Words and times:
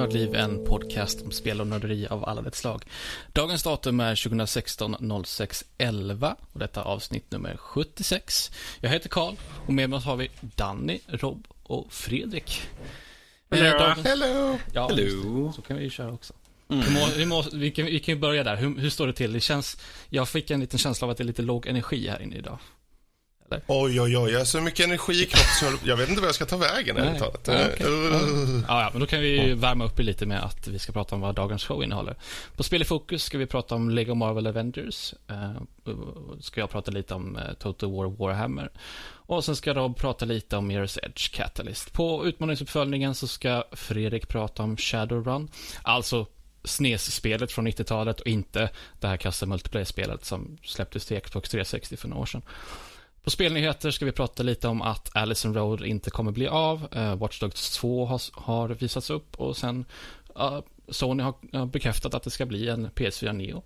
Nördliv, 0.00 0.34
en 0.34 0.64
podcast 0.64 1.22
om 1.22 1.30
spel 1.30 1.60
och 1.60 1.66
nörderi 1.66 2.06
av 2.10 2.24
alla 2.24 2.42
dess 2.42 2.56
slag. 2.56 2.84
Dagens 3.32 3.62
datum 3.62 4.00
är 4.00 4.16
2016 4.24 5.24
06 5.24 5.64
11 5.78 6.36
och 6.52 6.58
detta 6.58 6.80
är 6.80 6.84
avsnitt 6.84 7.30
nummer 7.30 7.56
76. 7.56 8.50
Jag 8.80 8.90
heter 8.90 9.08
Karl 9.08 9.34
och 9.66 9.72
med 9.74 9.90
mig 9.90 10.00
har 10.00 10.16
vi 10.16 10.30
Danny, 10.40 10.98
Rob 11.06 11.46
och 11.62 11.92
Fredrik. 11.92 12.62
Hello. 13.50 13.66
Eh, 13.66 13.72
dagens- 13.72 14.06
Hello. 14.06 14.58
Ja, 14.72 14.88
Hello. 14.88 15.52
så 15.52 15.62
kan 15.62 15.76
vi 15.76 15.82
ju 15.84 15.90
köra 15.90 16.12
också. 16.12 16.32
Hur 16.68 16.76
må, 16.94 17.06
vi, 17.16 17.26
må, 17.26 17.44
vi, 17.52 17.70
kan, 17.70 17.84
vi 17.86 18.00
kan 18.00 18.14
ju 18.14 18.20
börja 18.20 18.44
där. 18.44 18.56
Hur, 18.56 18.78
hur 18.78 18.90
står 18.90 19.06
det 19.06 19.12
till? 19.12 19.32
Det 19.32 19.40
känns, 19.40 19.76
jag 20.08 20.28
fick 20.28 20.50
en 20.50 20.60
liten 20.60 20.78
känsla 20.78 21.04
av 21.06 21.10
att 21.10 21.16
det 21.16 21.22
är 21.22 21.26
lite 21.26 21.42
låg 21.42 21.66
energi 21.66 22.08
här 22.08 22.22
inne 22.22 22.36
idag. 22.36 22.58
Oj, 23.66 24.00
oj, 24.00 24.18
oj. 24.18 24.32
Jag 24.32 24.38
har 24.38 24.44
så 24.44 24.60
mycket 24.60 24.86
energi 24.86 25.22
i 25.22 25.26
kroppen 25.26 25.78
så 25.80 25.88
jag, 25.88 25.96
vet 25.96 26.08
inte 26.08 26.20
vad 26.20 26.28
jag 26.28 26.34
ska 26.34 26.46
ta 26.46 26.56
vägen 26.56 26.96
Nej. 26.96 27.06
ärligt 27.06 27.20
talat. 27.20 27.40
Ja, 27.44 27.54
okej. 27.74 27.86
Uh, 27.86 28.64
Ja, 28.68 28.82
ja, 28.82 28.88
men 28.92 29.00
då 29.00 29.06
kan 29.06 29.20
vi 29.20 29.54
värma 29.54 29.84
upp 29.84 29.98
lite 29.98 30.26
med 30.26 30.44
att 30.44 30.68
vi 30.68 30.78
ska 30.78 30.92
prata 30.92 31.14
om 31.14 31.20
vad 31.20 31.34
dagens 31.34 31.64
show 31.64 31.84
innehåller. 31.84 32.16
På 32.56 32.62
Spel 32.62 32.82
i 32.82 32.84
fokus 32.84 33.24
ska 33.24 33.38
vi 33.38 33.46
prata 33.46 33.74
om 33.74 33.90
Lego 33.90 34.14
Marvel 34.14 34.46
Avengers. 34.46 35.14
Eh, 35.28 35.52
ska 36.40 36.60
jag 36.60 36.70
prata 36.70 36.90
lite 36.90 37.14
om 37.14 37.36
eh, 37.36 37.52
Total 37.52 37.92
War 37.92 38.10
Warhammer. 38.10 38.70
Och 39.30 39.44
sen 39.44 39.56
ska 39.56 39.74
Rob 39.74 39.96
prata 39.96 40.24
lite 40.24 40.56
om 40.56 40.70
Mirror's 40.70 40.98
Edge 41.02 41.32
Catalyst. 41.34 41.92
På 41.92 42.26
utmaningsuppföljningen 42.26 43.14
så 43.14 43.26
ska 43.26 43.64
Fredrik 43.72 44.28
prata 44.28 44.62
om 44.62 44.76
Shadowrun. 44.76 45.48
Alltså 45.82 46.26
SNES-spelet 46.64 47.52
från 47.52 47.68
90-talet 47.68 48.20
och 48.20 48.26
inte 48.26 48.70
det 49.00 49.06
här 49.06 49.16
kassa 49.16 49.46
multiplayer-spelet 49.46 50.24
som 50.24 50.58
släpptes 50.64 51.06
till 51.06 51.20
Xbox 51.20 51.50
360 51.50 51.96
för 51.96 52.08
några 52.08 52.22
år 52.22 52.26
sedan. 52.26 52.42
På 53.24 53.30
spelnyheter 53.30 53.90
ska 53.90 54.04
vi 54.04 54.12
prata 54.12 54.42
lite 54.42 54.68
om 54.68 54.82
att 54.82 55.16
Allison 55.16 55.54
Road 55.54 55.84
inte 55.84 56.10
kommer 56.10 56.32
bli 56.32 56.48
av. 56.48 56.88
Uh, 56.96 57.14
Watch 57.14 57.40
Dogs 57.40 57.70
2 57.70 58.06
har, 58.06 58.20
har 58.32 58.68
visats 58.68 59.10
upp 59.10 59.36
och 59.36 59.56
sen 59.56 59.84
uh, 60.38 60.60
Sony 60.88 61.22
har 61.22 61.34
uh, 61.54 61.66
bekräftat 61.66 62.14
att 62.14 62.22
det 62.22 62.30
ska 62.30 62.46
bli 62.46 62.68
en 62.68 62.90
PS4 62.90 63.32
Neo. 63.32 63.62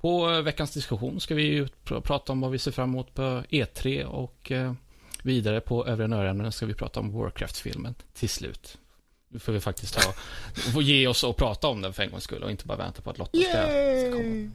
På 0.00 0.28
uh, 0.28 0.42
veckans 0.42 0.70
diskussion 0.70 1.20
ska 1.20 1.34
vi 1.34 1.42
ju 1.42 1.66
pr- 1.84 2.00
prata 2.00 2.32
om 2.32 2.40
vad 2.40 2.50
vi 2.50 2.58
ser 2.58 2.70
fram 2.70 2.88
emot 2.88 3.14
på 3.14 3.42
E3 3.50 4.04
och 4.04 4.50
uh, 4.50 4.72
vidare 5.22 5.60
på 5.60 5.86
övriga 5.86 6.08
nördämnen 6.08 6.52
ska 6.52 6.66
vi 6.66 6.74
prata 6.74 7.00
om 7.00 7.12
Warcraft-filmen 7.12 7.94
till 8.14 8.28
slut. 8.28 8.78
Nu 9.28 9.38
får 9.38 9.52
vi 9.52 9.60
faktiskt 9.60 9.94
ta, 9.94 10.12
få 10.72 10.82
ge 10.82 11.06
oss 11.06 11.24
och 11.24 11.36
prata 11.36 11.68
om 11.68 11.82
den 11.82 11.92
för 11.92 12.02
en 12.02 12.10
gångs 12.10 12.24
skull 12.24 12.42
och 12.42 12.50
inte 12.50 12.66
bara 12.66 12.78
vänta 12.78 13.02
på 13.02 13.10
att 13.10 13.18
Lotta 13.18 13.38
ska, 13.38 13.50
ska 13.50 14.12
komma. 14.12 14.50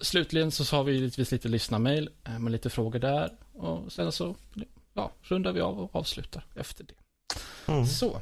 Slutligen 0.00 0.50
så 0.50 0.76
har 0.76 0.84
vi 0.84 0.92
givetvis 0.92 1.32
lite 1.32 1.48
lyssnarmail 1.48 2.10
eh, 2.24 2.38
med 2.38 2.52
lite 2.52 2.70
frågor 2.70 2.98
där. 2.98 3.30
Och 3.52 3.92
sen 3.92 4.12
så 4.12 4.36
ja, 4.94 5.12
rundar 5.22 5.52
vi 5.52 5.60
av 5.60 5.80
och 5.80 5.96
avslutar 5.96 6.44
efter 6.54 6.84
det. 6.84 6.94
mm. 7.72 7.86
Så. 7.86 8.20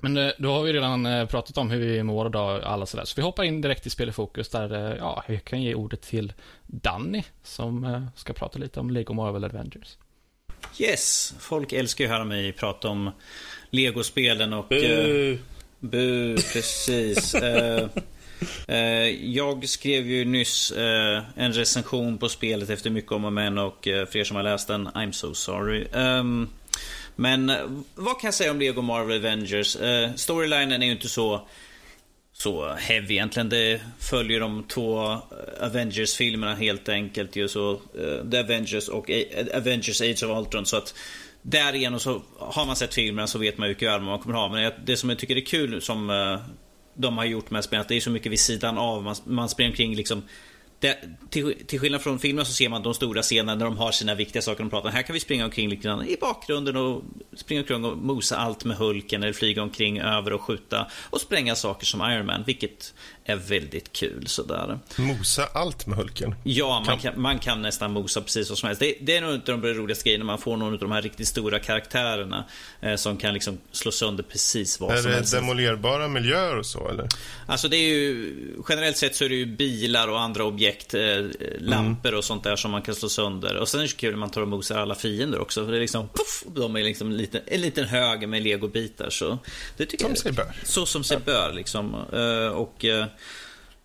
Men 0.00 0.16
eh, 0.16 0.30
då 0.38 0.52
har 0.52 0.62
vi 0.62 0.72
redan 0.72 1.06
eh, 1.06 1.26
pratat 1.26 1.58
om 1.58 1.70
hur 1.70 1.80
vi 1.80 2.02
mår 2.02 2.26
idag 2.26 2.56
och 2.58 2.72
alla 2.72 2.86
sådär. 2.86 3.04
Så 3.04 3.12
vi 3.16 3.22
hoppar 3.22 3.44
in 3.44 3.60
direkt 3.60 3.86
i 3.86 3.90
Spel 3.90 4.08
i 4.08 4.12
fokus 4.12 4.48
där 4.48 4.96
ja, 4.96 5.24
jag 5.28 5.44
kan 5.44 5.62
ge 5.62 5.74
ordet 5.74 6.02
till 6.02 6.32
Danny 6.66 7.22
som 7.42 8.06
ska 8.16 8.32
prata 8.32 8.58
lite 8.58 8.80
om 8.80 8.90
Lego 8.90 9.12
Marvel 9.14 9.44
Avengers. 9.44 9.96
Yes, 10.78 11.34
folk 11.38 11.72
älskar 11.72 12.04
ju 12.04 12.10
att 12.10 12.14
höra 12.16 12.24
mig 12.24 12.52
prata 12.52 12.88
om 12.88 13.10
Lego-spelen 13.70 14.52
och... 14.52 14.66
Bu. 14.68 15.32
eh, 15.32 15.38
bu, 15.80 16.36
precis. 16.36 17.34
Eh, 17.44 17.88
Eh, 18.68 18.78
jag 19.34 19.68
skrev 19.68 20.06
ju 20.10 20.24
nyss 20.24 20.70
eh, 20.70 21.22
en 21.36 21.52
recension 21.52 22.18
på 22.18 22.28
spelet 22.28 22.70
efter 22.70 22.90
mycket 22.90 23.12
om 23.12 23.24
och 23.24 23.32
men 23.32 23.58
och 23.58 23.88
eh, 23.88 24.06
för 24.06 24.18
er 24.18 24.24
som 24.24 24.36
har 24.36 24.42
läst 24.42 24.68
den, 24.68 24.88
I'm 24.88 25.12
so 25.12 25.34
sorry. 25.34 25.86
Ehm, 25.92 26.48
men 27.16 27.52
vad 27.94 28.20
kan 28.20 28.28
jag 28.28 28.34
säga 28.34 28.50
om 28.50 28.58
Lego 28.60 28.82
Marvel 28.82 29.16
Avengers? 29.18 29.76
Storylinen 30.16 30.82
är 30.82 30.86
ju 30.86 30.92
inte 30.92 31.08
så 31.08 31.48
så 32.32 32.74
heavy 32.74 33.14
egentligen. 33.14 33.48
Det 33.48 33.80
följer 33.98 34.40
de 34.40 34.64
två 34.68 35.18
Avengers-filmerna 35.60 36.54
helt 36.54 36.88
enkelt. 36.88 37.36
Ju 37.36 37.48
så, 37.48 37.80
The 38.30 38.38
Avengers 38.38 38.88
och 38.88 39.10
A- 39.10 39.56
Avengers 39.56 40.00
Age 40.00 40.22
of 40.22 40.38
Ultron. 40.38 40.66
Så 40.66 40.76
att 40.76 40.94
därigenom 41.42 42.00
så 42.00 42.22
har 42.38 42.66
man 42.66 42.76
sett 42.76 42.94
filmerna 42.94 43.26
så 43.26 43.38
vet 43.38 43.58
man 43.58 43.68
ju 43.68 43.74
vilka 43.74 43.90
öron 43.92 44.04
man 44.04 44.18
kommer 44.18 44.34
ha. 44.36 44.48
Men 44.48 44.72
det 44.84 44.96
som 44.96 45.08
jag 45.08 45.18
tycker 45.18 45.36
är 45.36 45.40
kul 45.46 45.82
som 45.82 46.10
de 46.94 47.18
har 47.18 47.24
gjort 47.24 47.50
med 47.50 47.64
spelet, 47.64 47.88
det 47.88 47.94
är 47.94 48.00
så 48.00 48.10
mycket 48.10 48.32
vid 48.32 48.40
sidan 48.40 48.78
av. 48.78 49.02
Man, 49.02 49.14
man 49.24 49.48
springer 49.48 49.70
omkring 49.70 49.94
liksom 49.94 50.22
det, 50.84 50.98
till, 51.30 51.54
till 51.66 51.80
skillnad 51.80 52.02
från 52.02 52.18
filmen 52.18 52.44
så 52.46 52.52
ser 52.52 52.68
man 52.68 52.82
de 52.82 52.94
stora 52.94 53.22
scenerna 53.22 53.54
när 53.54 53.64
de 53.64 53.76
har 53.78 53.92
sina 53.92 54.14
viktiga 54.14 54.42
saker 54.42 54.62
de 54.64 54.70
pratar 54.70 54.88
om. 54.88 54.94
Här 54.94 55.02
kan 55.02 55.14
vi 55.14 55.20
springa 55.20 55.44
omkring 55.44 55.68
lite 55.68 55.82
grann 55.82 56.06
i 56.08 56.16
bakgrunden 56.20 56.76
och 56.76 57.02
springa 57.36 57.60
omkring 57.60 57.84
och 57.84 57.96
mosa 57.98 58.36
allt 58.36 58.64
med 58.64 58.76
Hulken 58.76 59.22
eller 59.22 59.32
flyga 59.32 59.62
omkring 59.62 59.98
över 60.00 60.32
och 60.32 60.40
skjuta 60.42 60.86
och 61.10 61.20
spränga 61.20 61.54
saker 61.54 61.86
som 61.86 62.00
Iron 62.10 62.26
Man, 62.26 62.42
vilket 62.46 62.94
är 63.24 63.36
väldigt 63.36 63.92
kul 63.92 64.26
sådär. 64.26 64.78
Mosa 64.96 65.46
allt 65.54 65.86
med 65.86 65.98
Hulken. 65.98 66.34
Ja, 66.44 66.82
man 66.86 66.98
Kan- 66.98 67.20
man 67.20 67.38
kan 67.38 67.62
nästan 67.62 67.92
mosa 67.92 68.20
precis 68.20 68.48
vad 68.48 68.58
som 68.58 68.66
helst. 68.66 68.80
Det, 68.80 68.94
det 69.00 69.16
är 69.16 69.20
nog 69.20 69.34
inte 69.34 69.52
de 69.52 69.62
roligaste 69.62 70.04
grejerna. 70.04 70.24
Man 70.24 70.38
får 70.38 70.56
någon 70.56 70.72
av 70.72 70.78
de 70.78 70.92
här 70.92 71.02
riktigt 71.02 71.28
stora 71.28 71.58
karaktärerna 71.58 72.44
eh, 72.80 72.94
som 72.96 73.16
kan 73.16 73.34
liksom 73.34 73.58
slå 73.72 73.90
sönder 73.92 74.22
precis 74.22 74.80
vad 74.80 74.92
Är 74.92 74.96
som 74.96 75.10
det 75.10 75.16
helst. 75.16 75.32
demolerbara 75.34 76.08
miljöer 76.08 76.56
och 76.58 76.66
så 76.66 76.88
eller? 76.88 77.08
Alltså 77.46 77.68
det 77.68 77.76
är 77.76 77.88
ju, 77.88 78.34
generellt 78.68 78.96
sett 78.96 79.16
så 79.16 79.24
är 79.24 79.28
det 79.28 79.34
ju 79.34 79.46
bilar 79.46 80.08
och 80.08 80.20
andra 80.20 80.44
objekt, 80.44 80.73
eh, 80.94 81.24
lampor 81.58 82.14
och 82.14 82.24
sånt 82.24 82.44
där 82.44 82.56
som 82.56 82.70
man 82.70 82.82
kan 82.82 82.94
slå 82.94 83.08
sönder. 83.08 83.56
Och 83.56 83.68
sen 83.68 83.80
är 83.80 83.84
det 83.84 83.90
så 83.90 83.96
kul 83.96 84.10
när 84.10 84.18
man 84.18 84.30
tar 84.30 84.42
och 84.42 84.48
mosar 84.48 84.78
alla 84.78 84.94
fiender 84.94 85.38
också. 85.38 85.64
För 85.64 85.72
det 85.72 85.78
är 85.78 85.80
liksom, 85.80 86.08
puff, 86.08 86.44
de 86.54 86.76
är 86.76 86.82
liksom 86.82 87.10
en 87.10 87.16
liten, 87.16 87.40
en 87.46 87.60
liten 87.60 87.84
hög 87.84 88.28
med 88.28 88.42
legobitar. 88.42 89.10
Så 89.10 89.38
det 89.76 89.86
tycker 89.86 90.04
Som 90.04 90.10
jag, 90.10 90.18
sig 90.18 90.32
bör. 90.32 90.52
Så 90.64 90.86
som 90.86 91.04
sig 91.04 91.18
bör 91.24 91.52
liksom. 91.52 91.94
Eh, 92.12 92.56
Och 92.56 92.84
eh, 92.84 93.06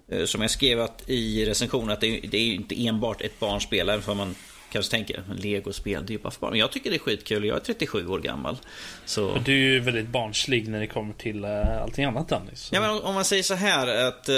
eh, 0.08 0.26
som 0.26 0.42
jag 0.42 0.52
skrev 0.52 0.82
att 0.82 1.10
i 1.10 1.46
recensionen 1.46 1.90
att 1.90 2.02
det 2.02 2.08
är, 2.08 2.28
det 2.28 2.38
är 2.38 2.54
inte 2.54 2.86
enbart 2.88 3.22
ett 3.22 3.40
barnspel. 3.40 3.90
Även 3.90 4.02
för 4.02 4.14
man 4.14 4.36
kanske 4.72 4.92
tänker, 4.92 5.24
legospel, 5.38 6.06
det 6.06 6.12
är 6.12 6.16
ju 6.16 6.22
bara 6.24 6.32
för 6.32 6.40
barn. 6.42 6.52
Men 6.52 6.60
jag 6.60 6.72
tycker 6.72 6.90
det 6.90 6.96
är 6.96 7.00
skitkul. 7.00 7.46
Jag 7.46 7.58
är 7.58 7.62
37 7.62 8.08
år 8.08 8.20
gammal. 8.20 8.58
Så... 9.06 9.38
Du 9.46 9.52
är 9.52 9.74
ju 9.74 9.80
väldigt 9.80 10.08
barnslig 10.08 10.68
när 10.68 10.80
det 10.80 10.88
kommer 10.88 11.14
till 11.14 11.46
uh, 11.46 11.82
allting 11.82 12.06
annat 12.06 12.30
Danny. 12.30 12.52
Så. 12.54 12.76
Ja, 12.76 12.82
men 12.82 12.90
om- 12.90 13.14
man 13.14 13.26
säger 13.26 13.44
så 13.44 13.54
här 13.54 14.08
att 14.08 14.30
eh, 14.30 14.36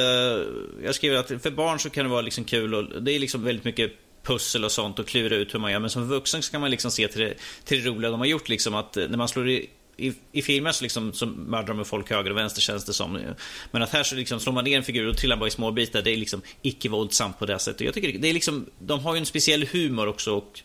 jag 0.83 0.95
skriver 0.95 1.17
att 1.17 1.27
för 1.27 1.51
barn 1.51 1.79
så 1.79 1.89
kan 1.89 2.05
det 2.05 2.11
vara 2.11 2.21
liksom 2.21 2.43
kul 2.43 2.75
och 2.75 3.03
det 3.03 3.11
är 3.11 3.19
liksom 3.19 3.43
väldigt 3.43 3.65
mycket 3.65 3.91
pussel 4.23 4.65
och 4.65 4.71
sånt 4.71 4.99
och 4.99 5.07
klura 5.07 5.35
ut 5.35 5.53
hur 5.53 5.59
man 5.59 5.71
gör. 5.71 5.79
Men 5.79 5.89
som 5.89 6.07
vuxen 6.07 6.41
så 6.41 6.51
kan 6.51 6.61
man 6.61 6.71
liksom 6.71 6.91
se 6.91 7.07
till 7.07 7.21
det, 7.21 7.33
till 7.63 7.83
det 7.83 7.89
roliga 7.89 8.11
de 8.11 8.19
har 8.19 8.27
gjort 8.27 8.49
liksom 8.49 8.75
att 8.75 8.97
eh, 8.97 9.07
när 9.07 9.17
man 9.17 9.27
slår 9.27 9.49
i 9.49 9.69
i, 9.97 10.13
i 10.31 10.41
filmer 10.41 10.71
så, 10.71 10.83
liksom, 10.83 11.13
så 11.13 11.25
mördar 11.25 11.73
de 11.73 11.85
folk 11.85 12.09
höger 12.09 12.31
och 12.31 12.37
vänster 12.37 12.61
känns 12.61 12.85
det 12.85 12.93
som. 12.93 13.19
Men 13.71 13.81
att 13.81 13.89
här 13.89 14.03
så 14.03 14.15
liksom 14.15 14.39
slår 14.39 14.53
man 14.53 14.63
ner 14.63 14.77
en 14.77 14.83
figur 14.83 15.07
och 15.07 15.17
trillar 15.17 15.37
bara 15.37 15.47
i 15.47 15.51
små 15.51 15.71
bitar. 15.71 16.01
Det 16.01 16.11
är 16.11 16.17
liksom 16.17 16.41
icke-våldsamt 16.61 17.39
på 17.39 17.45
det 17.45 17.59
sättet. 17.59 17.81
Jag 17.81 17.93
tycker 17.93 18.19
det, 18.19 18.29
är 18.29 18.33
liksom, 18.33 18.65
de 18.79 18.99
har 18.99 19.15
ju 19.15 19.19
en 19.19 19.25
speciell 19.25 19.67
humor 19.71 20.07
också. 20.07 20.33
Och 20.35 20.59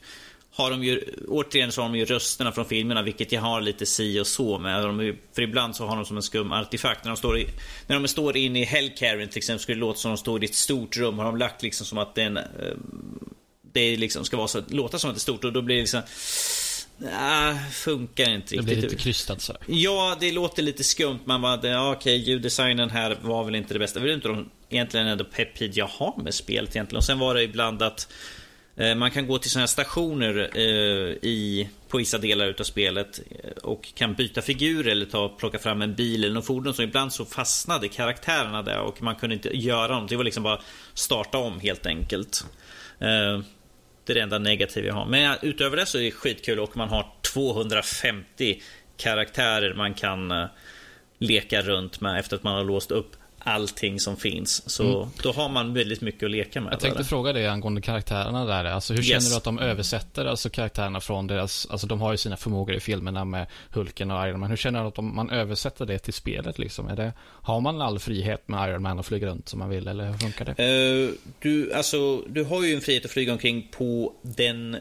har 0.53 0.71
de 0.71 0.85
ju, 0.85 1.03
återigen 1.29 1.73
så 1.73 1.83
har 1.83 1.89
de 1.89 1.99
ju 1.99 2.05
rösterna 2.05 2.53
från 2.53 2.65
filmerna, 2.65 3.03
vilket 3.03 3.33
jag 3.33 3.41
har 3.41 3.61
lite 3.61 3.87
si 3.87 4.21
och 4.21 4.27
så 4.27 4.59
med. 4.59 4.83
De, 4.83 5.01
ju- 5.01 5.17
för 5.35 5.43
ibland 5.43 5.77
så 5.77 5.87
har 5.87 5.97
de 5.97 6.05
som 6.05 6.17
en 6.17 6.23
skum 6.23 6.53
artefakt. 6.53 7.05
När 7.05 7.11
de 7.11 7.17
står, 7.17 7.39
i, 7.39 7.47
när 7.87 8.01
de 8.01 8.09
står 8.09 8.37
inne 8.37 8.61
i 8.61 8.65
Hellcarin 8.65 9.29
till 9.29 9.39
exempel, 9.39 9.63
skulle 9.63 9.77
det 9.77 9.81
låta 9.81 9.99
som 9.99 10.11
de 10.11 10.17
står 10.17 10.43
i 10.43 10.47
ett 10.47 10.55
stort 10.55 10.97
rum. 10.97 11.19
Har 11.19 11.25
de 11.25 11.37
lagt 11.37 11.63
liksom 11.63 11.87
som 11.87 11.99
att 11.99 12.15
det 12.15 12.23
är 12.23 12.27
en, 12.27 12.37
eh, 12.37 12.45
det 13.73 13.97
liksom 13.97 14.25
ska 14.25 14.37
vara 14.37 14.49
så, 14.49 14.63
låta 14.69 14.99
som 14.99 15.11
att 15.11 15.17
det 15.17 15.19
är 15.19 15.21
stort 15.21 15.45
och 15.45 15.53
då 15.53 15.63
blir 15.63 15.77
det 15.77 15.83
liksom 15.83 16.03
Nej, 16.99 17.57
funkar 17.73 18.31
inte 18.31 18.55
Det 18.55 18.61
riktigt. 18.61 18.65
blir 18.79 18.83
lite 18.91 18.97
krystat 19.03 19.41
så. 19.43 19.57
Ja, 19.67 20.17
det 20.21 20.33
låter 20.33 20.63
lite 20.63 20.85
skumt. 20.85 21.19
Man 21.25 21.43
bara, 21.43 21.69
ja, 21.69 21.93
okej, 21.93 22.17
ljuddesignen 22.17 22.91
här 22.91 23.19
var 23.23 23.45
väl 23.45 23.55
inte 23.55 23.75
det 23.75 23.79
bästa. 23.79 23.99
Jag 24.01 24.07
vet 24.07 24.15
inte 24.15 24.29
om 24.29 24.51
egentligen 24.69 25.07
ändå 25.07 25.25
peppid 25.25 25.77
jag 25.77 25.87
har 25.87 26.23
med 26.23 26.35
spelet 26.35 26.77
egentligen. 26.77 26.97
Och 26.99 27.05
sen 27.05 27.19
var 27.19 27.35
det 27.35 27.43
ibland 27.43 27.83
att 27.83 28.13
eh, 28.77 28.95
man 28.95 29.11
kan 29.11 29.27
gå 29.27 29.39
till 29.39 29.51
sådana 29.51 29.63
här 29.63 29.67
stationer 29.67 30.51
eh, 30.55 30.63
i, 31.31 31.69
på 31.89 31.99
vissa 31.99 32.19
delar 32.19 32.47
utav 32.47 32.65
spelet 32.65 33.21
eh, 33.31 33.51
och 33.63 33.95
kan 33.95 34.15
byta 34.15 34.43
figur 34.43 34.89
eller 34.89 35.07
ta, 35.07 35.29
plocka 35.29 35.59
fram 35.59 35.83
en 35.83 35.95
bil 35.95 36.25
eller 36.25 36.35
något 36.35 36.47
fordon. 36.47 36.75
Så 36.75 36.83
ibland 36.83 37.13
så 37.13 37.25
fastnade 37.25 37.89
karaktärerna 37.89 38.63
där 38.63 38.79
och 38.81 39.03
man 39.03 39.15
kunde 39.17 39.35
inte 39.35 39.57
göra 39.57 40.01
något. 40.01 40.09
Det 40.09 40.17
var 40.17 40.25
liksom 40.25 40.43
bara 40.43 40.61
starta 40.95 41.39
om 41.39 41.61
helt 41.61 41.87
enkelt. 41.87 42.45
Eh, 42.99 43.41
det 44.07 44.13
är 44.13 44.15
det 44.15 44.21
enda 44.21 44.39
negativa 44.39 44.87
jag 44.87 44.95
har. 44.95 45.07
Men 45.07 45.37
utöver 45.43 45.77
det 45.77 45.87
så 45.87 45.99
är 45.99 46.03
det 46.03 46.11
skitkul 46.11 46.59
och 46.59 46.77
man 46.77 46.89
har 46.89 47.07
250 47.21 48.63
karaktärer 48.97 49.75
man 49.75 49.95
kan 49.95 50.31
eh, 50.31 50.47
leka 51.19 51.63
runt 51.63 52.01
med 52.01 52.19
efter 52.19 52.37
att 52.37 52.43
man 52.43 52.55
har 52.55 52.65
låst 52.65 52.91
upp 52.91 53.17
allting 53.47 54.01
som 54.01 54.17
finns. 54.17 54.71
Så 54.71 55.09
då 55.23 55.33
har 55.33 55.49
man 55.49 55.75
väldigt 55.75 56.01
mycket 56.01 56.23
att 56.23 56.31
leka 56.31 56.61
med. 56.61 56.73
Jag 56.73 56.81
tänkte 56.81 57.01
där. 57.03 57.05
fråga 57.05 57.33
dig 57.33 57.47
angående 57.47 57.81
karaktärerna 57.81 58.45
där. 58.45 58.65
Alltså 58.65 58.93
hur 58.95 59.01
Yes. 59.01 59.09
känner 59.09 59.31
du 59.31 59.37
att 59.37 59.45
de 59.45 59.59
översätter 59.59 60.25
alltså 60.25 60.51
karaktärerna 60.51 61.01
från 61.01 61.27
deras, 61.27 61.67
alltså 61.71 61.87
de 61.87 62.01
har 62.01 62.13
ju 62.13 62.17
sina 62.19 62.37
förmågor 62.37 62.75
i 62.77 62.81
filmerna 62.81 63.25
med 63.25 63.47
Hulken 63.71 64.11
och 64.11 64.29
Iron 64.29 64.41
Man. 64.41 64.51
Hur 64.51 64.57
känner 64.57 64.81
du 64.83 64.89
att 64.89 64.95
de, 64.95 65.17
man 65.17 65.31
översätter 65.31 65.87
det 65.87 65.99
till 65.99 66.15
spelet 66.15 66.59
liksom? 66.59 66.89
Är 66.89 66.97
det, 66.97 67.13
har 67.21 67.61
man 67.61 67.81
all 67.81 67.99
frihet 67.99 68.49
med 68.49 68.69
Iron 68.71 68.83
Man 68.83 68.99
att 68.99 69.07
flyga 69.07 69.27
runt 69.27 69.49
som 69.49 69.59
man 69.59 69.69
vill 69.69 69.89
eller 69.89 70.07
hur 70.07 70.19
funkar 70.19 70.45
det? 70.45 70.65
Eh, 70.65 71.11
du, 71.39 71.73
alltså, 71.73 72.17
du 72.17 72.45
har 72.45 72.65
ju 72.65 72.75
en 72.75 72.81
frihet 72.81 73.05
att 73.05 73.11
flyga 73.11 73.33
omkring 73.33 73.69
på 73.79 74.13
den 74.23 74.77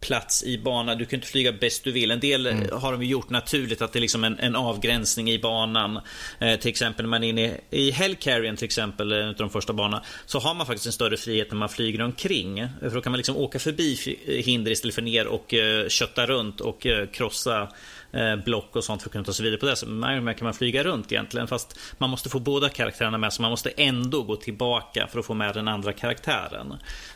plats 0.00 0.44
i 0.44 0.58
banan. 0.58 0.98
Du 0.98 1.04
kan 1.04 1.16
inte 1.16 1.28
flyga 1.28 1.52
bäst 1.52 1.84
du 1.84 1.92
vill. 1.92 2.10
En 2.10 2.20
del 2.20 2.46
mm. 2.46 2.68
har 2.72 2.92
de 2.92 3.02
gjort 3.02 3.30
naturligt 3.30 3.82
att 3.82 3.92
det 3.92 3.98
är 3.98 4.00
liksom 4.00 4.24
en, 4.24 4.38
en 4.38 4.56
avgränsning 4.56 5.30
i 5.30 5.38
banan. 5.38 6.00
Eh, 6.38 6.58
till 6.58 6.70
exempel 6.70 7.04
när 7.04 7.10
man 7.10 7.24
är 7.24 7.28
inne 7.28 7.60
i 7.70 7.90
Hellcarrion 7.90 8.56
till 8.56 8.64
exempel, 8.64 9.12
en 9.12 9.28
av 9.28 9.34
de 9.34 9.50
första 9.50 9.72
banorna, 9.72 10.02
så 10.26 10.38
har 10.38 10.54
man 10.54 10.66
faktiskt 10.66 10.86
en 10.86 10.92
större 10.92 11.16
frihet 11.16 11.50
när 11.50 11.58
man 11.58 11.68
flyger 11.68 12.00
omkring. 12.02 12.66
För 12.80 12.90
då 12.90 13.00
kan 13.00 13.12
man 13.12 13.16
liksom 13.16 13.36
åka 13.36 13.58
förbi 13.58 14.16
hinder 14.44 14.70
istället 14.70 14.94
för 14.94 15.02
ner 15.02 15.26
och 15.26 15.54
eh, 15.54 15.88
kötta 15.88 16.26
runt 16.26 16.60
och 16.60 16.86
eh, 16.86 17.06
krossa 17.06 17.68
Eh, 18.12 18.36
block 18.36 18.76
och 18.76 18.84
sånt 18.84 19.02
för 19.02 19.08
att 19.08 19.12
kunna 19.12 19.24
ta 19.24 19.32
sig 19.32 19.44
vidare 19.44 19.60
på 19.60 19.66
det. 19.66 19.76
Så 19.76 19.86
Iron 19.86 20.34
kan 20.34 20.44
man 20.44 20.54
flyga 20.54 20.84
runt 20.84 21.12
egentligen. 21.12 21.48
Fast 21.48 21.78
man 21.98 22.10
måste 22.10 22.28
få 22.28 22.38
båda 22.38 22.68
karaktärerna 22.68 23.18
med 23.18 23.32
så 23.32 23.42
man 23.42 23.50
måste 23.50 23.70
ändå 23.70 24.22
gå 24.22 24.36
tillbaka 24.36 25.06
för 25.06 25.18
att 25.18 25.26
få 25.26 25.34
med 25.34 25.54
den 25.54 25.68
andra 25.68 25.92
karaktären. 25.92 26.72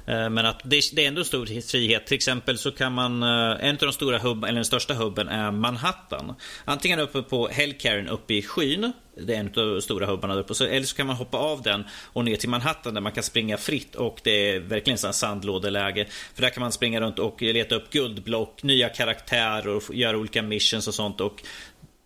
Eh, 0.07 0.31
men 0.31 0.47
att 0.47 0.61
det, 0.65 0.77
är 0.77 1.09
ändå 1.09 1.25
stor 1.25 1.47
frihet. 1.71 2.07
Till 2.07 2.15
exempel 2.15 2.59
så 2.59 2.71
kan 2.77 2.93
man, 2.93 3.23
eh, 3.23 3.69
en 3.69 3.75
av 3.75 3.79
de 3.81 3.93
stora 3.93 4.19
hubben, 4.19 4.49
eller 4.49 4.59
den 4.59 4.65
största 4.65 4.95
hubben 4.95 5.29
är 5.29 5.51
Manhattan. 5.51 6.35
Antingen 6.65 6.99
uppe 6.99 7.23
på 7.23 7.49
Hellcairn 7.49 8.09
uppe 8.09 8.35
i 8.35 8.43
skyn 8.43 8.93
det 9.17 9.35
är 9.35 9.41
en 9.41 9.47
av 9.47 9.53
de 9.75 9.83
stora 9.83 10.07
hubbarna 10.07 10.35
där 10.35 10.41
uppe. 10.41 10.65
Eller 10.65 10.87
så 10.87 10.97
kan 10.97 11.07
man 11.07 11.17
hoppa 11.17 11.39
av 11.39 11.63
den 11.63 11.85
och 12.13 12.25
ner 12.25 12.37
till 12.37 12.49
Manhattan 12.49 12.95
där 12.95 13.01
man 13.01 13.13
kan 13.13 13.23
springa 13.23 13.57
fritt 13.57 13.95
och 13.95 14.21
det 14.25 14.31
är 14.31 14.61
verkligen 14.61 14.99
en 15.07 15.13
sandlådeläge. 15.13 16.07
För 16.35 16.43
där 16.43 16.51
kan 16.51 16.61
man 16.61 16.73
springa 16.73 17.01
runt 17.01 17.19
och 17.19 17.43
leta 17.43 17.75
upp 17.75 17.91
guldblock, 17.91 18.63
nya 18.63 18.89
karaktärer 18.89 19.69
och 19.69 19.95
göra 19.95 20.19
olika 20.19 20.43
missions 20.43 20.89
och 20.89 20.95
sånt. 20.95 21.21
Och 21.21 21.43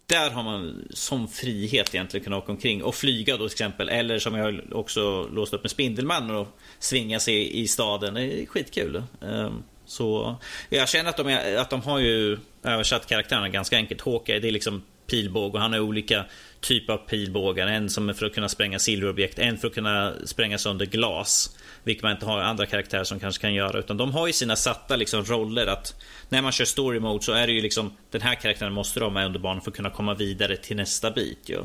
där 0.06 0.30
har 0.30 0.42
man 0.42 0.88
som 0.90 1.28
frihet 1.28 1.94
egentligen 1.94 2.24
kunna 2.24 2.36
åka 2.36 2.52
omkring 2.52 2.82
och 2.82 2.94
flyga 2.94 3.36
då 3.36 3.48
till 3.48 3.54
exempel. 3.54 3.88
Eller 3.88 4.18
som 4.18 4.34
jag 4.34 4.60
också 4.72 5.28
låst 5.32 5.54
upp 5.54 5.62
med 5.62 5.70
Spindelmannen 5.70 6.36
och 6.36 6.48
svinga 6.78 7.20
sig 7.20 7.60
i 7.60 7.68
staden. 7.68 8.14
Det 8.14 8.42
är 8.42 8.46
skitkul. 8.46 9.02
Ehm 9.22 9.62
så 9.88 10.36
jag 10.68 10.88
känner 10.88 11.10
att 11.10 11.16
de, 11.16 11.28
är, 11.28 11.56
att 11.56 11.70
de 11.70 11.82
har 11.82 11.98
ju 11.98 12.38
översatt 12.62 13.06
karaktärerna 13.06 13.48
ganska 13.48 13.76
enkelt. 13.76 14.00
Hawkeye, 14.00 14.40
det 14.40 14.48
är 14.48 14.52
liksom 14.52 14.82
pilbåge 15.06 15.54
och 15.54 15.60
han 15.60 15.72
har 15.72 15.80
olika 15.80 16.24
typer 16.60 16.92
av 16.92 16.96
pilbågar. 16.96 17.66
En 17.66 17.90
som 17.90 18.08
är 18.08 18.12
för 18.12 18.26
att 18.26 18.34
kunna 18.34 18.48
spränga 18.48 18.78
silverobjekt, 18.78 19.38
en 19.38 19.58
för 19.58 19.68
att 19.68 19.74
kunna 19.74 20.14
spränga 20.24 20.58
sönder 20.58 20.86
glas. 20.86 21.56
Vilket 21.84 22.02
man 22.02 22.12
inte 22.12 22.26
har 22.26 22.38
andra 22.40 22.66
karaktärer 22.66 23.04
som 23.04 23.20
kanske 23.20 23.40
kan 23.40 23.54
göra. 23.54 23.78
Utan 23.78 23.96
de 23.96 24.12
har 24.12 24.26
ju 24.26 24.32
sina 24.32 24.56
satta 24.56 24.96
liksom, 24.96 25.24
roller 25.24 25.66
att 25.66 25.94
när 26.28 26.42
man 26.42 26.52
kör 26.52 26.64
story 26.64 27.00
mode 27.00 27.24
så 27.24 27.32
är 27.32 27.46
det 27.46 27.52
ju 27.52 27.60
liksom 27.60 27.96
den 28.10 28.20
här 28.20 28.34
karaktären 28.34 28.72
måste 28.72 29.00
de 29.00 29.04
ha 29.04 29.10
med 29.10 29.26
under 29.26 29.40
banan 29.40 29.60
för 29.60 29.70
att 29.70 29.76
kunna 29.76 29.90
komma 29.90 30.14
vidare 30.14 30.56
till 30.56 30.76
nästa 30.76 31.10
bit. 31.10 31.48
Ju. 31.48 31.58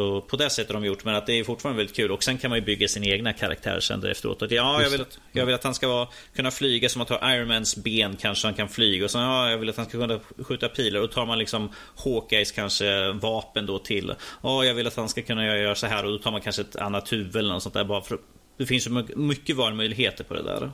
Så 0.00 0.20
på 0.20 0.36
det 0.36 0.50
sättet 0.50 0.74
har 0.74 0.80
de 0.80 0.86
gjort, 0.86 1.04
men 1.04 1.14
att 1.14 1.26
det 1.26 1.32
är 1.32 1.44
fortfarande 1.44 1.76
väldigt 1.76 1.96
kul. 1.96 2.10
Och 2.10 2.24
sen 2.24 2.38
kan 2.38 2.50
man 2.50 2.58
ju 2.58 2.64
bygga 2.64 2.88
sin 2.88 3.04
egna 3.04 3.32
karaktär 3.32 3.80
sen 3.80 4.04
efteråt. 4.04 4.42
Att, 4.42 4.50
ja, 4.50 4.82
jag 4.82 4.90
vill, 4.90 5.00
att, 5.00 5.18
jag 5.32 5.46
vill 5.46 5.54
att 5.54 5.64
han 5.64 5.74
ska 5.74 5.88
vara, 5.88 6.08
kunna 6.34 6.50
flyga 6.50 6.88
som 6.88 7.02
att 7.02 7.08
ha 7.08 7.34
Ironmans 7.34 7.76
ben 7.76 8.16
kanske 8.16 8.46
han 8.46 8.54
kan 8.54 8.68
flyga. 8.68 9.04
Och 9.04 9.10
sen, 9.10 9.20
ja, 9.20 9.50
jag 9.50 9.58
vill 9.58 9.68
att 9.68 9.76
han 9.76 9.86
ska 9.86 9.98
kunna 9.98 10.20
skjuta 10.38 10.68
pilar. 10.68 11.00
Och 11.00 11.08
då 11.08 11.14
tar 11.14 11.26
man 11.26 11.38
liksom 11.38 11.70
Hawkeyes 12.04 12.52
kanske 12.52 13.12
vapen 13.12 13.66
då 13.66 13.78
till. 13.78 14.12
Ja, 14.42 14.64
jag 14.64 14.74
vill 14.74 14.86
att 14.86 14.96
han 14.96 15.08
ska 15.08 15.22
kunna 15.22 15.46
göra 15.46 15.74
så 15.74 15.86
här. 15.86 16.04
Och 16.04 16.12
då 16.12 16.18
tar 16.18 16.32
man 16.32 16.40
kanske 16.40 16.62
ett 16.62 16.76
annat 16.76 17.12
huvud 17.12 17.36
eller 17.36 17.52
något 17.52 17.62
sånt 17.62 17.74
där. 17.74 17.84
Bara 17.84 18.02
för, 18.02 18.18
det 18.58 18.66
finns 18.66 18.86
ju 18.86 19.04
mycket 19.16 19.56
valmöjligheter 19.56 20.24
på 20.24 20.34
det 20.34 20.42
där. 20.42 20.70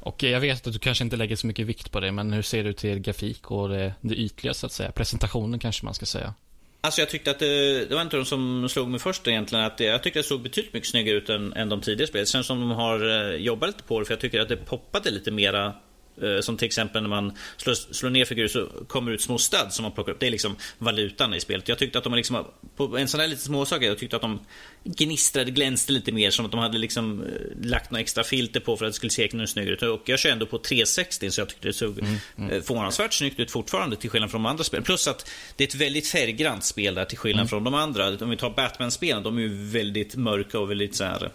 Och 0.00 0.22
jag 0.22 0.40
vet 0.40 0.66
att 0.66 0.72
du 0.72 0.78
kanske 0.78 1.04
inte 1.04 1.16
lägger 1.16 1.36
så 1.36 1.46
mycket 1.46 1.66
vikt 1.66 1.92
på 1.92 2.00
det, 2.00 2.12
men 2.12 2.32
hur 2.32 2.42
ser 2.42 2.64
du 2.64 2.72
till 2.72 2.98
grafik 2.98 3.50
och 3.50 3.68
det, 3.68 3.94
det 4.00 4.14
ytliga 4.14 4.54
så 4.54 4.66
att 4.66 4.72
säga? 4.72 4.92
Presentationen 4.92 5.58
kanske 5.58 5.84
man 5.84 5.94
ska 5.94 6.06
säga. 6.06 6.34
Alltså 6.84 7.00
jag 7.00 7.08
tyckte 7.08 7.30
att 7.30 7.38
det, 7.38 7.84
det 7.84 7.94
var 7.94 8.02
inte 8.02 8.16
de 8.16 8.24
som 8.24 8.68
slog 8.68 8.88
mig 8.88 9.00
först 9.00 9.28
egentligen. 9.28 9.64
Att 9.64 9.78
det, 9.78 9.84
jag 9.84 10.02
tyckte 10.02 10.18
det 10.18 10.22
såg 10.22 10.42
betydligt 10.42 10.74
mycket 10.74 10.88
snyggare 10.88 11.16
ut 11.16 11.28
än, 11.28 11.52
än 11.52 11.68
de 11.68 11.80
tidigare 11.80 12.08
spelen. 12.08 12.26
Sen 12.26 12.44
som 12.44 12.60
de 12.60 12.70
har 12.70 13.30
eh, 13.30 13.36
jobbat 13.36 13.68
lite 13.68 13.82
på 13.82 13.98
det, 13.98 14.04
för 14.04 14.12
jag 14.12 14.20
tycker 14.20 14.40
att 14.40 14.48
det 14.48 14.56
poppade 14.56 15.10
lite 15.10 15.30
mera 15.30 15.74
som 16.40 16.56
till 16.56 16.66
exempel 16.66 17.02
när 17.02 17.08
man 17.08 17.32
slår, 17.56 17.74
slår 17.74 18.10
ner 18.10 18.24
figurer 18.24 18.48
så 18.48 18.66
kommer 18.86 19.10
det 19.10 19.14
ut 19.14 19.22
små 19.22 19.38
stöd 19.38 19.72
som 19.72 19.82
man 19.82 19.92
plockar 19.92 20.12
upp. 20.12 20.20
Det 20.20 20.26
är 20.26 20.30
liksom 20.30 20.56
valutan 20.78 21.34
i 21.34 21.40
spelet. 21.40 21.68
Jag 21.68 21.78
tyckte 21.78 21.98
att 21.98 22.04
de 22.04 22.14
liksom, 22.14 22.44
på 22.76 22.98
en 22.98 23.08
sån 23.08 23.20
här 23.20 23.28
liten 23.28 23.44
småsak, 23.44 23.82
jag 23.82 23.98
tyckte 23.98 24.16
att 24.16 24.22
de 24.22 24.40
gnistrade, 24.84 25.50
glänste 25.50 25.92
lite 25.92 26.12
mer. 26.12 26.30
Som 26.30 26.44
att 26.44 26.50
de 26.50 26.60
hade 26.60 26.78
liksom 26.78 27.22
eh, 27.22 27.66
lagt 27.66 27.90
några 27.90 28.00
extra 28.00 28.24
filter 28.24 28.60
på 28.60 28.76
för 28.76 28.84
att 28.84 28.92
det 28.92 28.96
skulle 28.96 29.10
se 29.10 29.28
ännu 29.32 29.46
snyggare 29.46 29.74
ut. 29.74 29.82
Och 29.82 30.08
jag 30.08 30.18
kör 30.18 30.30
ändå 30.30 30.46
på 30.46 30.58
360 30.58 31.30
så 31.30 31.40
jag 31.40 31.48
tyckte 31.48 31.68
det 31.68 31.72
såg 31.72 31.98
mm, 31.98 32.16
mm. 32.36 32.50
Eh, 32.50 32.62
förvånansvärt 32.62 33.12
snyggt 33.12 33.40
ut 33.40 33.50
fortfarande 33.50 33.96
till 33.96 34.10
skillnad 34.10 34.30
från 34.30 34.42
de 34.42 34.48
andra 34.48 34.64
spelen. 34.64 34.84
Plus 34.84 35.08
att 35.08 35.30
det 35.56 35.64
är 35.64 35.68
ett 35.68 35.74
väldigt 35.74 36.08
färggrant 36.08 36.64
spel 36.64 36.94
där 36.94 37.04
till 37.04 37.18
skillnad 37.18 37.40
mm. 37.40 37.48
från 37.48 37.64
de 37.64 37.74
andra. 37.74 38.08
Om 38.20 38.30
vi 38.30 38.36
tar 38.36 38.50
Batman-spelen, 38.50 39.22
de 39.22 39.38
är 39.38 39.42
ju 39.42 39.70
väldigt 39.70 40.16
mörka 40.16 40.58
och 40.58 40.70
väldigt 40.70 40.96
så 40.96 41.04
här 41.04 41.30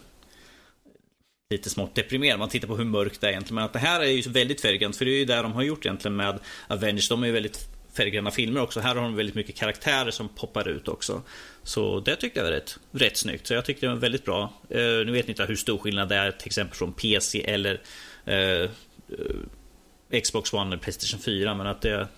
lite 1.50 1.70
smått 1.70 1.94
deprimerad. 1.94 2.38
Man 2.38 2.48
tittar 2.48 2.68
på 2.68 2.76
hur 2.76 2.84
mörkt 2.84 3.20
det 3.20 3.26
är 3.26 3.30
egentligen. 3.30 3.54
Men 3.54 3.64
att 3.64 3.72
det 3.72 3.78
här 3.78 4.00
är 4.00 4.06
ju 4.06 4.30
väldigt 4.30 4.60
färggrant. 4.60 4.96
För 4.96 5.04
det 5.04 5.10
är 5.10 5.18
ju 5.18 5.24
det 5.24 5.42
de 5.42 5.52
har 5.52 5.62
gjort 5.62 5.86
egentligen 5.86 6.16
med 6.16 6.38
Avengers. 6.66 7.08
De 7.08 7.22
är 7.22 7.26
ju 7.26 7.32
väldigt 7.32 7.68
färggrana 7.92 8.30
filmer 8.30 8.60
också. 8.60 8.80
Här 8.80 8.94
har 8.94 9.02
de 9.02 9.14
väldigt 9.14 9.34
mycket 9.34 9.56
karaktärer 9.56 10.10
som 10.10 10.28
poppar 10.28 10.68
ut 10.68 10.88
också. 10.88 11.22
Så 11.62 12.00
det 12.00 12.16
tyckte 12.16 12.40
jag 12.40 12.44
var 12.44 12.52
rätt, 12.52 12.78
rätt 12.90 13.16
snyggt. 13.16 13.46
Så 13.46 13.54
jag 13.54 13.64
tyckte 13.64 13.86
det 13.86 13.92
var 13.92 14.00
väldigt 14.00 14.24
bra. 14.24 14.52
Uh, 14.74 15.06
nu 15.06 15.12
vet 15.12 15.26
ni 15.26 15.30
inte 15.30 15.44
hur 15.44 15.56
stor 15.56 15.78
skillnad 15.78 16.08
det 16.08 16.16
är 16.16 16.30
till 16.30 16.46
exempel 16.46 16.76
från 16.76 16.92
PC 16.92 17.44
eller 17.44 17.80
uh, 18.28 18.34
uh, 18.34 20.20
Xbox 20.22 20.52
One 20.52 20.66
eller 20.66 20.82
Playstation 20.82 21.20
4. 21.20 21.54
Men 21.54 21.66
att 21.66 21.80
det, 21.80 22.08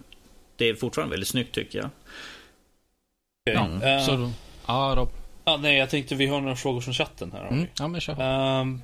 det 0.56 0.68
är 0.68 0.74
fortfarande 0.74 1.10
väldigt 1.10 1.28
snyggt 1.28 1.54
tycker 1.54 1.78
jag. 1.78 1.90
Okay. 3.50 3.90
Ja, 3.90 4.00
så, 4.06 4.32
ja, 4.66 4.94
Rob. 4.96 5.08
Ja, 5.44 5.56
nej, 5.56 5.76
jag 5.76 5.90
tänkte 5.90 6.14
vi 6.14 6.26
har 6.26 6.40
några 6.40 6.56
frågor 6.56 6.80
från 6.80 6.94
chatten 6.94 7.32
här. 7.32 7.48
Mm, 7.48 7.66
ja, 7.78 7.88
men 7.88 8.00
kör. 8.00 8.12
Uh, 8.12 8.76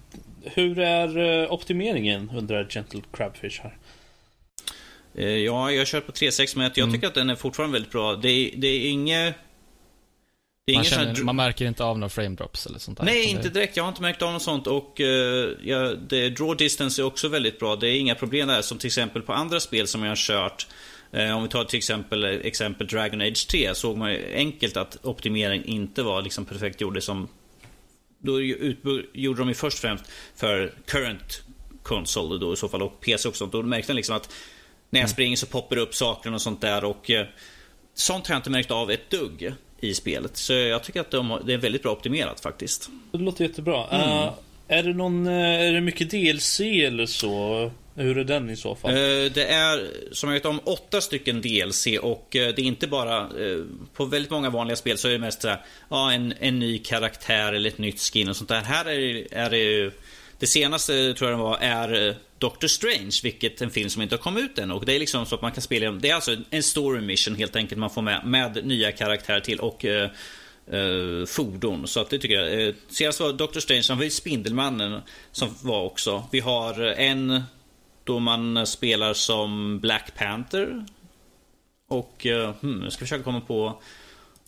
hur 0.54 0.78
är 0.78 1.18
uh, 1.18 1.52
optimeringen 1.52 2.30
undrar 2.36 2.68
Gentle 2.70 3.02
Crabfish 3.12 3.60
här? 3.62 3.76
Uh, 5.18 5.24
ja, 5.24 5.70
jag 5.70 5.86
kör 5.86 6.00
på 6.00 6.12
3.6 6.12 6.56
men 6.56 6.64
jag 6.64 6.78
mm. 6.78 6.92
tycker 6.92 7.06
att 7.06 7.14
den 7.14 7.30
är 7.30 7.34
fortfarande 7.34 7.72
väldigt 7.72 7.92
bra. 7.92 8.16
Det 8.16 8.28
är, 8.28 8.50
det 8.56 8.66
är 8.66 8.90
inget... 8.90 9.34
Man, 10.74 10.84
känner, 10.84 11.22
man, 11.22 11.36
märker 11.36 11.64
inte 11.66 11.84
av 11.84 11.98
några 11.98 12.08
frame 12.08 12.36
drops 12.36 12.66
eller 12.66 12.78
sånt 12.78 12.98
där? 12.98 13.04
Nej, 13.04 13.30
inte 13.30 13.48
direkt. 13.48 13.76
Jag 13.76 13.84
har 13.84 13.88
inte 13.88 14.02
märkt 14.02 14.22
av 14.22 14.32
något 14.32 14.42
sånt. 14.42 14.66
Och 14.66 15.00
uh, 15.00 15.06
ja, 15.62 15.94
det, 16.08 16.30
draw 16.30 16.56
distance 16.56 17.02
är 17.02 17.04
också 17.04 17.28
väldigt 17.28 17.58
bra. 17.58 17.76
Det 17.76 17.88
är 17.88 18.00
inga 18.00 18.14
problem 18.14 18.48
där. 18.48 18.62
Som 18.62 18.78
till 18.78 18.86
exempel 18.86 19.22
på 19.22 19.32
andra 19.32 19.60
spel 19.60 19.86
som 19.86 20.02
jag 20.02 20.10
har 20.10 20.16
kört. 20.16 20.66
Eh, 21.12 21.36
om 21.36 21.42
vi 21.42 21.48
tar 21.48 21.64
till 21.64 21.76
exempel, 21.76 22.24
exempel 22.24 22.86
Dragon 22.86 23.20
Age 23.20 23.48
3 23.48 23.74
såg 23.74 23.96
man 23.96 24.12
ju 24.12 24.34
enkelt 24.34 24.76
att 24.76 24.98
optimering 25.02 25.64
inte 25.64 26.02
var 26.02 26.22
liksom 26.22 26.44
perfekt 26.44 26.80
gjord. 26.80 27.02
Som, 27.02 27.28
då 28.26 28.40
gjorde 29.12 29.38
de 29.38 29.48
ju 29.48 29.54
först 29.54 29.76
och 29.76 29.80
främst 29.80 30.04
för 30.34 30.74
current 30.86 31.42
console 31.82 32.38
då 32.38 32.52
i 32.52 32.56
så 32.56 32.68
fall 32.68 32.82
och 32.82 33.00
PC 33.00 33.28
också. 33.28 33.46
Då 33.46 33.62
märkte 33.62 33.92
man 33.92 33.96
liksom 33.96 34.16
att 34.16 34.32
när 34.90 35.00
jag 35.00 35.04
mm. 35.04 35.12
springer 35.12 35.36
så 35.36 35.46
poppar 35.46 35.76
det 35.76 35.82
upp 35.82 35.94
saker 35.94 36.34
och 36.34 36.42
sånt 36.42 36.60
där. 36.60 36.84
Och 36.84 37.10
eh, 37.10 37.26
Sånt 37.96 38.26
har 38.26 38.34
jag 38.34 38.38
inte 38.38 38.50
märkt 38.50 38.70
av 38.70 38.90
ett 38.90 39.10
dugg 39.10 39.52
i 39.80 39.94
spelet. 39.94 40.36
Så 40.36 40.52
jag 40.52 40.84
tycker 40.84 41.00
att 41.00 41.10
de, 41.10 41.40
det 41.44 41.52
är 41.52 41.58
väldigt 41.58 41.82
bra 41.82 41.92
optimerat 41.92 42.40
faktiskt. 42.40 42.90
Det 43.12 43.18
låter 43.18 43.44
jättebra. 43.44 43.86
Mm. 43.86 44.10
Uh, 44.10 44.32
är, 44.68 44.82
det 44.82 44.92
någon, 44.92 45.26
eh, 45.26 45.60
är 45.60 45.72
det 45.72 45.80
mycket 45.80 46.10
DLC 46.10 46.60
eller 46.60 47.06
så? 47.06 47.70
Hur 47.94 48.18
är 48.18 48.24
den 48.24 48.50
i 48.50 48.56
så 48.56 48.74
fall? 48.74 48.90
Eh, 48.90 49.32
det 49.32 49.44
är, 49.44 49.90
som 50.12 50.28
jag 50.28 50.34
vet 50.34 50.46
om, 50.46 50.60
åtta 50.64 51.00
stycken 51.00 51.40
DLC 51.40 51.86
och 52.02 52.36
eh, 52.36 52.54
det 52.54 52.62
är 52.62 52.66
inte 52.66 52.86
bara... 52.86 53.30
På 53.94 54.04
väldigt 54.04 54.30
många 54.30 54.50
vanliga 54.50 54.76
spel 54.76 54.98
så 54.98 55.08
är 55.08 55.12
det 55.12 55.18
mest 55.18 55.42
så 55.42 55.48
här, 55.48 55.60
ja, 55.88 56.12
en, 56.12 56.34
en 56.40 56.58
ny 56.58 56.78
karaktär 56.78 57.52
eller 57.52 57.70
ett 57.70 57.78
nytt 57.78 58.00
skin 58.00 58.28
och 58.28 58.36
sånt 58.36 58.48
där. 58.48 58.62
Här 58.62 58.84
är 58.84 58.98
det, 58.98 59.26
är 59.30 59.50
det 59.50 59.90
det 60.38 60.46
senaste 60.46 61.14
tror 61.14 61.30
jag 61.30 61.38
det 61.38 61.42
var 61.42 61.58
är 61.60 62.16
Doctor 62.38 62.68
Strange, 62.68 63.20
vilket 63.22 63.62
en 63.62 63.70
film 63.70 63.90
som 63.90 64.02
inte 64.02 64.14
har 64.14 64.22
kommit 64.22 64.44
ut 64.44 64.58
än. 64.58 64.70
Och 64.70 64.86
det 64.86 64.94
är 64.94 64.98
liksom 64.98 65.26
så 65.26 65.34
att 65.34 65.42
man 65.42 65.52
kan 65.52 65.62
spela 65.62 65.90
Det 65.90 66.10
är 66.10 66.14
alltså 66.14 66.36
en 66.50 66.62
story 66.62 67.00
mission 67.00 67.34
helt 67.34 67.56
enkelt 67.56 67.78
man 67.78 67.90
får 67.90 68.02
med, 68.02 68.26
med 68.26 68.66
nya 68.66 68.92
karaktärer 68.92 69.40
till 69.40 69.60
och 69.60 69.84
uh, 70.72 71.26
fordon. 71.26 71.86
Så 71.86 72.00
att 72.00 72.10
det 72.10 72.18
tycker 72.18 72.34
jag. 72.34 72.60
Uh, 72.60 72.74
senast 72.88 73.20
var 73.20 73.32
Doctor 73.32 73.60
Strange, 73.60 73.82
sen 73.82 73.96
har 73.96 74.04
vi 74.04 74.10
Spindelmannen 74.10 75.00
som 75.32 75.48
var 75.62 75.82
också. 75.82 76.24
Vi 76.32 76.40
har 76.40 76.80
en 76.82 77.42
då 78.04 78.18
man 78.18 78.66
spelar 78.66 79.14
som 79.14 79.80
Black 79.80 80.14
Panther. 80.16 80.84
Och 81.88 82.26
uh, 82.26 82.50
hmm, 82.60 82.82
jag 82.82 82.92
ska 82.92 83.00
försöka 83.00 83.24
komma 83.24 83.40
på 83.40 83.82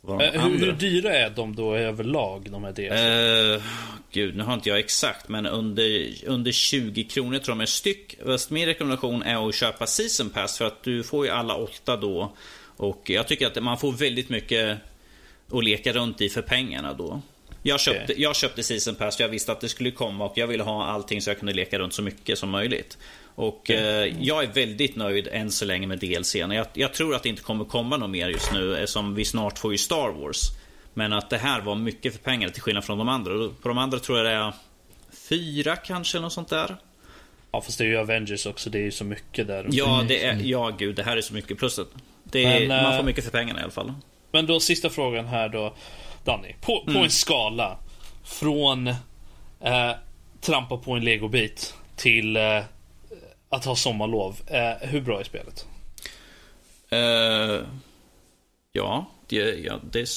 vad 0.00 0.18
de 0.18 0.25
uh, 0.25 0.42
hur, 0.42 0.58
hur, 0.58 0.72
dyra 0.72 1.12
är 1.12 1.30
de 1.30 1.56
då 1.56 1.75
överlag, 1.75 2.50
de 2.50 2.64
här 2.64 2.72
DLC? 2.72 2.92
Eh, 2.92 3.62
gud, 4.12 4.37
nu 4.37 4.42
har 4.42 4.54
inte 4.54 4.68
jag 4.68 4.78
exakt, 4.78 5.28
men 5.28 5.46
under, 5.46 6.10
under 6.26 6.52
20 6.52 7.04
kronor 7.04 7.38
tror 7.38 7.52
jag 7.52 7.58
med 7.58 7.68
styck. 7.68 8.16
Min 8.48 8.66
rekommendation 8.66 9.22
är 9.22 9.48
att 9.48 9.54
köpa 9.54 9.87
Season 9.87 10.30
Pass 10.30 10.58
för 10.58 10.64
att 10.64 10.82
du 10.82 11.02
får 11.02 11.26
ju 11.26 11.32
alla 11.32 11.54
åtta 11.54 11.96
då. 11.96 12.37
Och 12.76 13.10
jag 13.10 13.28
tycker 13.28 13.46
att 13.46 13.62
man 13.62 13.78
får 13.78 13.92
väldigt 13.92 14.28
mycket 14.28 14.78
att 15.52 15.64
leka 15.64 15.93
runt 15.93 16.21
i 16.21 16.28
för 16.28 16.43
pengarna 16.43 16.95
då. 16.95 17.23
Jag 17.62 17.81
köpte, 17.81 18.05
okay. 18.05 18.23
jag 18.23 18.37
köpte 18.37 18.62
Season 18.62 18.95
Pass 18.95 19.17
för 19.17 19.25
jag 19.25 19.28
visste 19.28 19.52
att 19.52 19.61
det 19.61 19.69
skulle 19.69 19.90
komma 19.90 20.25
och 20.25 20.38
jag 20.38 20.47
ville 20.47 20.62
ha 20.62 20.85
allting 20.85 21.23
så 21.23 21.31
jag 21.31 21.38
kunde 21.38 21.52
leka 21.52 21.78
runt 21.78 21.95
så 21.95 22.02
mycket 22.02 22.38
som 22.38 22.50
möjligt. 22.50 22.99
Och 23.35 23.71
eh, 23.71 24.14
jag 24.21 24.43
är 24.45 24.47
väldigt 24.47 24.97
nöjd 24.97 25.28
än 25.33 25.50
så 25.50 25.64
länge 25.64 25.87
med 25.87 25.99
DLC. 25.99 26.35
Jag, 26.35 26.67
jag 26.73 26.95
tror 26.95 27.14
att 27.14 27.23
det 27.23 27.28
inte 27.28 27.43
kommer 27.43 27.64
komma 27.64 27.97
något 27.97 28.11
mer 28.11 28.28
just 28.28 28.52
nu 28.52 28.76
eftersom 28.76 29.14
vi 29.14 29.25
snart 29.25 29.59
får 29.59 29.73
ju 29.73 29.78
Star 29.78 30.09
Wars. 30.09 30.43
Men 30.95 31.12
att 31.12 31.31
det 31.31 31.38
här 31.38 31.61
var 31.61 31.75
mycket 31.75 32.12
för 32.12 32.21
pengar 32.21 32.49
till 32.49 32.62
skillnad 32.62 32.85
från 32.85 32.99
de 32.99 33.09
andra. 33.09 33.33
På 33.62 33.69
de 33.69 33.78
andra 33.78 33.99
tror 33.99 34.19
jag 34.19 34.26
det 34.26 34.33
är 34.33 34.52
fyra 35.28 35.76
kanske, 35.76 36.21
något 36.21 36.33
sånt 36.33 36.49
där. 36.49 36.76
Ja, 37.52 37.61
fast 37.61 37.78
det 37.78 37.85
är 37.85 37.88
ju 37.88 37.97
Avengers 37.97 38.47
också. 38.47 38.71
Det 38.71 38.78
är 38.78 38.83
ju 38.83 38.90
så 38.90 39.05
mycket 39.05 39.47
där. 39.47 39.67
Ja, 39.71 40.05
det 40.09 40.25
är, 40.25 40.40
ja 40.43 40.71
gud, 40.78 40.97
det 40.97 41.02
här 41.02 41.17
är 41.17 41.21
så 41.21 41.35
mycket. 41.35 41.59
Plus 41.59 41.81
det 42.25 42.45
är, 42.45 42.69
Men, 42.69 42.83
man 42.83 42.93
eh, 42.93 42.99
får 42.99 43.05
mycket 43.05 43.25
för 43.25 43.31
pengarna 43.31 43.61
i 43.61 43.62
alla 43.62 43.73
fall. 43.73 43.93
Men 44.30 44.47
då 44.47 44.61
sista 44.61 44.90
frågan 44.90 45.26
här 45.26 45.49
då. 45.49 45.75
Danny, 46.25 46.54
på, 46.61 46.85
på 46.85 46.99
en 46.99 47.11
skala 47.11 47.78
från 48.25 48.87
eh, 49.61 49.92
trampa 50.40 50.76
på 50.76 50.92
en 50.92 51.04
legobit 51.04 51.75
till 51.97 52.37
eh, 52.37 52.62
att 53.49 53.64
ha 53.64 53.76
sommarlov. 53.76 54.37
Eh, 54.47 54.88
hur 54.88 55.00
bra 55.00 55.20
är 55.20 55.25
spelet? 55.25 55.66
Eh, 56.88 57.66
ja, 58.73 59.06
det, 59.26 59.37
ja 59.37 59.80
det 59.90 60.00
är, 60.00 60.08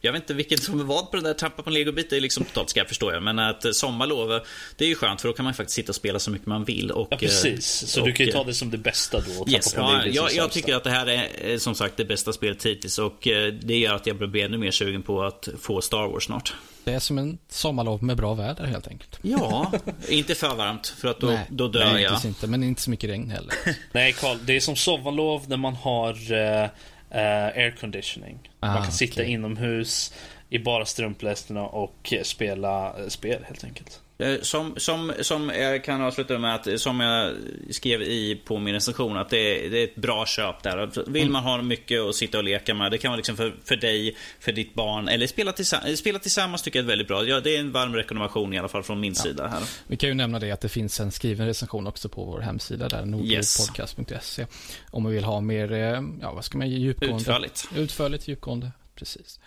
jag 0.00 0.12
vet 0.12 0.22
inte 0.22 0.34
vilket 0.34 0.62
som 0.62 0.80
är 0.80 0.84
vad 0.84 1.10
på 1.10 1.16
den 1.16 1.24
där 1.24 1.34
trappan 1.34 1.64
på 1.64 1.70
en 1.70 1.74
legobit. 1.74 2.10
Det 2.10 2.16
är 2.16 2.20
liksom 2.20 2.44
totalt 2.44 2.88
förstår 2.88 3.12
jag. 3.12 3.22
Men 3.22 3.38
att 3.38 3.64
eh, 3.64 3.70
sommarlov, 3.70 4.40
det 4.76 4.84
är 4.84 4.88
ju 4.88 4.94
skönt 4.94 5.20
för 5.20 5.28
då 5.28 5.34
kan 5.34 5.44
man 5.44 5.54
faktiskt 5.54 5.74
sitta 5.74 5.90
och 5.90 5.96
spela 5.96 6.18
så 6.18 6.30
mycket 6.30 6.46
man 6.46 6.64
vill. 6.64 6.90
Och, 6.90 7.08
Ja, 7.10 7.16
precis. 7.16 7.66
Så 7.66 8.00
du 8.00 8.10
och, 8.10 8.16
kan 8.16 8.26
ju 8.26 8.32
ta 8.32 8.40
eh, 8.40 8.46
det 8.46 8.54
som 8.54 8.70
det 8.70 8.78
bästa 8.78 9.20
då. 9.20 9.40
Och 9.40 9.48
Yes, 9.48 9.74
ja, 9.76 10.06
jag, 10.06 10.32
jag 10.32 10.50
tycker 10.50 10.74
att 10.74 10.84
det 10.84 10.90
här 10.90 11.06
är 11.06 11.50
eh, 11.50 11.58
som 11.58 11.74
sagt 11.74 11.96
det 11.96 12.04
bästa 12.04 12.32
spelet 12.32 12.66
hittills 12.66 12.98
och 12.98 13.28
eh, 13.28 13.52
det 13.52 13.78
gör 13.78 13.94
att 13.94 14.06
jag 14.06 14.30
blir 14.30 14.44
ännu 14.44 14.58
mer 14.58 14.70
sugen 14.70 15.02
på 15.02 15.22
att 15.22 15.48
få 15.60 15.80
Star 15.80 16.08
Wars 16.08 16.24
snart. 16.24 16.54
Det 16.84 16.94
är 16.94 16.98
som 16.98 17.18
en 17.18 17.38
sommarlov 17.48 18.04
med 18.04 18.16
bra 18.16 18.34
väder 18.34 18.64
helt 18.64 18.88
enkelt. 18.88 19.18
Ja, 19.22 19.72
inte 20.08 20.34
för 20.34 20.54
varmt 20.54 20.86
för 20.86 21.08
att 21.08 21.20
då, 21.20 21.26
Nej, 21.26 21.46
då 21.50 21.68
dör 21.68 21.92
nej, 21.92 22.02
jag. 22.02 22.14
inte, 22.14 22.28
inte, 22.28 22.46
men 22.46 22.64
inte 22.64 22.82
så 22.82 22.90
mycket 22.90 23.10
regn 23.10 23.30
heller. 23.30 23.54
Nej, 23.92 24.12
Karl. 24.12 24.38
Det 24.42 24.56
är 24.56 24.60
som 24.60 24.76
sommarlov 24.76 25.48
när 25.48 25.56
man 25.56 25.74
har 25.74 26.32
eh, 26.32 26.68
eh, 27.10 27.20
air 27.46 27.76
conditioning. 27.80 28.38
man 28.60 28.70
Ah, 28.76 28.82
kan 28.82 28.92
sitta 28.92 29.12
okej. 29.22 29.32
inomhus 29.32 30.14
i 30.50 30.58
bara 30.58 30.84
strumplästerna 30.84 31.66
och 31.66 32.14
spela 32.22 32.98
eh, 32.98 33.08
spel 33.08 33.44
helt 33.48 33.64
enkelt. 33.64 34.00
Eh, 34.20 34.40
Som, 34.42 34.74
som, 34.76 35.12
som 35.20 35.48
jag 35.48 35.84
kan 35.84 36.02
avsluta 36.02 36.38
med 36.38 36.54
att, 36.54 36.80
som 36.80 37.00
jag 37.00 37.34
skrev 37.70 38.02
i 38.02 38.40
på 38.44 38.58
min 38.58 38.74
recension, 38.74 39.16
att 39.16 39.30
det 39.30 39.66
är, 39.66 39.70
det 39.70 39.78
är 39.80 39.84
ett 39.84 39.94
bra 39.96 40.26
köp 40.26 40.62
där. 40.62 41.10
Vill 41.10 41.30
man 41.30 41.42
ha 41.42 41.62
mycket 41.62 42.00
att 42.00 42.14
sitta 42.14 42.38
och 42.38 42.44
leka 42.44 42.74
med, 42.74 42.90
det 42.90 42.98
kan 42.98 43.10
vara 43.10 43.16
liksom 43.16 43.36
för, 43.36 43.54
för 43.64 43.76
dig, 43.76 44.16
för 44.40 44.52
ditt 44.52 44.74
barn, 44.74 45.08
eller 45.08 45.26
spela, 45.26 45.52
tillsa- 45.52 45.96
spela 45.96 46.18
tillsammans 46.18 46.62
tycker 46.62 46.78
jag 46.78 46.84
är 46.84 46.88
väldigt 46.88 47.08
bra. 47.08 47.24
Ja, 47.24 47.40
det 47.40 47.56
är 47.56 47.60
en 47.60 47.72
varm 47.72 47.94
rekommendation 47.94 48.54
i 48.54 48.58
alla 48.58 48.68
fall 48.68 48.82
från 48.82 49.00
min 49.00 49.14
sida 49.14 49.48
här. 49.48 49.62
Vi 49.86 49.96
kan 49.96 50.08
ju 50.08 50.14
nämna 50.14 50.38
det 50.38 50.50
att 50.50 50.60
det 50.60 50.68
finns 50.68 51.00
en 51.00 51.10
skriven 51.10 51.46
recension 51.46 51.86
också 51.86 52.08
på 52.08 52.24
vår 52.24 52.40
hemsida 52.40 52.88
där, 52.88 52.98
Yes. 52.98 53.58
nordlydpodcast.se. 53.68 54.46
Om 54.90 55.02
man 55.02 55.12
vill 55.12 55.24
ha 55.24 55.40
mer, 55.40 55.72
eh, 55.72 56.02
ja 56.20 56.32
vad 56.34 56.44
ska 56.44 56.58
man 56.58 56.70
ge, 56.70 56.78
djupgående? 56.78 57.16
Utförligt. 57.20 57.68
Utförligt, 57.76 58.28
djupgående, 58.28 58.70
precis. 58.94 59.40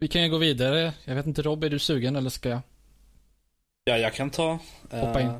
Vi 0.00 0.08
kan 0.08 0.22
ju 0.22 0.28
gå 0.30 0.38
vidare. 0.38 0.92
Jag 1.04 1.14
vet 1.14 1.26
inte 1.26 1.42
Rob, 1.42 1.64
är 1.64 1.70
du 1.70 1.78
sugen 1.78 2.16
eller 2.16 2.30
ska 2.30 2.48
jag 2.48 2.60
Ja, 3.84 3.98
jag 3.98 4.14
kan 4.14 4.30
ta. 4.30 4.58
hoppa 4.90 5.20
eh, 5.20 5.26
in? 5.26 5.32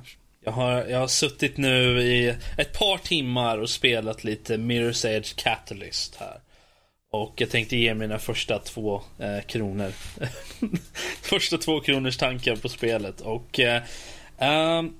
Jag 0.44 0.52
har, 0.52 0.84
jag 0.84 0.98
har 0.98 1.08
suttit 1.08 1.56
nu 1.56 2.02
i 2.02 2.36
ett 2.58 2.78
par 2.78 2.98
timmar 2.98 3.58
och 3.58 3.70
spelat 3.70 4.24
lite 4.24 4.56
Mirror's 4.56 5.06
Edge 5.06 5.36
Catalyst 5.36 6.16
här. 6.16 6.40
Och 7.12 7.34
jag 7.36 7.50
tänkte 7.50 7.76
ge 7.76 7.94
mina 7.94 8.18
första 8.18 8.58
två 8.58 9.02
eh, 9.18 9.40
kronor. 9.40 9.92
första 11.22 11.58
två 11.58 11.80
kronors 11.80 12.16
tankar 12.16 12.56
på 12.56 12.68
spelet. 12.68 13.20
Och 13.20 13.60
eh, 13.60 13.82
ehm, 14.38 14.94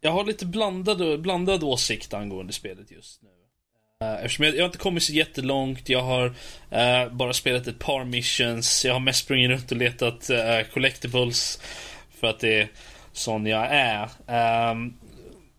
jag 0.00 0.10
har 0.10 0.24
lite 0.24 0.46
blandad, 0.46 1.20
blandad 1.20 1.62
åsikt 1.64 2.14
angående 2.14 2.52
spelet 2.52 2.90
just 2.90 3.22
nu. 3.22 3.28
Eh, 4.06 4.14
Eftersom 4.14 4.44
jag, 4.44 4.54
jag 4.54 4.60
har 4.60 4.66
inte 4.66 4.78
kommit 4.78 5.02
så 5.02 5.12
jättelångt. 5.12 5.88
Jag 5.88 6.02
har 6.02 6.34
eh, 6.70 7.12
bara 7.12 7.32
spelat 7.32 7.66
ett 7.66 7.78
par 7.78 8.04
missions. 8.04 8.84
Jag 8.84 8.92
har 8.92 9.00
mest 9.00 9.24
sprungit 9.24 9.50
runt 9.50 9.70
och 9.70 9.76
letat 9.76 10.30
eh, 10.30 10.60
collectibles. 10.72 11.60
För 12.20 12.26
att 12.26 12.40
det 12.40 12.60
är 12.60 12.68
sån 13.12 13.46
jag 13.46 13.66
är. 13.70 14.08
Ehm, 14.26 14.94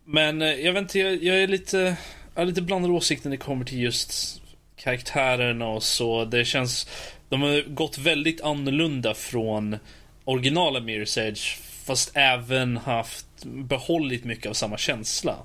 men 0.04 0.42
eh, 0.42 0.48
jag 0.48 0.72
vet 0.72 0.82
inte, 0.82 0.98
jag, 0.98 1.22
jag 1.22 1.42
är 1.42 1.46
lite, 1.46 1.96
jag 2.34 2.40
har 2.40 2.46
lite 2.46 2.62
blandade 2.62 2.94
åsikter 2.94 3.28
när 3.28 3.36
det 3.36 3.44
kommer 3.44 3.64
till 3.64 3.80
just 3.80 4.42
karaktärerna 4.76 5.68
och 5.68 5.82
så. 5.82 6.24
Det 6.24 6.44
känns, 6.44 6.88
de 7.28 7.42
har 7.42 7.74
gått 7.74 7.98
väldigt 7.98 8.40
annorlunda 8.40 9.14
från 9.14 9.76
originala 10.24 10.80
Mirror's 10.80 11.20
Edge. 11.20 11.56
Fast 11.84 12.10
även 12.14 12.76
haft 12.76 13.26
behållit 13.44 14.24
mycket 14.24 14.46
av 14.46 14.54
samma 14.54 14.78
känsla. 14.78 15.36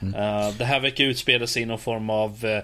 Eh, 0.00 0.54
det 0.58 0.64
här 0.64 0.80
verkar 0.80 1.04
utspela 1.04 1.46
sig 1.46 1.62
i 1.62 1.66
någon 1.66 1.78
form 1.78 2.10
av 2.10 2.44
eh, 2.44 2.62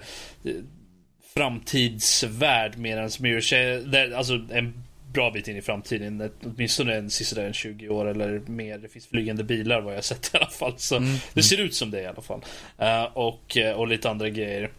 framtidsvärld 1.33 2.77
medan 2.77 3.07
Mirror's 3.07 3.53
Edge, 3.53 4.13
alltså 4.15 4.33
en 4.51 4.83
bra 5.13 5.31
bit 5.31 5.47
in 5.47 5.57
i 5.57 5.61
framtiden. 5.61 6.31
Åtminstone 6.43 6.95
en 6.95 7.09
sista 7.09 7.43
en 7.45 7.53
20 7.53 7.89
år 7.89 8.05
eller 8.05 8.39
mer. 8.39 8.77
Det 8.77 8.89
finns 8.89 9.07
flygande 9.07 9.43
bilar 9.43 9.81
vad 9.81 9.95
jag 9.95 10.03
sett 10.03 10.31
i 10.33 10.37
alla 10.37 10.49
fall. 10.49 10.73
Så 10.77 11.01
det 11.33 11.43
ser 11.43 11.59
ut 11.59 11.75
som 11.75 11.91
det 11.91 12.01
i 12.01 12.05
alla 12.05 12.21
fall. 12.21 12.41
Eh, 12.77 13.03
och, 13.03 13.57
eh, 13.57 13.73
och 13.75 13.87
lite 13.87 14.09
andra 14.09 14.29
grejer. 14.29 14.71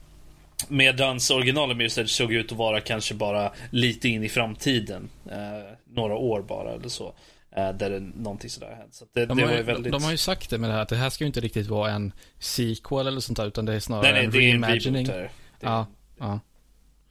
Medans 0.68 1.30
originala 1.30 1.74
Mirror's 1.74 2.00
Edge 2.00 2.10
såg 2.10 2.32
ut 2.32 2.52
att 2.52 2.58
vara 2.58 2.80
kanske 2.80 3.14
bara 3.14 3.52
lite 3.70 4.08
in 4.08 4.24
i 4.24 4.28
framtiden. 4.28 5.08
Eh, 5.30 5.72
några 5.94 6.14
år 6.14 6.42
bara 6.42 6.72
eller 6.72 6.88
så. 6.88 7.14
Eh, 7.56 7.72
där 7.72 7.90
det, 7.90 8.00
någonting 8.00 8.50
sådär 8.50 8.74
hänt. 8.78 8.94
Så 8.94 9.04
det, 9.14 9.26
De, 9.26 9.38
det 9.38 9.44
har 9.44 9.56
ju, 9.56 9.62
väldigt... 9.62 9.92
de 9.92 10.04
har 10.04 10.10
ju 10.10 10.16
sagt 10.16 10.50
det 10.50 10.58
med 10.58 10.70
det 10.70 10.74
här, 10.74 10.82
att 10.82 10.88
det 10.88 10.96
här 10.96 11.10
ska 11.10 11.24
ju 11.24 11.26
inte 11.26 11.40
riktigt 11.40 11.66
vara 11.66 11.90
en 11.90 12.12
sequel 12.38 13.06
eller 13.06 13.20
sånt 13.20 13.36
där, 13.38 13.46
utan 13.46 13.64
det 13.64 13.74
är 13.74 13.80
snarare 13.80 14.12
nej, 14.12 14.12
nej, 14.12 14.24
en 14.24 14.30
det 14.30 14.38
är 14.38 14.40
en 14.40 14.62
reimagining. 14.62 15.06
Det 15.06 15.12
är 15.12 15.30
Ja, 15.60 15.86
ja. 16.18 16.40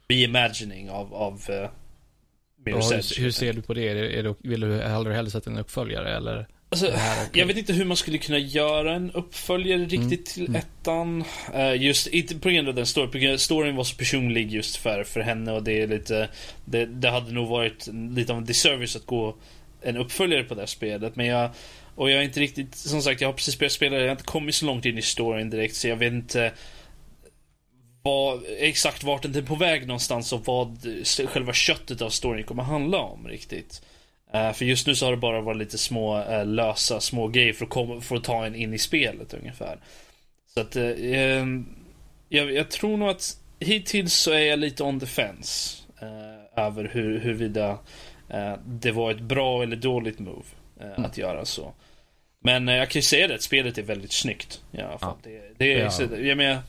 reimagining 0.08 0.90
av, 0.90 1.14
av 1.14 1.32
uh, 1.50 1.56
Och 1.56 1.60
Mirror's 1.60 1.66
Edge. 1.66 2.48
Hur, 2.64 3.20
hur 3.20 3.30
ser 3.30 3.52
du 3.52 3.62
på 3.62 3.74
det? 3.74 3.88
Är 3.88 3.94
det, 3.94 4.22
det 4.22 4.34
vill 4.42 4.60
du 4.60 4.82
hellre, 4.82 5.12
hellre 5.12 5.30
sätta 5.30 5.50
en 5.50 5.58
uppföljare 5.58 6.16
eller? 6.16 6.46
Alltså, 6.72 6.86
det 6.86 7.38
jag 7.38 7.46
vet 7.46 7.56
inte 7.56 7.72
hur 7.72 7.84
man 7.84 7.96
skulle 7.96 8.18
kunna 8.18 8.38
göra 8.38 8.94
en 8.94 9.10
uppföljare 9.10 9.84
riktigt 9.84 10.26
till 10.26 10.56
ettan. 10.56 11.24
Eh, 11.54 11.82
just 11.82 12.06
inte 12.06 12.36
på 12.36 12.50
grund 12.50 12.68
av 12.68 12.74
den 12.74 12.86
storyn. 12.86 13.38
Storyn 13.38 13.76
var 13.76 13.84
så 13.84 13.96
personlig 13.96 14.52
just 14.52 14.76
för, 14.76 15.04
för 15.04 15.20
henne 15.20 15.52
och 15.52 15.62
det 15.62 15.82
är 15.82 15.86
lite... 15.86 16.28
Det, 16.64 16.86
det 16.86 17.10
hade 17.10 17.32
nog 17.32 17.48
varit 17.48 17.88
lite 18.10 18.32
av 18.32 18.38
en 18.38 18.44
disservice 18.44 18.96
att 18.96 19.06
gå 19.06 19.36
en 19.82 19.96
uppföljare 19.96 20.44
på 20.44 20.54
det 20.54 20.60
här 20.60 20.66
spelet. 20.66 21.16
Men 21.16 21.26
jag... 21.26 21.50
Och 21.94 22.10
jag 22.10 22.18
är 22.18 22.24
inte 22.24 22.40
riktigt... 22.40 22.74
Som 22.74 23.02
sagt, 23.02 23.20
jag 23.20 23.28
har 23.28 23.32
precis 23.32 23.58
börjat 23.58 23.72
spela. 23.72 23.96
Jag 23.96 24.04
har 24.04 24.10
inte 24.10 24.24
kommit 24.24 24.54
så 24.54 24.66
långt 24.66 24.84
in 24.84 24.98
i 24.98 25.02
storyn 25.02 25.50
direkt 25.50 25.76
så 25.76 25.88
jag 25.88 25.96
vet 25.96 26.12
inte 26.12 26.52
vad, 28.02 28.40
exakt 28.58 29.04
vart 29.04 29.22
den 29.22 29.36
är 29.36 29.42
på 29.42 29.54
väg 29.54 29.86
någonstans 29.86 30.32
och 30.32 30.46
vad 30.46 30.78
själva 31.28 31.52
köttet 31.52 32.02
av 32.02 32.10
storyn 32.10 32.44
kommer 32.44 32.62
handla 32.62 32.98
om 32.98 33.28
riktigt. 33.28 33.82
Eh, 34.32 34.52
för 34.52 34.64
just 34.64 34.86
nu 34.86 34.94
så 34.94 35.06
har 35.06 35.10
det 35.10 35.16
bara 35.16 35.40
varit 35.40 35.58
lite 35.58 35.78
små 35.78 36.18
eh, 36.22 36.46
lösa 36.46 37.00
små 37.00 37.28
grejer 37.28 37.52
för 37.52 37.64
att, 37.64 37.70
komma, 37.70 38.00
för 38.00 38.16
att 38.16 38.24
ta 38.24 38.46
en 38.46 38.54
in 38.54 38.74
i 38.74 38.78
spelet 38.78 39.34
ungefär. 39.34 39.78
Så 40.54 40.60
att 40.60 40.76
eh, 40.76 41.44
jag, 42.28 42.52
jag 42.52 42.70
tror 42.70 42.96
nog 42.96 43.08
att 43.08 43.36
hittills 43.60 44.14
så 44.14 44.30
är 44.32 44.40
jag 44.40 44.58
lite 44.58 44.84
on 44.84 45.00
the 45.00 45.06
fence. 45.06 45.76
Över 46.56 46.90
hur, 46.92 47.20
huruvida 47.20 47.78
det 48.66 48.92
var 48.92 49.10
ett 49.10 49.20
bra 49.20 49.62
eller 49.62 49.76
dåligt 49.76 50.18
move 50.18 50.42
eh, 50.80 51.04
att 51.04 51.18
göra 51.18 51.44
så. 51.44 51.72
Men 52.44 52.68
jag 52.68 52.88
kan 52.90 52.98
ju 52.98 53.02
säga 53.02 53.28
det 53.28 53.34
att 53.34 53.42
spelet 53.42 53.78
är 53.78 53.82
väldigt 53.82 54.12
snyggt. 54.12 54.60
I 54.72 54.80
alla 54.80 54.98
fall. 54.98 55.16
Det, 55.22 55.40
det, 55.58 55.72
är, 55.72 55.78
Ja. 55.78 56.16
jag 56.16 56.36
menar, 56.36 56.62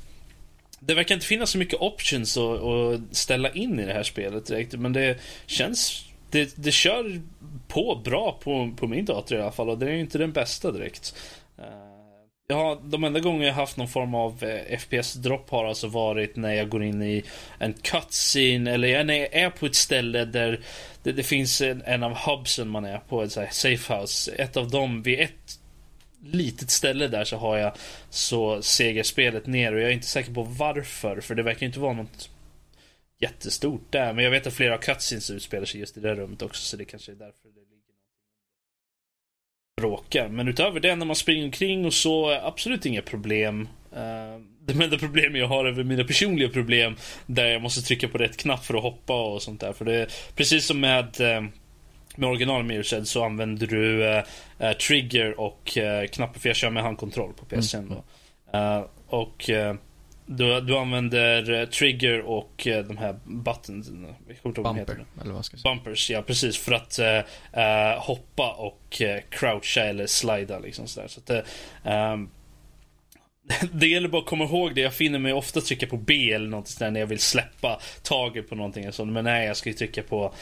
det 0.84 0.94
verkar 0.94 1.16
inte 1.16 1.28
finnas 1.28 1.50
så 1.50 1.58
mycket 1.58 1.82
options 1.82 2.38
att, 2.38 2.62
att 2.62 3.02
ställa 3.12 3.52
in 3.52 3.80
i 3.80 3.86
det 3.86 3.94
här 3.94 4.04
spelet 4.04 4.46
direkt. 4.46 4.74
Men 4.74 4.94
det 4.94 5.18
känns... 5.46 6.06
Det, 6.30 6.54
det 6.56 6.72
kör 6.72 7.22
på 7.68 8.02
bra 8.06 8.40
på, 8.44 8.74
på 8.78 8.88
min 8.88 9.06
dator 9.06 9.38
i 9.38 9.42
alla 9.42 9.52
fall. 9.52 9.70
Och 9.70 9.78
det 9.78 9.86
är 9.86 9.92
ju 9.92 10.00
inte 10.00 10.18
den 10.18 10.32
bästa 10.32 10.72
direkt. 10.72 11.16
Eh, 11.58 11.66
ja, 12.48 12.82
de 12.84 13.04
enda 13.04 13.20
gånger 13.20 13.48
jag 13.48 13.54
haft 13.54 13.78
någon 13.78 13.88
form 13.88 14.16
av 14.16 14.44
eh, 14.44 14.78
FPS-dropp 14.80 15.50
har 15.50 15.66
alltså 15.66 15.88
varit 15.88 16.36
när 16.36 16.54
jag 16.54 16.70
går 16.70 16.84
in 16.84 17.02
i 17.02 17.24
en 17.60 17.74
cutscene 17.74 18.72
eller 18.72 19.04
när 19.04 19.14
jag 19.14 19.34
är 19.34 19.50
på 19.50 19.66
ett 19.66 19.76
ställe 19.76 20.26
där 20.26 20.60
det, 21.04 21.12
det 21.12 21.24
finns 21.24 21.62
en, 21.62 21.82
en 21.86 22.04
av 22.04 22.14
hubsen 22.14 22.68
man 22.68 22.86
är 22.86 22.98
på, 22.98 23.24
ett 23.24 23.32
safehouse. 23.32 23.78
safe 23.78 23.94
house. 23.94 24.32
Ett 24.32 24.58
av 24.58 24.70
dem, 24.70 25.02
vid 25.02 25.20
ett 25.20 25.61
litet 26.24 26.70
ställe 26.70 27.08
där 27.08 27.24
så 27.24 27.38
har 27.38 27.58
jag 27.58 27.74
så 28.10 28.62
segar 28.62 29.04
spelet 29.04 29.48
ner 29.48 29.74
och 29.74 29.82
jag 29.82 29.90
är 29.90 29.94
inte 29.94 30.08
säker 30.08 30.34
på 30.34 30.44
varför. 30.44 31.22
För 31.22 31.36
det 31.36 31.44
verkar 31.44 31.66
inte 31.66 31.80
vara 31.80 31.94
något 31.94 32.30
jättestort 33.20 33.86
där. 33.90 34.13
Men 34.13 34.24
jag 34.24 34.32
vet 34.32 34.48
att 34.48 34.54
flera 34.54 34.74
av 34.74 34.78
cutscenes 34.78 35.30
utspelar 35.30 35.66
sig 35.66 35.80
just 35.80 35.98
i 35.98 36.00
det 36.00 36.16
rummet 36.16 36.42
också 36.42 36.62
så 36.62 36.78
det 36.78 36.86
kanske 36.86 37.12
är 37.12 37.16
därför 37.16 37.48
det 37.48 37.60
ligger 37.60 37.72
bråkar. 39.82 40.30
Men 40.30 40.48
utöver 40.48 40.80
det 40.80 40.96
när 40.96 41.06
man 41.06 41.16
springer 41.16 41.46
omkring 41.46 41.86
och 41.86 41.94
så, 41.94 42.32
absolut 42.32 42.86
inga 42.86 43.01
problem. 43.01 43.68
Uh, 43.94 44.42
det 44.66 44.84
enda 44.84 44.98
problem 44.98 45.36
jag 45.36 45.48
har 45.48 45.66
är 45.66 45.72
väl 45.72 45.86
mina 45.86 46.04
personliga 46.04 46.50
problem 46.50 46.96
där 47.25 47.46
jag 47.46 47.62
måste 47.62 47.82
trycka 47.82 48.08
på 48.08 48.18
rätt 48.18 48.38
knapp 48.38 48.66
för 48.66 48.74
att 48.74 48.84
hoppa 48.84 49.24
och 49.25 49.42
sånt 49.42 49.62
där. 49.62 49.74
För 49.74 49.86
det 49.86 49.96
är 49.96 50.08
precis 50.36 50.66
som 50.66 50.80
med 50.80 51.22
eh, 51.22 51.44
med 52.15 52.30
original 52.30 52.63
Mirror's 52.63 53.03
så 53.03 53.25
använder 53.25 53.68
du 53.68 54.06
eh, 54.06 54.24
eh, 54.60 54.72
trigger 54.72 55.39
och 55.39 55.77
uh, 55.77 56.08
knappar, 56.08 56.39
för 56.39 56.50
jag 56.50 56.56
kör 56.56 56.70
med 56.70 56.84
handkontroll 56.84 57.34
på 57.34 57.46
PSN 57.46 57.89
då. 57.89 58.03
Eh, 58.58 58.86
och 59.08 59.50
eh, 59.50 59.75
du, 60.25 60.62
du 60.62 60.77
använder 60.77 61.51
eh, 61.51 61.65
trigger 61.65 62.22
och 62.22 62.68
eh, 62.68 62.86
de 62.86 62.98
här 62.98 63.20
buttons. 63.24 63.89
Bumper, 64.44 65.06
eller 65.22 65.34
vad 65.34 65.46
ska 65.46 65.56
jag 65.56 65.62
säga. 65.62 65.75
Bumpers, 65.75 66.10
ja 66.10 66.22
precis. 66.22 66.58
För 66.58 66.72
att 66.72 67.00
eh, 67.00 67.18
eh, 67.63 68.00
hoppa 68.00 68.51
och 68.51 69.01
eh, 69.01 69.22
croucha 69.30 69.82
eller 69.82 70.08
slida 70.08 70.60
liksom 70.60 70.88
sådär. 70.88 71.08
Så 71.08 71.20
att, 71.20 71.30
eh, 71.30 71.94
ehm, 71.94 72.30
det 73.72 73.88
gäller 73.88 74.10
bara 74.10 74.22
att 74.22 74.27
komma 74.27 74.44
ihåg 74.44 74.75
det. 74.75 74.82
Jag 74.82 74.94
finner 74.94 75.20
mig 75.20 75.34
ofta 75.34 75.62
trycka 75.62 75.88
på 75.88 75.98
B 75.98 76.32
eller 76.32 76.50
något 76.50 76.68
sånt 76.68 76.94
när 76.94 77.00
jag 77.00 77.08
vill 77.08 77.20
släppa 77.20 77.80
taget 78.03 78.50
på 78.50 78.56
någonting. 78.56 78.91
Sånt. 78.91 79.12
Men 79.12 79.24
nej, 79.24 79.48
jag 79.48 79.58
ska 79.58 79.70
ju 79.70 79.75
trycka 79.75 80.03
på 80.03 80.34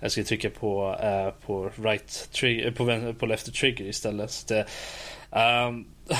jag 0.00 0.12
ska 0.12 0.24
trycka 0.24 0.50
på, 0.50 0.96
uh, 1.02 1.46
på 1.46 1.70
right 1.82 2.28
trigger, 2.32 2.66
eh, 2.66 2.72
på, 2.72 3.14
på 3.14 3.26
left 3.26 3.54
trigger 3.54 3.84
istället. 3.84 4.30
Så 4.30 4.54
det, 4.54 4.66
um, 5.30 5.86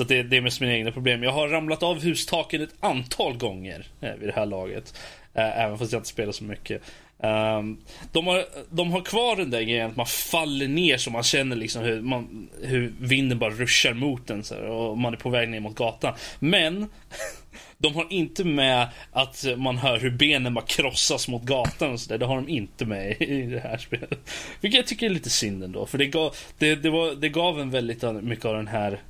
så 0.00 0.04
det, 0.08 0.22
det 0.22 0.36
är 0.36 0.40
mest 0.40 0.60
mina 0.60 0.72
egna 0.72 0.92
problem. 0.92 1.22
Jag 1.22 1.32
har 1.32 1.48
ramlat 1.48 1.82
av 1.82 2.02
hustaken 2.02 2.62
ett 2.62 2.74
antal 2.80 3.36
gånger 3.36 3.86
uh, 4.02 4.14
vid 4.14 4.28
det 4.28 4.34
här 4.34 4.46
laget. 4.46 4.94
Uh, 5.36 5.60
även 5.60 5.78
fast 5.78 5.92
jag 5.92 6.00
inte 6.00 6.08
spelar 6.08 6.32
så 6.32 6.44
mycket. 6.44 6.82
Um, 7.22 7.78
de, 8.12 8.26
har, 8.26 8.44
de 8.70 8.92
har 8.92 9.00
kvar 9.00 9.36
den 9.36 9.50
där 9.50 9.62
grejen 9.62 9.90
att 9.90 9.96
man 9.96 10.06
faller 10.06 10.68
ner 10.68 10.96
så 10.96 11.10
man 11.10 11.22
känner 11.22 11.56
liksom 11.56 11.82
hur, 11.82 12.00
man, 12.00 12.48
hur 12.62 12.92
vinden 13.00 13.38
bara 13.38 13.50
ruschar 13.50 13.94
mot 13.94 14.30
en 14.30 14.44
så 14.44 14.54
här, 14.54 14.62
och 14.62 14.98
man 14.98 15.12
är 15.12 15.18
på 15.18 15.30
väg 15.30 15.48
ner 15.48 15.60
mot 15.60 15.74
gatan. 15.74 16.14
Men 16.38 16.88
de 17.82 17.94
har 17.94 18.06
inte 18.10 18.44
med 18.44 18.88
att 19.12 19.44
man 19.56 19.78
hör 19.78 20.00
hur 20.00 20.10
benen 20.10 20.54
bara 20.54 20.64
krossas 20.64 21.28
mot 21.28 21.42
gatan 21.42 21.92
och 21.92 22.00
så 22.00 22.08
där. 22.08 22.18
Det 22.18 22.26
har 22.26 22.36
de 22.36 22.48
inte 22.48 22.84
med 22.84 23.22
i 23.22 23.42
det 23.42 23.60
här 23.60 23.78
spelet. 23.78 24.30
Vilket 24.60 24.78
jag 24.78 24.86
tycker 24.86 25.06
är 25.06 25.10
lite 25.10 25.30
synd 25.30 25.64
ändå. 25.64 25.86
För 25.86 25.98
det 25.98 26.06
gav, 26.06 26.36
det, 26.58 26.74
det 26.74 26.90
var, 26.90 27.14
det 27.14 27.28
gav 27.28 27.60
en 27.60 27.70
väldigt 27.70 28.02
mycket 28.22 28.44
av 28.44 28.56
den 28.56 28.68
här 28.68 29.00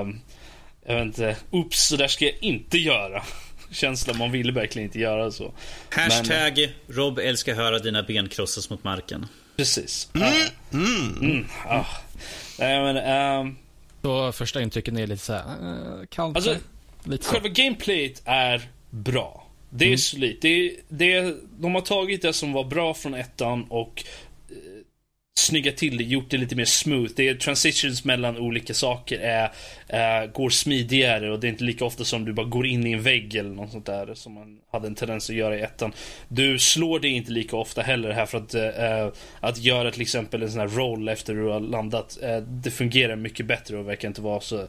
um, 0.00 0.20
jag 0.86 0.94
vet 0.94 1.04
inte, 1.04 1.36
oops, 1.50 1.88
så 1.88 1.96
där 1.96 2.08
ska 2.08 2.24
jag 2.24 2.34
inte 2.40 2.78
göra 2.78 3.22
känsla. 3.70 4.14
Man 4.14 4.30
ville 4.30 4.52
verkligen 4.52 4.88
inte 4.88 4.98
göra 4.98 5.30
så. 5.30 5.52
Hashtag 5.90 6.56
Men, 6.56 6.96
Rob 6.96 7.18
älskar 7.18 7.54
höra 7.54 7.78
dina 7.78 8.02
ben 8.02 8.28
krossas 8.28 8.70
mot 8.70 8.84
marken. 8.84 9.26
Precis. 9.56 10.08
Mm. 10.14 10.32
Mm. 10.72 11.18
Mm. 11.20 11.46
Ah. 11.68 11.84
Nej, 12.58 12.80
men, 12.82 12.96
um, 13.40 13.56
så 14.02 14.32
första 14.32 14.62
intrycken 14.62 14.98
är 14.98 15.06
lite 15.06 15.22
så 15.22 15.32
här, 15.32 15.42
uh, 15.42 16.04
kanske. 16.10 16.38
Alltså, 16.38 16.66
lite 17.08 17.24
så. 17.24 17.30
Själva 17.30 17.48
gameplayet 17.48 18.22
är 18.24 18.62
bra. 18.90 19.46
Det 19.70 19.84
är 19.84 19.88
mm. 19.88 19.98
solidt. 19.98 20.42
Det, 20.42 20.76
det, 20.88 21.34
de 21.58 21.74
har 21.74 21.82
tagit 21.82 22.22
det 22.22 22.32
som 22.32 22.52
var 22.52 22.64
bra 22.64 22.94
från 22.94 23.14
ettan 23.14 23.64
och 23.68 24.04
snyggat 25.38 25.76
till 25.76 25.96
det, 25.96 26.04
gjort 26.04 26.30
det 26.30 26.36
lite 26.36 26.56
mer 26.56 26.64
smooth. 26.64 27.12
Det 27.16 27.28
är 27.28 27.34
transitions 27.34 28.04
mellan 28.04 28.36
olika 28.38 28.74
saker 28.74 29.18
är, 29.18 29.52
är, 29.88 30.26
går 30.26 30.50
smidigare 30.50 31.32
och 31.32 31.40
det 31.40 31.46
är 31.46 31.48
inte 31.48 31.64
lika 31.64 31.84
ofta 31.84 32.04
som 32.04 32.24
du 32.24 32.32
bara 32.32 32.46
går 32.46 32.66
in 32.66 32.86
i 32.86 32.92
en 32.92 33.02
vägg 33.02 33.34
eller 33.34 33.50
något 33.50 33.70
sånt 33.70 33.86
där 33.86 34.14
som 34.14 34.32
man 34.32 34.60
hade 34.70 34.86
en 34.86 34.94
tendens 34.94 35.30
att 35.30 35.36
göra 35.36 35.58
i 35.58 35.60
ettan. 35.60 35.92
Du 36.28 36.58
slår 36.58 37.00
det 37.00 37.08
inte 37.08 37.32
lika 37.32 37.56
ofta 37.56 37.82
heller 37.82 38.10
här 38.10 38.26
för 38.26 38.38
att, 38.38 38.54
äh, 38.54 39.20
att 39.40 39.58
göra 39.58 39.90
till 39.90 40.02
exempel 40.02 40.42
en 40.42 40.50
sån 40.50 40.60
här 40.60 40.68
roll 40.68 41.08
efter 41.08 41.34
du 41.34 41.42
har 41.42 41.60
landat. 41.60 42.18
Äh, 42.22 42.36
det 42.36 42.70
fungerar 42.70 43.16
mycket 43.16 43.46
bättre 43.46 43.76
och 43.76 43.88
verkar 43.88 44.08
inte 44.08 44.20
vara 44.20 44.40
så 44.40 44.66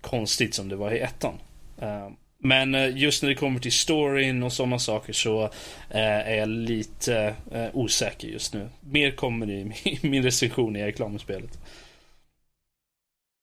konstigt 0.00 0.54
som 0.54 0.68
det 0.68 0.76
var 0.76 0.92
i 0.92 0.98
ettan. 0.98 1.34
Eh, 1.78 2.10
men 2.38 2.74
eh, 2.74 2.96
just 2.96 3.22
när 3.22 3.30
det 3.30 3.34
kommer 3.34 3.60
till 3.60 3.72
storyn 3.72 4.42
och 4.42 4.52
sådana 4.52 4.78
saker 4.78 5.12
så 5.12 5.42
eh, 5.90 6.28
är 6.28 6.34
jag 6.34 6.48
lite 6.48 7.34
osäker 7.72 8.28
just 8.28 8.54
nu. 8.54 8.68
Mer 8.80 9.10
kommer 9.10 9.50
i 9.50 9.72
min 10.02 10.22
recension 10.22 10.76
i 10.76 10.84
reklamspelet. 10.84 11.58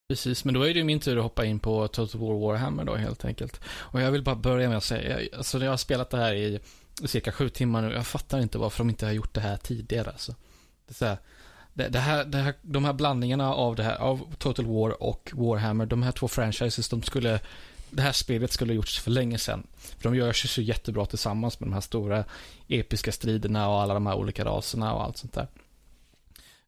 Precis, 0.10 0.46
men 0.46 0.54
då 0.54 0.68
är 0.68 0.74
det 0.74 0.84
min 0.84 1.00
tur 1.00 1.18
att 1.18 1.24
hoppa 1.24 1.46
in 1.46 1.60
på 1.60 1.88
Total 1.88 2.22
War 2.22 2.40
Warhammer 2.40 2.84
då 2.84 2.96
helt 2.96 3.26
enkelt. 3.26 3.62
Och 3.68 4.02
jag 4.02 4.12
vill 4.12 4.24
bara 4.24 4.36
börja 4.36 4.70
med 4.70 4.78
att 4.78 4.84
säga, 4.84 5.20
alltså 5.38 5.60
jag 5.60 5.72
har 5.72 5.78
spelat 5.78 6.10
det 6.10 6.18
här 6.18 6.34
i 6.34 6.60
cirka 7.06 7.32
sju 7.32 7.50
timmar 7.50 7.82
nu. 7.82 7.94
Jag 7.94 8.08
fattar 8.08 8.40
inte 8.40 8.58
varför 8.58 8.78
de 8.78 8.90
inte 8.90 9.06
har 9.06 9.14
gjort 9.14 9.34
det 9.34 9.42
här 9.42 9.58
tidigare 9.58 10.10
alltså. 10.10 10.36
Det 10.86 10.92
är 10.92 10.94
så 10.94 11.06
här, 11.06 11.18
det, 11.74 11.88
det, 11.88 12.00
här, 12.00 12.26
det 12.26 12.38
här, 12.38 12.54
de 12.62 12.86
här 12.86 12.94
blandningarna 12.94 13.54
av 13.54 13.76
det 13.76 13.84
här, 13.84 13.96
av 13.96 14.36
Total 14.38 14.66
War 14.66 15.04
och 15.04 15.32
Warhammer, 15.34 15.86
de 15.86 16.04
här 16.04 16.12
två 16.12 16.28
franchises, 16.28 16.90
de 16.90 17.04
skulle 17.04 17.40
det 17.96 18.02
här 18.02 18.12
spelet 18.12 18.52
skulle 18.52 18.72
ha 18.72 18.76
gjorts 18.76 19.00
för 19.00 19.12
länge 19.12 19.38
sedan. 19.38 19.68
För 19.78 20.04
de 20.04 20.16
gör 20.16 20.34
sig 20.34 20.50
så 20.50 20.62
jättebra 20.62 21.06
tillsammans 21.06 21.60
med 21.60 21.70
de 21.70 21.74
här 21.74 21.82
stora 21.82 22.24
episka 22.68 23.12
striderna 23.12 23.70
och 23.70 23.82
alla 23.82 23.94
de 23.94 24.06
här 24.06 24.16
olika 24.16 24.46
raserna 24.46 24.94
och 24.94 25.04
allt 25.04 25.18
sånt 25.18 25.34
där. 25.34 25.48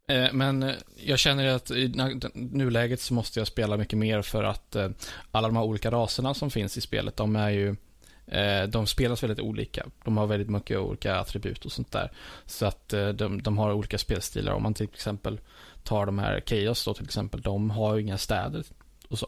Eh, 0.07 0.33
men 0.33 0.63
eh, 0.63 0.75
jag 0.95 1.19
känner 1.19 1.47
att 1.47 1.71
i 1.71 1.93
nuläget 2.33 3.01
så 3.01 3.13
måste 3.13 3.39
jag 3.39 3.47
spela 3.47 3.77
mycket 3.77 3.99
mer 3.99 4.21
för 4.21 4.43
att 4.43 4.75
eh, 4.75 4.89
alla 5.31 5.47
de 5.47 5.55
här 5.55 5.63
olika 5.63 5.91
raserna 5.91 6.33
som 6.33 6.51
finns 6.51 6.77
i 6.77 6.81
spelet, 6.81 7.17
de 7.17 7.35
är 7.35 7.49
ju 7.49 7.75
de 8.69 8.87
spelas 8.87 9.23
väldigt 9.23 9.39
olika. 9.39 9.85
De 10.03 10.17
har 10.17 10.27
väldigt 10.27 10.49
mycket 10.49 10.77
olika 10.77 11.15
attribut 11.15 11.65
och 11.65 11.71
sånt 11.71 11.91
där. 11.91 12.11
Så 12.45 12.65
att 12.65 12.89
de, 13.13 13.41
de 13.41 13.57
har 13.57 13.73
olika 13.73 13.97
spelstilar. 13.97 14.53
Om 14.53 14.63
man 14.63 14.73
till 14.73 14.85
exempel 14.93 15.39
tar 15.83 16.05
de 16.05 16.19
här 16.19 16.43
Chaos 16.45 16.85
då 16.85 16.93
till 16.93 17.03
exempel, 17.03 17.41
de 17.41 17.69
har 17.69 17.95
ju 17.95 18.01
inga 18.01 18.17
städer 18.17 18.63
och 19.07 19.19
så. 19.19 19.27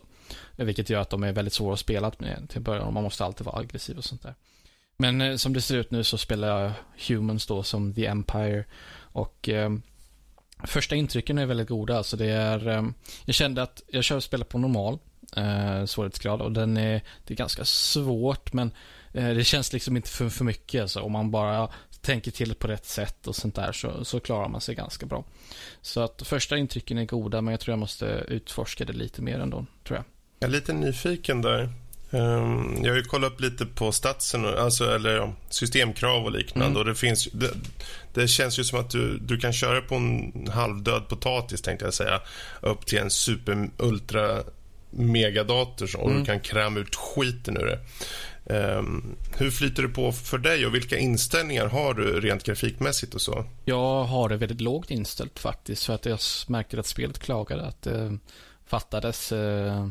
Vilket 0.66 0.90
gör 0.90 1.02
att 1.02 1.10
de 1.10 1.24
är 1.24 1.32
väldigt 1.32 1.54
svåra 1.54 1.74
att 1.74 1.80
spela 1.80 2.12
med 2.18 2.50
till 2.50 2.62
början 2.62 2.88
och 2.88 2.94
man 2.94 3.04
måste 3.04 3.26
alltid 3.26 3.46
vara 3.46 3.60
aggressiv 3.60 3.98
och 3.98 4.04
sånt 4.04 4.24
där. 4.24 4.36
Men 4.98 5.22
eh, 5.22 5.36
som 5.36 5.54
det 5.54 5.62
ser 5.62 5.78
ut 5.78 5.92
nu 5.92 6.04
så 6.04 6.18
spelar 6.18 6.62
jag 6.62 6.72
Humans 7.08 7.48
då 7.48 7.64
som 7.64 7.94
The 7.94 8.06
Empire 8.06 8.66
och 9.12 9.50
eh, 9.50 9.70
första 10.64 10.96
intrycken 10.96 11.38
är 11.38 11.46
väldigt 11.46 11.70
goda. 11.70 11.98
Alltså 11.98 12.18
det 12.18 12.32
är, 12.32 12.68
eh, 12.68 12.84
jag 13.26 13.36
kände 13.36 13.62
att 13.62 13.84
jag 13.88 14.04
kör 14.04 14.16
och 14.16 14.24
spelar 14.24 14.46
på 14.46 14.58
normal 14.58 15.00
eh, 15.36 15.86
svårighetsgrad 15.86 16.42
och 16.42 16.52
den 16.52 16.78
är, 16.78 17.04
det 17.24 17.34
är 17.34 17.38
ganska 17.38 17.66
svårt 17.66 18.54
men 18.54 18.72
eh, 19.14 19.30
det 19.30 19.44
känns 19.44 19.74
liksom 19.74 19.96
inte 19.96 20.10
för, 20.10 20.30
för 20.30 20.46
mycket. 20.46 20.82
Alltså, 20.82 21.02
om 21.02 21.12
man 21.12 21.32
bara 21.32 21.70
tänker 22.02 22.32
till 22.32 22.56
på 22.56 22.68
rätt 22.68 22.86
sätt 22.86 23.28
och 23.28 23.36
sånt 23.36 23.56
där 23.56 23.72
så, 23.72 24.06
så 24.06 24.20
klarar 24.20 24.50
man 24.50 24.62
sig 24.62 24.76
ganska 24.76 25.06
bra. 25.06 25.26
Så 25.82 26.02
att 26.02 26.28
första 26.28 26.58
intrycken 26.58 26.98
är 26.98 27.06
goda 27.06 27.42
men 27.42 27.52
jag 27.52 27.60
tror 27.60 27.72
jag 27.72 27.80
måste 27.80 28.06
utforska 28.28 28.86
det 28.86 28.94
lite 28.94 29.22
mer 29.22 29.40
ändå, 29.40 29.66
tror 29.84 29.98
jag. 29.98 30.06
Jag 30.40 30.48
är 30.48 30.52
lite 30.52 30.74
nyfiken 30.74 31.42
där. 31.42 31.70
Um, 32.12 32.80
jag 32.84 32.92
har 32.92 32.98
ju 32.98 33.04
kollat 33.04 33.32
upp 33.32 33.42
lite 33.42 33.66
på 33.66 33.92
statsen, 33.92 34.46
alltså, 34.46 34.96
eller 34.96 35.34
systemkrav 35.50 36.26
och 36.26 36.32
liknande. 36.32 36.66
Mm. 36.66 36.78
Och 36.78 36.86
det, 36.86 36.96
finns, 36.96 37.28
det, 37.32 37.52
det, 38.14 38.28
känns 38.28 38.60
ju 38.60 38.64
som 38.64 38.80
att 38.80 38.90
du, 38.90 39.18
du 39.18 39.38
kan 39.38 39.54
köra 39.54 39.82
på 39.82 39.96
en 39.96 40.48
halvdöd 40.54 41.08
potatis, 41.08 41.62
tänkte 41.62 41.86
jag 41.86 41.94
säga. 41.94 42.22
Upp 42.62 42.86
till 42.86 43.00
en 43.00 43.10
super 43.10 43.70
ultra 43.78 44.44
megadator 44.90 45.98
och 45.98 46.10
mm. 46.10 46.20
du 46.20 46.26
kan 46.26 46.40
kräma 46.40 46.80
ut 46.80 46.96
skiten 46.96 47.58
ur 47.58 47.66
det. 47.66 47.80
Um, 48.54 49.16
hur 49.38 49.52
flyter 49.52 49.84
det 49.84 49.90
på 49.90 50.12
för 50.12 50.38
dig 50.38 50.66
och 50.66 50.76
vilka 50.76 50.98
inställningar 50.98 51.68
har 51.68 51.94
du 51.94 52.20
rent 52.22 52.44
grafikmässigt 52.44 53.14
och 53.14 53.22
så? 53.22 53.46
Jag 53.66 54.04
har 54.04 54.30
det 54.30 54.38
väldigt 54.38 54.62
lågt 54.62 54.92
inställt 54.92 55.40
faktiskt 55.40 55.84
för 55.84 55.94
att 55.94 56.06
jag 56.06 56.20
märkte 56.48 56.80
att 56.80 56.86
spelet 56.86 57.20
klagade 57.20 57.66
att 57.66 57.82
det 57.82 58.04
uh, 58.04 58.14
fattades 58.68 59.32
uh, 59.32 59.88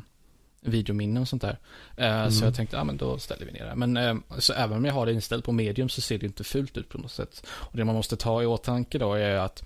videominnen 0.61 1.23
och 1.23 1.29
sånt 1.29 1.42
där. 1.42 1.59
Uh, 1.99 2.07
mm. 2.07 2.31
Så 2.31 2.44
jag 2.44 2.55
tänkte, 2.55 2.77
ja 2.77 2.85
men 2.85 2.97
då 2.97 3.18
ställer 3.18 3.47
vi 3.47 3.53
ner 3.53 3.64
det. 3.64 3.75
Men 3.77 3.97
uh, 3.97 4.38
så 4.38 4.53
även 4.53 4.77
om 4.77 4.85
jag 4.85 4.94
har 4.94 5.07
det 5.07 5.12
inställt 5.12 5.44
på 5.44 5.53
medium 5.53 5.88
så 5.88 6.01
ser 6.01 6.18
det 6.18 6.27
inte 6.27 6.44
fult 6.44 6.77
ut 6.77 6.88
på 6.88 6.99
något 6.99 7.12
sätt. 7.12 7.47
Och 7.49 7.77
det 7.77 7.85
man 7.85 7.94
måste 7.94 8.16
ta 8.16 8.42
i 8.42 8.47
åtanke 8.47 8.99
då 8.99 9.14
är 9.14 9.37
att 9.37 9.64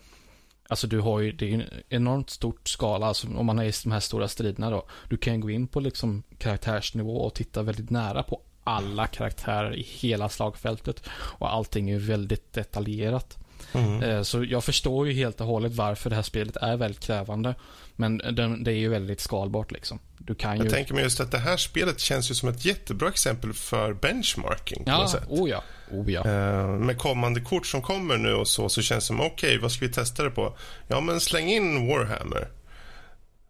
Alltså 0.69 0.87
du 0.87 1.01
har 1.01 1.21
ju, 1.21 1.33
det 1.33 1.51
är 1.51 1.55
en 1.55 1.65
enormt 1.89 2.31
stort 2.31 2.69
skala, 2.69 3.07
alltså 3.07 3.27
om 3.37 3.47
man 3.47 3.59
har 3.59 3.85
de 3.85 3.93
här 3.93 4.01
stora 4.01 4.29
striderna 4.29 4.71
då. 4.71 4.87
Du 5.09 5.17
kan 5.17 5.41
gå 5.41 5.51
in 5.51 5.67
på 5.67 5.81
liksom 5.81 6.23
karaktärsnivå 6.39 7.17
och 7.17 7.35
titta 7.35 7.63
väldigt 7.63 7.91
nära 7.91 8.23
på 8.23 8.41
alla 8.65 9.07
karaktärer 9.07 9.75
i 9.77 9.83
hela 9.83 10.29
slagfältet. 10.29 11.03
Och 11.11 11.53
allting 11.53 11.91
är 11.91 11.99
väldigt 11.99 12.53
detaljerat. 12.53 13.39
Mm. 13.73 14.03
Eh, 14.03 14.23
så 14.23 14.45
jag 14.45 14.65
förstår 14.65 15.09
ju 15.09 15.13
helt 15.13 15.41
och 15.41 15.47
hållet 15.47 15.73
varför 15.73 16.11
det 16.11 16.17
här 16.17 16.23
spelet 16.23 16.57
är 16.57 16.77
väldigt 16.77 17.01
krävande. 17.01 17.55
Men 17.97 18.19
det 18.65 18.73
är 18.73 18.77
ju 18.77 18.89
väldigt 18.89 19.21
skalbart 19.21 19.73
liksom. 19.73 19.99
Du 20.19 20.35
kan 20.35 20.57
jag 20.57 20.65
ju... 20.65 20.71
tänker 20.71 20.95
mig 20.95 21.03
just 21.03 21.21
att 21.21 21.31
det 21.31 21.39
här 21.39 21.57
spelet 21.57 22.01
känns 22.01 22.31
ju 22.31 22.35
som 22.35 22.49
ett 22.49 22.65
jättebra 22.65 23.09
exempel 23.09 23.53
för 23.53 23.93
benchmarking. 23.93 24.83
Ja, 24.87 25.09
oh 25.29 25.51
ja. 25.51 25.63
Oh 25.91 26.11
ja. 26.11 26.21
Uh, 26.21 26.69
med 26.69 26.99
kommande 26.99 27.41
kort 27.41 27.67
som 27.67 27.83
kommer 27.83 28.17
nu 28.17 28.35
och 28.35 28.49
så, 28.49 28.69
så 28.69 28.83
känns 28.83 29.05
det 29.05 29.07
som, 29.07 29.21
okej, 29.21 29.31
okay, 29.31 29.59
vad 29.59 29.73
ska 29.73 29.87
vi 29.87 29.93
testa 29.93 30.23
det 30.23 30.31
på? 30.31 30.57
Ja, 30.89 31.01
men 31.01 31.21
släng 31.21 31.49
in 31.49 31.89
Warhammer. 31.89 32.49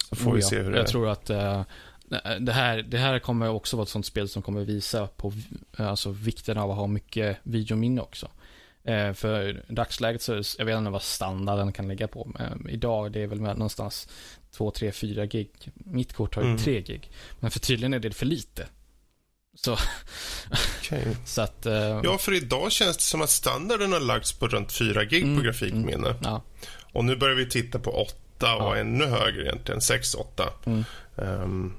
Så 0.09 0.17
får 0.17 0.31
oh 0.31 0.35
vi 0.35 0.43
se 0.43 0.59
hur 0.59 0.71
det 0.71 0.77
Jag 0.77 0.87
är. 0.87 0.91
tror 0.91 1.09
att 1.09 1.31
uh, 1.31 1.63
det, 2.41 2.53
här, 2.53 2.83
det 2.83 2.99
här 2.99 3.19
kommer 3.19 3.49
också 3.49 3.77
vara 3.77 3.83
ett 3.83 3.89
sånt 3.89 4.07
spel 4.07 4.29
som 4.29 4.43
kommer 4.43 4.65
visa 4.65 5.07
på 5.07 5.33
alltså, 5.77 6.11
vikten 6.11 6.59
av 6.59 6.71
att 6.71 6.77
ha 6.77 6.87
mycket 6.87 7.39
videominne 7.43 8.01
också. 8.01 8.29
Eh, 8.85 9.13
för 9.13 9.65
dagsläget 9.69 10.23
så, 10.23 10.43
jag 10.59 10.65
vet 10.65 10.79
inte 10.79 10.91
vad 10.91 11.03
standarden 11.03 11.73
kan 11.73 11.89
ligga 11.89 12.09
på. 12.09 12.31
Men 12.35 12.69
idag 12.69 13.13
det 13.13 13.23
är 13.23 13.27
väl 13.27 13.41
någonstans 13.41 14.09
2, 14.57 14.71
3, 14.71 14.93
4 14.93 15.27
gig. 15.27 15.51
Mitt 15.75 16.13
kort 16.13 16.35
har 16.35 16.43
ju 16.43 16.49
mm. 16.49 16.59
3 16.59 16.81
gig. 16.81 17.11
Men 17.41 17.51
för 17.51 17.61
tydligen 17.61 17.95
är 17.95 17.99
det 17.99 18.11
för 18.11 18.27
lite. 18.27 18.67
Så, 19.55 19.73
okay. 20.81 21.05
så 21.25 21.43
att... 21.43 21.67
Uh... 21.67 21.73
Ja, 22.05 22.19
för 22.19 22.33
idag 22.33 22.73
känns 22.73 22.97
det 22.97 23.03
som 23.03 23.23
att 23.23 23.31
standarden 23.31 23.93
har 23.93 24.01
lagts 24.01 24.33
på 24.33 24.49
runt 24.49 24.73
4 24.73 25.05
gig 25.05 25.23
mm, 25.23 25.37
på 25.37 25.43
grafikminne. 25.43 26.09
Mm, 26.09 26.23
ja. 26.23 26.43
Och 26.93 27.05
nu 27.05 27.17
börjar 27.17 27.37
vi 27.37 27.49
titta 27.49 27.79
på 27.79 27.91
8 27.91 28.57
och 28.57 28.63
ja. 28.63 28.77
ännu 28.77 29.05
högre 29.05 29.43
egentligen, 29.43 29.81
6, 29.81 30.15
8. 30.15 30.53
Mm. 30.67 30.85
Um, 31.17 31.75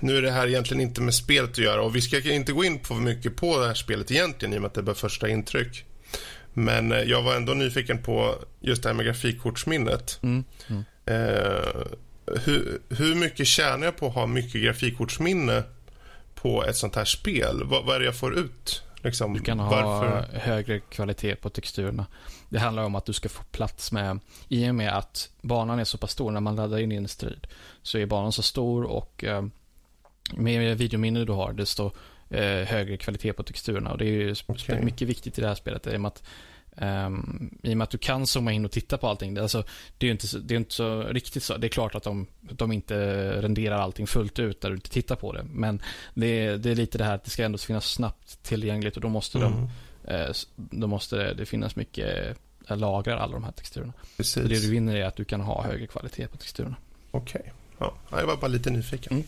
nu 0.00 0.16
är 0.16 0.22
det 0.22 0.30
här 0.30 0.46
egentligen 0.46 0.80
inte 0.80 1.00
med 1.00 1.14
spelet 1.14 1.50
att 1.50 1.58
göra 1.58 1.82
och 1.82 1.96
vi 1.96 2.00
ska 2.00 2.32
inte 2.32 2.52
gå 2.52 2.64
in 2.64 2.78
på 2.78 2.94
mycket 2.94 3.36
på 3.36 3.58
det 3.58 3.66
här 3.66 3.74
spelet 3.74 4.10
egentligen 4.10 4.54
i 4.54 4.56
och 4.56 4.62
med 4.62 4.68
att 4.68 4.74
det 4.74 4.80
är 4.80 4.82
bara 4.82 4.94
första 4.94 5.28
intryck. 5.28 5.84
Men 6.52 6.92
eh, 6.92 6.98
jag 6.98 7.22
var 7.22 7.36
ändå 7.36 7.54
nyfiken 7.54 8.02
på 8.02 8.34
just 8.60 8.82
det 8.82 8.88
här 8.88 8.94
med 8.94 9.06
grafikkortsminnet. 9.06 10.18
Mm. 10.22 10.44
Mm. 10.68 10.84
Eh, 11.06 11.86
hur, 12.44 12.80
hur 12.88 13.14
mycket 13.14 13.46
tjänar 13.46 13.84
jag 13.84 13.96
på 13.96 14.06
att 14.06 14.14
ha 14.14 14.26
mycket 14.26 14.62
grafikkortsminne 14.62 15.62
på 16.34 16.64
ett 16.64 16.76
sånt 16.76 16.96
här 16.96 17.04
spel? 17.04 17.62
Vad, 17.64 17.84
vad 17.84 17.96
är 17.96 18.00
det 18.00 18.06
jag 18.06 18.16
får 18.16 18.38
ut? 18.38 18.82
Liksom, 19.02 19.34
du 19.34 19.40
kan 19.40 19.58
ha 19.58 19.70
varför? 19.70 20.38
högre 20.38 20.80
kvalitet 20.80 21.36
på 21.36 21.50
texturerna. 21.50 22.06
Det 22.48 22.58
handlar 22.58 22.82
om 22.82 22.94
att 22.94 23.06
du 23.06 23.12
ska 23.12 23.28
få 23.28 23.42
plats 23.42 23.92
med, 23.92 24.18
i 24.48 24.70
och 24.70 24.74
med 24.74 24.96
att 24.96 25.30
banan 25.40 25.78
är 25.78 25.84
så 25.84 25.98
pass 25.98 26.10
stor, 26.10 26.30
när 26.30 26.40
man 26.40 26.56
laddar 26.56 26.78
in 26.78 26.92
i 26.92 26.96
en 26.96 27.08
strid, 27.08 27.46
så 27.82 27.98
är 27.98 28.06
banan 28.06 28.32
så 28.32 28.42
stor 28.42 28.84
och 28.84 29.24
eh, 29.24 29.42
med 30.36 30.78
videominne 30.78 31.24
du 31.24 31.32
har, 31.32 31.52
desto 31.52 31.90
eh, 32.30 32.66
högre 32.66 32.96
kvalitet 32.96 33.32
på 33.32 33.42
texturerna. 33.42 33.92
Och 33.92 33.98
det 33.98 34.04
är 34.04 34.12
ju 34.12 34.34
okay. 34.46 34.82
mycket 34.82 35.08
viktigt 35.08 35.38
i 35.38 35.40
det 35.40 35.48
här 35.48 35.54
spelet, 35.54 35.86
i 35.86 35.96
och 35.96 36.00
med 36.00 36.08
att 36.08 36.22
Um, 36.80 37.58
I 37.62 37.72
och 37.72 37.76
med 37.76 37.84
att 37.84 37.90
du 37.90 37.98
kan 37.98 38.26
zooma 38.26 38.52
in 38.52 38.64
och 38.64 38.70
titta 38.70 38.98
på 38.98 39.08
allting. 39.08 39.34
Det, 39.34 39.42
alltså, 39.42 39.64
det 39.98 40.06
är 40.06 40.08
ju 40.08 40.12
inte, 40.12 40.38
det 40.38 40.54
är 40.54 40.58
inte 40.58 40.74
så 40.74 41.02
riktigt 41.02 41.42
så. 41.42 41.56
Det 41.56 41.66
är 41.66 41.68
klart 41.68 41.94
att 41.94 42.02
de, 42.02 42.26
de 42.40 42.72
inte 42.72 42.96
renderar 43.42 43.78
allting 43.78 44.06
fullt 44.06 44.38
ut 44.38 44.60
där 44.60 44.68
du 44.68 44.74
inte 44.74 44.90
tittar 44.90 45.16
på 45.16 45.32
det. 45.32 45.44
Men 45.44 45.82
det, 46.14 46.56
det 46.56 46.70
är 46.70 46.74
lite 46.74 46.98
det 46.98 47.04
här 47.04 47.14
att 47.14 47.24
det 47.24 47.30
ska 47.30 47.44
ändå 47.44 47.58
finnas 47.58 47.86
snabbt 47.86 48.42
tillgängligt 48.42 48.96
och 48.96 49.02
då 49.02 49.08
måste, 49.08 49.38
mm. 49.38 49.52
de, 50.02 50.14
eh, 50.14 50.30
då 50.54 50.86
måste 50.86 51.16
det, 51.16 51.34
det 51.34 51.46
finnas 51.46 51.76
mycket 51.76 52.36
eh, 52.68 52.76
lagrar 52.76 53.16
alla 53.16 53.32
de 53.32 53.44
här 53.44 53.52
texturerna. 53.52 53.92
Precis. 54.16 54.32
Så 54.32 54.40
det 54.40 54.60
du 54.60 54.70
vinner 54.70 54.96
är 54.96 55.04
att 55.04 55.16
du 55.16 55.24
kan 55.24 55.40
ha 55.40 55.62
högre 55.62 55.86
kvalitet 55.86 56.26
på 56.26 56.36
texturerna. 56.36 56.76
Okej. 57.10 57.40
Okay. 57.40 57.52
Ja, 57.78 57.94
jag 58.10 58.26
var 58.26 58.36
bara 58.36 58.48
lite 58.48 58.70
nyfiken. 58.70 59.12
Mm. 59.12 59.26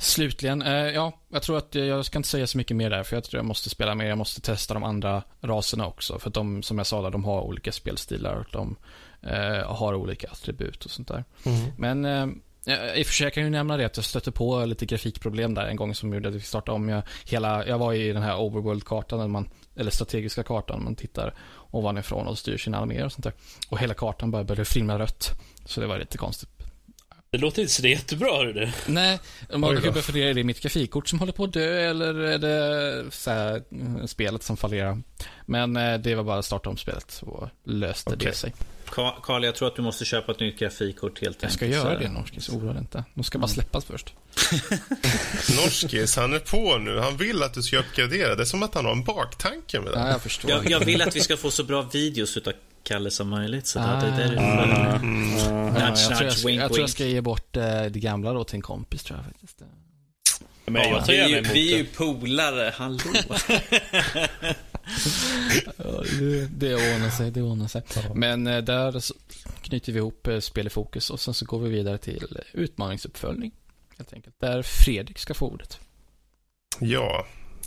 Slutligen, 0.00 0.62
eh, 0.62 0.72
ja, 0.72 1.12
jag 1.28 1.42
tror 1.42 1.58
att 1.58 1.74
jag 1.74 2.04
ska 2.04 2.18
inte 2.18 2.28
säga 2.28 2.46
så 2.46 2.58
mycket 2.58 2.76
mer 2.76 2.90
där, 2.90 3.02
för 3.02 3.16
jag 3.16 3.24
tror 3.24 3.38
jag 3.38 3.46
måste 3.46 3.70
spela 3.70 3.94
mer. 3.94 4.06
Jag 4.06 4.18
måste 4.18 4.40
testa 4.40 4.74
de 4.74 4.82
andra 4.84 5.22
raserna 5.40 5.86
också, 5.86 6.18
för 6.18 6.28
att 6.28 6.34
de, 6.34 6.62
som 6.62 6.78
jag 6.78 6.86
sa, 6.86 7.02
där, 7.02 7.10
de 7.10 7.24
har 7.24 7.40
olika 7.40 7.72
spelstilar 7.72 8.34
och 8.34 8.46
de 8.52 8.76
eh, 9.22 9.76
har 9.76 9.94
olika 9.94 10.28
attribut 10.28 10.84
och 10.84 10.90
sånt 10.90 11.08
där. 11.08 11.24
Mm. 11.44 11.72
Men 11.78 12.04
eh, 12.04 12.26
i 12.96 13.02
och 13.02 13.06
för 13.06 13.12
sig, 13.12 13.24
jag 13.24 13.34
kan 13.34 13.42
ju 13.42 13.50
nämna 13.50 13.76
det 13.76 13.84
att 13.86 13.96
jag 13.96 14.04
stötte 14.04 14.32
på 14.32 14.64
lite 14.64 14.86
grafikproblem 14.86 15.54
där 15.54 15.66
en 15.66 15.76
gång 15.76 15.94
som 15.94 16.14
gjorde 16.14 16.28
att 16.28 16.34
vi 16.34 16.40
startade 16.40 16.76
om. 16.76 16.88
Jag, 16.88 17.02
hela, 17.24 17.66
jag 17.66 17.78
var 17.78 17.92
i 17.92 18.12
den 18.12 18.22
här 18.22 18.36
overworld-kartan, 18.40 19.48
eller 19.76 19.90
strategiska 19.90 20.42
kartan, 20.42 20.84
man 20.84 20.94
tittar 20.94 21.34
ovanifrån 21.70 22.26
och 22.26 22.38
styr 22.38 22.56
sina 22.56 22.78
arméer 22.78 23.04
och 23.04 23.12
sånt 23.12 23.24
där. 23.24 23.32
Och 23.68 23.78
hela 23.78 23.94
kartan 23.94 24.30
bara 24.30 24.44
började 24.44 24.64
flimra 24.64 24.98
rött. 24.98 25.30
Så 25.64 25.80
det 25.80 25.86
var 25.86 25.98
lite 25.98 26.18
konstigt. 26.18 26.59
Det 27.32 27.38
låter 27.38 27.62
inte 27.62 27.74
så 27.74 27.86
jättebra, 27.86 28.44
du. 28.44 28.72
Nej, 28.86 29.18
man 29.54 29.82
kan 29.82 29.92
börja 29.92 30.02
fundera, 30.02 30.30
är 30.30 30.34
det 30.34 30.44
mitt 30.44 30.60
grafikkort 30.60 31.08
som 31.08 31.18
håller 31.18 31.32
på 31.32 31.44
att 31.44 31.52
dö 31.52 31.90
eller 31.90 32.14
är 32.14 32.38
det 32.38 33.04
så 33.10 33.30
här, 33.30 33.62
mm, 33.72 34.08
spelet 34.08 34.42
som 34.42 34.56
fallerar? 34.56 35.02
Men 35.46 35.76
eh, 35.76 35.98
det 35.98 36.14
var 36.14 36.24
bara 36.24 36.38
att 36.38 36.44
starta 36.44 36.70
om 36.70 36.76
spelet 36.76 37.22
och 37.26 37.48
löste 37.64 38.10
okay. 38.10 38.28
det 38.28 38.36
sig. 38.36 38.54
Karl, 39.22 39.44
jag 39.44 39.54
tror 39.54 39.68
att 39.68 39.76
du 39.76 39.82
måste 39.82 40.04
köpa 40.04 40.32
ett 40.32 40.40
nytt 40.40 40.58
grafikkort 40.58 41.20
helt 41.20 41.36
enkelt. 41.36 41.42
Jag 41.42 41.52
ska 41.52 41.66
göra 41.66 41.98
det, 41.98 42.08
Norskis. 42.08 42.48
Oroa 42.48 42.72
dig 42.72 42.80
inte. 42.80 43.04
De 43.14 43.24
ska 43.24 43.38
bara 43.38 43.44
mm. 43.44 43.54
släppas 43.54 43.84
först. 43.84 44.14
Norskis, 45.56 46.16
han 46.16 46.34
är 46.34 46.38
på 46.38 46.78
nu. 46.78 46.98
Han 46.98 47.16
vill 47.16 47.42
att 47.42 47.54
du 47.54 47.62
ska 47.62 47.78
uppgradera. 47.78 48.34
Det 48.34 48.42
är 48.42 48.44
som 48.44 48.62
att 48.62 48.74
han 48.74 48.84
har 48.84 48.92
en 48.92 49.04
baktanke 49.04 49.80
med 49.80 49.92
det. 49.92 49.98
Ja, 49.98 50.08
jag 50.08 50.22
förstår. 50.22 50.50
Jag, 50.50 50.70
jag 50.70 50.80
vill 50.80 51.02
att 51.02 51.16
vi 51.16 51.20
ska 51.20 51.36
få 51.36 51.50
så 51.50 51.64
bra 51.64 51.82
videos 51.82 52.36
utav 52.36 52.52
Kalle 52.90 53.10
som 53.10 53.28
möjligt. 53.28 53.66
Så 53.66 53.80
ah. 53.80 54.00
det 54.00 54.06
är 54.06 54.18
därför. 54.18 54.36
Mm. 54.36 55.34
Mm. 55.36 55.76
jag, 55.76 55.96
tror 55.96 56.22
jag, 56.22 56.32
ska, 56.32 56.50
jag 56.50 56.68
tror 56.68 56.80
jag 56.80 56.90
ska 56.90 57.04
ge 57.04 57.20
bort 57.20 57.56
uh, 57.56 57.62
det 57.62 58.00
gamla 58.00 58.32
då 58.32 58.44
till 58.44 58.56
en 58.56 58.62
kompis 58.62 59.02
tror 59.02 59.18
jag 59.18 59.26
faktiskt. 59.26 59.62
Men 60.66 60.88
jag 60.88 61.06
vi, 61.06 61.16
är 61.16 61.28
ju, 61.28 61.40
vi 61.40 61.72
är 61.72 61.76
ju 61.78 61.84
polare, 61.84 62.72
hallå. 62.76 62.98
det 66.50 66.74
ordnar 66.74 67.10
sig, 67.10 67.30
det 67.30 67.42
ordnar 67.42 67.68
sig. 67.68 67.82
Men 68.14 68.46
uh, 68.46 68.64
där 68.64 69.02
knyter 69.62 69.92
vi 69.92 69.98
ihop 69.98 70.28
uh, 70.28 70.40
spel 70.40 70.66
i 70.66 70.70
fokus 70.70 71.10
och 71.10 71.20
sen 71.20 71.34
så 71.34 71.44
går 71.44 71.58
vi 71.58 71.70
vidare 71.70 71.98
till 71.98 72.38
utmaningsuppföljning. 72.52 73.52
Helt 73.98 74.12
enkelt. 74.12 74.34
Där 74.40 74.62
Fredrik 74.62 75.18
ska 75.18 75.34
få 75.34 75.46
ordet. 75.46 75.80
Ja, 76.80 77.26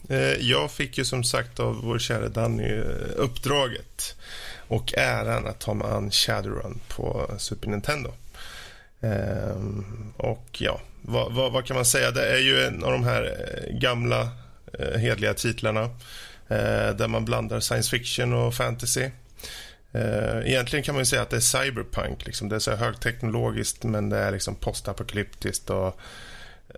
Eh, 0.10 0.34
jag 0.34 0.72
fick 0.72 0.98
ju 0.98 1.06
som 1.06 1.24
sagt 1.24 1.60
av 1.60 1.82
vår 1.84 2.00
kära 2.00 2.30
Danny 2.30 2.63
eh, 2.63 2.84
uppdraget 3.16 4.16
och 4.68 4.98
äran 4.98 5.48
att 5.48 5.60
ta 5.60 5.74
mig 5.74 5.88
an 5.92 6.12
Shadowrun 6.12 6.80
på 6.88 7.32
Super 7.38 7.68
Nintendo. 7.68 8.13
Ehm, 9.02 10.13
och 10.18 10.48
ja, 10.52 10.82
vad, 11.02 11.34
vad, 11.34 11.52
vad, 11.52 11.66
kan 11.66 11.76
man 11.76 11.86
säga? 11.86 12.12
Det 12.12 12.26
är 12.26 12.39
ju 12.39 12.63
en 12.63 12.84
av 12.84 12.92
de 12.92 13.04
här 13.04 13.24
eh, 13.24 13.78
gamla 13.78 14.30
hedliga 14.98 15.34
titlarna 15.34 15.89
där 16.98 17.08
man 17.08 17.26
blandar 17.26 17.60
science 17.60 17.89
fiction 17.89 18.34
och 18.34 18.54
fantasy. 18.54 19.10
Egentligen 20.44 20.84
kan 20.84 20.96
man 20.96 21.06
säga 21.06 21.22
att 21.22 21.30
det 21.30 21.36
är 21.36 21.39
cyberpunk. 21.39 22.26
Liksom. 22.26 22.50
Det 22.50 22.56
är 22.56 22.60
så 22.60 22.76
högteknologiskt 22.76 23.84
men 23.84 24.10
det 24.10 24.18
är 24.18 24.32
liksom 24.32 24.56
postapokalyptiskt 24.56 25.70
och 25.70 26.00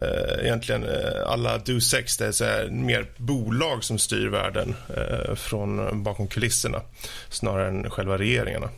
eh, 0.02 0.46
egentligen 0.46 0.84
eh, 0.84 1.28
alla 1.28 1.58
Do 1.58 1.82
Sex 1.82 2.18
det 2.18 2.26
är 2.26 2.32
så 2.32 2.46
här, 2.46 2.68
mer 2.68 3.06
bolag 3.18 3.84
som 3.84 4.00
styr 4.00 4.28
världen 4.28 4.76
eh, 4.98 5.36
från 5.36 6.04
bakom 6.04 6.28
kulisserna 6.28 6.82
snarare 7.30 7.68
än 7.68 7.90
själva 7.90 8.18
regeringarna. 8.18 8.70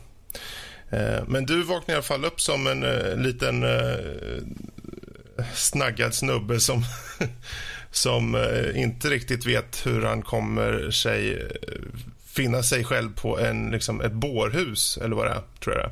Eh, 0.90 1.24
men 1.28 1.46
du 1.46 1.64
vaknar 1.64 1.94
i 1.94 1.96
alla 1.96 2.04
fall 2.04 2.26
upp 2.26 2.42
som 2.42 2.68
en 2.68 2.84
eh, 2.84 3.16
liten 3.18 3.64
eh, 3.64 4.44
snaggad 5.54 6.14
snubbe 6.14 6.60
som, 6.60 6.84
som 7.92 8.36
eh, 8.36 8.82
inte 8.82 9.10
riktigt 9.10 9.46
vet 9.46 9.86
hur 9.86 10.02
han 10.02 10.22
kommer 10.22 10.92
sig 10.92 11.34
eh, 11.34 11.48
finna 12.26 12.64
sig 12.64 12.84
själv 12.84 13.16
på 13.16 13.40
en, 13.40 13.70
liksom, 13.70 14.02
ett 14.02 14.12
bårhus, 14.12 14.98
eller 14.98 15.16
vad 15.16 15.26
det 15.26 15.32
är, 15.32 15.42
tror 15.60 15.76
jag 15.76 15.92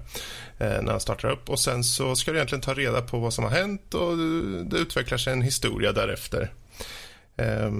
när 0.58 0.91
han 0.91 1.00
startar 1.00 1.30
upp. 1.30 1.50
Och 1.50 1.60
Sen 1.60 1.84
så 1.84 2.15
ska 2.15 2.32
du 2.32 2.38
egentligen 2.38 2.62
ta 2.62 2.74
reda 2.74 3.02
på 3.02 3.20
vad 3.20 3.34
som 3.34 3.44
har 3.44 3.52
hänt 3.52 3.94
och 3.94 4.18
det 4.65 4.78
utvecklar 4.78 5.18
sig 5.18 5.34
en 5.34 5.41
historia 5.41 5.91
därefter. 5.91 6.52
Eh, 7.38 7.72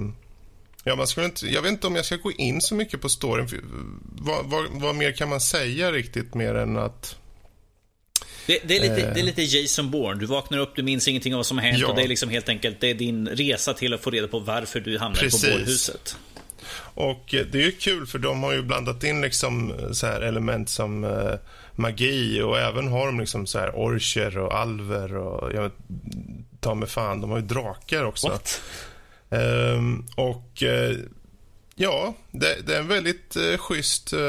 ja, 0.84 0.96
man 0.96 1.06
skulle 1.06 1.26
inte, 1.26 1.46
jag 1.46 1.62
vet 1.62 1.72
inte 1.72 1.86
om 1.86 1.96
jag 1.96 2.04
ska 2.04 2.16
gå 2.16 2.32
in 2.32 2.60
så 2.60 2.74
mycket 2.74 3.00
på 3.00 3.08
storyn. 3.08 3.48
Vad, 4.02 4.46
vad, 4.46 4.66
vad 4.70 4.94
mer 4.94 5.12
kan 5.12 5.28
man 5.28 5.40
säga 5.40 5.92
riktigt 5.92 6.34
mer 6.34 6.54
än 6.54 6.76
att... 6.76 7.16
Det, 8.46 8.60
det, 8.64 8.76
är 8.76 8.80
lite, 8.80 9.10
det 9.14 9.20
är 9.20 9.24
lite 9.24 9.42
Jason 9.42 9.90
Bourne. 9.90 10.20
Du 10.20 10.26
vaknar 10.26 10.58
upp, 10.58 10.76
du 10.76 10.82
minns 10.82 11.08
ingenting 11.08 11.34
av 11.34 11.38
vad 11.38 11.46
som 11.46 11.58
har 11.58 11.64
hänt 11.64 11.78
ja. 11.78 11.88
och 11.88 11.96
det 11.96 12.02
är 12.02 12.08
liksom 12.08 12.30
helt 12.30 12.48
enkelt 12.48 12.80
det 12.80 12.90
är 12.90 12.94
din 12.94 13.28
resa 13.28 13.74
till 13.74 13.94
att 13.94 14.00
få 14.00 14.10
reda 14.10 14.28
på 14.28 14.38
varför 14.38 14.80
du 14.80 14.98
hamnar 14.98 15.20
Precis. 15.20 15.44
på 15.44 15.58
bårhuset. 15.58 16.16
Och 16.94 17.24
det 17.28 17.54
är 17.54 17.62
ju 17.62 17.72
kul 17.72 18.06
för 18.06 18.18
de 18.18 18.42
har 18.42 18.52
ju 18.52 18.62
blandat 18.62 19.04
in 19.04 19.20
liksom 19.20 19.72
så 19.92 20.06
här 20.06 20.20
element 20.20 20.68
som 20.68 21.04
eh, 21.04 21.34
magi 21.78 22.42
och 22.42 22.58
även 22.58 22.88
har 22.88 23.06
de 23.06 23.20
liksom 23.20 23.46
så 23.46 23.58
här 23.58 23.70
orcher 23.74 24.38
och 24.38 24.58
alver 24.58 25.16
och 25.16 25.52
jag 25.52 25.62
vet, 25.62 25.76
ta 26.60 26.74
mig 26.74 26.88
fan, 26.88 27.20
de 27.20 27.30
har 27.30 27.38
ju 27.38 27.46
drakar 27.46 28.04
också. 28.04 28.38
Um, 29.28 30.06
och 30.16 30.62
uh, 30.62 30.98
ja, 31.74 32.14
det, 32.30 32.66
det, 32.66 32.74
är 32.74 32.80
en 32.80 32.88
väldigt 32.88 33.36
uh, 33.36 33.56
schysst 33.56 34.12
uh, 34.12 34.20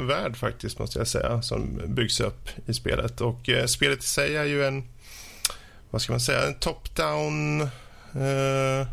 värld 0.00 0.36
faktiskt 0.36 0.78
måste 0.78 0.98
jag 0.98 1.08
säga 1.08 1.42
som 1.42 1.80
byggs 1.86 2.20
upp 2.20 2.48
i 2.66 2.74
spelet 2.74 3.20
och 3.20 3.48
uh, 3.48 3.66
spelet 3.66 3.98
i 3.98 4.06
sig 4.06 4.36
är 4.36 4.44
ju 4.44 4.66
en 4.66 4.84
vad 5.90 6.02
ska 6.02 6.12
man 6.12 6.20
säga, 6.20 6.46
en 6.46 6.54
top-down 6.54 7.62
uh, 8.16 8.86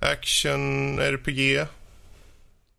action 0.00 0.98
RPG 0.98 1.66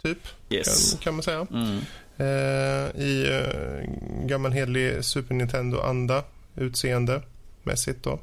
typ. 0.02 0.28
Yes. 0.50 0.92
Kan, 0.92 1.00
kan 1.00 1.14
man 1.14 1.24
säga. 1.24 1.48
Mm. 1.52 1.80
Eh, 2.18 3.02
I 3.02 3.28
eh, 3.32 4.26
gammal 4.26 4.52
hedlig 4.52 5.06
Super 5.06 5.34
Nintendo-anda, 5.34 6.24
utseende 6.56 7.22
mässigt 7.64 8.04
då. 8.04 8.20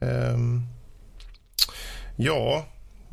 Eh, 0.00 0.38
ja, 2.16 2.66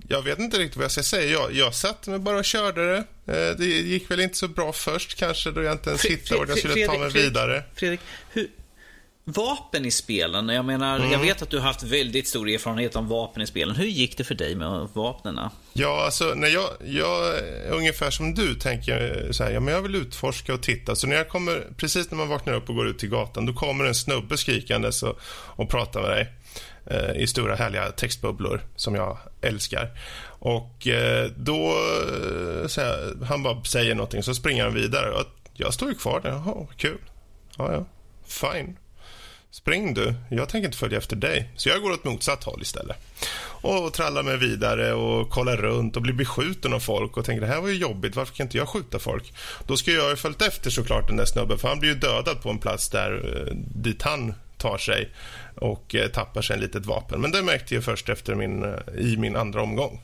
jag 0.07 0.21
vet 0.21 0.39
inte 0.39 0.57
riktigt 0.57 0.77
vad 0.77 0.83
jag 0.83 0.91
ska 0.91 1.03
säga. 1.03 1.31
Jag, 1.31 1.53
jag 1.53 1.75
satt 1.75 2.07
mig 2.07 2.19
bara 2.19 2.37
och 2.37 2.45
körde 2.45 2.91
det. 2.91 2.97
Eh, 3.25 3.57
det 3.57 3.65
gick 3.65 4.11
väl 4.11 4.19
inte 4.19 4.37
så 4.37 4.47
bra 4.47 4.73
först 4.73 5.15
kanske 5.15 5.51
då 5.51 5.63
jag 5.63 5.71
inte 5.71 5.89
ens 5.89 6.05
hittade 6.05 6.39
vart 6.39 6.49
jag 6.49 6.57
skulle 6.57 6.85
ta 6.85 6.97
mig 6.97 7.09
vidare. 7.09 7.63
Fredrik, 7.75 7.99
hur, 8.31 8.49
vapen 9.25 9.85
i 9.85 9.91
spelen. 9.91 10.49
Jag 10.49 10.65
menar, 10.65 10.95
mm. 10.95 11.11
jag 11.11 11.19
vet 11.19 11.41
att 11.41 11.49
du 11.49 11.57
har 11.57 11.65
haft 11.65 11.83
väldigt 11.83 12.27
stor 12.27 12.49
erfarenhet 12.49 12.95
om 12.95 13.07
vapen 13.07 13.43
i 13.43 13.47
spelen. 13.47 13.75
Hur 13.75 13.85
gick 13.85 14.17
det 14.17 14.23
för 14.23 14.35
dig 14.35 14.55
med 14.55 14.87
vapnen? 14.93 15.39
Ja, 15.73 16.05
alltså 16.05 16.33
när 16.35 16.47
jag, 16.47 16.69
jag 16.85 17.33
ungefär 17.71 18.11
som 18.11 18.33
du 18.33 18.55
tänker 18.55 19.27
så 19.31 19.43
här, 19.43 19.51
ja 19.51 19.59
men 19.59 19.73
jag 19.73 19.81
vill 19.81 19.95
utforska 19.95 20.53
och 20.53 20.63
titta. 20.63 20.95
Så 20.95 21.07
när 21.07 21.15
jag 21.15 21.29
kommer, 21.29 21.67
precis 21.77 22.11
när 22.11 22.17
man 22.17 22.29
vaknar 22.29 22.53
upp 22.53 22.69
och 22.69 22.75
går 22.75 22.87
ut 22.87 22.99
till 22.99 23.09
gatan, 23.09 23.45
då 23.45 23.53
kommer 23.53 23.85
en 23.85 23.95
snubbe 23.95 24.37
skrikande 24.37 24.87
och, 24.87 25.19
och 25.55 25.69
pratar 25.69 26.01
med 26.01 26.09
dig 26.09 26.33
eh, 26.85 27.21
i 27.21 27.27
stora 27.27 27.55
härliga 27.55 27.91
textbubblor 27.91 28.61
som 28.75 28.95
jag 28.95 29.17
älskar. 29.41 29.99
Och 30.39 30.87
eh, 30.87 31.29
då, 31.37 31.67
eh, 31.67 32.67
så 32.67 32.81
här, 32.81 33.25
han 33.25 33.43
bara 33.43 33.63
säger 33.63 33.95
någonting 33.95 34.23
så 34.23 34.35
springer 34.35 34.63
han 34.63 34.73
vidare. 34.73 35.11
Och 35.11 35.27
jag 35.53 35.73
står 35.73 35.89
ju 35.89 35.95
kvar 35.95 36.19
där, 36.19 36.29
jaha, 36.29 36.67
kul. 36.77 36.99
Ja, 37.57 37.73
ja, 37.73 37.85
fine. 38.27 38.77
Spring 39.53 39.93
du. 39.93 40.13
Jag 40.29 40.49
tänker 40.49 40.65
inte 40.65 40.77
följa 40.77 40.97
efter 40.97 41.15
dig. 41.15 41.49
Så 41.55 41.69
jag 41.69 41.81
går 41.81 41.91
åt 41.91 42.03
motsatt 42.03 42.43
håll 42.43 42.61
istället. 42.61 42.97
Och 43.61 43.93
trallar 43.93 44.23
mig 44.23 44.37
vidare 44.37 44.93
och 44.93 45.29
kollar 45.29 45.57
runt 45.57 45.95
och 45.95 46.01
blir 46.01 46.13
beskjuten 46.13 46.73
av 46.73 46.79
folk 46.79 47.17
och 47.17 47.25
tänker 47.25 47.41
det 47.41 47.47
här 47.47 47.61
var 47.61 47.69
ju 47.69 47.75
jobbigt, 47.75 48.15
varför 48.15 48.33
kan 48.33 48.45
inte 48.45 48.57
jag 48.57 48.69
skjuta 48.69 48.99
folk? 48.99 49.33
Då 49.67 49.77
ska 49.77 49.91
jag 49.91 50.09
ha 50.09 50.15
följt 50.15 50.41
efter 50.41 50.69
såklart 50.69 51.07
den 51.07 51.17
där 51.17 51.25
snubben 51.25 51.57
för 51.57 51.67
han 51.67 51.79
blir 51.79 51.89
ju 51.89 51.95
dödad 51.95 52.41
på 52.41 52.49
en 52.49 52.57
plats 52.57 52.89
där 52.89 53.11
eh, 53.13 53.55
dit 53.55 54.01
han 54.01 54.33
tar 54.57 54.77
sig 54.77 55.09
och 55.55 55.95
eh, 55.95 56.07
tappar 56.07 56.41
sig 56.41 56.53
en 56.53 56.61
litet 56.61 56.85
vapen. 56.85 57.21
Men 57.21 57.31
det 57.31 57.41
märkte 57.41 57.75
jag 57.75 57.83
först 57.83 58.09
efter 58.09 58.35
min, 58.35 58.63
eh, 58.63 58.79
i 58.97 59.17
min 59.17 59.35
andra 59.35 59.61
omgång. 59.61 60.01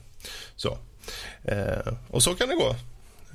Så. 0.56 0.78
Eh, 1.44 1.94
och 2.08 2.24
så 2.24 2.36
kan 2.36 2.48
det 2.48 2.56
gå. 2.56 2.76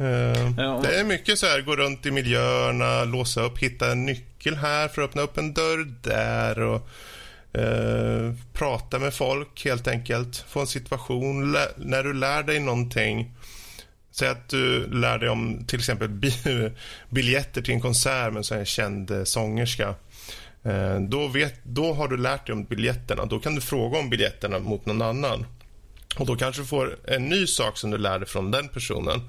Eh, 0.05 0.53
ja. 0.59 0.81
Det 0.83 1.00
är 1.00 1.05
mycket 1.05 1.38
så 1.38 1.46
här, 1.46 1.61
gå 1.61 1.77
runt 1.77 2.07
i 2.07 2.11
miljöerna, 2.11 3.05
låsa 3.05 3.42
upp, 3.42 3.59
hitta 3.59 3.92
en 3.92 4.07
nyckel 4.07 4.34
här 4.53 4.89
för 4.89 5.03
att 5.03 5.09
öppna 5.09 5.23
upp 5.23 5.39
en 5.39 5.55
dörr 5.55 5.95
där 6.03 6.61
och 6.61 6.89
eh, 7.61 8.33
prata 8.53 8.99
med 8.99 9.15
folk 9.15 9.65
helt 9.65 9.89
enkelt. 9.89 10.45
Få 10.49 10.61
en 10.61 10.67
situation 10.67 11.53
lä 11.53 11.69
när 11.77 12.03
du 12.03 12.13
lär 12.13 12.43
dig 12.43 12.61
någonting. 12.61 13.35
Säg 14.11 14.29
att 14.29 14.49
du 14.49 14.87
lär 14.87 15.19
dig 15.19 15.29
om 15.29 15.65
till 15.67 15.79
exempel 15.79 16.09
bi 16.09 16.33
biljetter 17.11 17.63
till 17.63 17.75
en 17.75 17.81
konsert 17.81 18.33
med 18.33 18.53
en 18.53 18.65
känd 18.65 19.11
eh, 19.11 19.25
sångerska. 19.25 19.95
Eh, 20.63 21.01
då, 21.01 21.29
vet, 21.29 21.55
då 21.65 21.93
har 21.93 22.09
du 22.09 22.17
lärt 22.17 22.47
dig 22.47 22.53
om 22.53 22.65
biljetterna. 22.65 23.25
Då 23.25 23.41
kan 23.41 23.55
du 23.55 23.61
fråga 23.61 23.99
om 23.99 24.11
biljetterna 24.11 24.59
mot 24.59 24.87
någon 24.87 25.03
annan. 25.03 25.47
Och 26.19 26.27
Då 26.27 26.37
kanske 26.37 26.63
du 26.63 26.67
får 26.67 26.99
en 27.09 27.29
ny 27.29 27.47
sak 27.47 27.79
som 27.79 27.91
du 27.91 27.99
lär 27.99 28.19
dig 28.19 28.29
från 28.29 28.51
den 28.51 28.69
personen. 28.69 29.21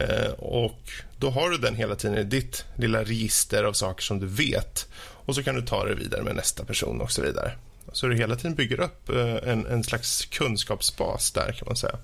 Eh, 0.00 0.32
och 0.32 0.90
Då 1.16 1.30
har 1.30 1.50
du 1.50 1.58
den 1.58 1.76
hela 1.76 1.94
tiden 1.94 2.18
i 2.18 2.24
ditt 2.24 2.64
lilla 2.76 3.04
register 3.04 3.64
av 3.64 3.72
saker 3.72 4.02
som 4.02 4.20
du 4.20 4.26
vet. 4.26 4.88
Och 4.98 5.34
så 5.34 5.42
kan 5.42 5.54
du 5.54 5.62
ta 5.62 5.84
det 5.84 5.94
vidare 5.94 6.22
med 6.22 6.36
nästa 6.36 6.64
person 6.64 7.00
och 7.00 7.12
så 7.12 7.22
vidare. 7.22 7.52
Så 7.92 8.06
du 8.06 8.16
hela 8.16 8.36
tiden 8.36 8.54
bygger 8.54 8.80
upp 8.80 9.08
eh, 9.08 9.50
en, 9.50 9.66
en 9.66 9.84
slags 9.84 10.24
kunskapsbas 10.24 11.30
där 11.30 11.52
kan 11.52 11.66
man 11.66 11.76
säga. 11.76 11.98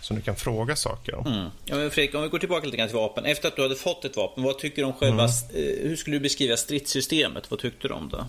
Som 0.00 0.16
du 0.16 0.22
kan 0.22 0.36
fråga 0.36 0.76
saker 0.76 1.14
om. 1.14 1.26
Mm. 1.26 1.48
Ja, 1.64 1.76
men 1.76 1.90
Fredrik, 1.90 2.14
om 2.14 2.22
vi 2.22 2.28
går 2.28 2.38
tillbaka 2.38 2.64
lite 2.64 2.76
grann 2.76 2.88
till 2.88 2.96
vapen. 2.96 3.24
Efter 3.24 3.48
att 3.48 3.56
du 3.56 3.62
hade 3.62 3.76
fått 3.76 4.04
ett 4.04 4.16
vapen, 4.16 4.42
vad 4.44 4.58
tycker 4.58 4.82
du 4.82 4.86
om 4.86 4.92
själva... 4.92 5.28
Mm. 5.50 5.68
Eh, 5.68 5.88
hur 5.88 5.96
skulle 5.96 6.16
du 6.16 6.20
beskriva 6.20 6.56
stridssystemet? 6.56 7.50
Vad 7.50 7.60
tyckte 7.60 7.88
du 7.88 7.94
om 7.94 8.08
det? 8.08 8.24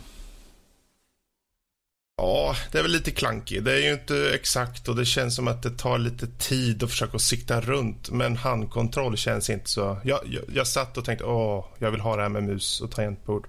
Ja, 2.21 2.55
det 2.71 2.77
är 2.77 2.81
väl 2.81 2.91
lite 2.91 3.11
klankigt. 3.11 3.65
Det 3.65 3.73
är 3.73 3.77
ju 3.77 3.93
inte 3.93 4.31
exakt 4.35 4.87
och 4.87 4.95
det 4.95 5.05
känns 5.05 5.35
som 5.35 5.47
att 5.47 5.63
det 5.63 5.69
tar 5.69 5.97
lite 5.97 6.27
tid 6.27 6.83
att 6.83 6.89
försöka 6.89 7.19
sikta 7.19 7.61
runt. 7.61 8.11
Men 8.11 8.35
handkontroll 8.35 9.17
känns 9.17 9.49
inte 9.49 9.69
så... 9.69 9.97
Jag, 10.03 10.19
jag, 10.25 10.43
jag 10.53 10.67
satt 10.67 10.97
och 10.97 11.05
tänkte 11.05 11.25
åh, 11.25 11.65
jag 11.77 11.91
vill 11.91 11.99
ha 11.99 12.15
det 12.15 12.21
här 12.21 12.29
med 12.29 12.43
mus 12.43 12.81
och 12.81 12.91
tangentbord. 12.91 13.47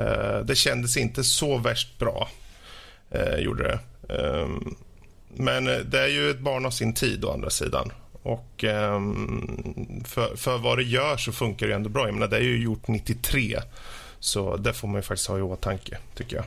Uh, 0.00 0.38
det 0.44 0.54
kändes 0.54 0.96
inte 0.96 1.24
så 1.24 1.58
värst 1.58 1.98
bra, 1.98 2.28
uh, 3.14 3.40
gjorde 3.40 3.62
det. 3.62 3.78
Um, 4.14 4.76
men 5.34 5.64
det 5.64 6.00
är 6.00 6.08
ju 6.08 6.30
ett 6.30 6.40
barn 6.40 6.66
av 6.66 6.70
sin 6.70 6.94
tid 6.94 7.24
å 7.24 7.32
andra 7.32 7.50
sidan. 7.50 7.92
Och 8.22 8.64
um, 8.64 10.04
för, 10.06 10.36
för 10.36 10.58
vad 10.58 10.78
det 10.78 10.84
gör 10.84 11.16
så 11.16 11.32
funkar 11.32 11.66
det 11.66 11.74
ändå 11.74 11.88
bra. 11.88 12.06
Jag 12.06 12.14
menar, 12.14 12.28
det 12.28 12.36
är 12.36 12.42
ju 12.42 12.62
gjort 12.62 12.88
93. 12.88 13.60
Så 14.18 14.56
det 14.56 14.72
får 14.72 14.88
man 14.88 14.96
ju 14.96 15.02
faktiskt 15.02 15.28
ha 15.28 15.38
i 15.38 15.42
åtanke, 15.42 15.98
tycker 16.14 16.36
jag. 16.36 16.44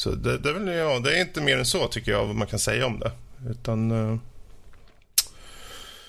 Så 0.00 0.10
det, 0.10 0.38
det, 0.38 0.48
är 0.48 0.52
väl, 0.52 0.68
ja, 0.68 0.98
det 0.98 1.16
är 1.16 1.20
inte 1.20 1.40
mer 1.40 1.58
än 1.58 1.66
så 1.66 1.88
tycker 1.88 2.12
jag 2.12 2.26
vad 2.26 2.36
man 2.36 2.46
kan 2.46 2.58
säga 2.58 2.86
om 2.86 3.00
det. 3.00 3.12
Utan... 3.50 3.90
Uh... 3.90 4.18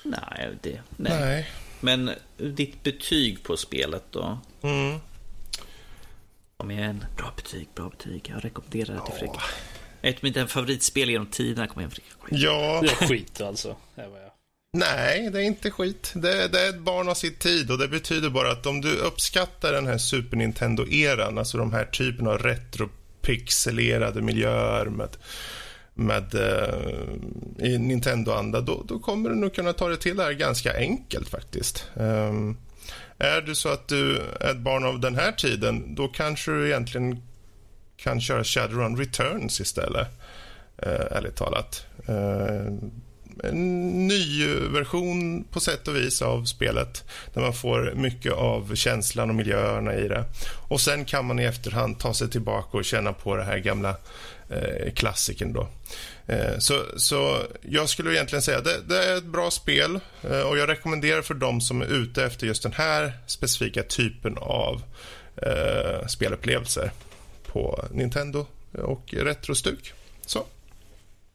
Nej, 0.04 0.58
det, 0.62 0.82
nej. 0.98 1.20
nej. 1.20 1.50
Men 1.80 2.12
ditt 2.38 2.84
betyg 2.84 3.44
på 3.44 3.58
spelet 3.58 4.04
då? 4.12 4.40
Mm. 4.62 5.00
Kom 6.58 6.72
igen, 6.72 7.06
bra 7.18 7.34
betyg, 7.36 7.68
bra 7.76 7.90
betyg. 7.90 8.34
Jag 8.34 8.46
rekommenderar 8.46 8.94
det 8.94 9.06
till 9.06 9.20
Fredrik. 9.20 9.42
Ett 10.02 10.16
av 10.16 10.24
mina 10.24 10.48
favoritspel 10.48 11.10
genom 11.10 11.28
tiderna. 11.28 11.68
Kom 11.68 11.80
igen, 11.80 11.92
Fredrik. 11.92 12.44
Ja. 12.44 12.82
Det 12.82 12.88
är 12.88 13.08
skit 13.08 13.42
alltså. 13.42 13.76
Det 13.96 14.08
var 14.08 14.20
jag. 14.20 14.32
Nej, 14.78 15.30
det 15.30 15.40
är 15.40 15.44
inte 15.44 15.72
skit. 15.72 16.12
Det, 16.16 16.48
det, 16.48 16.62
är 16.62 16.70
ett 16.70 16.80
barn 16.80 17.10
av 17.10 17.14
sin 17.14 17.36
tid 17.36 17.72
och 17.72 17.78
det 17.78 17.88
betyder 17.88 18.30
bara 18.30 18.52
att 18.52 18.66
om 18.66 18.82
du 18.82 18.96
uppskattar 18.96 19.74
den 19.74 19.88
här 19.88 19.98
Super 19.98 20.38
Nintendo-eran, 20.38 21.40
alltså 21.40 21.58
de 21.58 21.74
här 21.74 21.86
typen 21.86 22.28
av 22.28 22.38
retro 22.38 22.90
pixelerade 23.22 24.22
miljöer 24.22 24.86
med, 24.86 25.18
med 25.94 26.36
eh, 26.36 27.68
i 27.68 27.78
Nintendo-anda, 27.78 28.62
då, 28.62 28.84
då, 28.88 29.00
kommer 29.00 29.30
du 29.30 29.36
nog 29.36 29.54
kunna 29.54 29.74
ta 29.74 29.88
dig 29.88 29.98
till 29.98 30.18
det 30.18 30.24
här 30.24 30.34
ganska 30.34 30.78
enkelt 30.78 31.30
faktiskt. 31.30 31.88
Um, 31.94 32.58
är 33.18 33.42
du 33.42 33.56
så 33.56 33.70
att 33.70 33.88
du 33.88 34.18
är 34.40 34.52
ett 34.52 34.58
barn 34.58 34.84
av 34.84 35.00
den 35.00 35.16
här 35.16 35.32
tiden, 35.32 35.96
då 35.96 36.08
kanske 36.08 36.52
du 36.52 36.68
egentligen 36.68 37.22
kan 37.98 38.22
köra 38.22 38.44
Shadowrun 38.44 38.98
Returns 38.98 39.62
istället, 39.62 40.08
eh, 40.78 41.18
ärligt 41.18 41.36
talat. 41.36 41.86
Eh, 42.08 42.74
en 43.44 44.08
ny 44.08 44.46
version 44.48 45.44
på 45.44 45.60
sätt 45.60 45.88
och 45.88 45.96
vis 45.96 46.22
av 46.22 46.46
spelet 46.46 47.04
där 47.34 47.42
man 47.42 47.54
får 47.54 47.94
mycket 47.96 48.34
av 48.34 48.76
känslan 48.76 49.30
och 49.30 49.36
miljöerna 49.36 49.96
i 49.96 50.08
det. 50.08 50.26
Och 50.68 50.82
Sen 50.82 51.06
kan 51.06 51.26
man 51.26 51.40
i 51.40 51.44
efterhand 51.44 52.00
ta 52.00 52.14
sig 52.14 52.30
tillbaka 52.30 52.78
och 52.78 52.86
känna 52.86 53.14
på 53.14 53.36
det 53.36 53.44
här 53.44 53.58
gamla 53.58 53.96
eh, 54.50 54.94
klassiken. 54.94 55.54
Då. 55.54 55.68
Eh, 56.28 56.58
så, 56.58 56.84
så 56.98 57.42
jag 57.62 57.90
skulle 57.90 58.14
egentligen 58.14 58.42
säga 58.42 58.62
det, 58.62 58.82
det 58.88 59.06
är 59.06 59.18
ett 59.18 59.24
bra 59.24 59.52
spel 59.52 60.00
eh, 60.30 60.42
och 60.42 60.58
jag 60.58 60.70
rekommenderar 60.70 61.22
för 61.22 61.34
dem 61.34 61.62
som 61.62 61.82
är 61.82 61.86
ute 61.86 62.24
efter 62.24 62.48
just 62.48 62.64
den 62.64 62.74
här 62.74 63.18
specifika 63.28 63.84
typen 63.84 64.38
av 64.38 64.82
eh, 65.36 66.08
spelupplevelser 66.08 66.92
på 67.46 67.86
Nintendo 67.92 68.46
och 68.72 69.14
Retrostuk. 69.14 69.94
Så. 70.26 70.46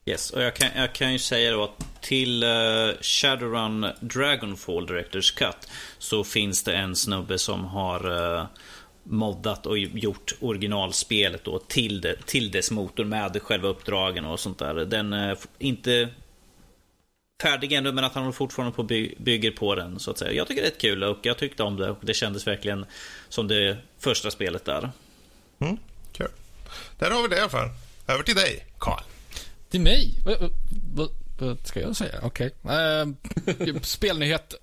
Yes, 0.07 0.31
och 0.31 0.41
jag 0.41 0.55
kan, 0.55 0.69
jag 0.75 0.93
kan 0.93 1.11
ju 1.13 1.19
säga 1.19 1.51
då 1.51 1.63
att 1.63 2.01
till 2.01 2.43
uh, 2.43 2.93
Shadowrun 3.01 3.87
Dragonfall 3.99 4.85
Directors 4.85 5.31
Cut 5.31 5.69
så 5.97 6.23
finns 6.23 6.63
det 6.63 6.75
en 6.75 6.95
snubbe 6.95 7.37
som 7.37 7.65
har 7.65 8.11
uh, 8.11 8.45
moddat 9.03 9.65
och 9.65 9.77
gjort 9.77 10.33
originalspelet 10.39 11.43
då 11.43 11.59
till, 11.59 12.01
det, 12.01 12.25
till 12.25 12.51
dess 12.51 12.71
motor 12.71 13.03
med 13.05 13.41
själva 13.41 13.67
uppdragen 13.67 14.25
och 14.25 14.39
sånt 14.39 14.59
där. 14.59 14.73
Den 14.73 15.13
eh, 15.13 15.19
är 15.19 15.37
inte 15.59 16.09
färdig 17.41 17.73
ännu 17.73 17.91
men 17.91 18.03
att 18.03 18.13
han 18.13 18.33
fortfarande 18.33 18.75
på 18.75 18.83
by 18.83 19.15
bygger 19.17 19.51
på 19.51 19.75
den 19.75 19.99
så 19.99 20.11
att 20.11 20.17
säga. 20.17 20.31
Jag 20.31 20.47
tycker 20.47 20.61
det 20.61 20.67
är 20.67 20.79
kul 20.79 21.03
och 21.03 21.17
jag 21.21 21.37
tyckte 21.37 21.63
om 21.63 21.75
det 21.75 21.89
och 21.89 21.99
det 22.01 22.13
kändes 22.13 22.47
verkligen 22.47 22.85
som 23.29 23.47
det 23.47 23.77
första 23.99 24.31
spelet 24.31 24.65
där. 24.65 24.91
Mm, 25.59 25.77
kul. 26.11 26.31
Där 26.99 27.11
har 27.11 27.21
vi 27.21 27.27
det 27.27 27.35
i 27.35 27.39
alla 27.39 27.49
fall. 27.49 27.69
Över 28.07 28.23
till 28.23 28.35
dig, 28.35 28.65
Karl. 28.79 29.16
Till 29.69 29.81
mig? 29.81 30.13
Vad, 30.25 30.51
vad, 30.93 31.09
vad 31.39 31.67
ska 31.67 31.81
jag 31.81 31.95
säga? 31.95 32.19
Okej. 32.23 32.51
Okay. 32.63 33.03
Uh, 33.03 33.81
spelnyhet. 33.81 34.53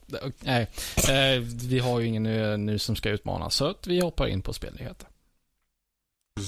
Nej, 0.40 0.66
uh, 0.98 1.42
vi 1.68 1.78
har 1.78 2.00
ju 2.00 2.06
ingen 2.06 2.22
nu, 2.22 2.56
nu 2.56 2.78
som 2.78 2.96
ska 2.96 3.10
utmana, 3.10 3.50
så 3.50 3.66
att 3.66 3.86
vi 3.86 4.00
hoppar 4.00 4.26
in 4.26 4.42
på 4.42 4.52
spelnyheter. 4.52 5.08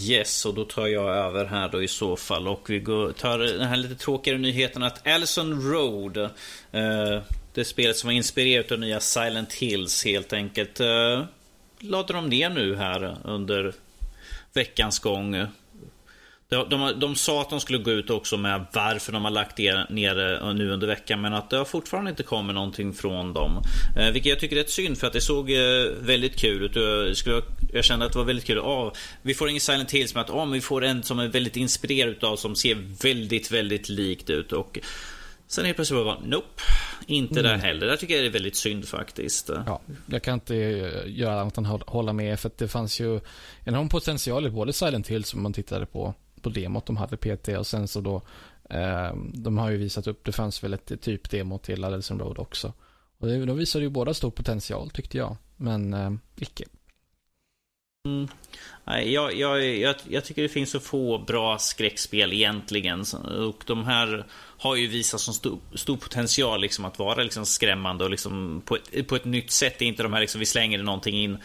Yes, 0.02 0.46
och 0.46 0.54
då 0.54 0.64
tar 0.64 0.86
jag 0.86 1.16
över 1.16 1.44
här 1.44 1.68
då 1.68 1.82
i 1.82 1.88
så 1.88 2.16
fall. 2.16 2.48
Och 2.48 2.70
vi 2.70 2.78
går, 2.78 3.12
tar 3.12 3.38
den 3.38 3.68
här 3.68 3.76
lite 3.76 3.94
tråkigare 3.94 4.38
nyheten 4.38 4.82
att 4.82 5.06
Allison 5.06 5.72
Road, 5.72 6.16
uh, 6.16 6.30
det 7.54 7.64
spelet 7.64 7.96
som 7.96 8.08
var 8.08 8.14
inspirerat 8.14 8.72
av 8.72 8.78
nya 8.78 9.00
Silent 9.00 9.52
Hills 9.52 10.04
helt 10.04 10.32
enkelt, 10.32 10.80
uh, 10.80 11.24
lade 11.78 12.12
de 12.12 12.28
ner 12.28 12.50
nu 12.50 12.76
här 12.76 13.18
under 13.24 13.74
veckans 14.52 14.98
gång. 14.98 15.46
De, 16.48 16.68
de, 16.68 17.00
de 17.00 17.14
sa 17.14 17.40
att 17.40 17.50
de 17.50 17.60
skulle 17.60 17.78
gå 17.78 17.90
ut 17.90 18.10
också 18.10 18.36
med 18.36 18.66
varför 18.72 19.12
de 19.12 19.24
har 19.24 19.30
lagt 19.30 19.58
ner 19.58 20.14
det 20.14 20.54
nu 20.54 20.70
under 20.70 20.86
veckan 20.86 21.20
men 21.20 21.34
att 21.34 21.50
det 21.50 21.56
har 21.56 21.64
fortfarande 21.64 22.10
inte 22.10 22.22
kommit 22.22 22.54
någonting 22.54 22.92
från 22.92 23.32
dem. 23.32 23.62
Eh, 23.98 24.10
vilket 24.10 24.30
jag 24.30 24.40
tycker 24.40 24.56
är 24.56 24.60
ett 24.60 24.70
synd 24.70 24.98
för 24.98 25.06
att 25.06 25.12
det 25.12 25.20
såg 25.20 25.50
eh, 25.50 25.58
väldigt 26.00 26.36
kul 26.36 26.64
ut. 26.64 26.76
Jag, 26.76 27.16
skulle, 27.16 27.42
jag 27.72 27.84
kände 27.84 28.06
att 28.06 28.12
det 28.12 28.18
var 28.18 28.26
väldigt 28.26 28.44
kul. 28.44 28.58
Oh, 28.58 28.92
vi 29.22 29.34
får 29.34 29.48
ingen 29.48 29.60
Silent 29.60 29.90
Hills 29.90 30.14
men 30.14 30.20
att 30.20 30.30
oh, 30.30 30.50
vi 30.50 30.60
får 30.60 30.84
en 30.84 31.02
som 31.02 31.18
är 31.18 31.28
väldigt 31.28 31.56
inspirerad 31.56 32.24
av 32.24 32.36
som 32.36 32.56
ser 32.56 32.74
väldigt, 33.02 33.50
väldigt 33.50 33.88
likt 33.88 34.30
ut. 34.30 34.52
Och 34.52 34.78
Sen 35.48 35.64
helt 35.64 35.76
plötsligt 35.76 36.04
bara, 36.04 36.18
nope, 36.24 36.62
inte 37.06 37.40
mm. 37.40 37.44
där 37.44 37.66
heller. 37.66 37.86
Det 37.86 37.96
tycker 37.96 38.16
jag 38.16 38.26
är 38.26 38.30
väldigt 38.30 38.56
synd 38.56 38.88
faktiskt. 38.88 39.50
Ja, 39.66 39.80
jag 40.06 40.22
kan 40.22 40.34
inte 40.34 40.54
göra 41.06 41.40
annat 41.40 41.58
än 41.58 41.64
hålla 41.64 42.12
med 42.12 42.40
för 42.40 42.48
att 42.48 42.58
det 42.58 42.68
fanns 42.68 43.00
ju 43.00 43.20
enorm 43.64 43.88
potential 43.88 44.46
i 44.46 44.50
både 44.50 44.72
Silent 44.72 45.08
Hill 45.08 45.24
som 45.24 45.42
man 45.42 45.52
tittade 45.52 45.86
på 45.86 46.14
på 46.46 46.50
demot 46.50 46.86
de 46.86 46.96
hade 46.96 47.16
PT 47.16 47.48
och 47.48 47.66
sen 47.66 47.88
så 47.88 48.00
då 48.00 48.22
eh, 48.70 49.14
de 49.34 49.58
har 49.58 49.70
ju 49.70 49.76
visat 49.76 50.06
upp, 50.06 50.24
det 50.24 50.32
fanns 50.32 50.64
väl 50.64 50.74
ett 50.74 51.02
typ 51.02 51.30
demo 51.30 51.58
till 51.58 51.84
Adelson 51.84 52.18
Road 52.18 52.38
också. 52.38 52.72
Och 53.18 53.26
det, 53.26 53.46
de 53.46 53.56
visade 53.56 53.84
ju 53.84 53.90
båda 53.90 54.14
stor 54.14 54.30
potential 54.30 54.90
tyckte 54.90 55.18
jag, 55.18 55.36
men 55.56 55.94
eh, 55.94 56.10
icke. 56.36 56.64
Mm. 58.06 58.28
Jag, 58.84 59.34
jag, 59.34 59.64
jag, 59.64 59.94
jag, 60.08 60.24
tycker 60.24 60.42
det 60.42 60.48
finns 60.48 60.70
så 60.70 60.80
få 60.80 61.18
bra 61.18 61.58
skräckspel 61.58 62.32
egentligen. 62.32 63.04
Och 63.38 63.64
de 63.66 63.84
här 63.84 64.26
har 64.58 64.76
ju 64.76 64.86
visat 64.86 65.20
så 65.20 65.32
stor, 65.32 65.58
stor 65.74 65.96
potential 65.96 66.60
liksom 66.60 66.84
att 66.84 66.98
vara 66.98 67.22
liksom 67.22 67.46
skrämmande 67.46 68.04
och 68.04 68.10
liksom 68.10 68.62
på, 68.64 68.76
ett, 68.76 69.08
på 69.08 69.16
ett 69.16 69.24
nytt 69.24 69.50
sätt. 69.50 69.78
Det 69.78 69.84
är 69.84 69.88
inte 69.88 70.02
de 70.02 70.12
här 70.12 70.20
liksom, 70.20 70.38
vi 70.38 70.46
slänger 70.46 70.82
någonting 70.82 71.16
in 71.16 71.38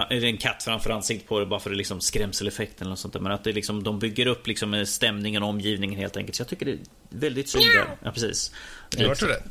en 0.00 0.36
katt 0.36 0.62
framför 0.62 0.90
ansiktet 0.90 1.28
på 1.28 1.40
det 1.40 1.46
bara 1.46 1.60
för 1.60 1.70
det 1.70 1.76
liksom 1.76 2.00
skrämseleffekt 2.00 2.80
eller 2.80 2.90
något 2.90 2.98
sånt 2.98 3.12
där. 3.12 3.20
Men 3.20 3.32
att 3.32 3.44
det 3.44 3.52
liksom, 3.52 3.82
de 3.82 3.98
bygger 3.98 4.26
upp 4.26 4.46
liksom 4.46 4.86
stämningen 4.86 5.42
och 5.42 5.48
omgivningen 5.48 6.00
helt 6.00 6.16
enkelt. 6.16 6.36
Så 6.36 6.40
jag 6.40 6.48
tycker 6.48 6.66
det 6.66 6.72
är 6.72 6.78
väldigt 7.08 7.48
synd. 7.48 7.64
Ja, 8.02 8.10
precis. 8.10 8.52
Jag 8.96 9.08
hörde 9.08 9.26
det. 9.26 9.42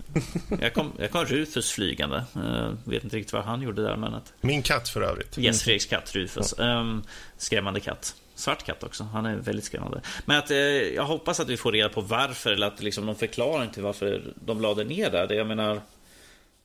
jag, 0.62 0.74
kom, 0.74 0.94
jag 1.00 1.12
kom 1.12 1.26
Rufus 1.26 1.72
flygande. 1.72 2.24
Uh, 2.38 2.74
vet 2.84 3.04
inte 3.04 3.18
riktigt 3.18 3.34
vad 3.34 3.44
han 3.44 3.62
gjorde 3.62 3.84
där. 3.84 3.96
Men 3.96 4.14
att... 4.14 4.34
Min 4.42 4.62
katt 4.62 4.90
för 4.90 5.02
övrigt. 5.02 5.38
Yes, 5.38 5.64
Fredriks 5.64 5.86
katt 5.86 6.16
Rufus. 6.16 6.54
Ja. 6.58 6.80
Um, 6.80 7.04
skrämmande 7.38 7.80
katt. 7.80 8.16
Svart 8.36 8.66
katt 8.66 8.84
också. 8.84 9.04
Han 9.04 9.26
är 9.26 9.36
väldigt 9.36 9.66
skrämmande. 9.66 10.02
Men 10.26 10.38
att, 10.38 10.52
eh, 10.52 10.58
jag 10.58 11.06
hoppas 11.06 11.40
att 11.40 11.50
vi 11.50 11.58
får 11.58 11.72
reda 11.72 11.90
på 11.90 12.02
varför. 12.02 12.52
Eller 12.52 12.68
att 12.68 12.84
liksom, 12.84 13.06
de 13.06 13.16
förklarar 13.16 13.64
inte 13.64 13.82
varför 13.82 14.34
de 14.36 14.62
lade 14.62 14.84
ner 14.84 15.12
där. 15.12 15.28
Det, 15.28 15.36
jag 15.36 15.48
menar... 15.48 15.82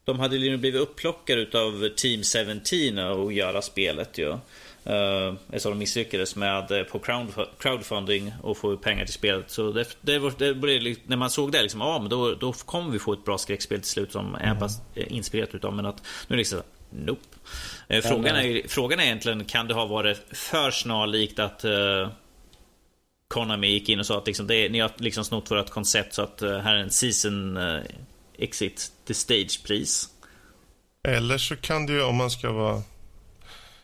De 0.09 0.21
hade 0.21 0.37
ju 0.37 0.57
blivit 0.57 0.81
upplockade 0.81 1.59
av 1.59 1.89
Team 1.89 2.23
17 2.63 2.99
och 2.99 3.33
göra 3.33 3.63
spelet 3.63 4.19
ju. 4.19 4.29
Uh, 4.29 5.35
eftersom 5.47 5.73
de 5.73 5.79
misslyckades 5.79 6.37
med 6.37 6.71
uh, 6.71 6.83
på 6.83 6.99
crowd, 6.99 7.29
crowdfunding 7.59 8.33
och 8.43 8.57
få 8.57 8.77
pengar 8.77 9.05
till 9.05 9.15
spelet. 9.15 9.51
Så 9.51 9.73
det, 9.73 9.97
det, 10.01 10.19
var, 10.19 10.33
det 10.39 10.55
blev, 10.55 10.97
när 11.07 11.17
man 11.17 11.31
såg 11.31 11.53
det, 11.53 11.63
liksom, 11.63 11.81
ja, 11.81 11.99
men 11.99 12.11
då, 12.11 12.35
då 12.35 12.53
kommer 12.53 12.91
vi 12.91 12.99
få 12.99 13.13
ett 13.13 13.25
bra 13.25 13.39
skräckspel 13.39 13.81
till 13.81 13.91
slut 13.91 14.13
som 14.13 14.35
mm. 14.35 14.59
är 14.95 15.13
inspirerat 15.13 15.55
utav. 15.55 15.75
Men 15.75 15.87
att 15.87 15.97
nu 15.97 16.03
är 16.27 16.29
det 16.29 16.37
liksom, 16.37 16.63
nope. 16.91 17.23
Uh, 17.93 18.01
frågan, 18.01 18.37
är, 18.37 18.69
frågan 18.69 19.01
är 19.01 19.05
egentligen, 19.05 19.45
kan 19.45 19.69
det 19.69 19.75
ha 19.75 19.87
varit 19.87 20.19
för 20.33 20.71
snarlikt 20.71 21.39
att 21.39 21.65
uh, 21.65 22.09
Konami 23.29 23.69
gick 23.69 23.89
in 23.89 24.01
och 24.01 24.07
sa 24.07 24.19
att 24.19 24.27
liksom, 24.27 24.47
det, 24.47 24.69
ni 24.69 24.81
har 24.81 24.91
liksom 24.97 25.25
snott 25.25 25.51
vårt 25.51 25.71
koncept 25.71 26.15
så 26.15 26.23
att 26.23 26.43
uh, 26.43 26.59
här 26.59 26.75
är 26.75 26.79
en 26.79 26.91
season 26.91 27.59
exit 28.39 28.93
the 29.07 29.15
Stage-pris. 29.15 30.09
Eller 31.03 31.39
så 31.39 31.57
kan 31.57 31.87
det 31.87 31.93
ju 31.93 32.03
om 32.03 32.17
man 32.17 32.31
ska 32.31 32.53
vara 32.53 32.83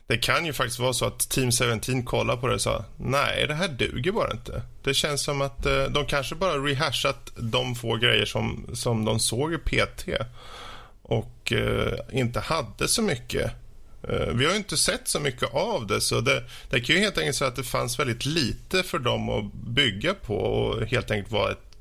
det 0.06 0.16
kan 0.16 0.46
ju 0.46 0.52
faktiskt 0.52 0.78
vara 0.78 0.92
så 0.92 1.04
att 1.04 1.18
Team 1.18 1.50
17 1.52 2.02
kollar 2.02 2.36
på 2.36 2.46
det 2.46 2.54
och 2.54 2.60
sa 2.60 2.84
nej, 2.96 3.46
det 3.46 3.54
här 3.54 3.68
duger 3.68 4.12
bara 4.12 4.32
inte. 4.32 4.62
Det 4.82 4.94
känns 4.94 5.22
som 5.22 5.40
att 5.40 5.66
eh, 5.66 5.84
de 5.84 6.06
kanske 6.06 6.34
bara 6.34 6.58
rehashat 6.58 7.32
de 7.36 7.74
få 7.74 7.96
grejer 7.96 8.24
som, 8.24 8.66
som 8.74 9.04
de 9.04 9.20
såg 9.20 9.54
i 9.54 9.58
PT 9.58 10.08
och 11.02 11.52
eh, 11.52 11.98
inte 12.12 12.40
hade 12.40 12.88
så 12.88 13.02
mycket. 13.02 13.52
Eh, 14.08 14.26
vi 14.34 14.44
har 14.44 14.52
ju 14.52 14.58
inte 14.58 14.76
sett 14.76 15.08
så 15.08 15.20
mycket 15.20 15.54
av 15.54 15.86
det 15.86 16.00
så 16.00 16.20
det, 16.20 16.44
det 16.70 16.80
kan 16.80 16.96
ju 16.96 17.02
helt 17.02 17.18
enkelt 17.18 17.36
säga 17.36 17.48
att 17.48 17.56
det 17.56 17.64
fanns 17.64 17.98
väldigt 17.98 18.26
lite 18.26 18.82
för 18.82 18.98
dem 18.98 19.28
att 19.28 19.52
bygga 19.52 20.14
på 20.14 20.36
och 20.36 20.86
helt 20.86 21.10
enkelt 21.10 21.32
var 21.32 21.50
ett, 21.50 21.76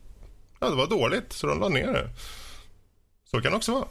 ja 0.59 0.69
det 0.69 0.75
var 0.75 0.88
dåligt 0.88 1.33
så 1.33 1.47
de 1.47 1.59
la 1.59 1.69
ner 1.69 1.93
det. 1.93 2.09
Så 3.34 3.41
kan 3.41 3.52
det 3.52 3.58
också 3.58 3.72
vara. 3.72 3.86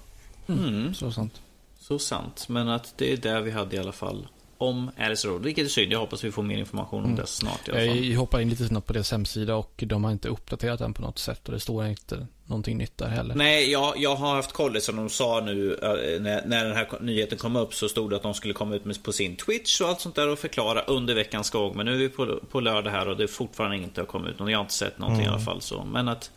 Mm, 0.49 0.95
så 0.95 1.13
sant. 1.13 1.41
Så 1.79 1.99
sant. 1.99 2.49
Men 2.49 2.69
att 2.69 2.95
det 2.97 3.13
är 3.13 3.17
där 3.17 3.41
vi 3.41 3.51
hade 3.51 3.77
i 3.77 3.79
alla 3.79 3.93
fall 3.93 4.29
om 4.59 4.91
Alice 4.99 5.29
Road. 5.29 5.43
Vilket 5.43 5.65
är 5.65 5.69
synd. 5.69 5.93
Jag 5.93 5.99
hoppas 5.99 6.25
vi 6.25 6.33
får 6.33 6.43
mer 6.43 6.59
information 6.59 6.99
om 6.99 7.05
mm. 7.05 7.17
det 7.17 7.27
snart. 7.27 7.69
I 7.69 7.71
alla 7.71 7.81
fall. 7.81 8.05
Jag 8.05 8.19
hoppar 8.19 8.41
in 8.41 8.51
lite 8.51 8.67
snabbt 8.67 8.87
på 8.87 8.93
deras 8.93 9.11
hemsida 9.11 9.55
och 9.55 9.83
de 9.87 10.05
har 10.05 10.13
inte 10.13 10.29
uppdaterat 10.29 10.79
den 10.79 10.95
på 10.95 11.03
något 11.03 11.19
sätt. 11.19 11.49
Och 11.49 11.53
det 11.53 11.61
står 11.61 11.87
inte 11.87 12.27
någonting 12.47 12.79
nytt 12.79 12.99
där 12.99 13.09
heller. 13.09 13.35
Nej, 13.35 13.71
jag, 13.71 13.99
jag 13.99 14.17
har 14.17 14.35
haft 14.35 14.53
koll. 14.53 14.81
Som 14.81 14.97
de 14.97 15.11
sa 15.11 15.41
nu 15.41 15.75
eh, 15.75 16.23
när, 16.23 16.47
när 16.47 16.65
den 16.65 16.77
här 16.77 16.89
nyheten 17.01 17.39
kom 17.39 17.57
upp 17.57 17.75
så 17.75 17.89
stod 17.89 18.11
det 18.11 18.17
att 18.17 18.23
de 18.23 18.35
skulle 18.35 18.55
komma 18.55 18.75
ut 18.75 18.85
med 18.85 19.03
på 19.03 19.13
sin 19.13 19.37
Twitch 19.37 19.81
och 19.81 19.89
allt 19.89 20.01
sånt 20.01 20.15
där 20.15 20.29
och 20.29 20.39
förklara 20.39 20.83
under 20.83 21.15
veckans 21.15 21.51
gång. 21.51 21.77
Men 21.77 21.87
nu 21.87 21.95
är 21.95 21.99
vi 21.99 22.09
på, 22.09 22.41
på 22.51 22.61
lördag 22.61 22.91
här 22.91 23.09
och 23.09 23.17
det 23.17 23.23
är 23.23 23.29
fortfarande 23.29 23.77
inte 23.77 24.01
har 24.01 24.07
kommit 24.07 24.31
ut. 24.31 24.37
Jag 24.39 24.47
har 24.47 24.61
inte 24.61 24.75
sett 24.75 24.99
någonting 24.99 25.25
mm. 25.25 25.33
i 25.33 25.35
alla 25.35 25.45
fall. 25.45 25.61
Så. 25.61 25.85
Men 25.85 26.09
att 26.09 26.31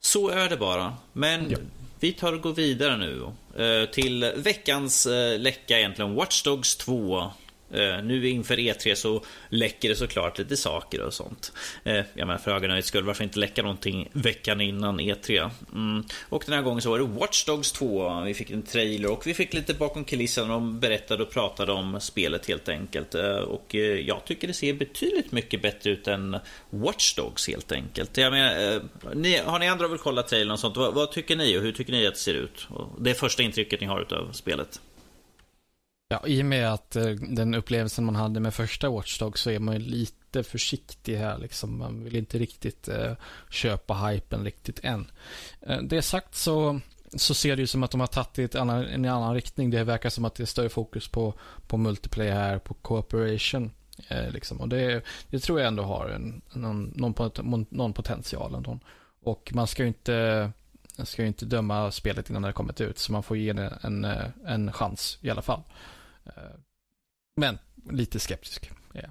så 0.00 0.28
är 0.28 0.48
det 0.48 0.56
bara. 0.56 0.94
Men 1.12 1.50
ja. 1.50 1.58
Vi 2.02 2.12
tar 2.12 2.32
och 2.32 2.40
går 2.40 2.54
vidare 2.54 2.96
nu 2.96 3.32
eh, 3.64 3.90
till 3.90 4.32
veckans 4.36 5.06
eh, 5.06 5.38
läcka 5.38 5.78
egentligen. 5.78 6.14
Watch 6.14 6.42
Dogs 6.42 6.76
2 6.76 7.30
Eh, 7.72 8.04
nu 8.04 8.28
inför 8.28 8.56
E3 8.56 8.94
så 8.94 9.24
läcker 9.48 9.88
det 9.88 9.96
såklart 9.96 10.38
lite 10.38 10.56
saker 10.56 11.00
och 11.00 11.14
sånt. 11.14 11.52
Eh, 11.84 11.94
jag 11.94 12.26
menar 12.26 12.38
för 12.38 12.50
ögonöjets 12.50 12.88
skull, 12.88 13.04
varför 13.04 13.24
inte 13.24 13.38
läcka 13.38 13.62
någonting 13.62 14.08
veckan 14.12 14.60
innan 14.60 15.00
E3? 15.00 15.50
Mm. 15.72 16.04
Och 16.28 16.42
den 16.46 16.54
här 16.54 16.62
gången 16.62 16.82
så 16.82 16.90
var 16.90 16.98
det 16.98 17.04
Watch 17.04 17.44
Dogs 17.44 17.72
2. 17.72 18.20
Vi 18.20 18.34
fick 18.34 18.50
en 18.50 18.62
trailer 18.62 19.10
och 19.10 19.26
vi 19.26 19.34
fick 19.34 19.54
lite 19.54 19.74
bakom 19.74 20.04
kulisserna. 20.04 20.48
De 20.48 20.80
berättade 20.80 21.22
och 21.22 21.30
pratade 21.30 21.72
om 21.72 22.00
spelet 22.00 22.46
helt 22.46 22.68
enkelt. 22.68 23.14
Eh, 23.14 23.36
och 23.36 23.74
jag 24.04 24.24
tycker 24.24 24.48
det 24.48 24.54
ser 24.54 24.72
betydligt 24.72 25.32
mycket 25.32 25.62
bättre 25.62 25.90
ut 25.90 26.08
än 26.08 26.36
Watch 26.70 27.14
Dogs 27.14 27.48
helt 27.48 27.72
enkelt. 27.72 28.16
Jag 28.16 28.32
menar, 28.32 28.82
ni, 29.14 29.36
har 29.36 29.58
ni 29.58 29.68
andra 29.68 29.88
väl 29.88 29.98
kollat 29.98 30.28
trailern 30.28 30.50
och 30.50 30.58
sånt? 30.58 30.76
Vad, 30.76 30.94
vad, 30.94 31.12
tycker 31.12 31.36
ni 31.36 31.58
och 31.58 31.62
hur 31.62 31.72
tycker 31.72 31.92
ni 31.92 32.06
att 32.06 32.14
det 32.14 32.20
ser 32.20 32.34
ut? 32.34 32.68
Det 32.98 33.10
är 33.10 33.14
första 33.14 33.42
intrycket 33.42 33.80
ni 33.80 33.86
har 33.86 34.00
utav 34.00 34.32
spelet. 34.32 34.80
Ja, 36.12 36.26
i 36.26 36.42
och 36.42 36.46
med 36.46 36.72
att 36.72 36.96
eh, 36.96 37.04
den 37.10 37.54
upplevelsen 37.54 38.04
man 38.04 38.16
hade 38.16 38.40
med 38.40 38.54
första 38.54 38.90
Watchdog 38.90 39.38
så 39.38 39.50
är 39.50 39.58
man 39.58 39.74
ju 39.74 39.80
lite 39.80 40.42
försiktig 40.42 41.16
här 41.16 41.38
liksom. 41.38 41.78
Man 41.78 42.04
vill 42.04 42.16
inte 42.16 42.38
riktigt 42.38 42.88
eh, 42.88 43.12
köpa 43.50 43.94
hypen 43.94 44.44
riktigt 44.44 44.80
än. 44.82 45.10
Eh, 45.60 45.78
det 45.82 46.02
sagt 46.02 46.34
så, 46.34 46.80
så 47.14 47.34
ser 47.34 47.56
det 47.56 47.62
ju 47.62 47.66
som 47.66 47.82
att 47.82 47.90
de 47.90 48.00
har 48.00 48.06
tagit 48.06 48.34
det 48.34 48.54
i 48.54 48.58
annan, 48.58 48.84
en 48.84 49.04
annan 49.04 49.34
riktning. 49.34 49.70
Det 49.70 49.84
verkar 49.84 50.10
som 50.10 50.24
att 50.24 50.34
det 50.34 50.42
är 50.42 50.46
större 50.46 50.68
fokus 50.68 51.08
på, 51.08 51.34
på 51.66 51.76
multiplayer 51.76 52.32
här, 52.32 52.58
på 52.58 52.74
cooperation. 52.74 53.70
Eh, 54.08 54.30
liksom. 54.30 54.60
Och 54.60 54.68
det, 54.68 55.04
det 55.30 55.38
tror 55.38 55.60
jag 55.60 55.68
ändå 55.68 55.82
har 55.82 56.08
en, 56.08 56.42
någon, 56.52 56.92
någon, 56.96 57.66
någon 57.70 57.92
potential. 57.92 58.54
Ändå. 58.54 58.78
Och 59.22 59.50
man 59.54 59.66
ska 59.66 59.82
ju 59.82 59.88
inte 59.88 60.50
ska 61.04 61.22
ju 61.22 61.28
inte 61.28 61.46
döma 61.46 61.90
spelet 61.90 62.30
innan 62.30 62.42
det 62.42 62.48
har 62.48 62.52
kommit 62.52 62.80
ut, 62.80 62.98
så 62.98 63.12
man 63.12 63.22
får 63.22 63.36
ge 63.36 63.52
det 63.52 63.78
en, 63.82 64.04
en, 64.04 64.32
en 64.46 64.72
chans 64.72 65.18
i 65.20 65.30
alla 65.30 65.42
fall. 65.42 65.62
Eh, 66.26 66.32
men 67.36 67.58
lite 67.90 68.20
skeptisk 68.20 68.70
är. 68.94 69.10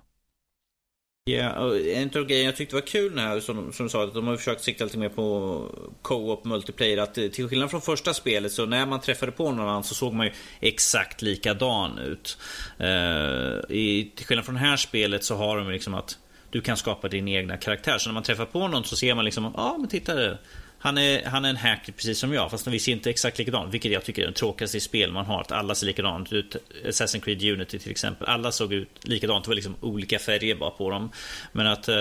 Ja, 1.23 1.59
och 1.59 1.77
en 1.77 2.09
av 2.15 2.25
grejerna 2.25 2.45
jag 2.45 2.55
tyckte 2.55 2.75
var 2.75 2.81
kul 2.81 3.19
här, 3.19 3.39
som, 3.39 3.73
som 3.73 3.85
du 3.85 3.89
sa, 3.89 4.03
att 4.03 4.13
de 4.13 4.27
har 4.27 4.37
försökt 4.37 4.63
sikta 4.63 4.83
lite 4.83 4.97
mer 4.97 5.09
på 5.09 5.65
co-op 6.01 6.45
multiplayer. 6.45 6.97
Att 6.97 7.17
eh, 7.17 7.27
till 7.27 7.47
skillnad 7.47 7.71
från 7.71 7.81
första 7.81 8.13
spelet, 8.13 8.51
så 8.51 8.65
när 8.65 8.85
man 8.85 9.01
träffade 9.01 9.31
på 9.31 9.51
någon 9.51 9.59
annan 9.59 9.83
så 9.83 9.95
såg 9.95 10.13
man 10.13 10.25
ju 10.25 10.31
exakt 10.59 11.21
likadan 11.21 11.99
ut. 11.99 12.37
Uh, 12.79 13.75
i, 13.77 14.11
till 14.15 14.25
skillnad 14.25 14.45
från 14.45 14.55
det 14.55 14.61
här 14.61 14.77
spelet 14.77 15.23
så 15.23 15.35
har 15.35 15.57
de 15.57 15.69
liksom 15.69 15.93
att 15.93 16.17
du 16.49 16.61
kan 16.61 16.77
skapa 16.77 17.07
din 17.07 17.27
egna 17.27 17.57
karaktär. 17.57 17.97
Så 17.97 18.09
när 18.09 18.13
man 18.13 18.23
träffar 18.23 18.45
på 18.45 18.67
någon 18.67 18.83
så 18.83 18.95
ser 18.95 19.15
man 19.15 19.25
liksom, 19.25 19.43
ja 19.43 19.51
ah, 19.55 19.77
men 19.77 19.87
titta 19.87 20.37
han 20.83 20.97
är, 20.97 21.25
han 21.25 21.45
är 21.45 21.49
en 21.49 21.57
hacker 21.57 21.91
precis 21.91 22.19
som 22.19 22.33
jag, 22.33 22.51
fast 22.51 22.67
vi 22.67 22.79
ser 22.79 22.91
inte 22.91 23.09
exakt 23.09 23.37
likadant. 23.37 23.73
Vilket 23.73 23.91
jag 23.91 24.03
tycker 24.03 24.21
är 24.21 24.25
den 24.25 24.33
tråkigaste 24.33 24.77
i 24.77 24.79
spel 24.79 25.11
man 25.11 25.25
har. 25.25 25.41
Att 25.41 25.51
alla 25.51 25.75
ser 25.75 25.87
likadant 25.87 26.33
ut. 26.33 26.55
Assassin's 26.85 27.19
Creed 27.19 27.43
Unity 27.43 27.79
till 27.79 27.91
exempel. 27.91 28.27
Alla 28.27 28.51
såg 28.51 28.73
ut 28.73 28.89
likadant. 29.01 29.45
Det 29.45 29.49
var 29.49 29.55
liksom 29.55 29.75
olika 29.81 30.19
färger 30.19 30.55
bara 30.55 30.71
på 30.71 30.89
dem. 30.89 31.11
Men 31.51 31.67
att 31.67 31.89
uh, 31.89 31.95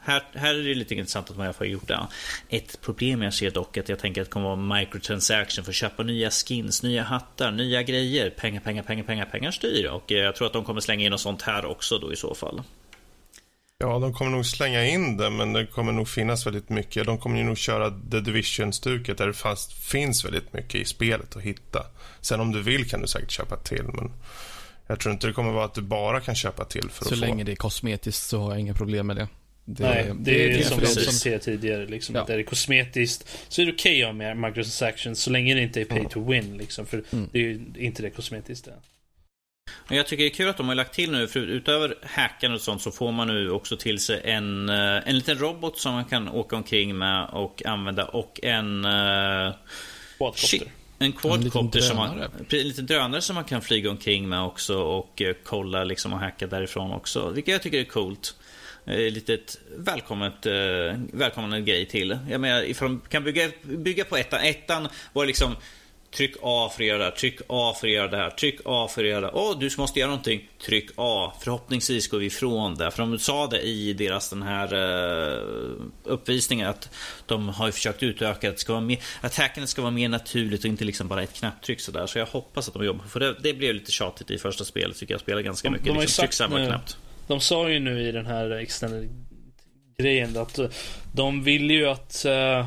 här, 0.00 0.22
här 0.34 0.54
är 0.54 0.64
det 0.64 0.74
lite 0.74 0.94
intressant 0.94 1.30
att 1.30 1.36
man 1.36 1.54
har 1.58 1.66
gjort 1.66 1.88
det. 1.88 2.06
Ett 2.48 2.80
problem 2.80 3.22
jag 3.22 3.34
ser 3.34 3.50
dock 3.50 3.76
är 3.76 3.80
att 3.80 3.88
jag 3.88 3.98
tänker 3.98 4.20
att 4.20 4.26
det 4.26 4.32
kommer 4.32 4.56
vara 4.56 4.78
microtransaction 4.80 5.64
för 5.64 5.72
att 5.72 5.76
köpa 5.76 6.02
nya 6.02 6.30
skins, 6.30 6.82
nya 6.82 7.02
hattar, 7.02 7.50
nya 7.50 7.82
grejer. 7.82 8.30
Pengar, 8.30 8.60
pengar, 8.60 8.82
pengar, 8.82 9.04
pengar, 9.04 9.24
pengar 9.24 9.50
styr. 9.50 9.86
Och 9.86 10.12
eh, 10.12 10.18
jag 10.18 10.36
tror 10.36 10.46
att 10.46 10.52
de 10.52 10.64
kommer 10.64 10.80
slänga 10.80 11.04
in 11.04 11.10
något 11.10 11.20
sånt 11.20 11.42
här 11.42 11.64
också 11.64 11.98
då 11.98 12.12
i 12.12 12.16
så 12.16 12.34
fall. 12.34 12.62
Ja, 13.82 13.98
de 13.98 14.12
kommer 14.12 14.30
nog 14.30 14.46
slänga 14.46 14.86
in 14.86 15.16
det, 15.16 15.30
men 15.30 15.52
det 15.52 15.66
kommer 15.66 15.92
nog 15.92 16.08
finnas 16.08 16.46
väldigt 16.46 16.68
mycket. 16.68 17.06
De 17.06 17.18
kommer 17.18 17.44
nog 17.44 17.58
köra 17.58 17.90
The 18.10 18.20
Division-stuket 18.20 19.18
där 19.18 19.26
det 19.26 19.32
fast, 19.32 19.72
finns 19.72 20.24
väldigt 20.24 20.52
mycket 20.52 20.74
i 20.74 20.84
spelet 20.84 21.36
att 21.36 21.42
hitta. 21.42 21.86
Sen 22.20 22.40
om 22.40 22.52
du 22.52 22.62
vill 22.62 22.90
kan 22.90 23.00
du 23.00 23.06
säkert 23.06 23.30
köpa 23.30 23.56
till, 23.56 23.82
men 23.82 24.12
jag 24.86 25.00
tror 25.00 25.12
inte 25.12 25.26
det 25.26 25.32
kommer 25.32 25.52
vara 25.52 25.64
att 25.64 25.74
du 25.74 25.80
bara 25.80 26.20
kan 26.20 26.34
köpa 26.34 26.64
till 26.64 26.90
för 26.90 27.04
så 27.04 27.04
att 27.04 27.08
få. 27.08 27.14
Så 27.14 27.20
länge 27.20 27.44
det 27.44 27.52
är 27.52 27.56
kosmetiskt 27.56 28.28
så 28.28 28.40
har 28.40 28.50
jag 28.50 28.60
inga 28.60 28.74
problem 28.74 29.06
med 29.06 29.16
det. 29.16 29.28
det 29.64 29.84
Nej, 29.84 30.04
det, 30.04 30.32
det 30.32 30.44
är, 30.44 30.58
det 30.58 30.64
som 30.64 30.80
vi 30.80 30.86
sa 30.86 31.38
tidigare. 31.38 31.86
Liksom, 31.86 32.14
ja. 32.14 32.24
Där 32.24 32.36
det 32.36 32.42
är 32.42 32.44
kosmetiskt 32.44 33.28
så 33.48 33.62
är 33.62 33.66
det 33.66 33.72
okej 33.72 34.04
okay 34.04 34.12
med 34.12 34.36
microtransactions 34.36 35.22
så 35.22 35.30
länge 35.30 35.54
det 35.54 35.62
inte 35.62 35.80
är 35.80 35.84
pay 35.84 36.04
to 36.10 36.30
win. 36.30 36.56
Liksom, 36.56 36.86
för 36.86 37.04
mm. 37.10 37.28
det 37.32 37.38
är 37.38 37.42
ju 37.42 37.60
inte 37.74 38.02
det 38.02 38.10
kosmetiskt. 38.10 38.64
Det. 38.64 38.74
Men 39.90 39.96
jag 39.96 40.06
tycker 40.06 40.24
det 40.24 40.28
är 40.28 40.34
kul 40.34 40.48
att 40.48 40.56
de 40.56 40.68
har 40.68 40.74
lagt 40.74 40.94
till 40.94 41.10
nu, 41.10 41.28
för 41.28 41.40
utöver 41.40 41.94
hackarna 42.02 42.54
och 42.54 42.60
sånt 42.60 42.82
så 42.82 42.90
får 42.90 43.12
man 43.12 43.28
nu 43.28 43.50
också 43.50 43.76
till 43.76 43.98
sig 43.98 44.20
en, 44.24 44.68
eh, 44.68 45.08
en 45.08 45.16
liten 45.16 45.38
robot 45.38 45.78
som 45.78 45.94
man 45.94 46.04
kan 46.04 46.28
åka 46.28 46.56
omkring 46.56 46.98
med 46.98 47.28
och 47.32 47.62
använda 47.66 48.04
och 48.04 48.40
en... 48.42 48.84
Uh, 48.84 49.52
quadcopter. 50.18 50.72
En 50.98 51.12
quadcopter 51.12 51.80
som 51.80 51.96
man, 51.96 52.20
en 52.20 52.28
liten 52.48 52.86
drönare 52.86 53.20
som 53.20 53.34
man 53.34 53.44
kan 53.44 53.62
flyga 53.62 53.90
omkring 53.90 54.28
med 54.28 54.42
också 54.42 54.78
och 54.78 55.22
uh, 55.24 55.32
kolla 55.44 55.84
liksom 55.84 56.12
och 56.12 56.20
hacka 56.20 56.46
därifrån 56.46 56.92
också. 56.92 57.30
Vilket 57.30 57.52
jag 57.52 57.62
tycker 57.62 57.78
är 57.78 57.84
coolt. 57.84 58.34
Litet 58.84 59.58
välkommet, 59.76 60.46
välkommen 61.12 61.64
grej 61.64 61.86
till. 61.86 62.18
Jag 62.30 62.40
menar, 62.40 62.62
ifall 62.62 62.88
de 62.88 63.00
kan 63.08 63.24
bygga, 63.24 63.50
bygga 63.62 64.04
på 64.04 64.16
ettan. 64.16 64.40
Ettan 64.40 64.88
var 65.12 65.26
liksom 65.26 65.56
Tryck 66.16 66.34
A 66.42 66.70
för 66.76 66.82
att 66.82 66.86
göra 66.86 66.98
det 66.98 67.04
här, 67.04 67.10
tryck 67.10 67.40
A 67.48 67.74
för 67.80 67.86
att 67.86 67.92
göra 67.92 68.08
det 68.08 68.16
här, 68.16 68.30
tryck 68.30 68.60
A 68.64 68.88
för 68.90 69.04
att 69.04 69.10
göra 69.10 69.20
det 69.20 69.26
här. 69.26 69.36
Åh, 69.36 69.58
du 69.58 69.70
måste 69.78 70.00
göra 70.00 70.10
någonting. 70.10 70.48
Tryck 70.66 70.90
A. 70.96 71.32
Förhoppningsvis 71.40 72.08
går 72.08 72.18
vi 72.18 72.26
ifrån 72.26 72.74
det. 72.74 72.90
För 72.90 73.02
de 73.02 73.18
sa 73.18 73.46
det 73.46 73.60
i 73.60 73.92
deras 73.92 74.30
den 74.30 74.42
här 74.42 74.74
uh, 74.74 75.82
uppvisningen 76.04 76.68
att 76.68 76.90
de 77.26 77.48
har 77.48 77.66
ju 77.66 77.72
försökt 77.72 78.02
utöka 78.02 78.50
att, 78.50 78.58
ska 78.58 78.72
vara 78.72 78.82
mer, 78.82 78.98
att 79.20 79.36
hackandet 79.36 79.70
ska 79.70 79.82
vara 79.82 79.90
mer 79.92 80.08
naturligt 80.08 80.60
och 80.60 80.66
inte 80.66 80.84
liksom 80.84 81.08
bara 81.08 81.22
ett 81.22 81.34
knapptryck 81.34 81.80
sådär. 81.80 82.06
Så 82.06 82.18
jag 82.18 82.26
hoppas 82.26 82.68
att 82.68 82.74
de 82.74 82.84
jobbar 82.84 83.04
för 83.04 83.20
det. 83.20 83.36
Det 83.42 83.54
blev 83.54 83.74
lite 83.74 83.92
tjatigt 83.92 84.30
i 84.30 84.38
första 84.38 84.64
spelet 84.64 84.96
tycker 84.98 85.14
jag. 85.14 85.20
Spelade 85.20 85.42
ganska 85.42 85.68
de, 85.68 85.72
mycket. 85.72 85.86
De 85.86 86.00
liksom, 86.00 86.22
tryck 86.22 86.32
samma 86.32 86.58
nu, 86.58 86.66
knappt. 86.66 86.96
De 87.26 87.40
sa 87.40 87.68
ju 87.68 87.78
nu 87.78 88.08
i 88.08 88.12
den 88.12 88.26
här 88.26 88.50
extended 88.50 89.08
grejen 89.98 90.36
att 90.36 90.58
de 91.14 91.42
vill 91.42 91.70
ju 91.70 91.86
att 91.86 92.26
uh, 92.28 92.66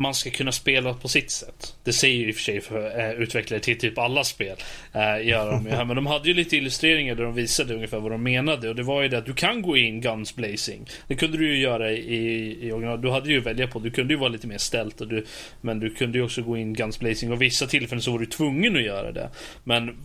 man 0.00 0.14
ska 0.14 0.30
kunna 0.30 0.52
spela 0.52 0.94
på 0.94 1.08
sitt 1.08 1.30
sätt. 1.30 1.74
Det 1.84 1.92
säger 1.92 2.16
ju 2.16 2.28
i 2.28 2.32
och 2.32 2.34
för 2.34 2.42
sig 2.42 2.60
för 2.60 3.00
eh, 3.00 3.10
utvecklare 3.10 3.60
till 3.60 3.78
typ 3.78 3.98
alla 3.98 4.24
spel. 4.24 4.56
Eh, 4.92 5.26
gör 5.26 5.52
de 5.52 5.64
ju 5.64 5.70
här. 5.70 5.84
Men 5.84 5.96
de 5.96 6.06
hade 6.06 6.28
ju 6.28 6.34
lite 6.34 6.56
illustreringar 6.56 7.14
där 7.14 7.24
de 7.24 7.34
visade 7.34 7.74
ungefär 7.74 8.00
vad 8.00 8.12
de 8.12 8.22
menade. 8.22 8.68
Och 8.68 8.76
det 8.76 8.82
var 8.82 9.02
ju 9.02 9.08
det 9.08 9.18
att 9.18 9.26
du 9.26 9.34
kan 9.34 9.62
gå 9.62 9.76
in 9.76 10.00
guns 10.00 10.36
blazing. 10.36 10.86
Det 11.06 11.14
kunde 11.14 11.38
du 11.38 11.48
ju 11.48 11.62
göra 11.62 11.92
i, 11.92 12.58
i 12.62 12.72
original. 12.72 13.00
Du 13.00 13.10
hade 13.10 13.28
ju 13.28 13.38
att 13.38 13.46
välja 13.46 13.66
på. 13.66 13.78
Du 13.78 13.90
kunde 13.90 14.14
ju 14.14 14.20
vara 14.20 14.28
lite 14.28 14.46
mer 14.46 14.58
ställt. 14.58 15.00
Och 15.00 15.08
du, 15.08 15.26
men 15.60 15.80
du 15.80 15.90
kunde 15.90 16.18
ju 16.18 16.24
också 16.24 16.42
gå 16.42 16.56
in 16.56 16.74
guns 16.74 17.00
blazing. 17.00 17.32
Och 17.32 17.42
vissa 17.42 17.66
tillfällen 17.66 18.02
så 18.02 18.12
var 18.12 18.18
du 18.18 18.26
tvungen 18.26 18.76
att 18.76 18.82
göra 18.82 19.12
det. 19.12 19.30
Men 19.64 19.96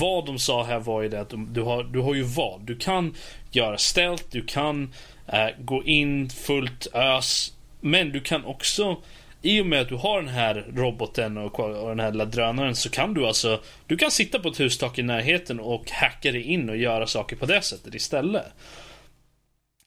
vad 0.00 0.26
de 0.26 0.38
sa 0.38 0.64
här 0.64 0.78
var 0.78 1.02
ju 1.02 1.08
det 1.08 1.20
att 1.20 1.34
du 1.48 1.62
har, 1.62 1.84
du 1.84 2.00
har 2.00 2.14
ju 2.14 2.22
val. 2.22 2.60
Du 2.64 2.76
kan 2.76 3.14
göra 3.50 3.78
ställt. 3.78 4.30
Du 4.30 4.44
kan 4.44 4.92
eh, 5.26 5.48
gå 5.58 5.84
in 5.84 6.30
fullt 6.30 6.86
ös. 6.94 7.52
Men 7.80 8.12
du 8.12 8.20
kan 8.20 8.44
också 8.44 8.96
i 9.42 9.60
och 9.60 9.66
med 9.66 9.80
att 9.80 9.88
du 9.88 9.94
har 9.94 10.20
den 10.20 10.30
här 10.30 10.66
roboten 10.74 11.38
och, 11.38 11.60
och 11.60 11.88
den 11.88 12.00
här 12.00 12.10
lilla 12.10 12.24
drönaren 12.24 12.76
så 12.76 12.90
kan 12.90 13.14
du 13.14 13.26
alltså 13.26 13.60
Du 13.86 13.96
kan 13.96 14.10
sitta 14.10 14.38
på 14.38 14.48
ett 14.48 14.60
hustak 14.60 14.98
i 14.98 15.02
närheten 15.02 15.60
och 15.60 15.90
hacka 15.90 16.32
dig 16.32 16.42
in 16.42 16.68
och 16.68 16.76
göra 16.76 17.06
saker 17.06 17.36
på 17.36 17.46
det 17.46 17.62
sättet 17.62 17.94
istället. 17.94 18.46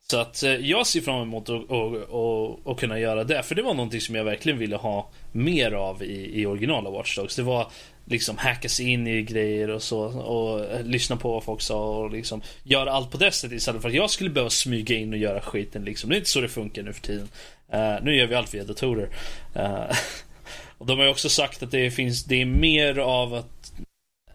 Så 0.08 0.18
att 0.18 0.44
eh, 0.44 0.52
jag 0.52 0.88
ser 0.88 1.02
fram 1.02 1.22
emot 1.22 1.50
att 1.50 1.70
och, 1.70 1.94
och, 1.96 2.68
och 2.68 2.80
kunna 2.80 3.00
göra 3.00 3.24
det. 3.24 3.44
För 3.44 3.56
det 3.56 3.62
var 3.62 3.74
någonting 3.74 4.02
som 4.02 4.16
jag 4.16 4.24
verkligen 4.24 4.60
ville 4.60 4.76
ha 4.76 5.10
mer 5.32 5.72
av 5.72 6.04
i, 6.04 6.42
i 6.42 6.46
originala 6.46 6.90
Watch 6.90 7.16
Dogs. 7.16 7.36
Det 7.36 7.44
var 7.44 7.72
liksom 8.06 8.38
hacka 8.38 8.70
sig 8.70 8.92
in 8.92 9.08
i 9.08 9.22
grejer 9.22 9.70
och 9.70 9.84
så 9.84 10.00
och 10.04 10.66
eh, 10.66 10.84
lyssna 10.84 11.16
på 11.16 11.32
vad 11.32 11.44
folk 11.44 11.62
sa 11.62 11.98
och 11.98 12.12
liksom 12.12 12.42
göra 12.64 12.92
allt 12.92 13.12
på 13.12 13.18
det 13.18 13.32
sättet 13.32 13.58
istället 13.58 13.82
för 13.82 13.90
att 13.90 13.96
jag 13.96 14.10
skulle 14.10 14.30
behöva 14.30 14.50
smyga 14.50 14.96
in 14.96 15.14
och 15.14 15.20
göra 15.20 15.42
skiten 15.42 15.86
liksom. 15.86 16.10
Det 16.10 16.16
är 16.16 16.18
inte 16.18 16.30
så 16.30 16.42
det 16.42 16.50
funkar 16.50 16.84
nu 16.84 16.94
för 16.94 17.02
tiden. 17.02 17.28
Uh, 17.74 18.04
nu 18.04 18.16
gör 18.16 18.28
vi 18.28 18.36
allt 18.36 18.54
via 18.54 18.64
datorer. 18.64 19.10
Uh, 19.56 19.92
och 20.78 20.86
de 20.86 20.98
har 20.98 21.06
ju 21.06 21.12
också 21.12 21.30
sagt 21.30 21.64
att 21.64 21.72
det 21.72 21.92
finns, 21.92 22.24
det 22.24 22.42
är 22.42 22.46
mer 22.46 22.98
av 23.00 23.34
att 23.34 23.74
eh, 24.28 24.34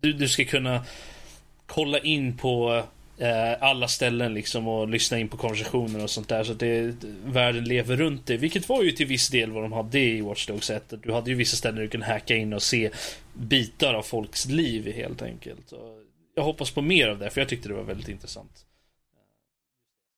du, 0.00 0.12
du 0.12 0.28
ska 0.28 0.44
kunna 0.44 0.84
kolla 1.66 1.98
in 1.98 2.36
på 2.36 2.82
uh, 3.22 3.62
alla 3.62 3.88
ställen 3.88 4.34
liksom 4.34 4.68
och 4.68 4.88
lyssna 4.88 5.18
in 5.18 5.28
på 5.28 5.36
konversationer 5.36 6.02
och 6.02 6.10
sånt 6.10 6.28
där. 6.28 6.44
Så 6.44 6.52
att 6.52 6.58
det, 6.58 6.94
världen 7.24 7.64
lever 7.64 7.96
runt 7.96 8.26
det. 8.26 8.36
Vilket 8.36 8.68
var 8.68 8.82
ju 8.82 8.92
till 8.92 9.06
viss 9.06 9.28
del 9.28 9.50
vad 9.50 9.64
de 9.64 9.72
hade 9.72 10.00
i 10.00 10.20
Watch 10.20 10.46
Dogs 10.46 10.70
1. 10.70 10.92
Du 11.02 11.12
hade 11.12 11.30
ju 11.30 11.36
vissa 11.36 11.56
ställen 11.56 11.76
där 11.76 11.82
du 11.82 11.88
kunde 11.88 12.06
hacka 12.06 12.36
in 12.36 12.52
och 12.52 12.62
se 12.62 12.90
bitar 13.32 13.94
av 13.94 14.02
folks 14.02 14.46
liv 14.46 14.92
helt 14.92 15.22
enkelt. 15.22 15.72
Och 15.72 16.02
jag 16.34 16.42
hoppas 16.42 16.70
på 16.70 16.82
mer 16.82 17.08
av 17.08 17.18
det, 17.18 17.30
för 17.30 17.40
jag 17.40 17.48
tyckte 17.48 17.68
det 17.68 17.74
var 17.74 17.82
väldigt 17.82 18.08
intressant. 18.08 18.66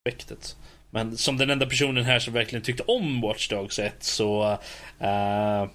Aspektet. 0.07 0.57
Men 0.91 1.17
som 1.17 1.37
den 1.37 1.51
enda 1.51 1.67
personen 1.67 2.05
här 2.05 2.19
som 2.19 2.35
verkligen 2.35 2.63
tyckte 2.63 2.83
om 2.83 3.21
Watch 3.21 3.49
Dogs 3.49 3.79
1 3.79 3.95
så... 4.01 4.59
Uh, 5.03 5.71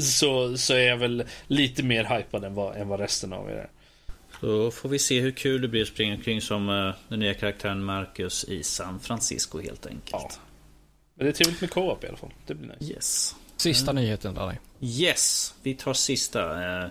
så, 0.00 0.58
så 0.58 0.74
är 0.74 0.88
jag 0.88 0.96
väl 0.96 1.24
lite 1.46 1.82
mer 1.82 2.04
hypad 2.04 2.44
än 2.44 2.54
vad, 2.54 2.76
än 2.76 2.88
vad 2.88 3.00
resten 3.00 3.32
av 3.32 3.50
er 3.50 3.54
är. 3.54 3.70
Så 4.40 4.70
får 4.70 4.88
vi 4.88 4.98
se 4.98 5.20
hur 5.20 5.30
kul 5.30 5.62
det 5.62 5.68
blir 5.68 5.82
att 5.82 5.88
springa 5.88 6.14
omkring 6.14 6.40
som 6.40 6.68
uh, 6.68 6.94
den 7.08 7.20
nya 7.20 7.34
karaktären 7.34 7.84
Marcus 7.84 8.44
i 8.44 8.62
San 8.62 9.00
Francisco 9.00 9.60
helt 9.60 9.86
enkelt. 9.86 10.12
Ja. 10.12 10.30
Men 11.14 11.24
det 11.26 11.30
är 11.30 11.34
trevligt 11.34 11.60
med 11.60 11.70
co-op 11.70 12.04
i 12.04 12.08
alla 12.08 12.16
fall. 12.16 12.32
Det 12.46 12.54
blir 12.54 12.74
nice. 12.78 12.92
Yes. 12.92 13.36
Sista 13.56 13.90
mm. 13.90 14.02
nyheten 14.02 14.34
Danny. 14.34 14.54
Yes, 14.80 15.54
vi 15.62 15.74
tar 15.74 15.94
sista. 15.94 16.82
Uh, 16.84 16.90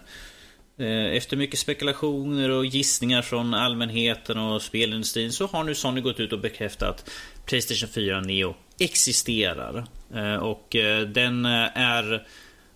Eh, 0.78 1.16
efter 1.16 1.38
mycket 1.38 1.60
spekulationer 1.60 2.50
och 2.50 2.66
gissningar 2.66 3.22
från 3.22 3.54
allmänheten 3.54 4.38
och 4.38 4.62
spelindustrin 4.62 5.32
så 5.32 5.48
har 5.48 5.64
nu 5.64 5.76
Sony 5.76 6.02
gått 6.02 6.20
ut 6.20 6.34
och 6.34 6.40
bekräftat 6.40 6.90
att 6.90 7.12
Playstation 7.46 7.90
4 7.90 8.22
Neo 8.22 8.56
existerar. 8.80 9.86
Eh, 10.16 10.36
och 10.36 10.76
eh, 10.76 11.02
den 11.02 11.46
är... 11.46 12.28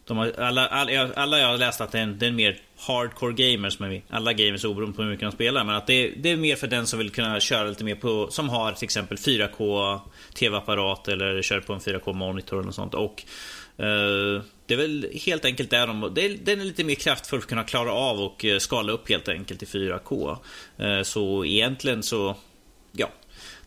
De 0.06 0.18
har, 0.18 0.32
alla, 0.39 0.68
alla, 0.68 1.14
alla 1.14 1.39
jag 1.39 1.48
har 1.48 1.58
läst 1.58 1.82
att 1.82 1.91
det 1.91 2.00
är 2.00 2.04
en, 2.04 2.20
det 2.20 2.26
är 2.26 2.30
en 2.30 2.36
mer 2.36 2.58
hardcore 2.78 3.34
gamer 3.34 3.70
som 3.70 3.86
är 3.86 4.02
alla 4.10 4.34
gamers 4.34 4.66
oberoende 4.66 4.95
på 4.95 5.04
hur 5.04 5.10
mycket 5.10 5.26
de 5.26 5.32
spelar. 5.32 5.64
Men 5.64 5.76
att 5.76 5.88
det, 5.88 6.10
det, 6.10 6.30
är 6.30 6.38
mer 6.38 6.56
för 6.56 6.68
den 6.68 6.88
som 6.88 7.00
vill 7.00 7.10
kunna 7.10 7.39
köra 7.39 7.68
lite 7.68 7.84
mer 7.84 7.95
på, 7.95 8.28
som 8.32 8.50
har 8.50 8.72
till 8.72 8.84
exempel 8.84 9.18
4K 9.18 10.00
TV-apparat 10.34 11.08
eller 11.08 11.41
kör 11.41 11.60
på 11.60 11.74
en 11.74 11.80
4K 11.80 12.14
monitor 12.14 12.62
eller 12.62 12.72
sånt. 12.72 12.93
Och 12.93 13.24
eh, 13.78 14.41
det 14.68 14.74
är 14.74 14.78
väl 14.78 15.07
helt 15.26 15.45
enkelt 15.45 15.70
där 15.70 15.88
de, 15.88 16.11
det 16.15 16.45
den 16.45 16.61
är 16.61 16.65
lite 16.65 16.84
mer 16.84 16.95
kraftfull 16.95 17.39
för 17.39 17.45
att 17.45 17.49
kunna 17.49 17.63
klara 17.63 17.91
av 17.91 18.20
och 18.20 18.45
eh, 18.45 18.59
skala 18.59 18.91
upp 18.91 19.09
helt 19.09 19.28
enkelt 19.28 19.63
i 19.63 19.65
4K. 19.65 20.38
Eh, 20.78 21.03
så 21.03 21.45
egentligen 21.45 22.03
så, 22.03 22.36
ja. 22.91 23.09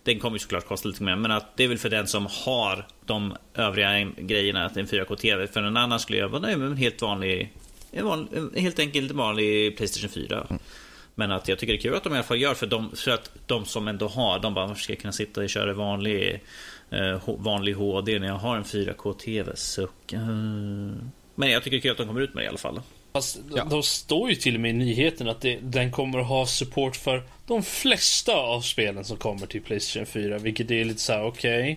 Den 0.03 0.18
kommer 0.18 0.34
ju 0.34 0.38
såklart 0.38 0.66
kosta 0.66 0.88
lite 0.88 1.03
mer, 1.03 1.16
men 1.16 1.30
att 1.30 1.57
det 1.57 1.64
är 1.64 1.68
väl 1.68 1.78
för 1.78 1.90
den 1.90 2.07
som 2.07 2.28
har 2.30 2.86
de 3.07 3.36
övriga 3.55 4.11
grejerna, 4.16 4.66
att 4.66 4.76
en 4.76 4.86
4K-TV. 4.86 5.46
För 5.46 5.62
en 5.62 5.76
annan 5.76 6.01
skulle 6.01 6.18
jag 6.18 6.28
vara 6.28 6.42
nöjd 6.42 6.59
med 6.59 6.66
en 6.66 6.76
helt 6.76 7.03
vanlig 7.03 7.53
en 7.92 8.07
vanlig, 8.07 8.61
helt 8.61 8.78
enkelt 8.78 9.11
en 9.11 9.16
vanlig 9.16 9.76
Playstation 9.76 10.11
4. 10.11 10.46
Mm. 10.51 10.62
Men 11.14 11.32
att 11.32 11.48
jag 11.48 11.59
tycker 11.59 11.72
det 11.72 11.78
är 11.78 11.82
kul 11.82 11.94
att 11.94 12.05
de 12.05 12.12
i 12.12 12.16
alla 12.16 12.22
fall 12.22 12.40
gör 12.40 12.55
för, 12.55 12.66
de, 12.66 12.96
för 12.96 13.11
att 13.11 13.30
de 13.46 13.64
som 13.64 13.88
ändå 13.88 14.09
har, 14.09 14.38
de 14.38 14.55
bara 14.55 14.74
ska 14.74 14.96
kunna 14.96 15.12
sitta 15.12 15.40
och 15.40 15.51
köra 15.51 15.72
vanlig, 15.72 16.40
vanlig 17.26 17.74
HD 17.74 18.18
när 18.18 18.26
jag 18.26 18.34
har 18.34 18.57
en 18.57 18.64
4K-TV. 18.64 19.57
Så, 19.57 19.82
eh, 19.82 19.88
men 21.34 21.51
jag 21.51 21.62
tycker 21.62 21.70
det 21.70 21.76
är 21.76 21.80
kul 21.80 21.91
att 21.91 21.97
de 21.97 22.07
kommer 22.07 22.20
ut 22.20 22.34
med 22.34 22.43
det 22.43 22.47
i 22.47 22.49
alla 22.49 22.59
fall. 22.59 22.80
Fast 23.12 23.41
ja. 23.55 23.64
de 23.64 23.82
står 23.82 24.30
ju 24.30 24.36
till 24.36 24.55
och 24.55 24.61
med 24.61 24.70
i 24.70 24.74
nyheten 24.74 25.28
att 25.28 25.41
det, 25.41 25.59
den 25.62 25.93
kommer 25.93 26.18
att 26.18 26.26
ha 26.26 26.47
support 26.47 26.97
för 26.97 27.22
de 27.47 27.62
flesta 27.62 28.36
av 28.36 28.61
spelen 28.61 29.05
som 29.05 29.16
kommer 29.16 29.47
till 29.47 29.62
Playstation 29.62 30.07
4. 30.07 30.38
Vilket 30.38 30.70
är 30.70 30.84
lite 30.84 31.01
så 31.01 31.12
här: 31.12 31.24
okej. 31.24 31.62
Okay. 31.62 31.76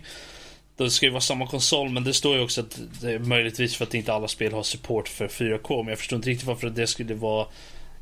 Det 0.78 0.90
ska 0.90 1.06
ju 1.06 1.12
vara 1.12 1.22
samma 1.22 1.48
konsol 1.48 1.90
men 1.90 2.04
det 2.04 2.14
står 2.14 2.36
ju 2.36 2.44
också 2.44 2.62
att 2.62 2.80
det 3.02 3.12
är 3.12 3.20
möjligtvis 3.20 3.76
för 3.76 3.86
att 3.86 3.94
inte 3.94 4.14
alla 4.14 4.28
spel 4.28 4.54
har 4.54 4.64
support 4.64 5.08
för 5.08 5.28
4K. 5.28 5.78
Men 5.78 5.88
jag 5.88 5.98
förstår 5.98 6.18
inte 6.18 6.30
riktigt 6.30 6.48
varför 6.48 6.70
det 6.70 6.88
skulle 6.88 7.14
vara... 7.14 7.48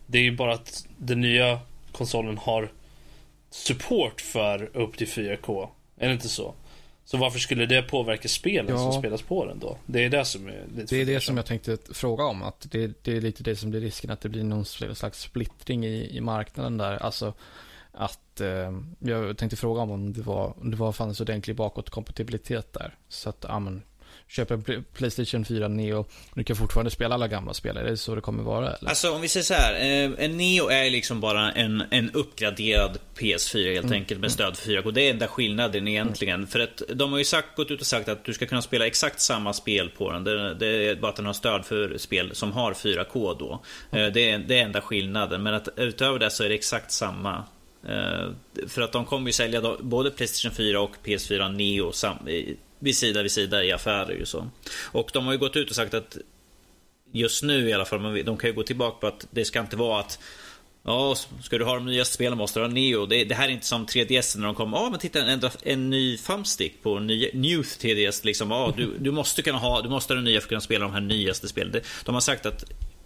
Det 0.08 0.18
är 0.18 0.24
ju 0.24 0.32
bara 0.32 0.54
att 0.54 0.88
den 0.98 1.22
nya 1.22 1.60
konsolen 1.92 2.38
har 2.38 2.72
support 3.50 4.22
för 4.22 4.78
upp 4.78 4.98
till 4.98 5.08
4K. 5.08 5.68
Är 5.98 6.08
det 6.08 6.14
inte 6.14 6.30
så? 6.30 6.54
Så 7.06 7.18
varför 7.18 7.40
skulle 7.40 7.66
det 7.66 7.82
påverka 7.82 8.28
spelen 8.28 8.76
ja. 8.76 8.92
som 8.92 9.02
spelas 9.02 9.22
på 9.22 9.46
den 9.46 9.60
då? 9.60 9.78
Det 9.86 10.06
är 10.06 10.10
det 10.10 10.26
som 10.26 10.48
är 10.48 10.66
lite 10.76 10.96
Det 10.96 11.02
är 11.02 11.06
det 11.06 11.22
som 11.22 11.38
jag 11.38 11.46
tänkte 11.46 11.78
fråga 11.92 12.24
om. 12.24 12.44
Att 12.44 12.68
det, 12.72 13.04
det, 13.04 13.18
är 13.18 13.22
lite 13.22 13.44
det 13.44 13.56
som 13.56 13.70
blir 13.70 13.82
risken. 13.82 14.12
Att 14.12 14.22
det 14.22 14.30
blir 14.30 14.44
någon 14.44 14.66
slags 14.66 15.22
splittring 15.22 15.86
i, 15.86 16.18
i 16.18 16.22
marknaden 16.22 16.78
där. 16.78 16.98
Alltså 16.98 17.34
att 17.92 18.42
eh, 18.42 18.72
jag 19.00 19.38
tänkte 19.38 19.56
fråga 19.56 19.82
om 19.82 20.14
det 20.14 20.22
var, 20.22 20.54
om 20.62 20.72
det 20.72 20.78
var 20.78 20.92
fanns 20.92 21.22
ordentlig 21.22 21.56
bakåtkompatibilitet 21.56 22.74
där. 22.74 22.96
Så 23.10 23.30
att, 23.30 23.46
ja 23.48 23.60
men, 23.60 23.82
köper 24.32 24.84
Playstation 24.94 25.46
4 25.46 25.68
Neo, 25.68 26.06
du 26.34 26.44
kan 26.44 26.56
fortfarande 26.56 26.92
spela 26.92 27.16
alla 27.16 27.28
gamla 27.28 27.54
spel. 27.54 27.78
Är 27.78 27.84
det 27.84 27.98
så 27.98 28.16
det 28.16 28.22
kommer 28.22 28.44
vara? 28.44 28.74
Eller? 28.74 28.90
Alltså 28.90 29.12
om 29.12 29.22
vi 29.22 29.28
säger 29.28 29.44
så 29.44 29.54
här, 29.54 29.74
eh, 29.74 30.26
en 30.26 30.38
Neo 30.38 30.68
är 30.68 30.90
liksom 30.90 31.22
bara 31.22 31.52
en, 31.52 31.84
en 31.90 32.12
uppgraderad 32.12 32.98
PS4 33.18 33.74
helt 33.74 33.86
mm. 33.86 33.98
enkelt 33.98 34.20
med 34.20 34.32
stöd 34.32 34.58
för 34.58 34.72
4K. 34.72 34.92
Det 34.92 35.02
är 35.02 35.12
enda 35.12 35.28
skillnaden 35.28 35.88
egentligen. 35.88 36.36
Mm. 36.36 36.48
För 36.48 36.60
att 36.60 36.82
de 36.94 37.12
har 37.12 37.20
ju 37.20 37.26
sagt, 37.26 37.56
gått 37.56 37.72
ut 37.72 37.82
och 37.82 37.88
sagt 37.88 38.10
att 38.10 38.26
du 38.26 38.34
ska 38.34 38.46
kunna 38.46 38.62
spela 38.62 38.88
exakt 38.88 39.20
samma 39.20 39.54
spel 39.54 39.90
på 39.90 40.12
den. 40.12 40.24
Det, 40.24 40.54
det 40.54 40.68
är 40.68 40.96
bara 40.96 41.10
att 41.10 41.16
den 41.16 41.26
har 41.26 41.34
stöd 41.34 41.66
för 41.66 41.98
spel 41.98 42.36
som 42.36 42.52
har 42.52 42.74
4K 42.74 43.36
då. 43.40 43.64
Mm. 43.92 44.14
Det, 44.14 44.32
är, 44.32 44.40
det 44.40 44.60
är 44.60 44.64
enda 44.64 44.82
skillnaden. 44.82 45.44
Men 45.44 45.54
att 45.54 45.70
utöver 45.76 46.20
det 46.20 46.30
så 46.30 46.44
är 46.44 46.50
det 46.50 46.56
exakt 46.56 46.92
samma 46.92 47.44
Eh, 47.88 48.30
för 48.68 48.82
att 48.82 48.92
de 48.92 49.06
kommer 49.06 49.28
ju 49.28 49.34
sälja 49.34 49.76
både 49.80 50.12
Playstation 50.12 50.56
4 50.56 50.82
och 50.82 50.96
PS4 51.04 51.50
Neo 51.50 51.92
vid 52.80 52.98
sida 52.98 53.22
vid 53.22 53.32
sida 53.32 53.64
i 53.64 53.72
affärer. 53.72 54.16
Ju 54.16 54.26
så. 54.26 54.50
Och 54.92 55.10
de 55.14 55.26
har 55.26 55.34
ju 55.34 55.40
gått 55.40 55.56
ut 55.56 55.70
och 55.70 55.76
sagt 55.76 55.94
att 55.94 56.18
just 57.12 57.44
nu 57.44 57.70
i 57.70 57.74
alla 57.74 57.86
fall, 57.86 58.00
men 58.00 58.26
de 58.26 58.38
kan 58.38 58.50
ju 58.50 58.56
gå 58.56 58.64
tillbaka 58.64 58.98
på 58.98 59.08
att 59.08 59.28
det 59.32 59.46
ska 59.46 59.60
inte 59.60 59.76
vara 59.76 60.00
att 60.00 60.20
Ja, 60.84 61.16
ska 61.44 61.58
du 61.58 61.66
ha 61.66 61.76
de 61.76 61.86
nyaste 61.86 62.14
spelen 62.14 62.38
måste 62.38 62.60
du 62.60 62.64
ha 62.64 62.74
Neo. 62.74 63.06
Det, 63.06 63.24
det 63.24 63.36
här 63.36 63.48
är 63.48 63.52
inte 63.52 63.66
som 63.66 63.86
3DS 63.86 64.38
när 64.38 64.46
de 64.46 64.56
kom. 64.56 64.74
Ja, 64.74 64.90
men 64.90 65.00
titta 65.00 65.26
en, 65.26 65.42
en 65.64 65.90
ny 65.90 66.18
thumbstick 66.18 66.84
på 66.84 67.00
ny, 67.00 67.30
New 67.34 67.62
3DS. 67.62 68.26
Liksom, 68.26 68.52
ja, 68.52 68.74
du, 68.78 68.98
du 69.00 69.12
måste 69.12 69.42
kunna 69.42 69.58
ha, 69.58 69.82
du 69.82 69.90
måste 69.90 70.14
ha 70.14 70.16
den 70.16 70.24
nya 70.24 70.40
för 70.40 70.46
att 70.46 70.50
kunna 70.50 70.62
spela 70.62 70.86
de 70.86 70.94
här 70.94 71.02
nyaste 71.02 71.48
spelen. 71.48 71.82
De 72.06 72.14
har 72.14 72.22
sagt 72.22 72.46
att 72.46 72.64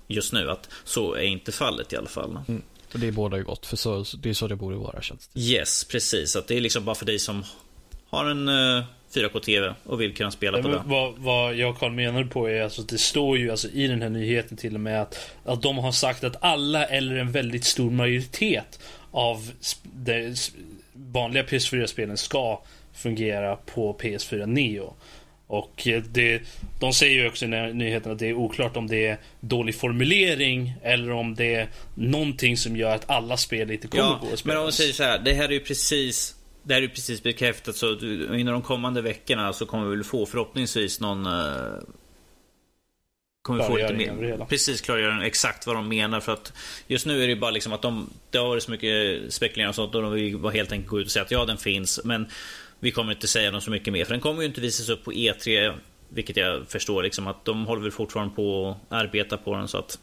just 0.07 0.33
nu 0.33 0.51
att 0.51 0.69
så 0.83 1.13
är 1.13 1.23
inte 1.23 1.51
fallet 1.51 1.93
i 1.93 1.95
alla 1.95 2.07
fall. 2.07 2.39
Mm. 2.47 2.61
Och 2.95 3.01
det 3.01 3.11
båda 3.11 3.37
ju 3.37 3.43
gott, 3.43 3.65
för 3.65 3.77
så, 3.77 4.05
det 4.17 4.29
är 4.29 4.33
så 4.33 4.47
det 4.47 4.55
borde 4.55 4.75
vara 4.75 5.01
känns 5.01 5.27
det. 5.27 5.39
Yes, 5.39 5.83
precis. 5.83 6.35
Att 6.35 6.47
det 6.47 6.57
är 6.57 6.61
liksom 6.61 6.85
bara 6.85 6.95
för 6.95 7.05
dig 7.05 7.19
som 7.19 7.43
har 8.09 8.25
en 8.25 8.49
uh, 8.49 8.83
4K-TV 9.13 9.73
och 9.83 10.01
vill 10.01 10.13
kunna 10.13 10.31
spela 10.31 10.61
på 10.61 10.67
det. 10.67 10.81
Vad, 10.85 11.13
vad 11.17 11.55
jag 11.55 11.69
och 11.69 11.79
Carl 11.79 11.91
menar 11.91 12.23
på 12.23 12.49
är 12.49 12.61
alltså 12.61 12.81
att 12.81 12.89
det 12.89 12.97
står 12.97 13.37
ju 13.37 13.51
alltså 13.51 13.67
i 13.67 13.87
den 13.87 14.01
här 14.01 14.09
nyheten 14.09 14.57
till 14.57 14.73
och 14.73 14.79
med 14.79 15.01
att, 15.01 15.31
att 15.45 15.61
de 15.61 15.77
har 15.77 15.91
sagt 15.91 16.23
att 16.23 16.43
alla 16.43 16.85
eller 16.85 17.15
en 17.15 17.31
väldigt 17.31 17.65
stor 17.65 17.91
majoritet 17.91 18.79
av 19.11 19.51
de 19.83 20.35
vanliga 20.93 21.43
PS4-spelen 21.43 22.17
ska 22.17 22.61
fungera 22.93 23.55
på 23.55 23.97
PS4 24.01 24.45
Neo. 24.45 24.93
Och 25.47 25.87
det, 26.09 26.41
de 26.79 26.93
säger 26.93 27.21
ju 27.21 27.27
också 27.27 27.45
i 27.45 27.73
nyheten 27.73 28.11
att 28.11 28.19
det 28.19 28.29
är 28.29 28.33
oklart 28.33 28.77
om 28.77 28.87
det 28.87 29.07
är 29.07 29.17
dålig 29.39 29.75
formulering 29.75 30.75
eller 30.83 31.11
om 31.11 31.35
det 31.35 31.55
är 31.55 31.69
någonting 31.95 32.57
som 32.57 32.77
gör 32.77 32.95
att 32.95 33.09
alla 33.09 33.37
spel 33.37 33.71
inte 33.71 33.87
kommer 33.87 34.03
ja, 34.03 34.19
gå 34.21 34.33
att 34.33 34.39
spela. 34.39 34.53
Men 34.53 34.61
om 34.61 34.69
de 34.69 34.71
säger 34.71 34.93
så 34.93 35.03
här, 35.03 35.19
det 35.19 35.33
här 35.33 35.45
är 35.45 35.53
ju 35.53 35.59
precis 35.59 36.35
det 36.63 36.73
här 36.73 36.81
är 36.81 36.87
precis 36.87 37.23
bekräftat 37.23 37.75
så 37.75 37.91
inom 38.35 38.53
de 38.53 38.61
kommande 38.61 39.01
veckorna 39.01 39.53
så 39.53 39.65
kommer 39.65 39.85
vi 39.85 39.95
väl 39.95 40.03
få 40.03 40.25
förhoppningsvis 40.25 40.99
någon 40.99 41.27
uh, 41.27 41.81
kommer 43.41 43.63
få 43.63 43.77
lite 43.77 43.93
mer, 43.93 44.45
precis 44.45 44.81
klargörande 44.81 45.25
exakt 45.25 45.67
vad 45.67 45.75
de 45.75 45.87
menar 45.87 46.19
för 46.19 46.33
att 46.33 46.53
just 46.87 47.05
nu 47.05 47.23
är 47.23 47.27
det 47.27 47.35
bara 47.35 47.51
liksom 47.51 47.73
att 47.73 47.81
de 47.81 48.09
det 48.31 48.37
har 48.37 48.47
varit 48.47 48.63
så 48.63 48.71
mycket 48.71 49.33
spekuleringar 49.33 49.69
och 49.69 49.75
sånt 49.75 49.95
och 49.95 50.01
de 50.01 50.11
vill 50.11 50.37
bara 50.37 50.53
helt 50.53 50.71
enkelt 50.71 50.89
gå 50.89 50.99
ut 50.99 51.05
och 51.05 51.11
säga 51.11 51.23
att 51.23 51.31
ja 51.31 51.45
den 51.45 51.57
finns 51.57 51.99
men 52.03 52.27
vi 52.85 52.91
kommer 52.91 53.11
inte 53.11 53.27
säga 53.27 53.51
något 53.51 53.63
så 53.63 53.71
mycket 53.71 53.93
mer 53.93 54.05
för 54.05 54.11
den 54.11 54.21
kommer 54.21 54.41
ju 54.41 54.47
inte 54.47 54.61
visas 54.61 54.89
upp 54.89 55.03
på 55.03 55.11
E3 55.11 55.73
vilket 56.09 56.37
jag 56.37 56.67
förstår 56.67 57.03
liksom 57.03 57.27
att 57.27 57.45
de 57.45 57.65
håller 57.65 57.81
väl 57.81 57.91
fortfarande 57.91 58.35
på 58.35 58.69
att 58.69 58.93
arbeta 58.93 59.37
på 59.37 59.55
den 59.55 59.67
så 59.67 59.77
att 59.77 59.99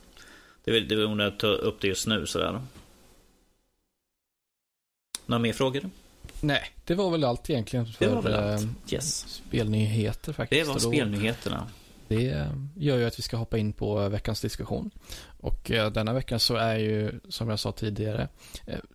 det 0.65 0.71
är 0.71 0.81
väl, 0.81 1.05
onödigt 1.05 1.35
att 1.35 1.41
ta 1.41 1.47
upp 1.47 1.81
det 1.81 1.89
just 1.89 2.07
nu 2.07 2.27
sådär. 2.27 2.61
Några 5.27 5.39
mer 5.39 5.53
frågor? 5.53 5.91
Nej, 6.41 6.71
det 6.85 6.95
var 6.95 7.11
väl 7.11 7.25
allt 7.25 7.51
egentligen 7.51 7.87
för 7.87 8.05
det 8.05 8.15
var 8.15 8.23
väl 8.23 8.35
allt. 8.35 8.63
Eh, 8.63 8.95
yes. 8.95 9.19
spelnyheter 9.19 10.33
faktiskt. 10.33 10.67
Det 10.67 10.73
var 10.73 10.79
spelnyheterna. 10.79 11.67
Det 12.13 12.49
gör 12.77 12.99
ju 12.99 13.05
att 13.05 13.19
vi 13.19 13.23
ska 13.23 13.37
hoppa 13.37 13.59
in 13.59 13.73
på 13.73 14.09
veckans 14.09 14.41
diskussion. 14.41 14.91
Och 15.41 15.71
eh, 15.71 15.93
denna 15.93 16.13
vecka 16.13 16.39
så 16.39 16.57
är 16.57 16.77
ju, 16.77 17.21
som 17.29 17.49
jag 17.49 17.59
sa 17.59 17.73
tidigare, 17.73 18.29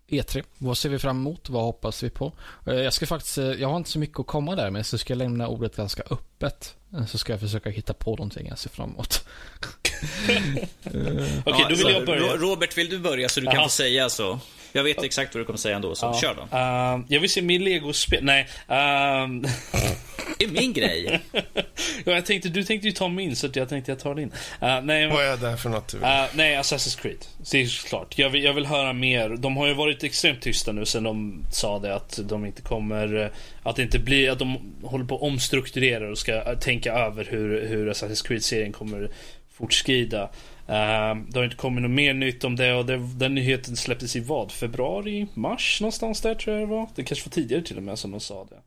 E3. 0.08 0.38
Eh, 0.38 0.42
e 0.42 0.44
vad 0.58 0.78
ser 0.78 0.90
vi 0.90 1.00
fram 1.00 1.18
emot? 1.18 1.50
Vad 1.50 1.64
hoppas 1.64 2.04
vi 2.04 2.10
på? 2.10 2.34
Jag 2.66 2.94
ska 2.94 3.06
faktiskt, 3.06 3.38
jag 3.38 3.70
har 3.70 3.78
inte 3.78 3.90
så 3.90 4.00
mycket 4.00 4.20
att 4.20 4.28
komma 4.28 4.56
där 4.56 4.72
med, 4.72 4.86
så 4.86 4.98
ska 4.98 5.14
jag 5.14 5.18
lämna 5.18 5.48
ordet 5.48 5.76
ganska 5.76 6.04
öppet. 6.10 6.76
Så 7.08 7.18
ska 7.18 7.34
jag 7.34 7.40
försöka 7.40 7.70
hitta 7.70 7.94
på 7.94 8.12
någonting 8.12 8.48
jag 8.48 8.60
ser 8.60 8.70
fram 8.70 8.90
emot. 8.90 9.26
Okej, 10.28 10.70
okay, 11.46 11.66
då 11.70 11.76
vill 11.76 11.94
jag 11.94 12.06
börja. 12.06 12.36
Robert, 12.36 12.78
vill 12.78 12.90
du 12.90 13.00
börja 13.00 13.30
så 13.30 13.40
du 13.40 13.48
Aha. 13.48 13.56
kan 13.56 13.64
få 13.64 13.70
säga 13.70 14.10
så? 14.10 14.40
Jag 14.78 14.84
vet 14.84 15.04
exakt 15.04 15.36
vad 15.36 15.42
du 15.42 15.46
kommer 15.46 15.58
säga 15.58 15.76
ändå, 15.76 15.96
så 15.96 16.06
ja. 16.06 16.22
kör 16.22 16.36
då. 16.36 16.42
Uh, 16.42 17.06
jag 17.08 17.20
vill 17.20 17.30
se 17.30 17.42
min 17.42 17.64
Lego-spel. 17.64 18.24
Nej. 18.24 18.42
Uh... 18.42 19.48
det 20.38 20.46
är 20.46 20.52
min 20.52 20.74
grej. 20.74 21.22
ja, 22.06 22.12
jag 22.12 22.26
tänkte, 22.26 22.50
du 22.50 22.64
tänkte 22.64 22.88
ju 22.88 22.94
ta 22.94 23.08
min, 23.08 23.36
så 23.36 23.48
jag 23.54 23.70
tänkte 23.70 23.92
jag 23.92 24.00
tar 24.00 24.16
din. 24.16 24.32
Uh, 24.64 24.82
nej, 24.84 25.08
vad 25.08 25.26
är 25.26 25.38
det 25.38 25.58
för 25.58 25.70
något? 25.70 25.94
Uh, 25.94 26.02
nej, 26.34 26.58
Assassin's 26.58 27.02
Creed. 27.02 27.26
Det 27.52 27.62
är 27.62 27.88
klart. 27.88 28.18
Jag 28.18 28.30
vill, 28.30 28.44
jag 28.44 28.54
vill 28.54 28.66
höra 28.66 28.94
mer. 28.94 29.30
De 29.30 29.58
har 29.58 29.68
ju 29.68 29.74
varit 29.74 30.04
extremt 30.04 30.42
tysta 30.42 30.72
nu 30.72 30.86
sen 30.86 31.04
de 31.04 31.46
sa 31.52 31.80
det 31.80 31.96
att 31.96 32.20
de 32.24 32.46
inte 32.46 32.62
kommer... 32.62 33.32
Att 33.64 33.76
det 33.76 33.84
inte 33.84 34.00
blir... 34.00 34.32
Att 34.32 34.40
de 34.40 34.76
håller 34.84 35.06
på 35.06 35.16
att 35.16 35.22
omstrukturera 35.22 36.10
och 36.10 36.18
ska 36.18 36.56
tänka 36.56 36.94
över 36.94 37.28
hur, 37.30 37.68
hur 37.68 37.92
Assassin's 37.92 38.28
Creed-serien 38.28 38.72
kommer 38.72 39.10
fortskrida. 39.58 40.30
Ehm, 40.68 41.26
det 41.30 41.40
har 41.40 41.44
inte 41.44 41.56
kommit 41.56 41.82
något 41.82 41.92
mer 41.92 42.14
nytt 42.14 42.44
om 42.44 42.56
det 42.56 42.74
och 42.74 42.86
det, 42.86 42.98
den 42.98 43.36
nyheten 43.36 43.76
släpptes 43.76 44.16
i 44.16 44.20
vad? 44.20 44.52
Februari? 44.52 45.28
Mars 45.34 45.82
någonstans 45.82 46.22
där 46.22 46.36
tror 46.36 46.56
jag 46.56 46.68
det 46.68 46.76
var. 46.76 46.90
Det 46.96 47.04
kanske 47.04 47.30
var 47.30 47.32
tidigare 47.32 47.64
till 47.64 47.78
och 47.78 47.84
med 47.84 48.00
som 48.00 48.12
de 48.12 48.20
sa 48.20 48.46
det. 48.50 48.62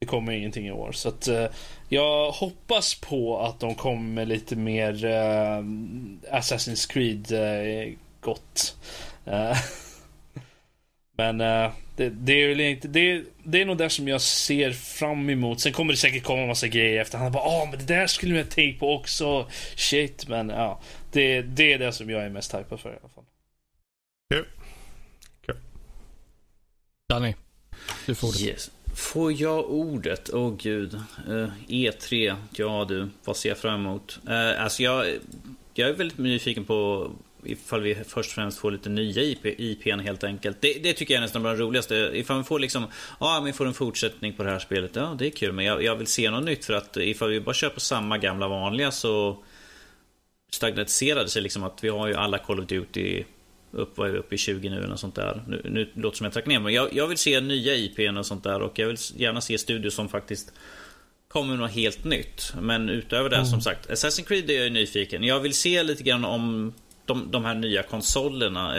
Det 0.00 0.06
kommer 0.06 0.32
ingenting 0.32 0.66
i 0.66 0.72
år. 0.72 0.92
Så 0.92 1.08
att 1.08 1.28
eh, 1.28 1.46
jag 1.88 2.30
hoppas 2.30 2.94
på 2.94 3.38
att 3.38 3.60
de 3.60 3.74
kommer 3.74 4.08
med 4.08 4.28
lite 4.28 4.56
mer 4.56 5.04
eh, 5.04 5.58
Assassin's 6.38 6.90
Creed-gott. 6.92 8.76
Eh, 9.26 9.56
Men 11.16 11.40
uh, 11.40 11.72
det, 11.96 12.08
det, 12.08 12.32
är 12.32 12.48
väl 12.48 12.60
inte, 12.60 12.88
det, 12.88 13.24
det 13.42 13.60
är 13.60 13.64
nog 13.64 13.78
det 13.78 13.90
som 13.90 14.08
jag 14.08 14.20
ser 14.20 14.72
fram 14.72 15.30
emot. 15.30 15.60
Sen 15.60 15.72
kommer 15.72 15.92
det 15.92 15.96
säkert 15.96 16.24
komma 16.24 16.42
en 16.42 16.48
massa 16.48 16.68
grejer 16.68 17.00
efter. 17.00 17.18
Han 17.18 17.32
bara 17.32 17.42
ah 17.42 17.68
men 17.70 17.78
det 17.78 17.94
där 17.94 18.06
skulle 18.06 18.36
jag 18.36 18.50
tänkt 18.50 18.80
på 18.80 18.94
också. 18.94 19.50
Shit 19.76 20.28
men 20.28 20.48
ja. 20.48 20.80
Det, 21.12 21.42
det 21.42 21.72
är 21.72 21.78
det 21.78 21.92
som 21.92 22.10
jag 22.10 22.24
är 22.24 22.30
mest 22.30 22.54
hypad 22.54 22.80
för 22.80 22.88
i 22.88 22.96
alla 23.00 23.08
fall. 23.08 23.24
Kul. 24.34 24.44
Kul. 25.46 25.56
Danny. 27.08 27.34
Du 28.06 28.14
får 28.14 28.28
ordet. 28.28 28.40
Yes. 28.40 28.70
Får 28.94 29.32
jag 29.32 29.70
ordet? 29.70 30.30
Åh 30.32 30.48
oh, 30.48 30.56
gud. 30.56 30.94
Uh, 31.28 31.48
E3. 31.68 32.36
Ja 32.52 32.86
du. 32.88 33.08
Vad 33.24 33.36
ser 33.36 33.48
jag 33.48 33.58
fram 33.58 33.80
emot? 33.80 34.18
Uh, 34.28 34.62
alltså 34.62 34.82
jag, 34.82 35.06
jag 35.74 35.88
är 35.88 35.92
väldigt 35.92 36.18
nyfiken 36.18 36.64
på 36.64 37.10
ifall 37.46 37.80
vi 37.80 37.94
först 37.94 38.30
och 38.30 38.34
främst 38.34 38.58
får 38.58 38.70
lite 38.70 38.88
nya 38.88 39.22
IP, 39.22 39.46
IPn 39.46 39.98
helt 40.00 40.24
enkelt. 40.24 40.60
Det, 40.60 40.72
det 40.82 40.92
tycker 40.92 41.14
jag 41.14 41.18
är 41.18 41.22
nästan 41.22 41.42
bland 41.42 41.58
det 41.58 41.62
roligaste. 41.62 42.10
Ifall 42.14 42.38
vi 42.38 42.44
får 42.44 42.58
liksom, 42.58 42.86
ja 43.20 43.42
vi 43.44 43.52
får 43.52 43.66
en 43.66 43.74
fortsättning 43.74 44.32
på 44.32 44.42
det 44.42 44.50
här 44.50 44.58
spelet. 44.58 44.90
Ja 44.96 45.16
det 45.18 45.26
är 45.26 45.30
kul 45.30 45.52
men 45.52 45.64
jag, 45.64 45.82
jag 45.82 45.96
vill 45.96 46.06
se 46.06 46.30
något 46.30 46.44
nytt 46.44 46.64
för 46.64 46.74
att 46.74 46.96
ifall 46.96 47.30
vi 47.30 47.40
bara 47.40 47.54
kör 47.54 47.68
på 47.68 47.80
samma 47.80 48.18
gamla 48.18 48.48
vanliga 48.48 48.90
så 48.90 49.44
stagniserade 50.52 51.28
sig 51.28 51.42
liksom 51.42 51.64
att 51.64 51.84
vi 51.84 51.88
har 51.88 52.08
ju 52.08 52.14
alla 52.14 52.38
Call 52.38 52.60
of 52.60 52.66
Duty 52.66 53.24
upp, 53.70 53.98
vad 53.98 54.08
är 54.08 54.12
vi 54.12 54.18
uppe 54.18 54.34
i 54.34 54.38
20 54.38 54.70
nu 54.70 54.84
eller 54.84 54.96
sånt 54.96 55.14
där. 55.14 55.42
Nu, 55.48 55.60
nu 55.64 55.90
låter 55.94 56.10
det 56.10 56.16
som 56.16 56.24
jag 56.24 56.32
tack 56.32 56.46
ner 56.46 56.60
men 56.60 56.72
jag, 56.72 56.92
jag 56.92 57.06
vill 57.06 57.18
se 57.18 57.40
nya 57.40 57.74
IPn 57.74 58.16
och 58.16 58.26
sånt 58.26 58.44
där 58.44 58.62
och 58.62 58.78
jag 58.78 58.86
vill 58.86 58.96
gärna 59.16 59.40
se 59.40 59.58
studios 59.58 59.94
som 59.94 60.08
faktiskt 60.08 60.52
kommer 61.28 61.48
med 61.48 61.58
något 61.58 61.70
helt 61.70 62.04
nytt. 62.04 62.52
Men 62.60 62.88
utöver 62.88 63.30
det 63.30 63.36
mm. 63.36 63.46
som 63.46 63.60
sagt, 63.60 63.90
Assassin's 63.90 64.24
Creed 64.24 64.50
är 64.50 64.62
jag 64.62 64.72
nyfiken. 64.72 65.22
Jag 65.22 65.40
vill 65.40 65.54
se 65.54 65.82
lite 65.82 66.02
grann 66.02 66.24
om 66.24 66.74
de, 67.04 67.30
de 67.30 67.44
här 67.44 67.54
nya 67.54 67.82
konsolerna. 67.82 68.76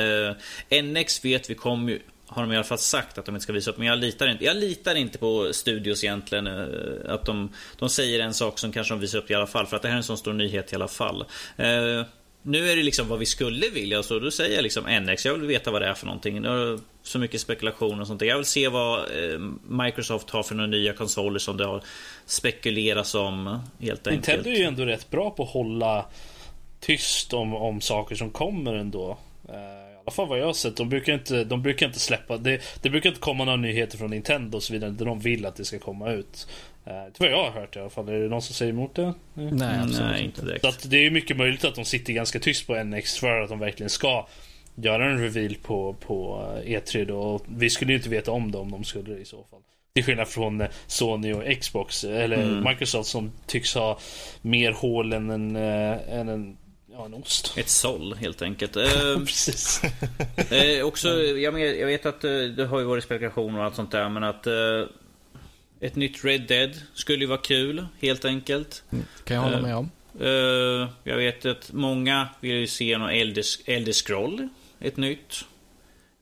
Eh, 0.70 0.84
NX 0.84 1.26
vet 1.26 1.50
vi 1.50 1.56
kommer 1.56 1.92
ju 1.92 2.00
har 2.28 2.42
de 2.42 2.54
i 2.54 2.56
alla 2.56 2.64
fall 2.64 2.78
sagt 2.78 3.18
att 3.18 3.26
de 3.26 3.36
inte 3.36 3.44
ska 3.44 3.54
visa 3.54 3.72
upp. 3.72 3.78
Men 3.78 3.88
jag 3.88 4.00
litar 4.00 4.28
inte, 4.28 4.46
jag 4.46 4.58
litar 4.58 4.96
inte 4.96 5.18
på 5.18 5.50
studios 5.54 6.04
egentligen. 6.04 6.48
Eh, 6.48 7.14
att 7.14 7.26
de, 7.26 7.50
de 7.80 7.90
säger 7.90 8.20
en 8.20 8.34
sak 8.34 8.60
som 8.60 8.72
kanske 8.72 8.94
de 8.94 9.00
visar 9.00 9.20
upp 9.20 9.32
i 9.32 9.36
alla 9.36 9.48
fall. 9.48 9.66
För 9.66 9.76
att 9.76 9.82
det 9.82 9.88
här 9.88 9.96
är 9.96 9.98
en 9.98 10.04
sån 10.04 10.18
stor 10.18 10.34
nyhet 10.34 10.72
i 10.74 10.76
alla 10.76 10.88
fall. 10.88 11.26
Eh, 11.58 12.04
nu 12.42 12.70
är 12.70 12.76
det 12.76 12.84
liksom 12.84 13.08
vad 13.08 13.20
vi 13.20 13.26
skulle 13.26 13.70
vilja. 13.70 14.04
Så 14.04 14.20
då 14.20 14.32
säger 14.32 14.56
jag 14.56 14.64
liksom 14.64 14.84
NX. 14.84 15.26
Jag 15.26 15.34
vill 15.34 15.48
veta 15.48 15.72
vad 15.72 15.82
det 15.82 15.88
är 15.88 15.94
för 15.94 16.06
någonting. 16.06 16.42
Det 16.42 16.50
är 16.50 16.80
så 17.04 17.20
mycket 17.20 17.42
spekulation 17.42 18.02
och 18.02 18.08
sånt. 18.08 18.22
Jag 18.22 18.36
vill 18.36 18.46
se 18.46 18.68
vad 18.68 19.00
eh, 19.00 19.40
Microsoft 19.68 20.30
har 20.30 20.44
för 20.44 20.56
några 20.56 20.70
nya 20.70 20.94
konsoler 20.94 21.40
som 21.40 21.58
det 21.58 21.66
har 21.66 21.84
spekulerats 22.26 23.16
om. 23.16 23.60
Helt 23.80 24.08
enkelt. 24.08 24.28
Nintendo 24.28 24.50
är 24.50 24.56
ju 24.56 24.64
ändå 24.64 24.86
rätt 24.86 25.10
bra 25.10 25.30
på 25.30 25.44
att 25.44 25.50
hålla 25.50 26.06
tyst 26.86 27.34
om, 27.34 27.56
om 27.56 27.82
saker 27.82 28.16
som 28.16 28.30
kommer 28.30 28.74
ändå. 28.74 29.18
Eh, 29.50 29.56
I 29.56 29.98
alla 30.06 30.12
fall 30.12 30.28
vad 30.28 30.40
jag 30.40 30.46
har 30.46 30.54
sett. 30.54 30.78
De 30.78 30.90
brukar 30.90 31.14
inte, 31.14 31.44
de 31.44 31.62
brukar 31.62 31.86
inte 31.86 32.00
släppa. 32.00 32.38
Det, 32.38 32.62
det 32.82 32.90
brukar 32.90 33.10
inte 33.10 33.22
komma 33.22 33.46
några 33.46 33.58
nyheter 33.58 33.98
från 33.98 34.10
Nintendo 34.10 34.58
och 34.58 34.64
så 34.64 34.74
vidare. 34.74 34.92
Där 34.92 35.06
de 35.06 35.20
vill 35.20 35.46
att 35.46 35.56
det 35.56 35.66
ska 35.66 35.80
komma 35.80 36.12
ut. 36.12 36.48
Eh, 36.86 36.94
det 36.94 37.20
vad 37.20 37.30
jag 37.30 37.44
har 37.44 37.52
hört 37.52 37.76
i 37.76 37.80
alla 37.80 37.90
fall. 37.90 38.10
Är 38.10 38.20
det 38.20 38.30
någon 38.30 38.42
som 38.42 38.56
säger 38.56 38.72
emot 38.72 38.96
det? 38.96 39.14
Nej, 39.34 39.80
absolut 39.80 40.12
Nej, 40.12 40.24
inte 40.24 40.46
direkt. 40.46 40.62
Så 40.62 40.68
att 40.68 40.90
det 40.90 41.06
är 41.06 41.12
mycket 41.12 41.38
möjligt 41.38 41.66
att 41.66 41.76
de 41.76 41.86
sitter 41.86 42.14
ganska 42.14 42.40
tyst 42.40 42.68
på 42.68 42.84
NX 42.84 43.18
för 43.18 43.42
att 43.42 43.50
de 43.50 43.60
verkligen 43.60 43.90
ska 43.90 44.28
göra 44.76 45.12
en 45.12 45.22
reveal 45.22 45.56
på, 45.56 45.94
på 45.94 46.48
E3 46.66 47.06
då. 47.06 47.20
Och 47.20 47.46
vi 47.48 47.70
skulle 47.70 47.92
ju 47.92 47.98
inte 47.98 48.10
veta 48.10 48.32
om 48.32 48.52
det 48.52 48.58
om 48.58 48.72
de 48.72 48.84
skulle 48.84 49.14
det 49.14 49.22
i 49.22 49.26
så 49.26 49.44
fall. 49.52 49.60
Till 49.94 50.04
skillnad 50.04 50.28
från 50.28 50.62
eh, 50.62 50.68
Sony 50.88 51.34
och 51.34 51.60
Xbox, 51.60 52.04
eller 52.04 52.38
mm. 52.38 52.64
Microsoft 52.64 53.10
som 53.10 53.32
tycks 53.48 53.76
ha 53.76 54.00
mer 54.42 54.72
hål 54.72 55.14
än 55.14 55.30
en, 55.30 55.56
än 55.56 56.30
en 56.30 56.58
Ja, 56.98 57.06
en 57.06 57.14
ost. 57.14 57.54
Ett 57.58 57.70
såll 57.70 58.14
helt 58.14 58.42
enkelt. 58.42 58.76
Eh, 58.86 59.20
Precis. 59.20 59.82
eh, 60.52 60.86
också, 60.86 61.24
jag, 61.24 61.60
jag, 61.60 61.88
vet 61.88 62.06
att 62.06 62.24
eh, 62.24 62.32
det 62.32 62.66
har 62.66 62.80
ju 62.80 62.86
varit 62.86 63.04
spekulationer 63.04 63.60
och 63.60 63.66
allt 63.66 63.76
sånt 63.76 63.92
där, 63.92 64.10
men 64.10 64.24
att 64.24 64.48
eh, 64.48 64.84
ett 65.80 65.96
nytt 65.96 66.26
Red 66.26 66.42
Dead 66.42 66.72
skulle 66.94 67.20
ju 67.20 67.26
vara 67.26 67.42
kul, 67.42 67.86
helt 68.00 68.26
enkelt. 68.26 68.84
Mm, 68.92 69.06
kan 69.24 69.36
jag 69.36 69.44
hålla 69.44 69.62
med 69.62 69.76
om. 69.76 69.92
Eh, 70.20 70.90
jag 71.04 71.18
vet 71.18 71.46
att 71.46 71.72
många 71.74 72.28
vill 72.40 72.56
ju 72.56 72.68
se 72.68 72.98
någon 72.98 73.10
Elder 73.10 74.06
Scroll, 74.06 74.48
ett 74.80 74.98
nytt. 74.98 75.46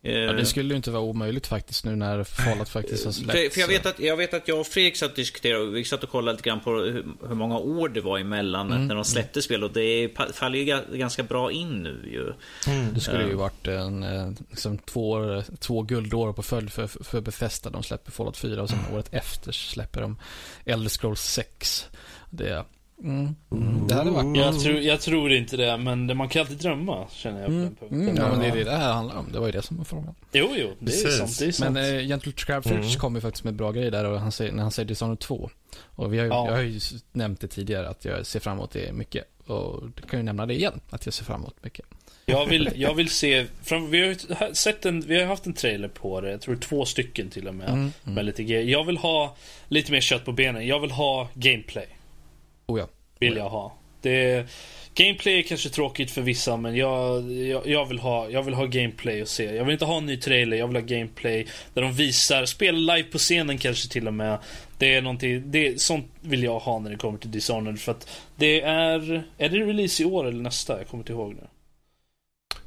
Ja, 0.05 0.33
det 0.33 0.45
skulle 0.45 0.69
ju 0.69 0.75
inte 0.75 0.91
vara 0.91 1.01
omöjligt 1.01 1.47
faktiskt 1.47 1.85
nu 1.85 1.95
när 1.95 2.23
Fallout 2.23 2.69
faktiskt 2.69 3.05
har 3.05 3.11
släppts. 3.11 3.53
För 3.53 3.61
jag, 3.61 3.67
vet 3.67 3.85
att, 3.85 3.99
jag 3.99 4.17
vet 4.17 4.33
att 4.33 4.47
jag 4.47 4.59
och 4.59 4.67
Fredrik 4.67 4.97
satt 4.97 5.09
och 5.09 5.15
diskuterade, 5.15 5.65
vi 5.65 5.85
satt 5.85 6.03
och 6.03 6.09
kollade 6.09 6.37
lite 6.37 6.49
grann 6.49 6.59
på 6.59 6.71
hur, 6.71 7.05
hur 7.27 7.35
många 7.35 7.57
år 7.57 7.89
det 7.89 8.01
var 8.01 8.19
emellan 8.19 8.71
mm. 8.71 8.87
när 8.87 8.95
de 8.95 9.05
släppte 9.05 9.37
mm. 9.37 9.43
spel 9.43 9.63
och 9.63 9.73
det 9.73 10.09
faller 10.33 10.59
ju 10.59 10.97
ganska 10.97 11.23
bra 11.23 11.51
in 11.51 11.83
nu 11.83 12.09
ju. 12.11 12.33
Mm. 12.73 12.93
Det 12.93 12.99
skulle 12.99 13.27
ju 13.27 13.33
varit 13.33 13.67
en, 13.67 14.03
eh, 14.03 14.31
liksom, 14.49 14.77
två, 14.77 15.41
två 15.59 15.81
guldår 15.81 16.33
på 16.33 16.43
följd 16.43 16.71
för, 16.71 16.87
för 16.87 17.21
Bethesda. 17.21 17.69
De 17.69 17.83
släpper 17.83 18.11
Fallout 18.11 18.37
4 18.37 18.61
och 18.61 18.69
sen 18.69 18.79
mm. 18.79 18.93
året 18.95 19.13
efter 19.13 19.51
släpper 19.51 20.01
de 20.01 20.17
Elder 20.65 20.89
Scrolls 20.89 21.21
6. 21.21 21.89
Det 22.29 22.65
Mm. 23.03 23.35
Mm. 23.51 23.87
Det 23.87 23.93
hade 23.95 24.11
varit 24.11 24.37
jag, 24.37 24.59
tror, 24.59 24.79
jag 24.79 25.01
tror 25.01 25.31
inte 25.33 25.57
det, 25.57 25.77
men 25.77 26.17
man 26.17 26.29
kan 26.29 26.39
alltid 26.39 26.57
drömma, 26.57 27.07
känner 27.11 27.39
jag 27.39 27.47
på 27.47 27.51
mm. 27.53 27.63
den 27.63 27.75
punkten. 27.75 28.01
Mm, 28.01 28.15
ja, 28.15 28.29
men 28.31 28.39
det 28.39 28.47
är 28.47 28.55
det 28.55 28.63
det 28.63 28.77
här 28.77 28.93
handlar 28.93 29.17
om. 29.17 29.31
Det 29.31 29.39
var 29.39 29.45
ju 29.45 29.51
det 29.51 29.61
som 29.61 29.77
var 29.77 29.83
frågan. 29.85 30.15
Jo, 30.31 30.49
jo, 30.55 30.69
det 30.79 30.85
är 30.85 31.03
Precis. 31.03 31.17
sant. 31.17 31.39
Det 31.39 31.45
är 31.45 31.51
sant. 31.51 31.73
Men 31.73 31.95
äh, 31.99 32.05
Gentle 32.07 32.31
Crabfish 32.31 32.71
Mm. 32.71 32.89
kom 32.89 33.15
ju 33.15 33.21
faktiskt 33.21 33.43
med 33.43 33.53
bra 33.53 33.71
grejer 33.71 33.91
där 33.91 34.05
och 34.05 34.19
han 34.19 34.31
säger, 34.31 34.51
när 34.51 34.63
han 34.63 34.71
säger 34.71 34.87
Dishonored 34.87 35.19
2. 35.19 35.49
Och 35.85 36.13
vi 36.13 36.17
har 36.17 36.25
ju, 36.25 36.31
Ja. 36.31 36.45
jag 36.47 36.55
har 36.55 36.61
ju 36.61 36.79
nämnt 37.11 37.41
det 37.41 37.47
tidigare 37.47 37.89
att 37.89 38.05
jag 38.05 38.25
ser 38.25 38.39
fram 38.39 38.57
emot 38.57 38.71
det 38.71 38.93
mycket. 38.93 39.23
Och 39.47 39.83
jag 40.01 40.09
kan 40.09 40.19
ju 40.19 40.23
nämna 40.23 40.45
det 40.45 40.53
igen, 40.53 40.79
att 40.89 41.05
jag 41.05 41.13
ser 41.13 41.25
fram 41.25 41.41
emot 41.41 41.55
mycket. 41.63 41.85
Jag 42.25 42.45
vill, 42.45 42.69
jag 42.75 42.93
vill 42.93 43.09
se, 43.09 43.45
fram, 43.63 43.89
vi 43.91 43.99
har 44.01 44.07
ju 44.07 44.15
sett 44.53 44.85
en, 44.85 45.01
vi 45.01 45.19
har 45.19 45.25
haft 45.27 45.45
en 45.45 45.53
trailer 45.53 45.87
på 45.87 46.21
det, 46.21 46.31
jag 46.31 46.41
tror 46.41 46.55
två 46.55 46.85
stycken 46.85 47.29
till 47.29 47.47
och 47.47 47.55
med. 47.55 47.69
Mm, 47.69 47.91
Med 48.03 48.25
lite. 48.25 48.43
Jag 48.43 48.83
vill 48.83 48.97
ha 48.97 49.35
lite 49.67 49.91
mer 49.91 50.01
kött 50.01 50.25
på 50.25 50.31
benen. 50.31 50.67
Jag 50.67 50.79
vill 50.79 50.91
ha 50.91 51.29
gameplay. 51.33 51.87
Oh 52.67 52.79
ja. 52.79 52.87
Vill 53.19 53.37
jag 53.37 53.49
ha. 53.49 53.73
Det, 54.01 54.47
gameplay 54.95 55.39
är 55.39 55.43
kanske 55.43 55.69
tråkigt 55.69 56.11
för 56.11 56.21
vissa 56.21 56.57
men 56.57 56.75
jag, 56.75 57.31
jag, 57.31 57.67
jag, 57.67 57.85
vill 57.85 57.99
ha, 57.99 58.29
jag 58.29 58.43
vill 58.43 58.53
ha 58.53 58.65
gameplay 58.65 59.21
och 59.21 59.27
se. 59.27 59.43
Jag 59.43 59.65
vill 59.65 59.73
inte 59.73 59.85
ha 59.85 59.97
en 59.97 60.05
ny 60.05 60.17
trailer, 60.17 60.57
jag 60.57 60.67
vill 60.67 60.75
ha 60.75 60.83
gameplay. 60.83 61.47
Där 61.73 61.81
de 61.81 61.93
visar, 61.93 62.45
spela 62.45 62.95
live 62.95 63.09
på 63.09 63.17
scenen 63.17 63.57
kanske 63.57 63.89
till 63.89 64.07
och 64.07 64.13
med. 64.13 64.37
Det 64.77 64.95
är 64.95 65.01
någonting, 65.01 65.51
det, 65.51 65.81
sånt 65.81 66.05
vill 66.21 66.43
jag 66.43 66.59
ha 66.59 66.79
när 66.79 66.89
det 66.89 66.97
kommer 66.97 67.19
till 67.19 67.31
Dishonored. 67.31 67.79
För 67.79 67.91
att 67.91 68.21
det 68.35 68.61
är, 68.61 69.23
är 69.37 69.49
det 69.49 69.57
release 69.57 70.03
i 70.03 70.05
år 70.05 70.27
eller 70.27 70.41
nästa? 70.41 70.77
Jag 70.77 70.87
kommer 70.87 71.01
inte 71.01 71.13
ihåg 71.13 71.33
nu. 71.33 71.47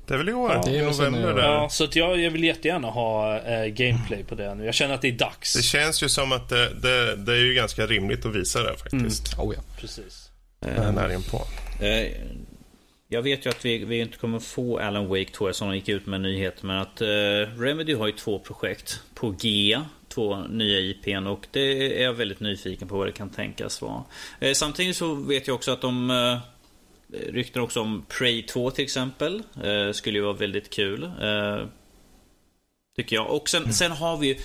Det 0.07 0.15
är 0.15 0.19
väl 0.19 0.29
i 0.29 0.33
år? 0.33 0.51
Ja, 0.53 0.63
det 0.65 0.79
är 0.79 0.83
I 0.83 0.87
november 0.87 1.35
där. 1.35 1.43
Ja, 1.43 1.69
så 1.69 1.85
att 1.85 1.97
jag, 1.97 2.21
jag 2.21 2.31
vill 2.31 2.45
jättegärna 2.45 2.89
ha 2.89 3.39
eh, 3.41 3.67
gameplay 3.67 4.25
på 4.25 4.35
det 4.35 4.55
nu. 4.55 4.65
Jag 4.65 4.75
känner 4.75 4.95
att 4.95 5.03
det 5.03 5.09
är 5.09 5.13
dags. 5.13 5.55
Det 5.55 5.63
känns 5.63 6.03
ju 6.03 6.09
som 6.09 6.33
att 6.33 6.49
det, 6.49 6.75
det, 6.75 7.17
det 7.17 7.33
är 7.33 7.45
ju 7.45 7.55
ganska 7.55 7.87
rimligt 7.87 8.27
att 8.27 8.35
visa 8.35 8.63
det 8.63 8.77
faktiskt. 8.77 9.39
Oh 9.39 9.55
ja. 9.57 9.63
Precis. 9.81 10.31
Mm. 10.61 10.95
Nära 10.95 11.21
på. 11.31 11.47
Eh, 11.85 12.13
Jag 13.09 13.23
vet 13.23 13.47
ju 13.47 13.51
att 13.51 13.65
vi, 13.65 13.85
vi 13.85 14.01
inte 14.01 14.19
kommer 14.19 14.39
få 14.39 14.79
Alan 14.79 15.09
Wake 15.09 15.31
2 15.33 15.53
som 15.53 15.69
de 15.69 15.75
gick 15.75 15.89
ut 15.89 16.07
med 16.07 16.21
nyheter 16.21 16.67
men 16.67 16.77
att 16.79 17.01
eh, 17.01 17.07
Remedy 17.61 17.95
har 17.95 18.07
ju 18.07 18.13
två 18.13 18.39
projekt 18.39 19.01
på 19.15 19.31
G. 19.41 19.79
Två 20.09 20.37
nya 20.37 20.79
IPn 20.79 21.27
och 21.27 21.47
det 21.51 22.01
är 22.01 22.05
jag 22.05 22.13
väldigt 22.13 22.41
nyfiken 22.41 22.89
på 22.89 22.97
vad 22.99 23.07
det 23.09 23.13
kan 23.13 23.31
tänkas 23.31 23.83
vara. 23.83 24.05
Eh, 24.41 24.53
samtidigt 24.53 24.97
så 24.97 25.15
vet 25.15 25.47
jag 25.47 25.55
också 25.55 25.71
att 25.73 25.81
de 25.81 26.11
eh, 26.11 26.39
rykten 27.13 27.63
också 27.63 27.81
om 27.81 28.07
Prey 28.19 28.43
2 28.43 28.71
till 28.71 28.85
exempel. 28.85 29.43
Eh, 29.65 29.93
skulle 29.93 30.19
ju 30.19 30.25
vara 30.25 30.33
väldigt 30.33 30.71
kul. 30.71 31.05
Eh, 31.05 31.67
Eh, 32.99 33.03
Tycker 33.03 33.17
jag. 33.17 33.31
Och 33.31 33.49
sen, 33.49 33.73
sen 33.73 33.93
har 33.93 34.17
vi 34.17 34.27
ju 34.27 34.37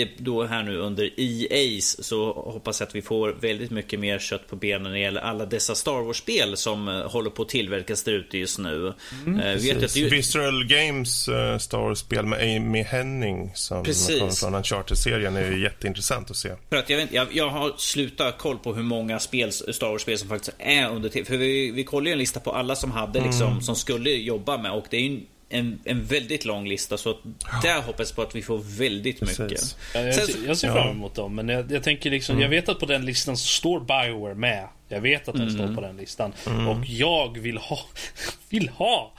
eh, 0.00 0.08
då 0.18 0.44
här 0.44 0.62
nu 0.62 0.76
under 0.76 1.04
EA's 1.16 2.02
så 2.02 2.32
hoppas 2.32 2.80
jag 2.80 2.86
att 2.86 2.94
vi 2.94 3.02
får 3.02 3.32
väldigt 3.40 3.70
mycket 3.70 4.00
mer 4.00 4.18
kött 4.18 4.48
på 4.48 4.56
benen 4.56 4.82
när 4.82 4.90
det 4.90 4.98
gäller 4.98 5.20
alla 5.20 5.46
dessa 5.46 5.74
Star 5.74 6.02
Wars-spel 6.02 6.56
som 6.56 6.88
eh, 6.88 7.10
håller 7.10 7.30
på 7.30 7.42
att 7.42 7.48
tillverkas 7.48 8.02
där 8.02 8.12
ute 8.12 8.38
just 8.38 8.58
nu. 8.58 8.86
Eh, 8.86 8.92
vi 9.26 9.72
vet 9.72 9.84
att 9.84 9.94
det, 9.94 10.04
Visceral 10.04 10.66
Games 10.66 11.28
uh, 11.28 11.58
Star 11.58 11.78
Wars-spel 11.78 12.26
med 12.26 12.56
Amy 12.56 12.82
Henning 12.82 13.52
som 13.54 13.84
Precis. 13.84 14.18
kommer 14.18 14.32
från 14.32 14.54
Uncharted-serien 14.54 15.36
är 15.36 15.50
ju 15.50 15.62
jätteintressant 15.62 16.30
att 16.30 16.36
se. 16.36 16.50
för 16.70 16.76
att 16.76 16.90
jag, 16.90 16.96
vet, 16.96 17.12
jag, 17.12 17.26
jag 17.32 17.48
har 17.48 17.74
slutat 17.78 18.38
koll 18.38 18.58
på 18.58 18.74
hur 18.74 18.82
många 18.82 19.18
spel, 19.18 19.52
Star 19.52 19.90
Wars-spel 19.90 20.18
som 20.18 20.28
faktiskt 20.28 20.56
är 20.58 20.90
under 20.90 21.08
till. 21.08 21.26
För 21.26 21.36
vi, 21.36 21.70
vi 21.70 21.84
kollade 21.84 22.08
ju 22.08 22.12
en 22.12 22.18
lista 22.18 22.40
på 22.40 22.52
alla 22.52 22.76
som 22.76 22.90
hade 22.90 23.20
liksom, 23.20 23.60
som 23.62 23.76
skulle 23.76 24.10
jobba 24.10 24.58
med 24.58 24.72
och 24.72 24.84
det 24.90 24.96
är 24.96 25.00
ju 25.00 25.20
en, 25.52 25.78
en 25.84 26.04
väldigt 26.04 26.44
lång 26.44 26.68
lista 26.68 26.96
så 26.98 27.18
där 27.62 27.80
hoppas 27.82 28.08
jag 28.08 28.16
på 28.16 28.22
att 28.22 28.34
vi 28.34 28.42
får 28.42 28.58
väldigt 28.58 29.20
mycket. 29.20 29.38
Precis. 29.48 29.76
Ja, 29.94 30.00
jag, 30.00 30.14
Sen- 30.14 30.44
jag 30.46 30.56
ser 30.56 30.72
fram 30.72 30.88
emot 30.88 31.14
dem, 31.14 31.34
men 31.34 31.48
jag, 31.48 31.72
jag 31.72 31.82
tänker 31.82 32.10
liksom, 32.10 32.40
jag 32.40 32.48
vet 32.48 32.68
att 32.68 32.78
på 32.78 32.86
den 32.86 33.04
listan 33.04 33.36
så 33.36 33.46
står 33.46 33.80
Bioware 33.80 34.34
med. 34.34 34.68
Jag 34.88 35.00
vet 35.00 35.28
att 35.28 35.34
den 35.34 35.50
står 35.50 35.74
på 35.74 35.80
den 35.80 35.96
listan. 35.96 36.32
Och 36.68 36.86
jag 36.86 37.38
vill 37.38 37.58
ha, 37.58 37.78
vill 38.48 38.68
ha! 38.68 39.12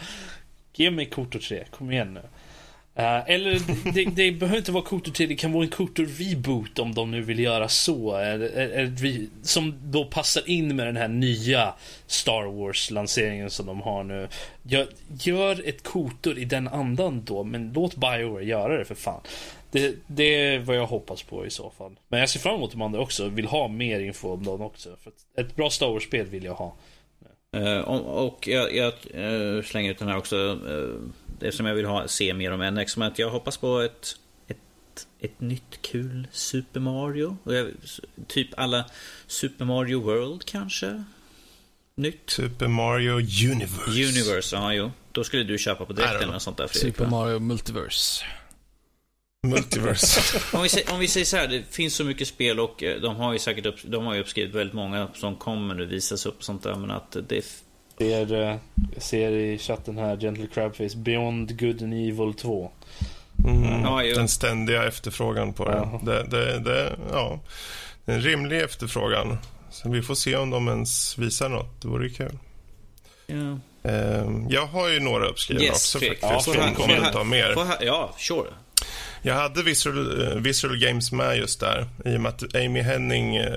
Ge 0.74 0.92
mig 0.92 1.06
Kotor 1.06 1.40
3, 1.40 1.66
kom 1.72 1.92
igen 1.92 2.14
nu. 2.14 2.22
Eh, 3.02 3.30
eller 3.30 3.60
det, 3.94 4.06
det 4.06 4.32
behöver 4.32 4.58
inte 4.58 4.72
vara 4.72 4.84
Kotor 4.84 5.12
3, 5.12 5.26
det 5.26 5.36
kan 5.36 5.52
vara 5.52 5.64
en 5.64 5.70
Kotor 5.70 6.06
reboot 6.06 6.80
om 6.80 6.94
de 6.94 7.12
nu 7.12 7.22
vill 7.22 7.40
göra 7.40 7.68
så. 7.68 8.20
Eh, 8.20 8.28
eh, 8.28 8.34
eller- 8.34 8.50
eller- 8.70 9.28
Som 9.44 9.76
då 9.84 10.06
passar 10.06 10.50
in 10.50 10.76
med 10.76 10.88
den 10.88 10.98
här 10.98 11.08
nya 11.08 11.74
Star 12.08 12.44
Wars-lanseringen 12.46 13.50
som 13.50 13.66
de 13.66 13.82
har 13.82 14.04
nu. 14.04 14.28
Gör, 14.64 14.88
gör 15.22 15.68
ett 15.70 15.84
Kotor 15.84 16.38
i 16.38 16.46
den 16.46 16.68
andan 16.68 17.24
då, 17.26 17.44
men 17.44 17.72
låt 17.76 17.96
Bioware 17.96 18.46
göra 18.46 18.78
det 18.78 18.86
för 18.86 18.96
fan. 18.96 19.22
Det, 19.72 19.96
det 20.08 20.24
är 20.24 20.60
vad 20.60 20.76
jag 20.76 20.86
hoppas 20.86 21.24
på 21.24 21.46
i 21.46 21.50
så 21.50 21.72
fall. 21.78 21.92
Men 22.08 22.20
jag 22.20 22.30
ser 22.30 22.40
fram 22.40 22.56
emot 22.56 22.72
de 22.72 22.82
andra 22.82 23.00
också. 23.00 23.30
Vill 23.30 23.46
ha 23.46 23.68
mer 23.68 24.00
info 24.00 24.34
om 24.34 24.44
dem 24.44 24.62
också. 24.62 24.90
För 25.04 25.12
ett 25.42 25.56
bra 25.56 25.70
Star 25.70 25.88
Wars-spel 25.88 26.26
vill 26.26 26.44
jag 26.44 26.54
ha. 26.54 26.74
Uh, 27.58 27.80
och 27.80 28.26
och 28.28 28.48
jag, 28.48 28.76
jag 28.76 28.94
uh, 29.24 29.64
slänger 29.64 29.92
ut 29.92 30.00
den 30.00 30.08
här 30.08 30.18
också. 30.18 30.60
Eftersom 31.44 31.66
jag 31.66 31.76
vill 31.76 31.86
ha, 31.86 32.08
se 32.08 32.34
mer 32.34 32.52
om 32.52 32.76
NX. 32.76 32.98
Men 32.98 33.08
att 33.08 33.20
jag 33.20 33.30
hoppas 33.30 33.58
på 33.58 33.80
ett, 33.80 34.16
ett, 34.48 35.08
ett 35.20 35.42
nytt 35.42 35.82
kul 35.82 36.28
Super 36.32 36.80
Mario. 36.80 37.38
Och 37.44 37.56
jag, 37.56 37.68
typ 38.28 38.50
alla 38.58 38.86
Super 39.28 39.66
Mario 39.66 40.02
World 40.02 40.46
kanske? 40.46 41.04
Nytt? 41.96 42.30
Super 42.30 42.68
Mario 42.68 43.14
Universe. 43.52 43.90
Universe, 43.90 44.56
ja 44.56 44.74
jo. 44.74 44.92
Då 45.12 45.24
skulle 45.24 45.44
du 45.44 45.58
köpa 45.58 45.86
på 45.86 45.94
direkt 45.94 46.22
eller 46.22 46.34
något 46.34 46.42
sånt 46.42 46.58
där 46.58 46.68
Fredrik. 46.68 46.96
Super 46.96 47.04
va? 47.04 47.10
Mario 47.10 47.40
Multiverse. 47.40 48.26
Multiverse. 49.48 50.40
Om 50.58 50.64
vi, 50.64 50.70
säger, 50.70 50.94
om 50.94 51.00
vi 51.00 51.08
säger 51.08 51.26
så 51.26 51.38
här, 51.38 51.48
det 51.48 51.64
finns 51.70 51.96
så 51.96 52.04
mycket 52.04 52.28
spel 52.28 52.60
och 52.60 52.84
eh, 52.84 53.02
de 53.02 53.16
har 53.16 53.34
ju 53.34 53.40
säkert 53.40 53.66
upp, 53.66 53.76
de 53.84 54.06
har 54.06 54.14
ju 54.14 54.22
uppskrivit 54.22 54.56
väldigt 54.56 54.74
många 54.74 55.08
som 55.14 55.36
kommer 55.36 55.76
nu 55.76 55.86
visas 55.86 56.26
upp 56.26 56.38
och 56.38 56.44
sånt 56.44 56.64
där. 56.64 56.76
Men 56.76 56.92
att 56.92 57.18
det 57.28 57.66
Ser, 58.02 58.34
eh, 58.34 58.56
jag 58.94 59.04
ser 59.04 59.32
i 59.32 59.58
chatten 59.58 59.98
här, 59.98 60.18
Gentle 60.18 60.48
Crabface, 60.54 60.98
Beyond 60.98 61.60
Good 61.60 61.82
and 61.84 61.94
Evil 61.94 62.34
2. 62.34 62.72
Mm, 63.48 63.82
Ja, 63.84 64.02
den 64.16 64.28
ständiga 64.28 64.88
efterfrågan 64.88 65.54
på 65.54 65.66
det. 65.66 65.72
Jaha. 65.72 66.00
Det, 66.04 66.24
det, 66.24 66.60
det, 66.60 66.96
ja, 67.12 67.40
det 68.06 68.12
är 68.12 68.16
en 68.16 68.22
rimlig 68.22 68.62
efterfrågan. 68.62 69.38
Så 69.72 69.90
vi 69.90 70.02
får 70.02 70.16
se 70.16 70.36
om 70.36 70.50
de 70.50 70.68
ens 70.68 71.18
visar 71.18 71.50
något. 71.50 71.82
Det 71.82 71.88
vore 71.88 72.10
kul. 72.10 72.38
ja. 73.28 73.60
Ehm, 73.84 74.46
jag 74.50 74.66
har 74.66 74.90
ju 74.90 75.00
några 75.00 75.28
uppskrivna 75.28 75.64
Yes, 75.64 75.96
också 75.96 76.00
faktiskt. 76.00 76.22
Ja, 76.24 76.40
får 76.42 76.54
här- 76.54 76.74
kommer 76.74 76.98
ha 76.98 77.04
här- 77.04 77.24
mer. 77.24 77.56
Här- 77.66 77.78
Ja, 77.86 78.16
sure. 78.18 78.50
Jag 79.22 79.36
hade 79.36 79.64
Visual, 79.64 80.28
eh, 80.28 80.36
Visual 80.36 80.78
Games 80.78 81.12
med 81.12 81.38
just 81.38 81.60
där 81.60 81.86
i 82.06 82.18
och 82.18 82.22
med 82.22 82.30
att 82.30 82.56
Amy 82.56 82.82
Henning 82.82 83.36
eh, 83.36 83.54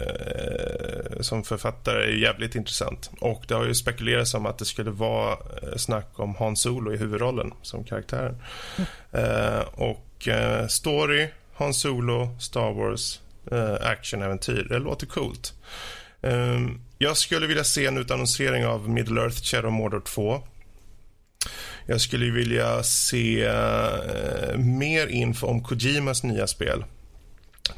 som 1.21 1.45
författare 1.45 2.05
är 2.05 2.17
jävligt 2.17 2.55
intressant. 2.55 3.11
Och 3.21 3.45
det 3.49 3.55
har 3.55 3.65
ju 3.65 3.75
spekulerats 3.75 4.35
om 4.35 4.47
att 4.47 4.59
det 4.59 4.65
skulle 4.65 4.91
vara 4.91 5.33
eh, 5.33 5.77
snack 5.77 6.09
om 6.15 6.35
Han 6.35 6.57
Solo 6.57 6.93
i 6.93 6.97
huvudrollen 6.97 7.53
som 7.62 7.85
karaktär. 7.85 8.35
Eh, 9.12 9.61
och 9.75 10.29
eh, 10.29 10.67
story, 10.67 11.29
Han 11.55 11.75
Solo, 11.75 12.37
Star 12.41 12.73
Wars, 12.73 13.21
actionäventyr. 13.81 14.67
Det 14.69 14.79
låter 14.79 15.07
coolt. 15.07 15.53
Eh, 16.23 16.61
jag 16.99 17.17
skulle 17.17 17.47
vilja 17.47 17.65
se 17.65 17.87
en 17.87 17.99
utannonsering 17.99 18.67
av 18.67 18.89
Middle 18.89 19.21
Earth 19.21 19.43
Shadow 19.43 19.73
Mordor 19.73 20.01
2. 20.01 20.43
Jag 21.87 22.01
skulle 22.01 22.31
vilja 22.31 22.83
se 22.83 23.49
mer 24.57 25.07
info 25.07 25.47
om 25.47 25.62
Kojimas 25.65 26.23
nya 26.23 26.47
spel 26.47 26.85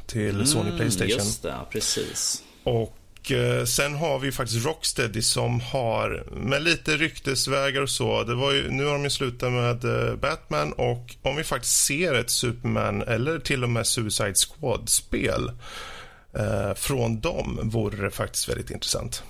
till 0.05 0.47
Sony 0.47 0.77
Playstation. 0.77 1.11
Mm, 1.11 1.25
Just 1.25 1.43
det, 1.43 1.55
precis. 1.71 2.43
Och 2.63 2.96
eh, 3.31 3.65
sen 3.65 3.95
har 3.95 4.19
vi 4.19 4.31
faktiskt 4.31 4.65
Rocksteady 4.65 5.21
som 5.21 5.59
har, 5.61 6.23
med 6.31 6.63
lite 6.63 6.97
ryktesvägar 6.97 7.81
och 7.81 7.89
så, 7.89 8.23
det 8.23 8.35
var 8.35 8.53
ju, 8.53 8.69
nu 8.71 8.85
har 8.85 8.93
de 8.93 9.03
ju 9.03 9.09
slutat 9.09 9.51
med 9.51 9.85
eh, 10.09 10.15
Batman 10.15 10.73
och 10.73 11.15
om 11.21 11.35
vi 11.35 11.43
faktiskt 11.43 11.85
ser 11.85 12.13
ett 12.13 12.29
Superman 12.29 13.01
eller 13.01 13.39
till 13.39 13.63
och 13.63 13.69
med 13.69 13.87
Suicide 13.87 14.33
Squad-spel 14.35 15.51
eh, 16.33 16.73
från 16.75 17.19
dem 17.19 17.59
vore 17.63 18.03
det 18.03 18.11
faktiskt 18.11 18.49
väldigt 18.49 18.71
intressant. 18.71 19.23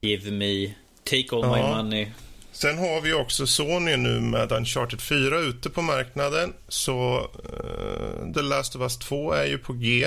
Give 0.00 0.30
me, 0.30 0.74
take 1.04 1.26
all 1.36 1.42
my 1.50 1.58
Ja. 1.58 1.76
money. 1.82 2.06
Sen 2.52 2.78
har 2.78 3.00
vi 3.00 3.12
också 3.12 3.46
Sony 3.46 3.96
nu 3.96 4.20
med 4.20 4.52
Uncharted 4.52 5.00
4 5.00 5.38
ute 5.38 5.70
på 5.70 5.82
marknaden. 5.82 6.52
Så 6.68 7.18
eh, 7.44 8.32
The 8.34 8.42
Last 8.42 8.76
of 8.76 8.82
Us 8.82 8.98
2 8.98 9.32
är 9.32 9.44
ju 9.44 9.58
på 9.58 9.72
G, 9.72 10.04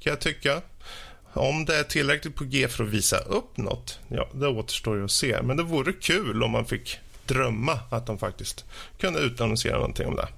kan 0.00 0.10
jag 0.10 0.20
tycka. 0.20 0.62
Om 1.36 1.64
det 1.64 1.76
är 1.76 1.82
tillräckligt 1.82 2.34
på 2.34 2.44
G 2.44 2.68
för 2.68 2.84
att 2.84 2.90
visa 2.90 3.18
upp 3.18 3.56
något, 3.56 4.00
ja, 4.08 4.28
det 4.32 4.48
återstår 4.48 4.96
ju 4.96 5.04
att 5.04 5.10
se. 5.10 5.42
Men 5.42 5.56
det 5.56 5.62
vore 5.62 5.92
kul 5.92 6.42
om 6.42 6.50
man 6.50 6.66
fick 6.66 6.98
drömma 7.26 7.80
att 7.90 8.06
de 8.06 8.18
faktiskt 8.18 8.64
kunde 8.98 9.20
utannonsera 9.20 9.76
någonting 9.76 10.06
om 10.06 10.16
det. 10.16 10.28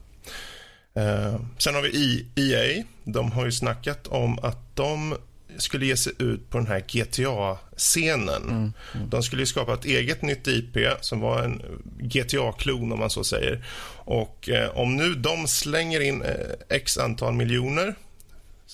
Eh, 1.00 1.40
sen 1.58 1.74
har 1.74 1.82
vi 1.82 2.26
EA. 2.34 2.84
De 3.04 3.32
har 3.32 3.44
ju 3.44 3.52
snackat 3.52 4.06
om 4.06 4.38
att 4.38 4.76
de 4.76 5.16
skulle 5.56 5.86
ge 5.86 5.96
sig 5.96 6.12
ut 6.18 6.50
på 6.50 6.58
den 6.58 6.66
här 6.66 6.80
GTA-scenen. 6.80 8.72
De 9.10 9.22
skulle 9.22 9.42
ju 9.42 9.46
skapa 9.46 9.74
ett 9.74 9.84
eget 9.84 10.22
nytt 10.22 10.46
IP 10.46 10.76
som 11.00 11.20
var 11.20 11.42
en 11.42 11.62
GTA-klon 11.98 12.92
om 12.92 12.98
man 12.98 13.10
så 13.10 13.24
säger. 13.24 13.64
Och 14.04 14.48
eh, 14.48 14.78
om 14.78 14.96
nu 14.96 15.14
de 15.14 15.48
slänger 15.48 16.00
in 16.00 16.22
eh, 16.22 16.34
x 16.68 16.98
antal 16.98 17.34
miljoner, 17.34 17.94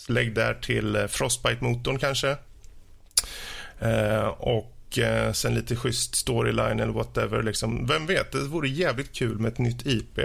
lägg 0.08 0.34
där 0.34 0.54
till 0.54 0.96
eh, 0.96 1.06
Frostbite-motorn 1.06 1.98
kanske. 1.98 2.36
Eh, 3.78 4.26
och 4.26 4.98
eh, 4.98 5.32
sen 5.32 5.54
lite 5.54 5.76
schysst 5.76 6.14
storyline 6.14 6.80
eller 6.80 6.92
whatever. 6.92 7.42
Liksom. 7.42 7.86
Vem 7.86 8.06
vet, 8.06 8.32
det 8.32 8.38
vore 8.38 8.68
jävligt 8.68 9.12
kul 9.12 9.38
med 9.38 9.52
ett 9.52 9.58
nytt 9.58 9.86
IP. 9.86 10.18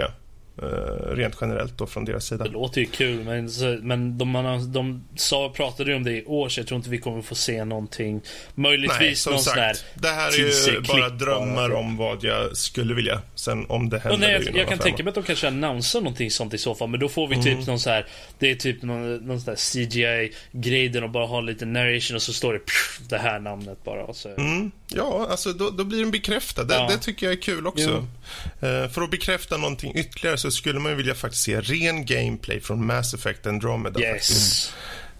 Eh, 0.62 1.14
rent 1.16 1.34
generellt 1.40 1.78
då 1.78 1.86
från 1.86 2.04
deras 2.04 2.26
sida. 2.26 2.44
Det 2.44 2.50
låter 2.50 2.80
ju 2.80 2.86
kul, 2.86 3.24
men, 3.24 3.50
men 3.82 4.18
de, 4.18 4.28
man, 4.30 4.72
de 4.72 5.04
sa, 5.16 5.48
pratade 5.56 5.90
ju 5.90 5.96
om 5.96 6.04
det 6.04 6.12
i 6.12 6.24
år, 6.24 6.48
så 6.48 6.60
jag 6.60 6.66
tror 6.66 6.76
inte 6.76 6.90
vi 6.90 6.98
kommer 6.98 7.22
få 7.22 7.34
se 7.34 7.64
någonting. 7.64 8.20
Möjligtvis 8.54 9.00
Nej, 9.00 9.16
som 9.16 9.32
någon 9.32 9.42
sagt, 9.42 9.54
sån 9.56 9.62
här 9.64 9.76
det 9.94 10.08
här 10.08 10.28
är 10.28 10.72
ju 10.72 10.80
bara 10.80 11.08
drömmar 11.08 11.72
om 11.74 11.96
vad 11.96 12.24
jag 12.24 12.56
skulle 12.56 12.94
vilja. 12.94 13.22
Sen 13.34 13.66
om 13.68 13.88
det 13.88 13.98
händer 13.98 14.18
nej, 14.18 14.42
jag, 14.46 14.56
jag 14.56 14.68
kan 14.68 14.78
tänka 14.78 15.02
mig 15.02 15.08
att 15.08 15.14
de 15.14 15.22
kanske 15.24 15.46
annonsar 15.48 16.00
någonting 16.00 16.30
sånt 16.30 16.54
i 16.54 16.58
så 16.58 16.74
fall, 16.74 16.88
men 16.88 17.00
då 17.00 17.08
får 17.08 17.28
vi 17.28 17.34
Mm. 17.40 17.44
typ 17.44 17.66
någon 17.66 17.80
så 17.80 17.90
här 17.90 18.06
Det 18.38 18.50
är 18.50 18.54
typ 18.54 18.82
någon, 18.82 19.16
någon 19.16 19.40
sån 19.40 19.54
där 19.54 19.60
CGI-grej 20.04 20.88
där 20.88 21.00
de 21.00 21.12
bara 21.12 21.26
har 21.26 21.42
lite 21.42 21.64
narration 21.66 22.16
och 22.16 22.22
så 22.22 22.32
står 22.32 22.52
det 22.52 22.58
pff, 22.58 23.00
det 23.08 23.18
här 23.18 23.38
namnet 23.40 23.84
bara. 23.84 24.14
Så. 24.14 24.28
Mm, 24.28 24.70
ja, 24.88 25.26
alltså 25.30 25.52
då, 25.52 25.70
då 25.70 25.84
blir 25.84 25.98
den 26.00 26.10
bekräftad. 26.10 26.64
Det, 26.64 26.74
Ja. 26.74 26.88
det 26.90 26.98
tycker 26.98 27.26
jag 27.26 27.32
är 27.32 27.42
kul 27.42 27.66
också. 27.66 28.06
Eh, 28.60 28.88
för 28.88 29.02
att 29.02 29.10
bekräfta 29.10 29.56
någonting 29.56 29.92
ytterligare 29.96 30.36
så 30.38 30.49
skulle 30.50 30.80
man 30.80 30.92
ju 30.92 30.96
vilja 30.96 31.14
faktiskt 31.14 31.42
se 31.42 31.60
ren 31.60 32.06
gameplay 32.06 32.60
från 32.60 32.86
Mass 32.86 33.14
Effect 33.14 33.46
Andromeda. 33.46 34.00
Yes. 34.00 34.72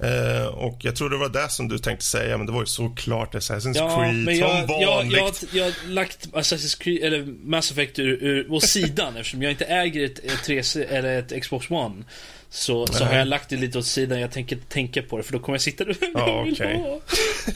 Eh, 0.02 0.46
och 0.46 0.78
jag 0.80 0.96
tror 0.96 1.10
det 1.10 1.16
var 1.16 1.28
det 1.28 1.48
som 1.48 1.68
du 1.68 1.78
tänkte 1.78 2.04
säga, 2.04 2.36
men 2.38 2.46
det 2.46 2.52
var 2.52 2.60
ju 2.60 2.66
såklart 2.66 3.34
Assassin's 3.34 3.76
Ja, 3.76 3.96
Creed 3.98 4.14
men 4.14 4.36
som 4.36 4.46
jag, 4.46 4.70
jag, 4.82 4.86
vanligt. 4.96 5.18
jag, 5.18 5.34
jag 5.52 5.64
har 5.64 5.88
lagt 5.88 6.28
Assassin's 6.32 6.80
Creed, 6.82 7.02
eller 7.04 7.22
Mass 7.44 7.70
Effect 7.70 7.98
ur, 7.98 8.22
ur, 8.24 8.52
åt 8.52 8.64
sidan 8.64 9.16
eftersom 9.16 9.42
jag 9.42 9.50
inte 9.52 9.64
äger 9.64 10.04
ett, 10.04 10.18
ett 10.18 10.46
3C 10.46 10.86
eller 10.88 11.18
ett 11.18 11.42
Xbox 11.42 11.70
One. 11.70 12.04
Så, 12.52 12.86
så 12.86 13.04
har 13.04 13.14
jag 13.14 13.28
lagt 13.28 13.48
det 13.48 13.56
lite 13.56 13.78
åt 13.78 13.86
sidan. 13.86 14.20
Jag 14.20 14.30
tänker 14.30 14.58
tänka 14.68 15.02
på 15.02 15.16
det 15.16 15.22
för 15.22 15.32
då 15.32 15.38
kommer 15.38 15.54
jag 15.54 15.62
sitta 15.62 15.84
där 15.84 15.96
Ja, 16.14 16.28
jag 16.28 16.44
vill 16.44 16.54
okej. 16.54 16.76
ha. 16.76 17.00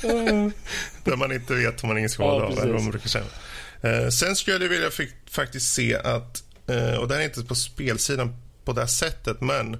Där 1.05 1.17
man 1.17 1.33
inte 1.33 1.55
vet 1.55 1.83
om 1.83 1.89
man 1.89 1.99
ingen 1.99 2.11
ska 2.11 2.23
Ja, 2.23 2.31
av, 2.31 2.59
eller 2.59 2.73
vad 2.73 2.83
man 2.83 2.91
brukar 2.91 3.09
säga. 3.09 3.25
Eh, 3.83 4.09
sen 4.09 4.37
skulle 4.37 4.65
jag 4.65 4.69
vilja 4.69 4.91
fick, 4.91 5.11
faktiskt 5.31 5.75
se 5.75 5.95
att, 5.95 6.43
eh, 6.67 6.95
och 6.95 7.09
det 7.09 7.17
är 7.17 7.21
inte 7.21 7.45
på 7.45 7.55
spelsidan 7.55 8.37
på 8.65 8.73
det 8.73 8.87
sättet, 8.87 9.41
men 9.41 9.75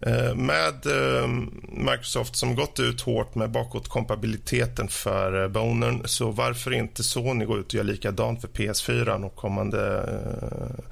eh, 0.00 0.34
med 0.34 0.86
eh, 0.86 1.28
Microsoft 1.68 2.36
som 2.36 2.54
gått 2.54 2.80
ut 2.80 3.00
hårt 3.00 3.34
med 3.34 3.50
bakåtkompatibiliteten 3.50 4.88
för 4.88 5.42
eh, 5.42 5.48
Bonern, 5.48 6.02
så 6.04 6.30
varför 6.30 6.72
inte 6.72 7.02
Sony 7.02 7.44
gå 7.44 7.58
ut 7.58 7.66
och 7.66 7.74
göra 7.74 7.86
likadant 7.86 8.40
för 8.40 8.48
PS4 8.48 9.24
och 9.24 9.36
kommande 9.36 9.98
eh, 9.98 10.84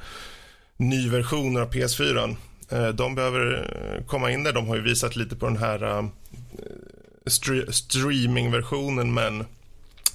nyversioner 0.76 1.60
av 1.60 1.72
PS4. 1.72 2.36
Eh, 2.68 2.88
de 2.88 3.14
behöver 3.14 3.70
eh, 3.98 4.04
komma 4.06 4.30
in 4.30 4.42
där. 4.44 4.52
De 4.52 4.68
har 4.68 4.76
ju 4.76 4.82
visat 4.82 5.16
lite 5.16 5.36
på 5.36 5.46
den 5.46 5.56
här 5.56 5.82
eh, 5.98 6.04
stre- 7.24 7.70
streamingversionen 7.70 9.14
men 9.14 9.44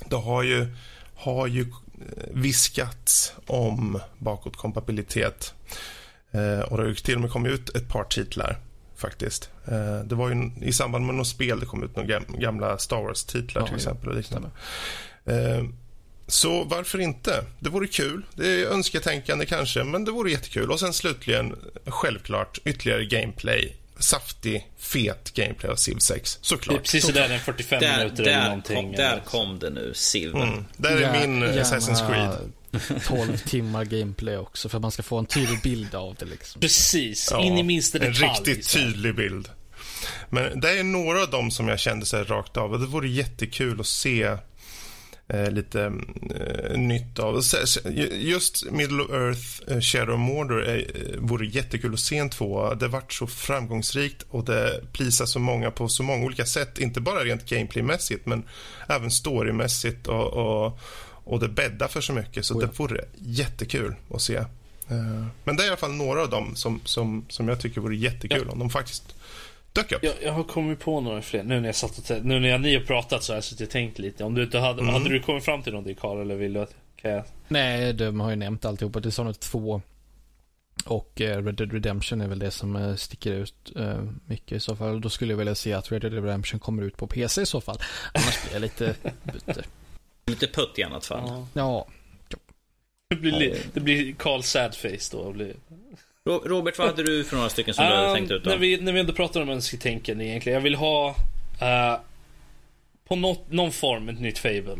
det 0.09 0.15
har 0.15 0.43
ju, 0.43 0.67
har 1.15 1.47
ju 1.47 1.65
viskats 2.33 3.33
om 3.47 3.99
bakåtkompatibilitet. 4.17 5.53
Eh, 6.31 6.59
och 6.59 6.77
det 6.77 6.95
till 6.95 7.15
och 7.15 7.21
med 7.21 7.31
kommit 7.31 7.51
ut 7.51 7.75
ett 7.75 7.87
par 7.89 8.03
titlar 8.03 8.59
faktiskt. 8.97 9.49
Eh, 9.65 9.99
det 9.99 10.15
var 10.15 10.29
ju 10.29 10.51
i 10.61 10.73
samband 10.73 11.05
med 11.05 11.15
något 11.15 11.27
spel 11.27 11.59
det 11.59 11.65
kom 11.65 11.83
ut 11.83 11.95
några 11.95 12.09
gam- 12.09 12.39
gamla 12.39 12.77
Star 12.77 13.01
Wars-titlar 13.01 13.61
Ja, 13.61 13.67
till 13.67 13.75
exempel. 13.75 14.09
Och 14.09 14.15
liknande. 14.15 14.49
Eh, 15.25 15.63
så 16.27 16.63
varför 16.63 16.99
inte? 16.99 17.43
Det 17.59 17.69
vore 17.69 17.87
kul. 17.87 18.25
Det 18.35 18.47
är 18.47 18.65
önsketänkande 18.67 19.45
kanske, 19.45 19.83
men 19.83 20.05
det 20.05 20.11
vore 20.11 20.31
jättekul. 20.31 20.71
Och 20.71 20.79
sen 20.79 20.93
slutligen, 20.93 21.55
självklart, 21.85 22.57
ytterligare 22.65 23.05
gameplay. 23.05 23.75
Saftig, 23.99 24.69
fet 24.77 25.33
gameplay 25.33 25.71
av 25.71 25.75
Civ 25.75 25.95
6. 25.99 26.35
Det 26.35 26.39
är 26.41 26.45
Såklart. 26.45 26.81
precis 26.83 27.05
sådär 27.05 27.29
en 27.29 27.39
45 27.39 27.79
Där, 27.79 27.97
minuter 27.97 28.23
eller 28.23 28.31
där, 28.33 28.43
någonting. 28.45 28.75
kom, 28.75 28.91
där 28.91 29.19
kom 29.25 29.59
det 29.59 29.69
nu, 29.69 29.91
Silver. 29.95 30.43
Mm. 30.43 30.65
Där 30.77 30.97
är 31.01 31.27
min 31.27 31.41
Gärna 31.41 31.61
Assassin's 31.61 32.07
Creed. 32.07 32.51
12 33.07 33.37
timmar 33.37 33.85
gameplay 33.85 34.37
också 34.37 34.69
för 34.69 34.77
att 34.77 34.81
man 34.81 34.91
ska 34.91 35.03
få 35.03 35.17
en 35.17 35.25
tydlig 35.25 35.61
bild 35.61 35.95
av 35.95 36.15
det 36.19 36.25
liksom. 36.25 36.61
Precis, 36.61 37.27
Ja, 37.31 37.41
in 37.43 37.57
i 37.57 37.63
minsta 37.63 37.97
En 37.97 38.13
detalj. 38.13 38.27
riktigt 38.29 38.65
så 38.65 38.77
här. 38.79 38.85
tydlig 38.85 39.15
bild. 39.15 39.49
Men 40.29 40.59
det 40.59 40.79
är 40.79 40.83
några 40.83 41.21
av 41.21 41.29
dem 41.29 41.51
som 41.51 41.67
jag 41.67 41.79
kände 41.79 42.05
sig 42.05 42.23
rakt 42.23 42.57
av. 42.57 42.71
Och 42.73 42.79
det 42.79 42.85
vore 42.85 43.07
jättekul 43.09 43.79
att 43.79 43.87
se 43.87 44.37
eh, 45.27 45.51
lite 45.51 45.83
eh, 46.35 46.77
nytt 46.77 47.19
av. 47.19 47.41
Just 48.11 48.71
Middle 48.71 49.03
Earth, 49.03 49.71
eh, 49.71 49.79
Shadow 49.79 50.13
of 50.13 50.19
Mordor 50.19 50.63
är, 50.63 50.77
eh, 50.77 51.19
vore 51.19 51.45
jättekul 51.47 51.93
att 51.93 51.99
se 51.99 52.17
en 52.17 52.29
tvåa. 52.29 52.75
Det 52.75 52.87
vart 52.87 53.13
så 53.13 53.27
framgångsrikt 53.27 54.25
och 54.29 54.45
det 54.45 54.81
plisar 54.93 55.25
så 55.25 55.39
många 55.39 55.71
på 55.71 55.87
så 55.87 56.03
många 56.03 56.25
olika 56.25 56.45
sätt. 56.45 56.79
Inte 56.79 57.01
bara 57.01 57.23
rent 57.23 57.49
gameplaymässigt 57.49 58.25
men 58.25 58.43
även 58.89 59.11
storymässigt 59.11 60.07
och, 60.07 60.33
och, 60.33 60.79
och 61.07 61.39
det 61.39 61.49
bäddar 61.49 61.87
för 61.87 62.01
så 62.01 62.13
mycket. 62.13 62.45
Så 62.45 62.55
Oh 62.55 62.61
ja. 62.63 62.67
det 62.67 62.79
vore 62.79 63.05
jättekul 63.17 63.95
att 64.13 64.21
se. 64.21 64.43
Men 65.43 65.55
det 65.55 65.63
är 65.63 65.65
i 65.65 65.67
alla 65.67 65.77
fall 65.77 65.93
några 65.93 66.21
av 66.21 66.29
dem 66.29 66.55
som, 66.55 66.81
som, 66.83 67.25
som 67.29 67.47
jag 67.47 67.59
tycker 67.59 67.81
vore 67.81 67.95
jättekul 67.95 68.49
om 68.49 68.59
de 68.59 68.69
faktiskt 68.69 69.14
dök 69.75 69.91
upp. 69.91 70.03
Jag, 70.03 70.13
jag 70.23 70.31
har 70.31 70.43
kommit 70.43 70.79
på 70.79 71.01
några 71.01 71.21
fler. 71.21 71.43
Nu 71.43 71.59
när 71.59 71.67
jag 71.67 71.75
satt 71.75 72.09
och 72.11 72.25
nu 72.25 72.39
när 72.39 72.49
jag, 72.49 72.61
ni 72.61 72.75
har 72.75 72.81
pratat 72.83 73.23
så 73.23 73.33
har 73.33 73.37
jag 73.37 73.43
suttit 73.43 73.67
och 73.67 73.71
tänkt 73.71 73.99
lite. 73.99 74.23
Om 74.23 74.35
du 74.35 74.43
inte 74.43 74.59
hade, 74.59 74.81
Mm. 74.81 74.93
hade 74.93 75.09
du 75.09 75.19
kommit 75.19 75.45
fram 75.45 75.63
till 75.63 75.71
någonting 75.73 75.95
Karl 75.95 76.21
eller 76.21 76.35
vill 76.35 76.53
du 76.53 76.59
att 76.61 76.75
kan 76.95 77.11
jag? 77.11 77.23
Nej, 77.47 77.93
de 77.93 78.19
har 78.19 78.29
ju 78.29 78.35
nämnt 78.35 78.65
alltihopa. 78.65 78.99
Nog 79.23 79.39
två. 79.39 79.81
Och 80.85 81.21
eh, 81.21 81.43
Red 81.43 81.55
Dead 81.55 81.73
Redemption 81.73 82.21
är 82.21 82.27
väl 82.27 82.39
det 82.39 82.51
som 82.51 82.75
eh, 82.75 82.95
sticker 82.95 83.31
ut 83.31 83.71
eh, 83.75 84.03
mycket 84.25 84.51
i 84.51 84.59
så 84.59 84.75
fall. 84.75 85.01
Då 85.01 85.09
skulle 85.09 85.33
jag 85.33 85.37
vilja 85.37 85.55
se 85.55 85.73
att 85.73 85.91
Red 85.91 86.01
Dead 86.01 86.13
Redemption 86.13 86.59
kommer 86.59 86.83
ut 86.83 86.97
på 86.97 87.07
PC 87.07 87.41
i 87.41 87.45
så 87.45 87.61
fall. 87.61 87.77
Annars 88.13 88.43
blir 88.43 88.53
jag 88.53 88.61
lite 88.61 88.95
butter. 89.23 89.65
Lite 90.25 90.47
putt 90.47 90.79
i 90.79 90.83
annat 90.83 91.05
fall. 91.05 91.23
Ja. 91.27 91.47
Ja, 91.53 91.87
Det 93.09 93.15
blir, 93.15 93.31
li- 93.31 93.61
det 93.73 93.79
blir 93.79 94.13
Karl 94.13 94.41
Sadface 94.41 95.09
då. 95.17 95.31
Blir. 95.31 95.53
Ro- 96.25 96.41
Robert, 96.45 96.77
vad 96.77 96.87
hade 96.87 97.03
du 97.03 97.23
för 97.23 97.35
några 97.35 97.49
stycken 97.49 97.73
som 97.73 97.85
du 97.85 97.91
hade 97.91 98.07
Um, 98.07 98.15
tänkt 98.15 98.31
ut 98.31 98.43
då? 98.43 98.49
när, 98.49 98.57
vi, 98.57 98.77
när 98.81 98.91
vi 98.91 98.99
ändå 98.99 99.13
pratar 99.13 99.41
om 99.41 99.49
önsketänkande 99.49 100.25
egentligen. 100.25 100.55
Jag 100.55 100.63
vill 100.63 100.75
ha 100.75 101.15
eh, 101.61 101.95
på 103.07 103.15
något, 103.15 103.51
någon 103.51 103.71
form 103.71 104.09
ett 104.09 104.19
nytt 104.21 104.37
Fable. 104.37 104.77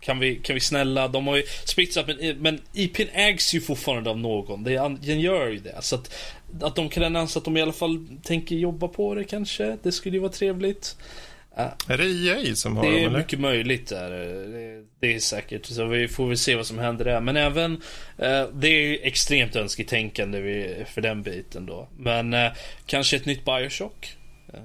Kan 0.00 0.18
vi, 0.18 0.36
kan 0.36 0.54
vi 0.54 0.60
snälla, 0.60 1.08
de 1.08 1.26
har 1.26 1.36
ju 1.36 1.42
spritts 1.64 1.96
upp 1.96 2.06
men, 2.06 2.38
men 2.38 2.60
IPn 2.72 3.08
ägs 3.12 3.54
ju 3.54 3.60
fortfarande 3.60 4.10
av 4.10 4.18
någon. 4.18 4.64
Den 4.64 5.20
gör 5.20 5.48
ju 5.48 5.58
det. 5.58 5.78
Så 5.82 5.94
att, 5.94 6.14
att 6.60 6.76
de 6.76 6.88
kan 6.88 7.02
annonsera 7.04 7.40
att 7.40 7.44
de 7.44 7.56
i 7.56 7.62
alla 7.62 7.72
fall 7.72 8.06
tänker 8.22 8.56
jobba 8.56 8.88
på 8.88 9.14
det 9.14 9.24
kanske. 9.24 9.78
Det 9.82 9.92
skulle 9.92 10.16
ju 10.16 10.20
vara 10.20 10.32
trevligt. 10.32 10.96
Är 11.88 11.98
det 11.98 12.04
EA 12.04 12.54
som 12.54 12.76
har 12.76 12.84
Det 12.84 12.90
dem, 12.90 13.00
är 13.00 13.06
eller? 13.06 13.18
mycket 13.18 13.40
möjligt 13.40 13.88
där. 13.88 14.10
Det, 14.10 14.84
det 15.00 15.14
är 15.14 15.18
säkert. 15.18 15.66
Så 15.66 15.84
vi 15.86 16.08
får 16.08 16.26
väl 16.28 16.38
se 16.38 16.56
vad 16.56 16.66
som 16.66 16.78
händer 16.78 17.04
där. 17.04 17.20
Men 17.20 17.36
även, 17.36 17.72
eh, 18.18 18.46
det 18.52 18.68
är 18.68 18.86
ju 18.86 18.98
extremt 19.02 19.56
önsketänkande 19.56 20.40
vi- 20.40 20.84
för 20.94 21.00
den 21.00 21.22
biten 21.22 21.66
då. 21.66 21.88
Men 21.98 22.34
eh, 22.34 22.52
kanske 22.86 23.16
ett 23.16 23.26
nytt 23.26 23.44
Bioshock. 23.44 24.16
Eh, 24.54 24.60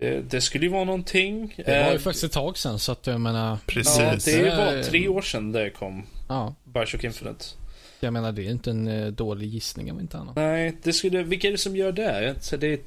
det, 0.00 0.20
det 0.30 0.40
skulle 0.40 0.64
ju 0.66 0.72
vara 0.72 0.84
någonting. 0.84 1.54
det 1.56 1.82
var 1.82 1.90
ju 1.90 1.94
Eh, 1.96 2.00
faktiskt 2.00 2.24
ett 2.24 2.32
tag 2.32 2.58
sedan 2.58 2.78
så 2.78 2.92
att 2.92 3.06
jag 3.06 3.20
menar, 3.20 3.58
Precis. 3.66 3.98
Ja, 3.98 4.14
det 4.24 4.32
är 4.34 4.38
ju 4.44 4.46
Eh, 4.50 4.56
bara 4.56 4.82
tre 4.82 5.08
år 5.08 5.22
sedan 5.22 5.52
det 5.52 5.70
kom. 5.70 6.06
ja. 6.28 6.54
Bioshock 6.64 7.04
Infinite. 7.04 7.44
Jag 8.02 8.12
menar 8.12 8.32
det 8.32 8.42
är 8.46 8.50
inte 8.50 8.70
en 8.70 9.14
dålig 9.14 9.48
gissning 9.48 9.92
om 9.92 10.00
inte 10.00 10.18
annat. 10.18 10.36
Nej, 10.36 10.76
det 10.82 10.92
skulle, 10.92 11.22
vilka 11.22 11.48
är 11.48 11.52
det 11.52 11.58
som 11.58 11.76
gör 11.76 11.92
det? 11.92 12.34
Så 12.40 12.56
det 12.56 12.66
är 12.66 12.78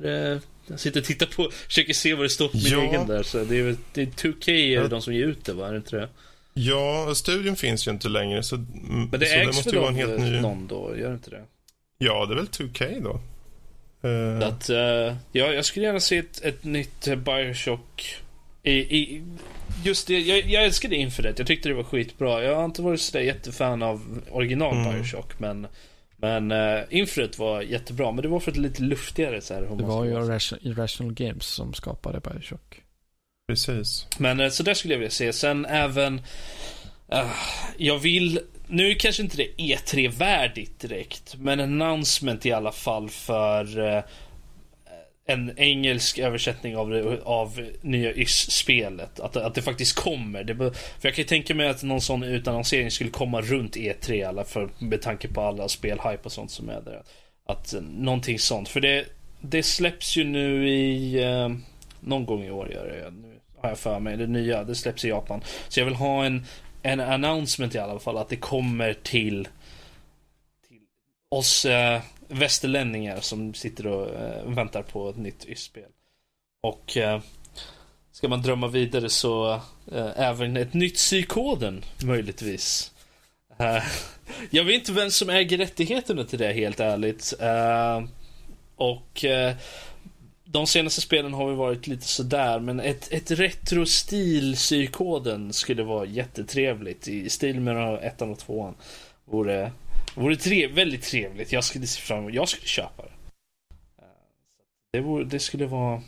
det, 0.00 0.40
jag 0.66 0.80
sitter 0.80 1.00
och 1.00 1.06
tittar 1.06 1.26
på, 1.26 1.50
försöker 1.68 1.92
se 1.94 2.14
vad 2.14 2.24
det 2.24 2.28
står 2.30 2.48
på 2.48 2.56
min 2.56 2.66
Ja. 2.66 2.80
egen 2.82 3.06
där. 3.06 3.22
Så 3.22 3.44
det 3.44 3.56
är, 3.60 3.76
det 3.92 4.02
är 4.02 4.06
2K 4.06 4.50
är 4.50 4.74
Ja. 4.82 4.88
de 4.88 5.02
som 5.02 5.14
ger 5.14 5.26
ut 5.26 5.44
det 5.44 5.52
va? 5.52 5.68
Är 5.68 5.70
det 5.72 5.76
inte 5.76 5.96
det? 5.96 6.08
Ja, 6.54 7.12
studion 7.14 7.56
finns 7.56 7.86
ju 7.86 7.90
inte 7.90 8.08
längre 8.08 8.42
så, 8.42 8.56
Men 8.56 9.10
det 9.10 9.18
så 9.26 9.34
det 9.34 9.40
ägs 9.40 9.46
måste 9.46 9.70
väl 9.70 9.78
vara 9.78 9.88
en 9.90 9.96
helt 9.96 10.20
ny... 10.20 10.40
någon 10.40 10.66
då? 10.66 10.94
Gör 10.98 11.08
det 11.08 11.14
inte 11.14 11.30
det? 11.30 11.42
Ja, 11.98 12.26
det 12.26 12.32
är 12.34 12.36
väl 12.36 12.46
2K 12.46 13.02
då. 13.04 13.20
Så 14.40 14.46
att, 14.46 14.68
eh, 14.70 15.16
ja, 15.32 15.52
jag 15.52 15.64
skulle 15.64 15.86
gärna 15.86 16.00
se 16.00 16.18
ett, 16.18 16.44
ett 16.44 16.64
nytt 16.64 17.06
eh, 17.08 17.16
Bioshock. 17.16 18.16
I, 18.62 18.72
i, 18.72 19.22
just 19.84 20.06
det, 20.06 20.18
jag, 20.20 20.38
jag 20.50 20.64
älskade 20.64 20.96
Infinite. 20.96 21.34
Jag 21.36 21.46
tyckte 21.46 21.68
det 21.68 21.74
var 21.74 21.82
skitbra. 21.84 22.44
Jag 22.44 22.56
har 22.56 22.64
inte 22.64 22.82
varit 22.82 23.00
sådär 23.00 23.24
jättefan 23.24 23.82
av 23.82 24.20
original 24.30 24.76
Mm. 24.76 24.92
Bioshock. 24.94 25.38
Men, 25.40 25.66
men 26.16 26.52
uh, 26.52 26.84
Infinite 26.90 27.40
var 27.40 27.62
jättebra. 27.62 28.12
Men 28.12 28.22
det 28.22 28.28
var 28.28 28.40
för 28.40 28.50
att 28.50 28.54
det 28.54 28.60
lite 28.60 28.82
luftigare 28.82 29.40
så 29.40 29.54
här. 29.54 29.60
Det 29.62 29.84
var 29.84 30.04
ju 30.04 30.10
Irrational 30.60 31.14
Games 31.14 31.46
som 31.46 31.74
skapade 31.74 32.20
Bioshock. 32.20 32.80
Precis. 33.48 34.06
Men 34.18 34.40
eh, 34.40 34.48
så 34.48 34.62
där 34.62 34.74
skulle 34.74 34.94
jag 34.94 34.98
vilja 34.98 35.10
se. 35.10 35.32
Sen 35.32 35.66
även... 35.66 36.20
eh, 37.08 37.30
jag 37.76 37.98
vill... 37.98 38.40
Nu 38.66 38.94
kanske 38.94 39.22
inte 39.22 39.36
det 39.36 39.62
är 39.62 39.76
E3-värdigt 39.76 40.80
direkt. 40.80 41.36
Men 41.38 41.60
en 41.60 41.82
announcement 41.82 42.46
i 42.46 42.52
alla 42.52 42.72
fall 42.72 43.08
för... 43.08 43.96
eh, 43.96 44.02
en 45.26 45.58
engelsk 45.58 46.18
översättning 46.18 46.76
av, 46.76 46.90
det, 46.90 47.22
av 47.24 47.68
nya 47.80 48.12
YS-spelet. 48.12 49.20
Att, 49.20 49.36
att 49.36 49.54
det 49.54 49.62
faktiskt 49.62 49.96
kommer. 49.96 50.44
Det, 50.44 50.54
för 50.54 50.74
jag 51.00 51.14
kan 51.14 51.22
ju 51.22 51.28
tänka 51.28 51.54
mig 51.54 51.68
att 51.68 51.82
någon 51.82 52.00
sån 52.00 52.22
utannonsering 52.22 52.90
skulle 52.90 53.10
komma 53.10 53.40
runt 53.40 53.76
E3 53.76 54.28
alla 54.28 54.44
för, 54.44 54.68
med 54.78 55.02
tanke 55.02 55.28
på 55.28 55.40
alla 55.40 55.68
spelhype 55.68 56.20
och 56.22 56.32
sånt 56.32 56.50
som 56.50 56.68
är 56.68 56.80
där. 56.80 57.02
Att 57.46 57.74
eh, 57.74 57.80
någonting 57.80 58.38
sånt. 58.38 58.68
För 58.68 58.80
det, 58.80 59.04
det 59.40 59.62
släpps 59.62 60.16
ju 60.16 60.24
nu 60.24 60.68
i... 60.68 61.22
Eh, 61.24 61.48
någon 62.00 62.26
gång 62.26 62.44
i 62.44 62.50
år 62.50 62.72
gör 62.72 62.86
det. 62.86 63.10
Nu 63.10 63.40
Har 63.60 63.68
jag 63.68 63.78
för 63.78 64.00
mig. 64.00 64.16
Det 64.16 64.26
nya. 64.26 64.64
Det 64.64 64.74
släpps 64.74 65.04
i 65.04 65.08
Japan. 65.08 65.40
Så 65.68 65.80
jag 65.80 65.84
vill 65.84 65.94
ha 65.94 66.24
en, 66.24 66.46
en 66.82 67.00
announcement 67.00 67.74
i 67.74 67.78
alla 67.78 67.98
fall. 67.98 68.18
Att 68.18 68.28
det 68.28 68.36
kommer 68.36 68.92
till, 68.92 69.48
till 70.68 70.80
oss 71.28 71.64
eh, 71.64 72.00
västerlänningar 72.34 73.20
som 73.20 73.54
sitter 73.54 73.86
och 73.86 74.14
eh, 74.14 74.44
väntar 74.46 74.82
på 74.82 75.08
ett 75.08 75.16
nytt 75.16 75.48
YS-spel. 75.48 75.90
Och 76.62 76.96
eh, 76.96 77.20
ska 78.12 78.28
man 78.28 78.42
drömma 78.42 78.68
vidare 78.68 79.08
så 79.08 79.52
eh, 79.92 80.10
även 80.16 80.56
ett 80.56 80.74
nytt 80.74 80.94
psykoden 80.94 81.84
möjligtvis. 82.04 82.92
Eh, 83.58 83.82
jag 84.50 84.64
vet 84.64 84.74
inte 84.74 84.92
vem 84.92 85.10
som 85.10 85.30
äger 85.30 85.58
rättigheterna 85.58 86.24
till 86.24 86.38
det 86.38 86.52
helt 86.52 86.80
ärligt. 86.80 87.34
Eh, 87.40 88.04
och 88.76 89.24
eh, 89.24 89.54
de 90.44 90.66
senaste 90.66 91.00
spelen 91.00 91.34
har 91.34 91.50
ju 91.50 91.56
varit 91.56 91.86
lite 91.86 92.06
sådär, 92.06 92.60
men 92.60 92.80
ett, 92.80 93.12
ett 93.12 93.30
retro-stil 93.30 94.54
psykoden 94.54 95.52
skulle 95.52 95.82
vara 95.82 96.06
jättetrevligt 96.06 97.08
i 97.08 97.30
stil 97.30 97.60
med 97.60 97.98
ettan 98.02 98.30
och 98.30 98.38
tvåan. 98.38 98.74
Vore, 99.24 99.72
vore 100.14 100.36
tre, 100.36 100.66
väldigt 100.66 101.02
trevligt. 101.02 101.52
Jag 101.52 101.64
skulle 101.64 101.86
se 101.86 102.00
fram 102.00 102.18
emot, 102.18 102.34
jag 102.34 102.48
skulle 102.48 102.66
köpa 102.66 103.02
det. 103.02 103.10
Det, 104.92 105.00
vore, 105.00 105.24
det 105.24 105.38
skulle 105.38 105.66
vara... 105.66 106.02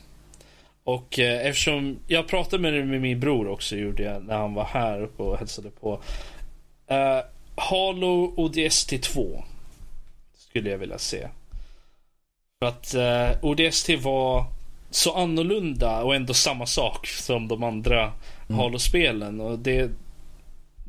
Och 0.84 1.18
eh, 1.18 1.46
eftersom 1.46 1.98
jag 2.06 2.28
pratade 2.28 2.62
med, 2.62 2.86
med 2.86 3.00
min 3.00 3.20
bror 3.20 3.48
också, 3.48 3.76
gjorde 3.76 4.02
jag, 4.02 4.24
när 4.24 4.36
han 4.36 4.54
var 4.54 4.64
här 4.64 5.02
uppe 5.02 5.22
och 5.22 5.38
hälsade 5.38 5.70
på. 5.70 5.92
Uh, 6.90 7.20
Halo 7.56 8.34
ODST 8.36 9.02
2 9.02 9.44
skulle 10.34 10.70
jag 10.70 10.78
vilja 10.78 10.98
se. 10.98 11.28
För 12.58 12.66
att 12.66 12.94
uh, 12.94 13.44
ODST 13.44 13.90
var 14.02 14.44
så 14.90 15.14
annorlunda 15.14 16.02
och 16.02 16.14
ändå 16.14 16.34
samma 16.34 16.66
sak 16.66 17.06
som 17.06 17.48
de 17.48 17.62
andra 17.62 18.12
mm. 18.48 18.58
Halo-spelen. 18.58 19.40
Och 19.40 19.58
det, 19.58 19.90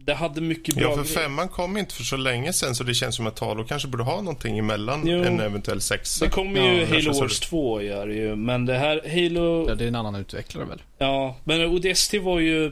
det 0.08 0.14
hade 0.14 0.42
mycket 0.42 0.76
bra 0.76 0.84
Ja, 0.84 0.96
för 0.96 1.04
femman 1.04 1.50
kom 1.50 1.78
inte 1.78 1.94
för 1.94 2.04
så 2.04 2.18
länge 2.18 2.54
sedan 2.54 2.76
så 2.76 2.84
det 2.84 2.94
känns 2.94 3.16
som 3.16 3.28
att 3.28 3.40
Halo 3.40 3.64
kanske 3.64 3.88
borde 3.88 4.04
ha 4.04 4.22
någonting 4.22 4.58
emellan 4.58 5.04
jo, 5.06 5.24
en 5.24 5.40
eventuell 5.40 5.82
sexa. 5.82 6.26
Det 6.26 6.32
kommer 6.32 6.62
ju 6.62 6.80
ja, 6.82 6.88
Halo 6.88 7.20
Wars 7.20 7.40
2 7.40 7.82
gör 7.82 8.08
ju, 8.08 8.36
men 8.36 8.66
det 8.66 8.78
här 8.78 9.02
Halo... 9.06 9.70
Ja, 9.70 9.76
det 9.76 9.84
är 9.84 9.88
en 9.88 9.96
annan 9.96 10.16
utvecklare 10.16 10.66
väl? 10.66 10.82
Ja, 10.98 11.36
men 11.44 11.66
ODST 11.66 12.14
var 12.14 12.40
ju... 12.40 12.72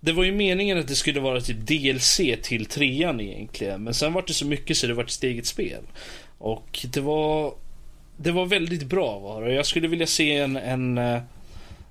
Det 0.00 0.12
var 0.12 0.24
ju 0.24 0.32
meningen 0.32 0.78
att 0.78 0.88
det 0.88 0.94
skulle 0.94 1.20
vara 1.20 1.40
typ 1.40 1.56
DLC 1.56 2.20
till 2.42 2.66
trean 2.66 3.20
egentligen, 3.20 3.82
men 3.82 3.94
sen 3.94 4.12
var 4.12 4.24
det 4.26 4.34
så 4.34 4.46
mycket 4.46 4.76
så 4.76 4.86
det 4.86 4.94
var 4.94 5.04
ett 5.04 5.22
eget 5.22 5.46
spel. 5.46 5.82
Och 6.38 6.86
det 6.92 7.00
var... 7.00 7.54
Det 8.16 8.32
var 8.32 8.46
väldigt 8.46 8.82
bra 8.82 9.18
var 9.18 9.42
det. 9.42 9.54
Jag 9.54 9.66
skulle 9.66 9.88
vilja 9.88 10.06
se 10.06 10.36
en... 10.36 10.56
en 10.56 10.98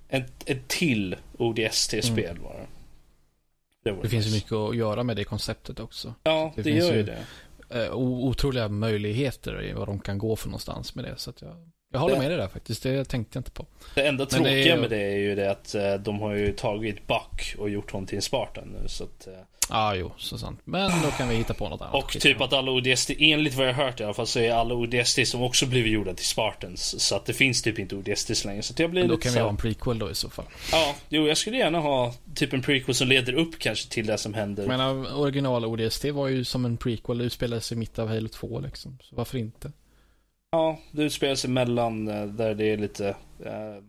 ett, 0.10 0.32
ett 0.46 0.68
till 0.68 1.16
ODST-spel 1.38 2.30
mm. 2.30 2.44
var 2.44 2.54
det. 2.54 2.81
Det, 3.84 3.98
det 4.02 4.10
finns 4.10 4.28
ju 4.28 4.32
mycket 4.32 4.52
att 4.52 4.76
göra 4.76 5.04
med 5.04 5.16
det 5.16 5.24
konceptet 5.24 5.80
också. 5.80 6.14
Ja, 6.24 6.54
det, 6.56 6.62
det 6.62 6.70
gör 6.70 6.94
ju 6.94 7.04
det. 7.04 7.26
Eh, 7.70 7.94
otroliga 7.94 8.70
möjligheter 8.70 9.64
i 9.64 9.74
vad 9.74 9.88
de 9.88 10.00
kan 10.00 10.18
gå 10.18 10.36
för 10.36 10.48
någonstans 10.48 10.96
med 10.96 11.06
det. 11.06 11.18
Så 11.18 11.34
jag, 11.40 11.56
jag 11.92 12.00
håller 12.00 12.16
det, 12.16 12.22
med 12.22 12.32
dig 12.32 12.38
där 12.38 12.48
faktiskt. 12.48 12.84
Det 12.84 13.06
tänkte 13.06 13.38
jag 13.38 13.40
inte 13.40 13.52
på. 13.52 13.66
Det 13.96 14.08
enda 14.08 14.26
tråkiga 14.26 14.54
det 14.54 14.70
är, 14.70 14.78
med 14.78 14.90
det 14.90 15.02
är 15.02 15.18
ju 15.18 15.36
det 15.36 15.52
att 15.52 15.76
eh, 15.76 15.94
de 15.94 16.20
har 16.20 16.34
ju 16.34 16.54
tagit 16.54 17.08
Buck 17.08 17.56
och 17.58 17.70
gjort 17.70 17.92
honom 17.92 18.08
till 18.08 18.16
en 18.16 18.22
Spartan 18.22 18.78
nu. 18.82 18.88
Så 18.88 19.04
att, 19.04 19.28
eh, 19.28 19.34
Ja, 19.72 19.78
ah, 19.78 19.96
jo, 19.96 20.12
så 20.18 20.38
sant. 20.38 20.60
Men 20.64 20.92
då 21.04 21.12
kan 21.12 21.30
vi 21.30 21.36
hitta 21.36 21.54
på 21.54 21.70
något 21.70 21.82
annat. 21.82 22.04
Och 22.04 22.12
typ 22.12 22.42
att 22.42 22.54
alla 22.54 22.72
ODST, 22.72 23.12
enligt 23.20 23.56
vad 23.56 23.68
jag 23.68 23.74
hört 23.74 24.00
i 24.00 24.04
alla 24.04 24.14
fall, 24.14 24.28
så 24.28 24.40
är 24.40 24.52
alla 24.52 24.74
ODST 24.74 25.28
som 25.28 25.42
också 25.42 25.66
blivit 25.66 25.94
gjorda 25.94 26.14
till 26.14 26.26
Spartans. 26.26 27.02
Så 27.02 27.16
att 27.16 27.26
det 27.26 27.34
finns 27.34 27.62
typ 27.62 27.80
inte 27.80 27.96
ODST 27.96 28.46
längre. 28.46 28.62
Så 28.62 28.74
jag 28.78 28.92
blir 28.92 29.02
Men 29.02 29.08
då 29.08 29.16
lite 29.16 29.24
kan 29.24 29.32
så... 29.32 29.40
vi 29.40 29.44
ha 29.44 29.50
en 29.50 29.58
prequel 29.58 30.00
då 30.00 30.12
i 30.12 30.16
så 30.16 30.30
fall. 30.30 30.46
Ja, 30.72 30.96
jo, 31.10 31.28
jag 31.28 31.38
skulle 31.38 31.58
gärna 31.58 31.80
ha 31.80 32.14
typ 32.36 32.54
en 32.54 32.62
prequel 32.62 32.96
som 32.96 33.08
leder 33.08 33.34
upp 33.34 33.60
kanske 33.60 33.90
till 33.90 34.06
det 34.06 34.18
som 34.18 34.34
händer. 34.34 34.68
Men 34.68 35.06
original 35.06 35.66
ODST 35.66 36.06
var 36.06 36.28
ju 36.28 36.44
som 36.44 36.66
en 36.66 36.78
prequel, 36.78 37.18
det 37.18 37.24
utspelade 37.24 37.62
sig 37.62 37.78
mitt 37.78 38.00
av 38.00 38.08
Halo 38.08 38.28
2 38.28 38.60
liksom. 38.60 38.98
Så 39.02 39.16
varför 39.16 39.38
inte? 39.38 39.72
Ja, 40.52 40.80
det 40.92 41.04
utspelar 41.04 41.36
sig 41.36 41.50
mellan 41.50 42.08
eh, 42.08 42.26
där 42.26 42.56
det 42.56 42.66
är 42.66 42.78
lite 42.78 43.08
eh, 43.46 43.84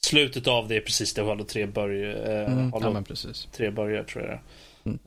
Slutet 0.00 0.46
av 0.46 0.68
det 0.68 0.76
är 0.76 0.80
precis 0.80 1.14
där 1.14 1.24
Halo 1.24 1.44
3 1.44 1.66
börjar. 1.66 2.30
Eh, 2.30 2.52
mm, 2.52 2.72
Halo 2.72 2.84
ja, 2.84 2.90
men 2.90 3.04
precis. 3.04 3.48
3 3.52 3.70
börjar 3.70 4.04
tror 4.04 4.24
jag. 4.24 4.38
Mm. 4.84 4.98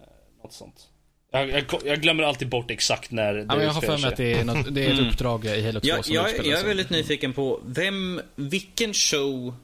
Något 0.43 0.53
sånt. 0.53 0.87
Jag, 1.31 1.49
jag, 1.49 1.63
jag, 1.85 2.01
glömmer 2.01 2.23
alltid 2.23 2.49
bort 2.49 2.71
exakt 2.71 3.11
när 3.11 3.33
det 3.33 3.39
ja, 3.39 3.45
men 3.55 3.65
Jag 3.65 3.73
har 3.73 3.81
för 3.81 3.97
mig 3.97 4.07
att 4.07 4.17
det 4.17 4.33
är, 4.33 4.43
något, 4.43 4.75
det 4.75 4.85
är 4.85 4.91
ett 4.91 4.99
mm. 4.99 5.09
uppdrag 5.09 5.45
i 5.45 5.65
Halo 5.65 5.79
2 5.79 5.87
jag, 5.87 6.05
som 6.05 6.15
jag, 6.15 6.45
jag 6.45 6.59
är 6.59 6.67
väldigt 6.67 6.89
nyfiken 6.89 7.33
på, 7.33 7.59
vem, 7.65 8.21
vilken 8.35 8.93
show 8.93 9.55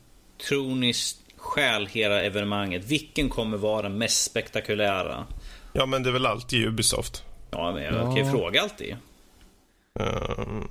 tror 0.48 0.76
ni 0.76 0.94
stjäl 1.38 1.88
hela 1.88 2.22
evenemanget? 2.24 2.86
Vilken 2.86 3.30
kommer 3.30 3.58
vara 3.58 3.82
den 3.82 3.98
mest 3.98 4.24
spektakulära? 4.24 5.26
Ja, 5.74 5.86
men 5.86 6.04
det 6.04 6.10
är 6.10 6.14
väl 6.14 6.26
alltid 6.26 6.66
Ubisoft. 6.66 7.24
Ja, 7.52 7.72
men 7.72 7.84
jag 7.84 7.94
ja. 7.94 8.16
kan 8.16 8.26
ju 8.26 8.32
fråga 8.32 8.62
alltid. 8.62 8.96
Um, 10.00 10.68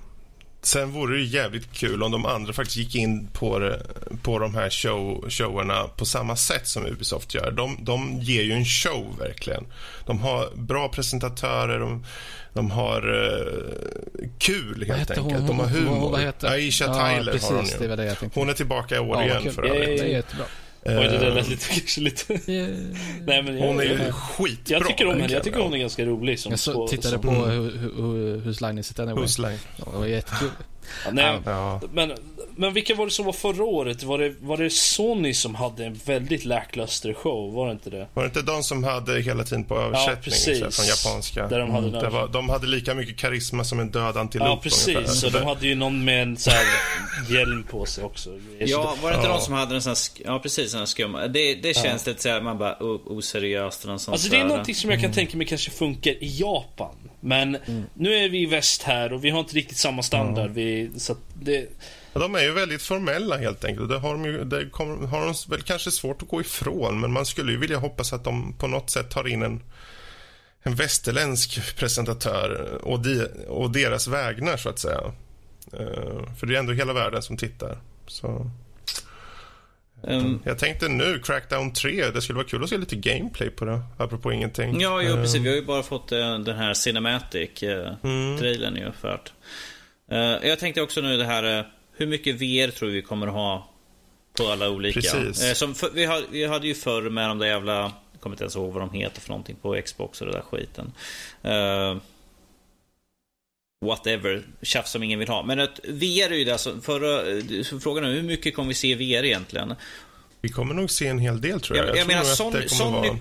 Sen 0.63 0.93
vore 0.93 1.17
det 1.17 1.23
jävligt 1.23 1.73
kul 1.73 2.03
om 2.03 2.13
de 2.13 2.27
andra 2.27 2.53
faktiskt 2.53 2.77
gick 2.77 2.95
in 2.95 3.27
på, 3.27 3.77
på 4.23 4.39
de 4.39 4.55
här 4.55 4.71
show, 4.71 5.25
showerna 5.31 5.83
på 5.83 6.05
samma 6.05 6.37
sätt 6.37 6.67
som 6.69 6.87
Ubisoft 6.87 7.35
gör. 7.35 7.51
De, 7.51 7.77
de 7.81 8.21
ger 8.21 8.43
ju 8.43 8.53
en 8.53 8.65
show, 8.65 9.17
verkligen. 9.19 9.65
De 10.07 10.21
har 10.21 10.51
bra 10.55 10.89
presentatörer, 10.89 11.79
de, 11.79 12.05
de 12.53 12.71
har 12.71 13.09
uh, 13.15 14.29
kul, 14.39 14.85
helt 14.89 15.11
enkelt. 15.11 15.33
Hon, 15.33 15.47
de 15.47 15.59
har 15.59 15.67
humor. 15.67 16.19
Aisha 16.43 16.85
ja, 16.85 16.95
Tyler 16.95 17.33
precis, 17.33 17.49
har 17.49 17.57
hon 17.57 17.67
ju. 17.67 17.89
Det 17.89 17.97
det 17.97 18.17
hon 18.35 18.49
är 18.49 18.55
tillbaka 18.55 18.97
i 18.97 18.99
år 18.99 19.17
ja, 19.17 19.25
igen, 19.25 19.53
för 19.53 19.63
övrigt. 19.63 20.27
Oj, 20.89 21.09
det 21.09 21.19
där 21.19 21.35
lät 21.35 21.49
lite, 21.49 21.67
kanske 21.75 22.01
lite... 22.01 22.41
Nej, 23.27 23.43
men 23.43 23.59
jag, 23.59 23.67
hon 23.67 23.81
är 23.81 23.85
ju 23.85 24.13
skitbra. 24.13 24.77
Jag 24.77 24.87
tycker, 24.87 25.05
hon, 25.07 25.29
jag 25.29 25.43
tycker 25.43 25.59
hon 25.59 25.75
är 25.75 25.79
ganska 25.79 26.05
rolig. 26.05 26.39
Som 26.39 26.51
jag 26.51 26.59
så, 26.59 26.89
tittade 26.89 27.09
som, 27.09 27.21
på 27.21 27.31
mm. 27.31 28.41
Whose 28.45 28.67
Line 28.67 28.79
Is 28.79 28.91
It 28.91 28.99
Anyway. 28.99 29.27
Line. 29.39 29.59
det 29.77 29.99
var 29.99 30.07
jättekul. 30.07 30.51
Ja, 31.05 31.11
nej, 31.13 31.41
ja. 31.45 31.81
men, 31.93 32.13
men 32.57 32.73
vilka 32.73 32.95
var 32.95 33.05
det 33.05 33.11
som 33.11 33.25
var 33.25 33.33
förra 33.33 33.65
året? 33.65 34.03
Var 34.03 34.19
det, 34.19 34.35
var 34.41 34.57
det 34.57 34.71
Sony 34.71 35.35
som 35.35 35.55
hade 35.55 35.85
en 35.85 36.01
väldigt 36.05 36.45
lackluster 36.45 37.15
show? 37.15 37.55
Var 37.55 37.67
det 37.67 37.73
inte 37.73 37.91
det? 37.91 38.09
Var 38.15 38.23
det 38.23 38.27
inte 38.27 38.43
de 38.43 38.63
som 38.63 38.85
hade 38.85 39.21
hela 39.21 39.45
tiden 39.45 39.65
på 39.65 39.79
översättning 39.79 40.61
ja, 40.61 40.71
från 40.71 40.87
japanska? 40.87 41.49
Där 41.49 41.59
de, 41.59 41.71
hade 41.71 41.99
mm. 41.99 42.13
var, 42.13 42.29
de 42.29 42.49
hade 42.49 42.67
lika 42.67 42.95
mycket 42.95 43.17
karisma 43.17 43.65
som 43.65 43.81
en 43.81 43.91
död 43.91 44.17
antilop 44.17 44.49
Ja, 44.49 44.61
precis. 44.63 45.21
Så 45.21 45.29
de 45.29 45.45
hade 45.45 45.67
ju 45.67 45.75
någon 45.75 46.05
med 46.05 46.23
en 46.23 46.37
så 46.37 46.51
hjälm 47.31 47.65
på 47.71 47.87
sig 47.87 48.05
också. 48.05 48.31
Ja, 48.59 48.97
var 49.03 49.11
det 49.11 49.17
inte 49.17 49.29
ja. 49.29 49.35
de 49.35 49.41
som 49.41 49.55
hade 49.55 49.75
en 49.75 49.83
sån 49.83 49.91
här, 49.91 50.33
ja 50.33 50.39
precis, 50.39 50.75
en 50.75 50.87
skumma. 50.87 51.27
Det, 51.27 51.55
det 51.55 51.77
känns 51.77 52.07
ja. 52.07 52.11
lite 52.11 52.23
såhär, 52.23 52.41
man 52.41 52.59
bara 52.59 52.77
oseriöst 53.07 53.87
Alltså 53.89 54.31
det 54.31 54.37
är 54.37 54.45
någonting 54.45 54.75
som 54.75 54.91
jag 54.91 54.99
kan 54.99 55.05
mm. 55.05 55.15
tänka 55.15 55.37
mig 55.37 55.47
kanske 55.47 55.71
funkar 55.71 56.11
i 56.11 56.39
Japan. 56.41 57.06
Men 57.27 57.57
mm. 57.57 57.85
nu 57.95 58.15
är 58.15 58.29
vi 58.29 58.43
i 58.43 58.47
väst 58.47 58.83
här 58.83 59.13
och 59.13 59.25
vi 59.25 59.31
har 59.31 59.41
inte 59.41 59.55
riktigt 59.55 59.79
samma 59.79 60.03
standard. 60.03 60.45
Mm. 60.45 60.55
Vi, 60.55 60.91
så 60.97 61.17
det... 61.35 61.69
ja, 62.13 62.21
de 62.21 62.35
är 62.35 62.43
ju 62.43 62.53
väldigt 62.53 62.83
formella 62.83 63.37
helt 63.37 63.65
enkelt. 63.65 63.89
Det 63.89 63.99
har 63.99 64.13
de, 64.13 64.25
ju, 64.25 64.45
det 64.45 64.71
kommer, 64.71 65.07
har 65.07 65.21
de 65.27 65.35
väl 65.51 65.63
kanske 65.63 65.91
svårt 65.91 66.23
att 66.23 66.29
gå 66.29 66.41
ifrån. 66.41 67.01
Men 67.01 67.13
man 67.13 67.27
skulle 67.27 67.53
ju 67.53 67.59
vilja 67.59 67.79
hoppas 67.79 68.13
att 68.13 68.25
de 68.25 68.53
på 68.53 68.67
något 68.67 68.91
sätt 68.91 69.11
tar 69.11 69.29
in 69.29 69.43
en, 69.43 69.63
en 70.63 70.75
västerländsk 70.75 71.77
presentatör 71.77 72.79
och, 72.83 73.03
de, 73.03 73.27
och 73.49 73.71
deras 73.71 74.09
vägnar 74.09 74.57
så 74.57 74.69
att 74.69 74.79
säga. 74.79 75.01
Uh, 75.81 76.35
för 76.37 76.47
det 76.47 76.55
är 76.55 76.59
ändå 76.59 76.73
hela 76.73 76.93
världen 76.93 77.23
som 77.23 77.37
tittar. 77.37 77.79
Så... 78.07 78.51
Um, 80.03 80.41
jag 80.45 80.59
tänkte 80.59 80.89
nu, 80.89 81.19
Crackdown 81.19 81.73
3, 81.73 82.11
det 82.11 82.23
skulle 82.23 82.37
vara 82.37 82.47
kul 82.47 82.63
att 82.65 82.69
se 82.69 82.79
lite 82.79 82.97
gameplay 82.97 83.51
på 83.51 83.65
det, 83.65 83.81
apropå 83.97 84.33
ingenting. 84.33 84.81
Ja, 84.81 85.03
jo, 85.03 85.15
precis. 85.15 85.41
Vi 85.41 85.49
har 85.49 85.57
ju 85.57 85.65
bara 85.65 85.83
fått 85.83 86.13
uh, 86.13 86.39
den 86.39 86.57
här 86.57 86.75
Cinematic-trailern 86.75 88.63
uh, 88.63 88.69
mm. 88.69 88.83
ungefär. 88.83 89.21
Uh, 90.13 90.49
jag 90.49 90.59
tänkte 90.59 90.83
också 90.83 91.01
nu 91.01 91.17
det 91.17 91.25
här, 91.25 91.67
hur 91.97 92.07
mycket 92.07 92.35
VR 92.35 92.71
tror 92.71 92.89
vi 92.89 93.03
kommer 93.03 93.27
ha 93.27 93.71
på 94.39 94.49
alla 94.49 94.71
olika? 94.71 95.01
Precis. 95.01 95.59
Som 95.59 95.75
för, 95.75 95.91
vi, 95.91 96.05
hade, 96.05 96.27
vi 96.31 96.47
hade 96.47 96.67
ju 96.67 96.75
förr 96.75 97.11
med 97.11 97.29
de 97.29 97.39
där 97.39 97.47
jävla, 97.47 97.93
jag 98.13 98.21
kommer 98.21 98.35
inte 98.35 98.45
ens 98.45 98.57
ihåg 98.57 98.73
vad 98.73 98.83
de 98.83 98.91
heter 98.91 99.21
för 99.21 99.29
någonting 99.29 99.57
på 99.63 99.83
Xbox 99.85 100.21
och 100.21 100.27
det 100.27 100.33
där 100.33 100.41
skiten. 100.41 100.93
Whatever, 103.87 104.43
tjafs 104.63 104.91
som 104.91 105.03
ingen 105.03 105.19
vill 105.19 105.29
ha. 105.29 105.43
Men 105.43 105.61
att 105.61 105.81
VR 105.89 106.31
är 106.31 106.37
ju 106.37 106.45
det, 106.45 106.53
alltså, 106.53 106.81
förra, 106.81 107.23
frågan 107.81 108.05
är 108.05 108.13
hur 108.13 108.23
mycket 108.23 108.55
kommer 108.55 108.69
vi 108.69 108.75
se 108.75 108.95
VR 108.95 109.25
egentligen? 109.25 109.75
Vi 110.41 110.49
kommer 110.49 110.75
nog 110.75 110.91
se 110.91 111.07
en 111.07 111.19
hel 111.19 111.41
del 111.41 111.61
tror 111.61 111.79
jag. 111.79 111.87
Jag, 111.87 111.97
jag, 111.97 112.01
jag 112.01 112.07
menar, 112.07 112.23
Sony, 112.23 112.69
Sony 112.69 113.09
vara... 113.09 113.19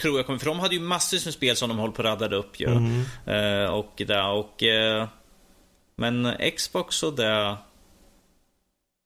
tror 0.00 0.18
jag 0.18 0.26
kommer, 0.26 0.38
för 0.38 0.46
de 0.46 0.60
hade 0.60 0.74
ju 0.74 0.80
massor 0.80 1.24
med 1.24 1.34
spel 1.34 1.56
som 1.56 1.68
de 1.68 1.78
håller 1.78 1.92
på 1.92 2.02
att 2.02 2.20
radda 2.20 2.36
upp 2.36 2.60
ju. 2.60 2.66
Mm. 2.66 3.64
Uh, 3.64 3.70
och 3.70 3.92
det, 4.06 4.22
och... 4.22 4.62
Uh, 4.62 5.08
men 5.96 6.36
Xbox 6.56 7.02
och 7.02 7.16
det... 7.16 7.56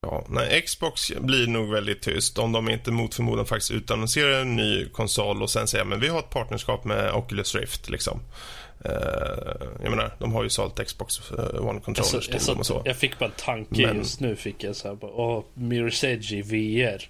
Ja, 0.01 0.25
nej, 0.29 0.61
Xbox 0.61 1.11
blir 1.19 1.47
nog 1.47 1.71
väldigt 1.71 2.01
tyst 2.01 2.37
om 2.37 2.51
de 2.51 2.69
inte 2.69 2.91
mot 2.91 3.15
förmodan 3.15 3.45
faktiskt 3.45 3.71
utannonserar 3.71 4.41
en 4.41 4.55
ny 4.55 4.85
konsol 4.85 5.41
och 5.41 5.49
sen 5.49 5.67
säger 5.67 5.85
men 5.85 5.99
vi 5.99 6.07
har 6.07 6.19
ett 6.19 6.29
partnerskap 6.29 6.85
med 6.85 7.13
Oculus 7.13 7.55
Rift 7.55 7.89
liksom. 7.89 8.19
Uh, 8.85 9.67
jag 9.83 9.89
menar, 9.89 10.15
de 10.19 10.33
har 10.33 10.43
ju 10.43 10.49
sålt 10.49 10.87
Xbox 10.87 11.31
eh, 11.31 11.67
One 11.67 11.79
Controllers 11.79 12.13
alltså, 12.13 12.31
till 12.31 12.45
dem 12.45 12.59
och 12.59 12.65
så. 12.65 12.81
Jag 12.85 12.95
fick 12.95 13.19
bara 13.19 13.25
en 13.25 13.35
tanke 13.37 13.87
Men... 13.87 13.97
just 13.97 14.19
nu. 14.19 14.35
Fick 14.35 14.63
jag 14.63 14.75
så 14.75 14.87
här, 14.87 14.95
bara, 14.95 15.11
åh, 15.11 15.43
Mirror's 15.53 16.05
Edge 16.05 16.31
i 16.33 16.41
VR. 16.41 17.09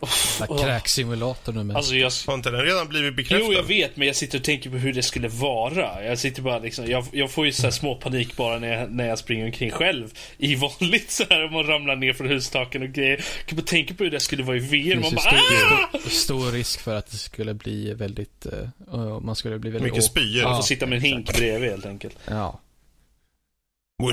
Oh, 0.00 0.64
Kräksimulator 0.64 1.52
nu 1.52 1.64
med. 1.64 1.76
Alltså 1.76 1.94
jag... 1.94 2.12
Har 2.26 2.34
inte 2.34 2.50
den 2.50 2.64
redan 2.64 2.88
blivit 2.88 3.16
bekräftad? 3.16 3.46
Jo, 3.46 3.52
jag 3.52 3.62
vet, 3.62 3.96
men 3.96 4.06
jag 4.06 4.16
sitter 4.16 4.38
och 4.38 4.44
tänker 4.44 4.70
på 4.70 4.76
hur 4.76 4.92
det 4.92 5.02
skulle 5.02 5.28
vara. 5.28 6.04
Jag 6.04 6.18
sitter 6.18 6.42
bara 6.42 6.58
liksom, 6.58 6.86
jag, 6.86 7.06
jag 7.12 7.30
får 7.30 7.46
ju 7.46 7.52
så 7.52 7.62
här 7.62 7.70
små 7.70 7.94
panik 7.94 8.36
bara 8.36 8.58
när 8.58 8.78
jag, 8.78 8.90
när 8.90 9.08
jag 9.08 9.18
springer 9.18 9.44
omkring 9.44 9.70
själv. 9.70 10.12
I 10.38 10.54
vanligt 10.54 11.10
så 11.10 11.24
här, 11.30 11.44
om 11.44 11.52
man 11.52 11.66
ramlar 11.66 11.96
ner 11.96 12.12
från 12.12 12.28
hustaken 12.28 12.82
och 12.82 12.88
grejer. 12.88 13.16
Jag 13.16 13.46
kan 13.46 13.56
bara 13.56 13.66
tänka 13.66 13.94
på 13.94 14.04
hur 14.04 14.10
det 14.10 14.20
skulle 14.20 14.42
vara 14.42 14.56
i 14.56 14.60
VR. 14.60 14.94
Man 14.94 15.14
bara 15.14 15.20
stor, 15.20 15.98
stor, 15.98 16.10
stor, 16.10 16.52
risk 16.52 16.80
för 16.80 16.94
att 16.94 17.10
det 17.10 17.16
skulle 17.16 17.54
bli 17.54 17.94
väldigt, 17.94 18.46
uh, 18.92 19.20
man 19.20 19.36
skulle 19.36 19.58
bli 19.58 19.70
väldigt... 19.70 19.92
Mycket 19.92 20.04
spyor. 20.04 20.42
Man 20.44 20.56
får 20.56 20.62
sitta 20.62 20.86
med 20.86 20.96
en 20.96 21.02
hink 21.02 21.36
bredvid 21.36 21.70
helt 21.70 21.86
enkelt. 21.86 22.16
Ja. 22.28 22.60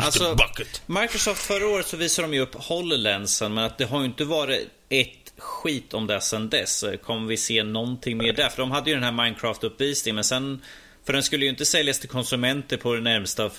Alltså, 0.01 0.37
Microsoft 0.85 1.41
förra 1.41 1.67
året 1.67 1.87
så 1.87 1.97
visade 1.97 2.27
de 2.27 2.33
ju 2.33 2.41
upp 2.41 2.55
HoloLensen, 2.55 3.53
men 3.53 3.63
att 3.63 3.77
det 3.77 3.85
har 3.85 3.99
ju 3.99 4.05
inte 4.05 4.25
varit 4.25 4.67
ett 4.89 5.16
skit 5.37 5.93
om 5.93 6.07
det 6.07 6.21
sen 6.21 6.49
dess. 6.49 6.85
Kommer 7.03 7.27
vi 7.27 7.37
se 7.37 7.63
någonting 7.63 8.17
mer 8.17 8.33
där? 8.33 8.49
För 8.49 8.61
de 8.61 8.71
hade 8.71 8.89
ju 8.89 8.95
den 8.95 9.03
här 9.03 9.11
Minecraft-uppvisningen, 9.11 10.15
men 10.15 10.23
sen... 10.23 10.61
För 11.05 11.13
den 11.13 11.23
skulle 11.23 11.45
ju 11.45 11.49
inte 11.49 11.65
säljas 11.65 11.99
till 11.99 12.09
konsumenter 12.09 12.77
på 12.77 12.93
den 12.93 13.03
närmsta 13.03 13.49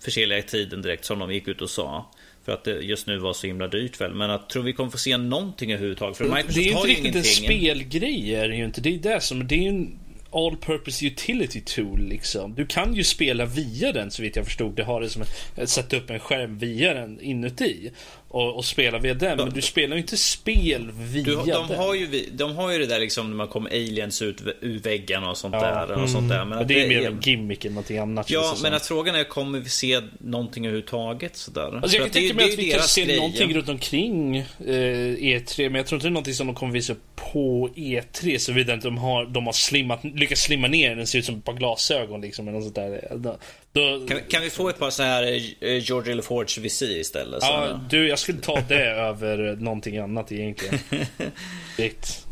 försäljliga 0.00 0.42
tiden 0.42 0.82
direkt, 0.82 1.04
som 1.04 1.18
de 1.18 1.32
gick 1.32 1.48
ut 1.48 1.62
och 1.62 1.70
sa. 1.70 2.10
För 2.44 2.52
att 2.52 2.64
det 2.64 2.72
just 2.72 3.06
nu 3.06 3.18
var 3.18 3.32
så 3.32 3.46
himla 3.46 3.68
dyrt 3.68 4.00
väl. 4.00 4.14
Men 4.14 4.30
jag 4.30 4.48
tror 4.48 4.62
vi 4.62 4.72
kommer 4.72 4.90
få 4.90 4.98
se 4.98 5.16
någonting 5.16 5.72
överhuvudtaget. 5.72 6.16
För 6.16 6.24
Microsoft 6.24 6.54
det 6.54 6.60
är 6.60 6.64
ju 6.64 6.70
inte 6.70 6.88
riktigt 6.88 7.16
en 7.16 7.24
spelgrej, 7.24 8.34
är 8.34 8.48
det 8.48 8.56
ju 8.56 8.64
inte. 8.64 8.80
Det 8.80 8.94
är 8.94 8.98
det 8.98 9.20
som... 9.20 9.46
Det 9.46 9.54
är 9.54 9.58
ju 9.58 9.68
en 9.68 9.98
all 10.32 10.56
purpose 10.56 11.06
utility 11.06 11.60
tool 11.60 12.00
liksom. 12.00 12.54
Du 12.54 12.66
kan 12.66 12.94
ju 12.94 13.04
spela 13.04 13.44
via 13.44 13.92
den 13.92 14.10
så 14.10 14.22
vitt 14.22 14.36
jag 14.36 14.44
förstod. 14.44 14.76
Det 14.76 14.84
har 14.84 15.00
det 15.00 15.08
som 15.08 15.22
att 15.56 15.68
sätta 15.68 15.96
upp 15.96 16.10
en 16.10 16.20
skärm 16.20 16.58
via 16.58 16.94
den 16.94 17.20
inuti 17.20 17.90
och, 18.30 18.56
och 18.56 18.64
spela 18.64 18.98
via 18.98 19.14
den. 19.14 19.36
Men 19.36 19.50
du 19.50 19.62
spelar 19.62 19.96
ju 19.96 20.02
inte 20.02 20.16
spel 20.16 20.90
via 20.92 21.24
du, 21.24 21.34
de 21.34 21.46
den. 21.46 21.78
Har 21.78 21.94
ju, 21.94 22.26
de 22.32 22.56
har 22.56 22.72
ju 22.72 22.78
det 22.78 22.86
där 22.86 23.00
liksom 23.00 23.30
när 23.30 23.36
man 23.36 23.48
kommer 23.48 23.70
aliens 23.70 24.22
ut 24.22 24.42
ur 24.60 24.78
väggarna 24.78 25.30
och 25.30 25.36
sånt 25.36 25.54
ja. 25.54 25.60
där. 25.60 25.90
Och 25.90 25.96
mm. 25.96 26.08
sånt 26.08 26.28
där. 26.28 26.44
Men, 26.44 26.58
men 26.58 26.66
det 26.66 26.84
är 26.84 26.88
mer 26.88 27.06
en 27.06 27.20
gimmick 27.20 27.64
än 27.64 27.72
någonting 27.72 27.98
annat. 27.98 28.30
Ja, 28.30 28.56
men 28.62 28.74
att 28.74 28.86
frågan 28.86 29.14
är 29.14 29.24
kommer 29.24 29.58
vi 29.58 29.68
se 29.68 30.00
någonting 30.18 30.66
överhuvudtaget 30.66 31.36
sådär? 31.36 31.80
Alltså, 31.82 31.96
jag 31.96 32.04
kan 32.04 32.12
tänka 32.12 32.34
mig 32.34 32.52
att 32.52 32.58
vi 32.58 32.70
kan 32.70 32.82
se 32.82 33.04
grej, 33.04 33.16
någonting 33.16 33.54
runt 33.54 33.68
omkring 33.68 34.36
eh, 34.36 34.44
E3. 34.66 35.68
Men 35.68 35.74
jag 35.74 35.86
tror 35.86 35.96
inte 35.96 36.06
det 36.06 36.10
är 36.10 36.12
någonting 36.12 36.34
som 36.34 36.46
de 36.46 36.56
kommer 36.56 36.72
visa 36.72 36.94
på 37.32 37.68
E3. 37.68 38.38
Såvida 38.38 38.74
inte 38.74 38.86
de 38.86 38.98
har, 38.98 39.26
de 39.26 39.46
har 39.46 39.52
slimmat, 39.52 40.04
lyckats 40.04 40.42
slimma 40.42 40.66
ner 40.66 40.96
den. 40.96 41.06
ser 41.06 41.18
ut 41.18 41.24
som 41.24 41.34
ett 41.36 41.44
par 41.44 41.54
glasögon 41.54 42.20
liksom. 42.20 42.48
Eller 42.48 42.58
något 42.58 42.64
sånt 42.64 43.22
där. 43.22 43.38
Då... 43.72 44.06
Kan, 44.08 44.20
kan, 44.28 44.42
vi 44.42 44.50
få 44.50 44.68
ett 44.68 44.78
par 44.78 44.90
så 44.90 45.02
här 45.02 45.22
eh, 45.60 45.78
George 45.84 46.14
LaForge 46.14 46.62
visir 46.62 46.98
istället? 46.98 47.38
Ja, 47.42 47.80
du, 47.90 48.08
jag 48.08 48.18
skulle 48.18 48.38
ta 48.38 48.60
det 48.68 48.84
över 48.90 49.56
någonting 49.56 49.98
annat 49.98 50.32
egentligen. 50.32 50.78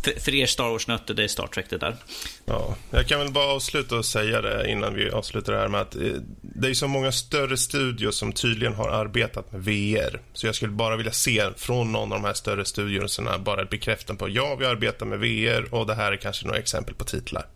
för, 0.05 0.21
för 0.21 0.35
er 0.35 0.47
Star 0.47 0.71
Wars-nötter, 0.71 1.15
det 1.15 1.25
är 1.25 1.29
Star 1.29 1.47
Trek 1.47 1.67
det 1.71 1.79
där. 1.79 1.97
Ja, 2.45 2.77
jag 2.91 3.07
kan 3.07 3.19
väl 3.19 3.33
bara 3.33 3.53
avsluta 3.53 3.97
och 3.97 4.05
säga 4.05 4.41
det 4.41 4.71
innan 4.71 4.95
vi 4.95 5.11
avslutar 5.11 5.53
det 5.53 5.59
här 5.59 5.69
med 5.69 5.81
att 5.81 5.95
eh, 5.95 6.03
det 6.41 6.69
är 6.69 6.75
så 6.75 6.89
många 6.89 7.13
större 7.13 7.57
studios 7.57 8.17
som 8.17 8.33
tydligen 8.33 8.75
har 8.75 8.89
arbetat 8.89 9.53
med 9.53 9.65
VR. 9.65 10.21
Så 10.33 10.47
jag 10.47 10.55
skulle 10.55 10.73
bara 10.73 10.97
vilja 10.97 11.13
se 11.13 11.43
från 11.57 11.93
någon 11.93 12.13
av 12.13 12.19
de 12.19 12.25
här 12.27 12.35
större 12.35 12.65
studiorna 12.65 13.39
bara 13.39 13.65
bekräfta 13.65 14.15
på 14.15 14.29
ja, 14.29 14.57
vi 14.61 14.67
arbetar 14.67 15.07
med 15.07 15.19
VR 15.19 15.75
och 15.75 15.87
det 15.87 15.95
här 15.95 16.13
är 16.13 16.17
kanske 16.17 16.47
några 16.47 16.59
exempel 16.59 16.95
på 16.95 17.05
titlar. 17.05 17.47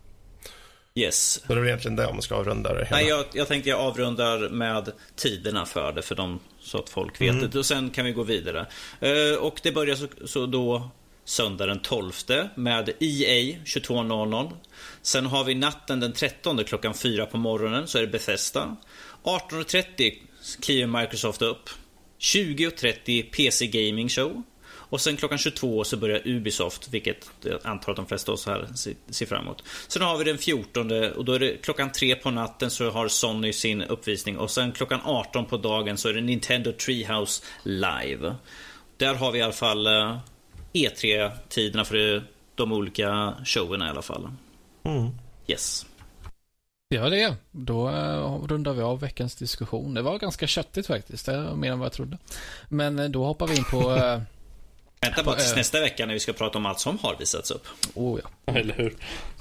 Yes. 0.95 1.41
Så 1.47 1.55
det 1.55 1.61
är 1.61 1.67
egentligen 1.67 1.97
det 1.97 2.07
om 2.07 2.15
man 2.15 2.23
ska 2.23 2.35
avrunda 2.35 2.75
det 2.75 2.85
hela. 2.85 2.97
Nej, 2.97 3.09
jag, 3.09 3.25
jag 3.33 3.49
tänkte 3.49 3.71
jag 3.71 3.81
avrundar 3.81 4.49
med 4.49 4.93
tiderna 5.17 5.67
för 5.67 5.93
det, 5.93 6.03
för 6.03 6.15
dem, 6.15 6.41
så 6.61 6.79
att 6.79 6.89
folk 6.89 7.21
vet 7.21 7.31
mm. 7.31 7.51
det. 7.51 7.59
Och 7.59 7.67
sen 7.67 7.91
kan 7.91 8.05
vi 8.05 8.13
gå 8.13 8.23
vidare. 8.23 8.67
Uh, 9.03 9.39
och 9.39 9.61
det 9.63 9.73
börjar 9.73 9.97
så, 9.97 10.07
så 10.27 10.47
då 10.47 10.91
söndag 11.25 11.67
den 11.67 11.81
12 11.81 12.13
med 12.55 12.89
EA 12.89 13.57
22.00. 13.65 14.53
Sen 15.03 15.27
har 15.27 15.45
vi 15.45 15.55
natten 15.55 16.01
den 16.01 16.13
13 16.13 16.65
klockan 16.65 16.95
4 16.95 17.27
på 17.27 17.37
morgonen 17.37 17.87
så 17.87 17.99
är 17.99 18.03
det 18.03 18.09
Bethesda. 18.09 18.77
18.30 19.23 20.13
kliver 20.61 21.01
Microsoft 21.01 21.43
upp. 21.43 21.71
20.30 22.21 23.31
PC 23.31 23.67
Gaming 23.67 24.09
Show. 24.09 24.43
Och 24.91 25.01
sen 25.01 25.17
klockan 25.17 25.39
22 25.39 25.85
så 25.85 25.97
börjar 25.97 26.29
Ubisoft, 26.29 26.89
vilket 26.89 27.31
jag 27.43 27.59
antar 27.65 27.93
att 27.93 27.97
de 27.97 28.07
flesta 28.07 28.33
av 28.33 28.35
oss 28.35 28.47
här 28.47 28.69
ser 29.11 29.27
fram 29.27 29.43
emot. 29.45 29.63
Sen 29.89 30.03
har 30.03 30.19
vi 30.19 30.25
den 30.25 30.39
14 30.39 30.91
och 31.11 31.25
då 31.25 31.33
är 31.33 31.39
det 31.39 31.57
klockan 31.63 31.93
3 31.93 32.15
på 32.15 32.31
natten 32.31 32.71
så 32.71 32.91
har 32.91 33.09
Sony 33.09 33.53
sin 33.53 33.83
uppvisning. 33.83 34.39
Och 34.39 34.51
sen 34.51 34.73
klockan 34.73 35.01
18 35.05 35.47
på 35.47 35.57
dagen 35.57 35.99
så 35.99 36.09
är 36.09 36.13
det 36.13 36.21
Nintendo 36.21 36.73
Treehouse 36.73 37.45
live. 37.63 38.35
Där 38.97 39.15
har 39.15 39.33
vi 39.33 39.39
i 39.39 39.43
alla 39.43 39.53
fall 39.53 39.87
E3-tiderna 40.73 41.83
eh, 41.83 41.83
e 41.83 41.85
för 41.85 42.25
de 42.55 42.73
olika 42.73 43.35
showerna 43.45 43.87
i 43.87 43.91
alla 43.91 44.03
fall. 44.03 44.29
Mm. 44.85 45.11
Yes. 45.47 45.87
Det 46.91 46.99
var 46.99 47.11
det. 47.11 47.35
Då 47.51 47.89
uh, 47.89 48.47
rundar 48.47 48.73
vi 48.73 48.83
av 48.83 49.01
veckans 49.01 49.35
diskussion. 49.35 49.95
Det 49.95 50.03
var 50.03 50.19
ganska 50.19 50.47
köttigt 50.47 50.87
faktiskt. 50.87 51.27
Det 51.27 51.43
var 51.43 51.57
mer 51.57 51.73
än 51.73 51.79
vad 51.79 51.87
jag 51.87 51.93
trodde. 51.93 52.19
Men 52.69 52.99
uh, 52.99 53.11
då 53.11 53.25
hoppar 53.25 53.47
vi 53.47 53.57
in 53.57 53.65
på 53.65 53.91
Vänta 55.07 55.23
bara 55.23 55.37
tills 55.37 55.57
nästa 55.57 55.81
vecka 55.81 56.07
när 56.07 56.15
vi 56.15 56.21
ska 56.21 56.33
prata 56.33 56.59
om 56.59 56.67
allt 56.67 56.81
som 56.81 56.99
har 56.99 57.17
visats 57.17 57.51
upp. 57.51 57.67
Oh 57.95 58.21
ja. 58.23 58.53
Eller 58.55 58.75
hur? 58.75 58.97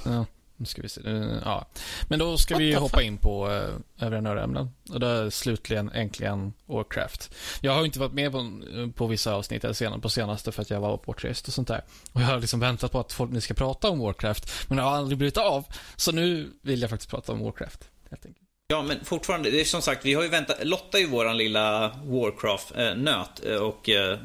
Ja, 0.06 0.26
nu 0.58 0.66
ska 0.66 0.82
vi 0.82 0.90
se. 0.90 1.02
Ja. 1.46 1.66
Men 2.10 2.20
då 2.20 2.38
ska 2.38 2.58
vi 2.58 2.74
hoppa 2.74 3.02
in 3.02 3.18
på 3.18 3.52
äh, 3.52 4.06
övriga 4.06 4.22
nördämnen. 4.22 4.70
Och 4.90 5.00
då 5.00 5.08
är 5.08 5.30
slutligen 5.30 5.90
äntligen 5.90 6.54
Warcraft. 6.66 7.36
Jag 7.62 7.72
har 7.72 7.86
inte 7.86 8.00
varit 8.00 8.14
med 8.14 8.32
på, 8.32 8.62
på 8.96 9.08
vissa 9.08 9.34
avsnitt 9.34 9.66
senare, 9.78 10.00
på 10.00 10.10
senaste 10.10 10.52
för 10.52 10.62
att 10.62 10.70
jag 10.70 10.80
var 10.80 10.98
bortrest 11.06 11.48
och 11.48 11.54
sånt 11.54 11.68
där. 11.68 11.84
Och 12.12 12.22
jag 12.22 12.26
har 12.26 12.40
liksom 12.40 12.60
väntat 12.60 12.92
på 12.92 13.00
att 13.00 13.14
folk 13.14 13.32
ni 13.32 13.42
ska 13.42 13.54
prata 13.54 13.90
om 13.90 14.00
Warcraft. 14.00 14.52
Men 14.68 14.78
det 14.78 14.84
har 14.84 14.92
aldrig 14.92 15.18
blivit 15.18 15.38
av. 15.38 15.66
Så 15.96 16.12
nu 16.12 16.52
vill 16.62 16.82
jag 16.82 16.90
faktiskt 16.90 17.12
prata 17.12 17.32
om 17.32 17.44
Warcraft. 17.44 17.90
Helt 18.10 18.26
enkelt. 18.26 18.46
Ja, 18.68 18.82
men 18.82 19.06
fortfarande, 19.06 19.52
det 19.52 19.62
är 19.62 19.66
som 19.66 19.82
sagt, 19.82 20.06
vi 20.06 20.14
har 20.14 20.24
ju 20.24 20.30
väntat. 20.30 20.58
Lotta 20.64 20.98
är 20.98 21.02
ju 21.02 21.08
våran 21.08 21.38
lilla 21.38 21.92
Warcraft-nöt. 22.04 23.46
Eh, 23.46 23.56
och 23.56 23.90
eh, 23.90 24.20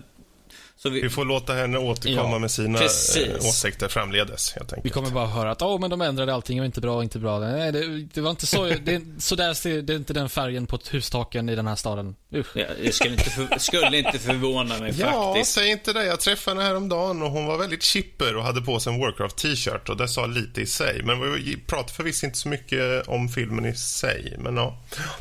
vi... 0.91 1.01
vi... 1.01 1.11
får 1.11 1.24
låta 1.24 1.55
henne 1.55 1.78
återkomma 1.78 2.30
ja, 2.30 2.39
med 2.39 2.51
sina 2.51 2.78
precis. 2.78 3.16
Eh, 3.16 3.49
åsikter 3.49 3.89
framledes. 3.89 4.53
Helt 4.53 4.72
enkelt. 4.72 4.87
Vi 4.87 4.91
kommer 4.91 5.11
bara 5.11 5.26
höra 5.26 5.51
att 5.51 5.62
oh, 5.62 5.80
men 5.80 5.91
de 5.91 6.01
ändrade 6.01 6.35
allting 6.35 6.61
och 6.61 6.66
inte 6.66 6.80
bra, 6.80 7.03
inte 7.03 7.18
bra. 7.18 7.39
Nej, 7.39 7.72
det, 7.72 8.03
det 8.14 8.20
var 8.20 8.30
inte 8.30 8.47
så. 8.47 8.64
det, 8.64 9.03
så 9.18 9.35
där 9.35 9.55
ser, 9.55 9.82
det 9.82 9.93
är 9.93 9.97
inte 9.97 10.12
den 10.12 10.28
färgen 10.28 10.66
på 10.66 10.78
hustaken 10.91 11.49
i 11.49 11.55
den 11.55 11.66
här 11.66 11.76
staden. 11.76 12.16
Usch. 12.35 12.57
Ja, 12.57 12.66
det 12.82 12.93
skulle 12.93 13.12
inte, 13.12 13.30
för, 13.30 13.59
skulle 13.59 13.99
inte 13.99 14.18
förvåna 14.18 14.78
mig 14.78 14.95
ja, 14.99 15.32
faktiskt. 15.32 15.55
säg 15.55 15.70
inte 15.70 15.93
det. 15.93 16.05
Jag 16.05 16.20
träffade 16.20 16.57
henne 16.57 16.68
häromdagen 16.68 17.22
och 17.22 17.30
hon 17.30 17.47
var 17.47 17.59
väldigt 17.59 17.82
chipper 17.82 18.37
och 18.37 18.45
hade 18.45 18.61
på 18.61 18.80
sig 18.80 18.95
en 18.95 19.01
Warcraft 19.01 19.37
t-shirt 19.37 19.89
och 19.89 19.97
det 19.97 20.09
sa 20.09 20.26
lite 20.26 20.61
i 20.61 20.66
sig. 20.66 21.03
Men 21.03 21.35
vi 21.35 21.57
pratade 21.66 21.93
förvisso 21.93 22.26
inte 22.26 22.39
så 22.39 22.49
mycket 22.49 23.09
om 23.09 23.28
filmen 23.28 23.66
i 23.66 23.74
sig. 23.74 24.37
Men 24.39 24.57
ja, 24.57 24.78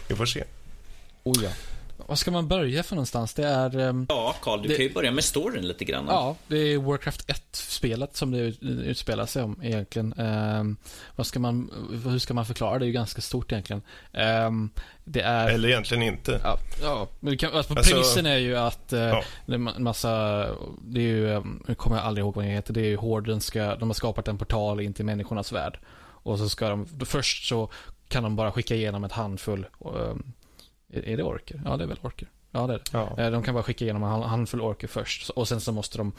vi 0.07 0.15
får 0.15 0.25
se. 0.25 0.43
Oh 1.23 1.43
ja. 1.43 1.49
Var 2.13 2.17
ska 2.17 2.31
man 2.31 2.47
börja 2.47 2.83
för 2.83 2.95
någonstans? 2.95 3.33
Det 3.33 3.47
är... 3.47 3.77
Um, 3.77 4.05
ja, 4.09 4.35
Karl, 4.41 4.61
du 4.61 4.67
det, 4.67 4.75
kan 4.75 4.85
ju 4.85 4.93
börja 4.93 5.11
med 5.11 5.23
storyn 5.23 5.67
lite 5.67 5.85
grann. 5.85 6.05
Ja, 6.07 6.35
det 6.47 6.57
är 6.57 6.77
Warcraft 6.77 7.27
1-spelet 7.27 8.15
som 8.15 8.31
det 8.31 8.39
utspelar 8.61 9.25
sig 9.25 9.43
om 9.43 9.59
egentligen. 9.63 10.13
Um, 10.19 10.77
vad 11.15 11.27
ska 11.27 11.39
man, 11.39 11.71
hur 12.05 12.19
ska 12.19 12.33
man 12.33 12.45
förklara? 12.45 12.79
Det 12.79 12.85
är 12.85 12.87
ju 12.87 12.93
ganska 12.93 13.21
stort 13.21 13.51
egentligen. 13.51 13.81
Um, 14.47 14.69
det 15.03 15.21
är... 15.21 15.49
Eller 15.49 15.69
egentligen 15.69 16.03
inte. 16.03 16.41
Ja, 16.43 16.57
ja 16.81 17.07
men 17.19 17.37
kan, 17.37 17.53
alltså, 17.53 17.73
alltså, 17.73 17.93
premissen 17.93 18.25
är 18.25 18.37
ju 18.37 18.57
att 18.57 18.93
uh, 18.93 18.99
ja. 18.99 19.23
det 19.45 19.53
är 19.53 19.55
en 19.55 19.83
massa, 19.83 20.45
det 20.81 20.99
är 20.99 21.03
ju, 21.03 21.41
nu 21.67 21.75
kommer 21.75 21.97
jag 21.97 22.05
aldrig 22.05 22.23
ihåg 22.23 22.35
vad 22.35 22.45
det 22.45 22.51
heter, 22.51 22.73
det 22.73 22.81
är 22.81 22.89
ju 22.89 22.97
Horden 22.97 23.41
ska, 23.41 23.75
de 23.75 23.89
har 23.89 23.93
skapat 23.93 24.27
en 24.27 24.37
portal 24.37 24.79
in 24.79 24.93
till 24.93 25.05
människornas 25.05 25.51
värld. 25.51 25.79
Och 25.99 26.39
så 26.39 26.49
ska 26.49 26.69
de, 26.69 26.87
först 27.05 27.47
så 27.47 27.69
kan 28.07 28.23
de 28.23 28.35
bara 28.35 28.51
skicka 28.51 28.75
igenom 28.75 29.03
ett 29.03 29.11
handfull 29.11 29.65
um, 29.79 30.33
är 30.93 31.17
det 31.17 31.23
orker? 31.23 31.61
Ja, 31.65 31.77
det 31.77 31.83
är 31.83 31.87
väl 31.87 31.99
orker. 32.01 32.27
Ja, 32.51 32.67
det 32.67 32.73
är 32.73 32.77
det. 32.77 32.83
Ja. 32.91 33.23
Eh, 33.23 33.31
de 33.31 33.43
kan 33.43 33.53
bara 33.53 33.63
skicka 33.63 33.85
igenom 33.85 34.03
en 34.03 34.21
handfull 34.21 34.61
orker 34.61 34.87
först. 34.87 35.29
Och 35.29 35.47
sen 35.47 35.61
så 35.61 35.71
måste 35.71 35.97
de 35.97 36.11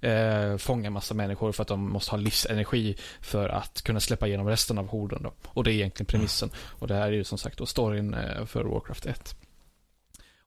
eh, 0.00 0.56
fånga 0.56 0.90
massa 0.90 1.14
människor 1.14 1.52
för 1.52 1.62
att 1.62 1.68
de 1.68 1.90
måste 1.92 2.10
ha 2.10 2.16
livsenergi 2.16 2.96
för 3.20 3.48
att 3.48 3.82
kunna 3.82 4.00
släppa 4.00 4.26
igenom 4.26 4.48
resten 4.48 4.78
av 4.78 4.88
horden. 4.88 5.22
Då. 5.22 5.32
Och 5.44 5.64
det 5.64 5.72
är 5.72 5.74
egentligen 5.74 6.06
premissen. 6.06 6.48
Mm. 6.48 6.60
Och 6.64 6.88
det 6.88 6.94
här 6.94 7.06
är 7.06 7.12
ju 7.12 7.24
som 7.24 7.38
sagt 7.38 7.58
då 7.58 7.66
storyn 7.66 8.14
eh, 8.14 8.44
för 8.44 8.64
Warcraft 8.64 9.06
1. 9.06 9.36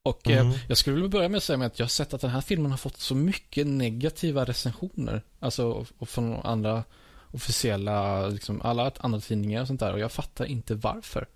Och 0.04 0.30
eh, 0.30 0.40
mm. 0.42 0.54
jag 0.68 0.78
skulle 0.78 0.96
vilja 0.96 1.10
börja 1.10 1.30
med 1.30 1.38
att 1.38 1.44
säga 1.44 1.66
att 1.66 1.80
jag 1.80 1.86
har 1.86 1.90
sett 1.90 2.14
att 2.14 2.22
den 2.22 2.30
här 2.30 2.42
filmen 2.42 2.72
har 2.72 2.78
fått 2.78 2.98
så 2.98 3.16
mycket 3.16 3.68
negativa 3.68 4.46
recensioner. 4.46 5.22
Alltså 5.40 5.86
från 6.02 6.36
andra 6.36 6.84
officiella, 7.32 8.28
liksom 8.28 8.62
alla 8.62 8.92
andra 8.98 9.20
tidningar 9.20 9.62
och 9.62 9.68
sånt 9.68 9.80
där. 9.80 9.94
Och 9.94 10.00
jag 10.00 10.12
fattar 10.12 10.46
inte 10.46 10.76
varför. 10.76 11.28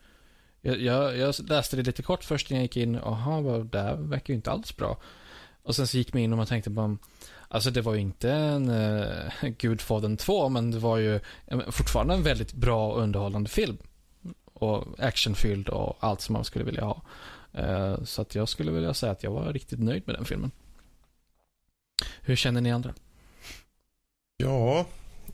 Jag, 0.65 0.81
jag, 0.81 1.17
jag, 1.17 1.35
läste 1.49 1.75
det 1.75 1.83
lite 1.83 2.03
kort 2.03 2.23
först 2.23 2.49
när 2.49 2.57
jag 2.57 2.63
gick 2.63 2.77
in. 2.77 2.93
Jaha, 2.93 3.63
det 3.63 3.81
här 3.81 3.95
verkar 3.95 4.33
ju 4.33 4.35
inte 4.35 4.51
alls 4.51 4.77
bra. 4.77 4.97
Och 5.63 5.75
sen 5.75 5.87
så 5.87 5.97
gick 5.97 6.13
man 6.13 6.21
in 6.21 6.31
och 6.31 6.37
man 6.37 6.47
tänkte 6.47 6.69
bara, 6.69 6.97
Alltså 7.47 7.71
det 7.71 7.81
var 7.81 7.93
ju 7.93 7.99
inte 7.99 8.31
en 8.31 8.69
uh, 8.69 9.31
Gudfadern 9.57 10.17
2, 10.17 10.49
men 10.49 10.71
det 10.71 10.79
var 10.79 10.97
ju 10.97 11.19
fortfarande 11.69 12.13
en 12.13 12.23
väldigt 12.23 12.53
bra 12.53 12.91
och 12.91 13.01
underhållande 13.01 13.49
film. 13.49 13.77
Och 14.53 14.99
actionfylld 14.99 15.69
och 15.69 15.97
allt 15.99 16.21
som 16.21 16.33
man 16.33 16.45
skulle 16.45 16.65
vilja 16.65 16.83
ha. 16.83 17.01
Uh, 17.57 18.03
så 18.03 18.21
att 18.21 18.35
jag 18.35 18.49
skulle 18.49 18.71
vilja 18.71 18.93
säga 18.93 19.11
att 19.11 19.23
jag 19.23 19.31
var 19.31 19.53
riktigt 19.53 19.79
nöjd 19.79 20.03
med 20.05 20.15
den 20.15 20.25
filmen. 20.25 20.51
Hur 22.21 22.35
känner 22.35 22.61
ni 22.61 22.71
andra? 22.71 22.93
Ja, 24.37 24.85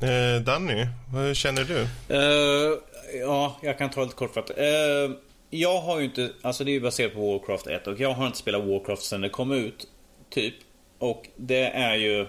eh, 0.04 0.42
Danny, 0.42 0.88
vad 1.14 1.36
känner 1.36 1.64
du? 1.64 1.82
Eh, 2.16 2.78
ja, 3.20 3.60
jag 3.62 3.78
kan 3.78 3.90
ta 3.90 4.04
lite 4.04 4.16
kortfattat. 4.16 4.58
Eh, 4.58 5.12
jag 5.50 5.82
har 5.82 6.00
ju 6.00 6.06
inte, 6.06 6.32
alltså 6.42 6.64
det 6.64 6.72
är 6.72 6.74
ju 6.74 6.82
baserat 6.82 7.14
på 7.14 7.32
Warcraft 7.32 7.68
1 7.68 7.88
och 7.88 8.00
jag 8.00 8.14
har 8.14 8.26
inte 8.26 8.38
spelat 8.38 8.64
Warcraft 8.64 9.04
sedan 9.04 9.22
det 9.22 9.30
kom 9.30 9.52
ut. 9.52 9.88
Typ. 10.30 10.56
Och 10.98 11.28
det 11.36 11.64
är 11.66 11.96
ju... 11.96 12.28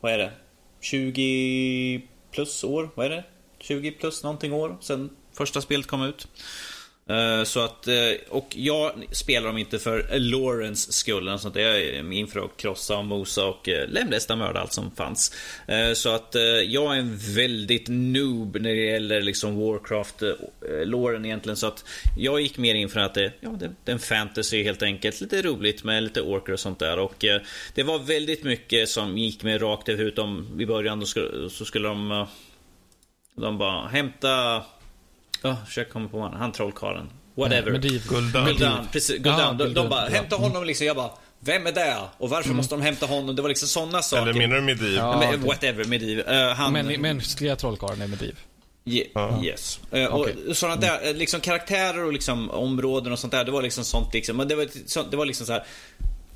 Vad 0.00 0.12
är 0.12 0.18
det? 0.18 0.32
20 0.80 2.02
plus 2.30 2.64
år? 2.64 2.90
Vad 2.94 3.06
är 3.06 3.10
det? 3.10 3.24
20 3.58 3.90
plus 3.90 4.22
någonting 4.22 4.52
år 4.52 4.76
sedan 4.80 5.16
första 5.32 5.60
spelet 5.60 5.86
kom 5.86 6.02
ut. 6.02 6.28
Eh, 7.10 7.44
så 7.44 7.60
att, 7.60 7.88
eh, 7.88 7.94
och 8.28 8.48
jag 8.56 8.92
spelar 9.12 9.46
dem 9.46 9.58
inte 9.58 9.78
för 9.78 10.18
Lawrence 10.18 10.92
skull. 10.92 11.28
Och 11.28 11.40
sånt. 11.40 11.56
Jag 11.56 11.80
är 11.80 12.12
in 12.12 12.26
för 12.26 12.40
att 12.40 12.56
krossa 12.56 12.98
och 12.98 13.04
mosa 13.04 13.46
och 13.46 13.68
eh, 13.68 13.88
lemlästa 13.88 14.36
mörda 14.36 14.60
allt 14.60 14.72
som 14.72 14.90
fanns. 14.90 15.34
Eh, 15.66 15.92
så 15.92 16.08
att 16.08 16.36
jag 16.66 16.94
är 16.94 16.98
en 16.98 17.16
väldigt 17.16 17.88
noob 17.88 18.56
när 18.60 18.70
det 18.70 18.84
gäller 18.84 19.22
liksom 19.22 19.56
Warcraft-låren 19.56 21.24
egentligen. 21.24 21.56
Så 21.56 21.66
att 21.66 21.84
jag 22.16 22.40
gick 22.40 22.58
mer 22.58 22.74
in 22.74 22.88
för 22.88 23.00
att 23.00 23.14
det, 23.14 23.32
ja, 23.40 23.50
det, 23.50 23.90
är 23.90 23.92
en 23.92 23.98
fantasy 23.98 24.62
helt 24.62 24.82
enkelt. 24.82 25.20
Lite 25.20 25.42
roligt 25.42 25.84
med 25.84 26.02
lite 26.02 26.22
orker 26.22 26.52
och 26.52 26.60
sånt 26.60 26.78
där. 26.78 26.98
Och 26.98 27.24
det 27.74 27.82
var 27.82 27.98
väldigt 27.98 28.44
mycket 28.44 28.88
som 28.88 29.18
gick 29.18 29.42
med 29.42 29.62
rakt 29.62 29.88
över 29.88 30.04
utom 30.04 30.60
i 30.60 30.66
början 30.66 31.06
så 31.50 31.64
skulle 31.64 31.88
de 31.88 32.26
de 33.36 33.58
bara 33.58 33.88
hämta 33.88 34.64
Oh, 35.44 35.64
försöker 35.66 35.90
komma 35.92 36.08
på 36.08 36.18
honom. 36.20 36.38
Han 36.40 36.52
trollkarlen. 36.52 37.10
Whatever. 37.34 37.70
Mediv. 37.70 38.02
Guldan. 38.08 38.46
Guldan. 38.46 38.86
Precis, 38.92 39.16
Guldan. 39.16 39.40
Ah, 39.40 39.52
de, 39.52 39.74
de 39.74 39.88
bara, 39.88 40.08
hämta 40.08 40.36
honom 40.36 40.64
liksom. 40.64 40.86
Jag 40.86 40.96
bara, 40.96 41.10
vem 41.40 41.66
är 41.66 41.72
det? 41.72 41.96
Och 42.18 42.30
varför 42.30 42.50
måste 42.54 42.74
de 42.74 42.82
hämta 42.82 43.06
honom? 43.06 43.36
Det 43.36 43.42
var 43.42 43.48
liksom 43.48 43.68
sådana 43.68 44.02
saker. 44.02 44.22
Eller 44.22 44.32
menar 44.34 44.56
du 44.56 44.62
Mediv? 44.62 44.94
Ja. 44.94 45.18
Men, 45.18 45.28
okej. 45.28 45.38
whatever, 45.48 45.84
Mediv. 45.84 46.18
Uh, 46.18 46.48
han... 46.48 46.72
Men, 46.72 47.00
mänskliga 47.00 47.56
trollkarlen 47.56 48.02
är 48.02 48.06
Mediv. 48.06 48.38
Ye- 48.84 49.06
Ja. 49.14 49.42
Yes. 49.44 49.80
Uh, 49.94 50.14
Okej. 50.14 50.34
och 50.48 50.56
sådana 50.56 50.80
där, 50.80 51.08
eh, 51.08 51.14
liksom 51.14 51.40
karaktärer 51.40 52.04
och 52.04 52.12
liksom 52.12 52.50
områden 52.50 53.12
och 53.12 53.18
sånt 53.18 53.30
där. 53.32 53.44
Det 53.44 53.50
var 53.50 53.62
liksom 53.62 53.84
sånt 53.84 54.14
liksom. 54.14 54.36
Men 54.36 54.48
det 54.48 54.54
var, 54.54 54.66
så, 54.86 55.02
det 55.02 55.16
var 55.16 55.26
liksom 55.26 55.46
så 55.46 55.52
här. 55.52 55.64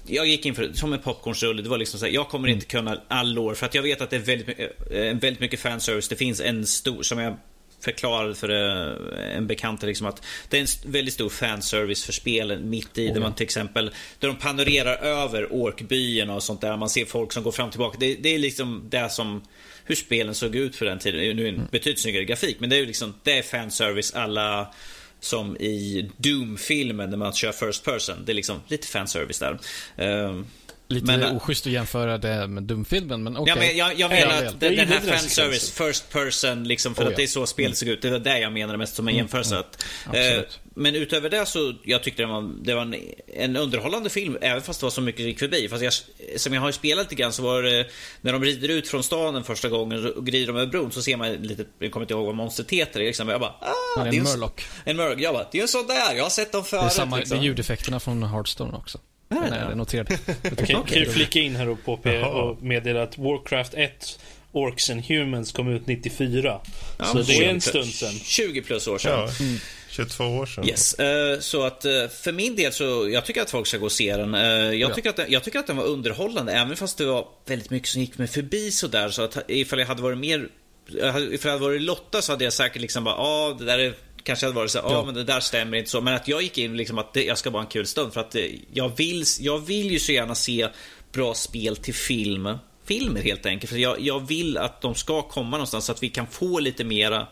Jag 0.06 0.26
gick 0.26 0.46
in 0.46 0.54
för 0.54 0.72
som 0.72 0.92
en 0.92 0.98
popcornsrulle. 0.98 1.62
Det 1.62 1.68
var 1.68 1.78
liksom 1.78 2.00
så 2.00 2.06
här, 2.06 2.12
jag 2.12 2.28
kommer 2.28 2.48
inte 2.48 2.66
kunna 2.66 3.00
all 3.08 3.32
lore 3.34 3.54
för 3.54 3.66
att 3.66 3.74
jag 3.74 3.82
vet 3.82 4.00
att 4.00 4.10
det 4.10 4.16
är 4.16 4.20
väldigt, 4.20 4.46
mycket- 4.46 4.90
eh, 4.90 4.96
väldigt 4.98 5.40
mycket 5.40 5.60
fanservice. 5.60 6.08
Det 6.08 6.16
finns 6.16 6.40
en 6.40 6.66
stor, 6.66 7.02
som 7.02 7.18
jag 7.18 7.36
förklarade 7.84 8.34
för 8.34 8.48
eh, 8.48 9.36
en 9.36 9.46
bekant 9.46 9.82
liksom 9.82 10.06
att 10.06 10.22
det 10.48 10.56
är 10.56 10.60
en 10.60 10.92
väldigt 10.92 11.14
stor 11.14 11.28
fanservice 11.28 12.04
för 12.04 12.12
spelen 12.12 12.70
mitt 12.70 12.98
i. 12.98 13.08
Oh, 13.08 13.14
där 13.14 13.20
man 13.20 13.34
till 13.34 13.44
exempel, 13.44 13.90
där 14.18 14.28
de 14.28 14.36
panorerar 14.36 14.96
över 14.96 15.52
orkbyarna 15.52 16.34
och 16.34 16.42
sånt 16.42 16.60
där. 16.60 16.76
Man 16.76 16.90
ser 16.90 17.04
folk 17.04 17.32
som 17.32 17.42
går 17.42 17.52
fram 17.52 17.66
och 17.66 17.72
tillbaka. 17.72 17.96
Det, 18.00 18.14
det 18.14 18.34
är 18.34 18.38
liksom 18.38 18.86
det 18.88 19.08
som 19.10 19.42
hur 19.84 19.94
spelen 19.94 20.34
såg 20.34 20.54
ut 20.56 20.76
för 20.76 20.86
den 20.86 20.98
tiden. 20.98 21.36
Nu 21.36 21.48
är 21.48 21.52
det 21.52 21.58
en 21.58 21.68
betydligt 21.70 22.00
snyggare 22.00 22.24
grafik, 22.24 22.60
men 22.60 22.70
det 22.70 22.76
är 22.76 22.80
ju 22.80 22.86
liksom, 22.86 23.14
det 23.22 23.38
är 23.38 23.42
fanservice 23.42 24.14
alla 24.14 24.74
som 25.20 25.56
i 25.56 26.10
Doom-filmen 26.16 27.10
när 27.10 27.16
man 27.16 27.32
kör 27.32 27.52
First 27.52 27.84
Person. 27.84 28.24
Det 28.24 28.32
är 28.32 28.34
liksom 28.34 28.60
lite 28.68 28.86
fanservice 28.86 29.38
där. 29.38 29.58
Ehm, 29.96 30.46
Lite 30.88 31.06
Men, 31.06 31.22
äh, 31.22 31.36
oschysst 31.36 31.66
att 31.66 31.72
jämföra 31.72 32.18
det 32.18 32.46
med 32.46 32.62
Dumfilmen, 32.62 33.22
men 33.22 33.36
okej. 33.36 33.52
Ja, 33.54 33.60
men 33.60 33.76
jag, 33.76 33.92
jag 33.92 33.98
Ja, 34.00 34.08
menar 34.08 34.44
att 34.46 34.60
den, 34.60 34.76
här 34.76 34.84
gillade 34.86 35.06
den 35.06 35.18
fanservice, 35.18 35.70
first 35.70 36.10
person, 36.12 36.64
liksom, 36.68 36.94
för 36.94 37.02
Oh, 37.02 37.06
att 37.06 37.12
ja. 37.12 37.16
det 37.16 37.22
är 37.22 37.26
så 37.26 37.46
spelet 37.46 37.76
såg 37.78 37.88
ut. 37.88 38.02
Det 38.02 38.10
var 38.10 38.18
det 38.18 38.38
jag 38.38 38.52
menade 38.52 38.78
mest 38.78 38.94
som 38.94 39.08
en 39.08 39.14
jämförelse. 39.16 39.58
Att, 39.58 39.84
eh, 40.12 40.40
men 40.74 40.94
utöver 40.94 41.30
det 41.30 41.46
så, 41.46 41.74
jag 41.84 42.02
tyckte 42.02 42.22
det 42.22 42.26
var, 42.26 42.50
det 42.64 42.74
var 42.74 42.82
en, 42.82 42.94
en 43.36 43.56
underhållande 43.56 44.10
film, 44.10 44.38
även 44.40 44.62
fast 44.62 44.80
det 44.80 44.86
var 44.86 44.90
så 44.90 45.00
mycket 45.00 45.20
som 45.20 45.26
gick 45.28 45.38
förbi. 45.38 45.68
Fast 45.68 45.82
jag, 45.82 45.92
som 46.40 46.54
jag 46.54 46.60
har 46.60 46.68
ju 46.68 46.72
spelat 46.72 47.04
lite 47.04 47.14
grann 47.22 47.32
så 47.32 47.42
var 47.42 47.62
det, 47.62 47.86
när 48.20 48.32
de 48.32 48.44
rider 48.44 48.68
ut 48.68 48.88
från 48.88 49.02
staden 49.02 49.44
första 49.44 49.68
gången 49.68 50.12
och 50.16 50.26
glider 50.26 50.46
de 50.46 50.56
över 50.56 50.66
bron 50.66 50.92
så 50.92 51.02
ser 51.02 51.16
man 51.16 51.32
lite, 51.32 51.64
jag 51.78 51.90
kommer 51.92 52.04
inte 52.04 52.14
ihåg 52.14 52.26
vad 52.26 52.34
monstret 52.34 52.70
heter. 52.70 53.00
Liksom. 53.00 53.28
Jag 53.28 53.40
bara, 53.40 53.50
ah, 53.60 53.74
Ja, 53.96 54.02
det 54.02 54.08
är 54.08 54.12
en 54.12 54.18
en- 54.18 54.22
Murloc. 54.24 54.52
En 54.84 54.96
Murloc. 54.96 55.20
Jag 55.20 55.34
bara, 55.34 55.46
det 55.52 55.58
är 55.58 55.62
en 55.62 55.68
sån 55.68 55.86
där, 55.86 56.14
jag 56.14 56.22
har 56.22 56.30
sett 56.30 56.52
dem 56.52 56.62
Det 56.62 56.68
förut. 56.68 56.84
är, 56.84 56.88
samma, 56.88 57.16
liksom. 57.16 57.38
det 57.38 57.42
är 57.42 57.44
ljudeffekterna 57.46 58.00
från 58.00 58.22
Hearthstone 58.22 58.76
också. 58.76 58.98
Är 59.28 59.34
det 59.34 59.40
Nej, 59.40 59.50
det? 59.50 59.56
jag 59.68 59.76
noterade. 59.76 60.18
Okej, 60.52 60.66
kan 60.86 60.98
ju 60.98 61.10
flika 61.10 61.40
in 61.40 61.56
här 61.56 61.68
och, 61.68 61.78
påpe- 61.84 62.12
Jaha. 62.14 62.28
och 62.42 62.62
meddela 62.62 63.02
att 63.02 63.18
Warcraft 63.18 63.74
1 63.74 64.18
Orcs 64.52 64.90
and 64.90 65.04
Humans 65.04 65.52
kom 65.52 65.68
ut 65.68 65.86
94. 65.86 66.60
Ja, 66.98 67.04
så 67.04 67.18
det 67.18 67.32
är 67.32 67.36
20 67.38 67.44
en 67.44 67.60
stund 67.60 67.86
sedan. 67.94 68.12
20 68.24 68.62
plus 68.62 68.86
år 68.88 68.98
sedan. 68.98 69.12
Ja, 69.40 69.58
22 69.90 70.24
år 70.24 70.46
sedan. 70.46 70.68
Yes, 70.68 70.94
eh, 70.94 71.40
så 71.40 71.62
att 71.62 71.84
eh, 71.84 72.08
för 72.22 72.32
min 72.32 72.56
del 72.56 72.72
så, 72.72 73.08
jag 73.12 73.24
tycker 73.24 73.42
att 73.42 73.50
folk 73.50 73.66
ska 73.66 73.78
gå 73.78 73.84
och 73.84 73.92
se 73.92 74.16
den. 74.16 74.34
Eh, 74.34 74.40
Jag, 74.42 74.74
Ja. 74.90 74.94
tycker 74.94 75.10
att 75.10 75.16
den 75.16 75.26
jag 75.30 75.44
tycker 75.44 75.58
att 75.58 75.66
den 75.66 75.76
var 75.76 75.84
underhållande, 75.84 76.52
även 76.52 76.76
fast 76.76 76.98
det 76.98 77.04
var 77.04 77.26
väldigt 77.46 77.70
mycket 77.70 77.88
som 77.88 78.00
gick 78.00 78.18
mig 78.18 78.26
förbi 78.28 78.70
sådär. 78.70 79.08
Så 79.08 79.22
att 79.22 79.38
ifall 79.48 79.78
jag 79.78 79.86
hade 79.86 80.02
varit 80.02 80.18
mer, 80.18 80.48
jag 80.86 81.34
ifall 81.34 81.48
jag 81.50 81.58
hade 81.58 81.64
varit 81.64 81.82
Lotta 81.82 82.22
så 82.22 82.32
hade 82.32 82.44
jag 82.44 82.52
säkert 82.52 82.82
liksom 82.82 83.04
bara, 83.04 83.14
ja 83.16 83.56
det 83.58 83.64
där 83.64 83.78
är 83.78 83.94
Kanske 84.24 84.46
hade 84.46 84.56
varit 84.56 84.70
så, 84.70 84.78
ja 84.78 84.92
Ja. 84.92 85.04
men 85.04 85.14
det 85.14 85.24
där 85.24 85.40
stämmer 85.40 85.76
inte 85.78 85.90
så. 85.90 86.00
Men 86.00 86.14
att 86.14 86.28
jag 86.28 86.42
gick 86.42 86.58
in 86.58 86.76
liksom 86.76 86.98
att 86.98 87.12
det, 87.12 87.24
jag 87.24 87.38
ska 87.38 87.50
bara 87.50 87.58
ha 87.58 87.64
en 87.64 87.70
kul 87.70 87.86
stund. 87.86 88.12
För 88.12 88.20
att 88.20 88.34
eh, 88.34 88.44
jag 88.72 88.96
vill, 88.96 89.24
jag 89.40 89.58
vill 89.58 89.90
ju 89.90 89.98
så 89.98 90.12
gärna 90.12 90.34
se 90.34 90.68
bra 91.12 91.34
spel 91.34 91.76
till 91.76 91.94
film. 91.94 92.58
Filmer 92.84 93.22
helt 93.22 93.46
enkelt. 93.46 93.70
För 93.70 93.78
jag, 93.78 94.00
jag 94.00 94.26
vill 94.28 94.58
att 94.58 94.80
de 94.80 94.94
ska 94.94 95.22
komma 95.22 95.50
någonstans 95.50 95.84
så 95.84 95.92
att 95.92 96.02
vi 96.02 96.08
kan 96.08 96.26
få 96.26 96.58
lite 96.58 96.84
mera 96.84 97.26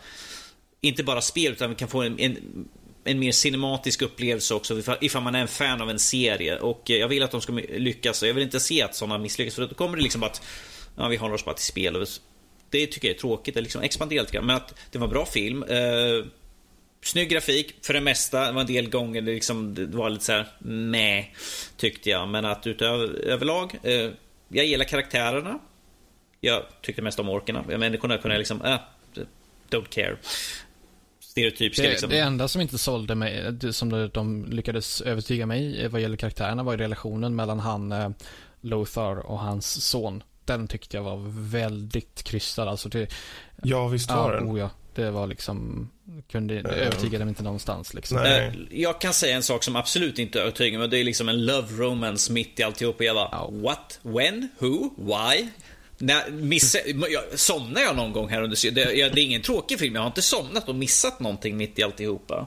inte 0.81 1.05
bara 1.05 1.21
spel 1.21 1.53
utan 1.53 1.71
vi 1.71 1.77
kan 1.77 1.89
få 1.89 2.03
en, 2.03 2.19
en, 2.19 2.37
en 3.05 3.19
mer 3.19 3.33
cinematisk 3.33 4.03
upplevelse 4.03 4.55
också 4.55 4.83
ifall, 5.01 5.23
man 5.23 5.35
är 5.35 5.41
en 5.41 5.49
fan 5.49 5.83
av 5.83 5.91
en 5.91 5.99
serie. 5.99 6.59
Och 6.59 6.91
eh, 6.91 6.97
jag 6.97 7.09
vill 7.09 7.23
att 7.23 7.31
de 7.31 7.41
ska 7.41 7.53
lyckas 7.53 8.23
och 8.23 8.29
jag 8.29 8.35
vill 8.35 8.45
inte 8.45 8.61
se 8.61 8.83
att 8.83 8.95
sådana 8.95 9.19
misslyckas 9.19 9.55
för 9.55 9.67
då 9.67 9.75
kommer 9.75 9.97
det 9.97 10.03
liksom 10.03 10.23
att 10.23 10.43
ja, 10.97 11.09
vi 11.09 11.17
håller 11.17 11.35
oss 11.35 11.45
bara 11.45 11.55
till 11.55 11.65
spel. 11.65 12.07
Det 12.71 12.87
tycker 12.87 13.09
jag 13.09 13.15
är 13.15 13.21
tråkigt, 13.21 13.55
det 13.55 13.61
liksom 13.61 13.83
expanderar 13.83 14.23
lite 14.23 14.33
grann. 14.33 14.47
Men 14.47 14.57
att 14.57 14.75
det 14.91 14.99
var 14.99 15.07
en 15.07 15.13
bra 15.13 15.27
film. 15.27 15.63
Eh, 15.63 16.25
snygg 17.03 17.29
grafik 17.31 17.75
för 17.83 17.95
det 17.95 18.01
mesta. 18.01 18.47
Det 18.47 18.53
var 18.53 18.61
en 18.61 18.67
del 18.67 18.91
gånger 18.91 19.23
det, 19.23 19.33
liksom, 19.33 19.75
det 19.75 19.87
var 19.87 20.11
lite 20.11 20.25
så 20.25 20.33
här 20.33 20.47
meh, 20.59 21.25
tyckte 21.77 22.11
jag. 22.11 22.29
Men 22.29 22.45
att 22.45 22.67
utöver, 22.67 23.25
överlag, 23.25 23.79
eh, 23.83 24.11
jag 24.49 24.67
gillar 24.67 24.85
karaktärerna. 24.85 25.59
Jag 26.41 26.63
tyckte 26.83 27.03
mest 27.03 27.19
om 27.19 27.29
orkerna. 27.29 27.63
Människorna 27.63 28.19
kunde 28.19 28.35
jag 28.35 28.39
liksom, 28.39 28.63
äh, 28.63 28.79
don't 29.71 29.89
care. 29.89 30.17
Stereotypiska 31.21 31.83
Det, 31.83 31.91
liksom. 31.91 32.11
det 32.11 32.19
enda 32.19 32.49
som 32.49 32.61
inte 32.61 32.79
sålde 32.79 33.15
mig, 33.15 33.59
som 33.73 33.89
de, 33.91 34.09
de 34.09 34.45
lyckades 34.51 35.01
övertyga 35.01 35.47
mig 35.47 35.89
vad 35.89 36.01
gäller 36.01 36.17
karaktärerna 36.17 36.63
var 36.63 36.77
relationen 36.77 37.37
mellan 37.37 37.61
han 37.61 37.93
eh, 37.93 38.11
Lothar 38.61 39.17
och 39.17 39.39
hans 39.39 39.85
son. 39.85 40.23
Den 40.45 40.69
tyckte 40.69 40.97
jag 40.97 41.05
var 41.05 41.51
väldigt 41.51 42.23
krystad. 42.23 42.69
Alltså 42.69 42.89
det, 42.89 43.13
Ja, 43.63 43.89
visst 43.89 44.11
var 44.11 44.33
ja, 44.33 44.41
den. 44.41 44.51
oh 44.51 44.59
ja, 44.59 44.71
det 44.95 45.11
var 45.11 45.27
liksom, 45.27 45.89
kunde, 46.31 46.63
det 46.63 46.69
övertygade 46.69 47.25
mig 47.25 47.33
inte 47.33 47.43
någonstans 47.43 47.95
liksom. 47.95 48.17
Nej. 48.17 48.47
Eh, 48.71 48.81
Jag 48.81 49.01
kan 49.01 49.13
säga 49.13 49.37
en 49.37 49.43
sak 49.43 49.63
som 49.65 49.77
absolut 49.77 50.19
inte 50.19 50.41
övertygar 50.41 50.79
mig. 50.79 50.89
Det 50.89 50.99
är 50.99 51.05
liksom 51.05 51.29
en 51.29 51.45
love 51.47 51.69
romance 51.85 52.33
mitt 52.33 52.61
i 52.61 52.63
alltihop. 52.63 52.97
Och 52.99 53.05
jag 53.05 53.17
bara, 53.17 53.29
Ja. 53.33 53.51
what? 53.53 53.99
When? 54.03 54.49
Who? 54.59 54.91
Why? 54.97 55.49
När, 55.99 56.31
missa, 56.31 56.79
jag, 57.11 57.39
somnar 57.39 57.81
jag 57.81 57.97
någon 57.97 58.13
gång 58.13 58.29
här 58.29 58.43
under 58.43 58.71
det, 58.75 58.93
jag, 58.93 59.15
det 59.15 59.21
är 59.21 59.25
ingen 59.25 59.43
tråkig 59.43 59.79
film. 59.79 59.95
Jag 59.95 60.03
har 60.03 60.07
inte 60.07 60.23
somnat 60.23 60.69
och 60.69 60.75
missat 60.75 61.21
någonting 61.21 61.57
mitt 61.57 61.79
i 61.79 61.83
alltihopa. 61.83 62.47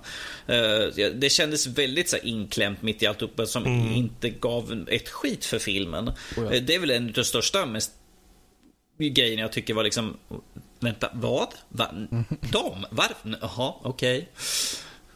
Uh, 0.49 1.09
det 1.15 1.29
kändes 1.31 1.67
väldigt 1.67 2.09
så 2.09 2.15
här, 2.15 2.25
inklämt 2.25 2.81
mitt 2.81 3.03
i 3.03 3.05
alltihopa 3.07 3.45
som 3.45 3.67
inte 3.95 4.29
gav 4.29 4.85
ett 4.91 5.09
skit 5.09 5.45
för 5.45 5.59
filmen. 5.59 6.07
Oh 6.07 6.13
ja. 6.37 6.51
Eh, 6.53 6.61
Det 6.63 6.75
är 6.75 6.79
väl 6.79 6.91
en 6.91 7.05
av 7.05 7.11
de 7.11 7.23
största, 7.23 7.65
mest 7.65 7.91
grejen 8.99 9.39
jag 9.39 9.51
tycker 9.51 9.73
var 9.73 9.83
liksom 9.83 10.17
Vänta, 10.79 11.09
vad? 11.13 11.47
Va? 11.69 11.89
De? 12.51 12.85
Varför? 12.91 13.37
Jaha, 13.41 13.73
okej. 13.83 14.29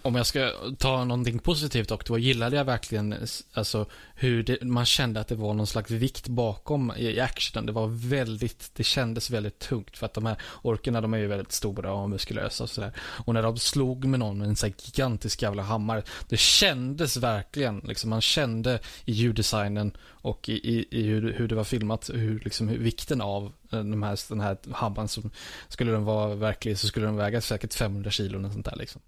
Om 0.10 0.16
jag 0.16 0.26
ska 0.26 0.52
ta 0.78 1.04
någonting 1.04 1.40
positivt 1.40 1.92
och 1.92 2.04
då 2.08 2.18
gillade 2.18 2.56
jag 2.56 2.66
verkligen 2.66 3.16
alltså, 3.54 3.86
hur 4.16 4.44
det, 4.44 4.64
man 4.64 4.86
kände 4.86 5.20
att 5.20 5.28
det 5.28 5.36
var 5.36 5.54
någon 5.54 5.68
slags 5.68 5.92
vikt 5.92 6.28
bakom 6.28 6.94
i, 6.98 7.06
i 7.06 7.20
actionen. 7.20 7.66
Det 7.66 7.72
var 7.72 7.88
väldigt, 8.10 8.72
det 8.76 8.84
kändes 8.84 9.30
väldigt 9.30 9.60
tungt 9.60 9.98
för 9.98 10.06
att 10.06 10.14
de 10.14 10.26
här 10.26 10.38
orkerna 10.62 11.02
de 11.02 11.14
är 11.14 11.18
ju 11.18 11.28
väldigt 11.28 11.52
stora 11.52 11.94
och 11.94 12.10
muskulösa 12.10 12.64
och 12.64 12.70
sådär. 12.70 12.94
Och 13.00 13.34
när 13.34 13.42
de 13.42 13.58
slog 13.58 14.06
med 14.06 14.20
någon 14.20 14.38
med 14.38 14.48
en 14.48 14.56
sån 14.56 14.70
här 14.70 14.76
gigantisk 14.86 15.42
jävla 15.42 15.64
hammare, 15.64 16.04
det 16.30 16.40
kändes 16.40 17.18
verkligen, 17.18 17.80
liksom 17.80 18.10
man 18.10 18.22
kände 18.22 18.80
i 19.06 19.12
ljuddesignen 19.12 19.98
och 20.02 20.50
i, 20.50 20.54
i, 20.54 20.88
i 20.92 21.04
hur, 21.04 21.34
hur 21.34 21.48
det 21.48 21.56
var 21.56 21.64
filmat, 21.64 22.10
hur, 22.14 22.40
liksom, 22.40 22.68
hur 22.68 22.78
vikten 22.78 23.22
av 23.22 23.44
eh, 23.72 23.84
de 23.84 24.04
här, 24.04 24.20
den 24.30 24.42
här 24.42 24.58
hammaren 24.72 25.08
som, 25.08 25.32
skulle 25.68 25.92
den 25.92 26.06
vara 26.06 26.36
verklig 26.36 26.78
så 26.78 26.88
skulle 26.88 27.06
den 27.06 27.16
väga 27.16 27.42
säkert 27.42 27.74
500 27.74 28.12
kilo 28.12 28.40
eller 28.40 28.50
sånt 28.50 28.66
där 28.66 28.76
liksom. 28.76 29.02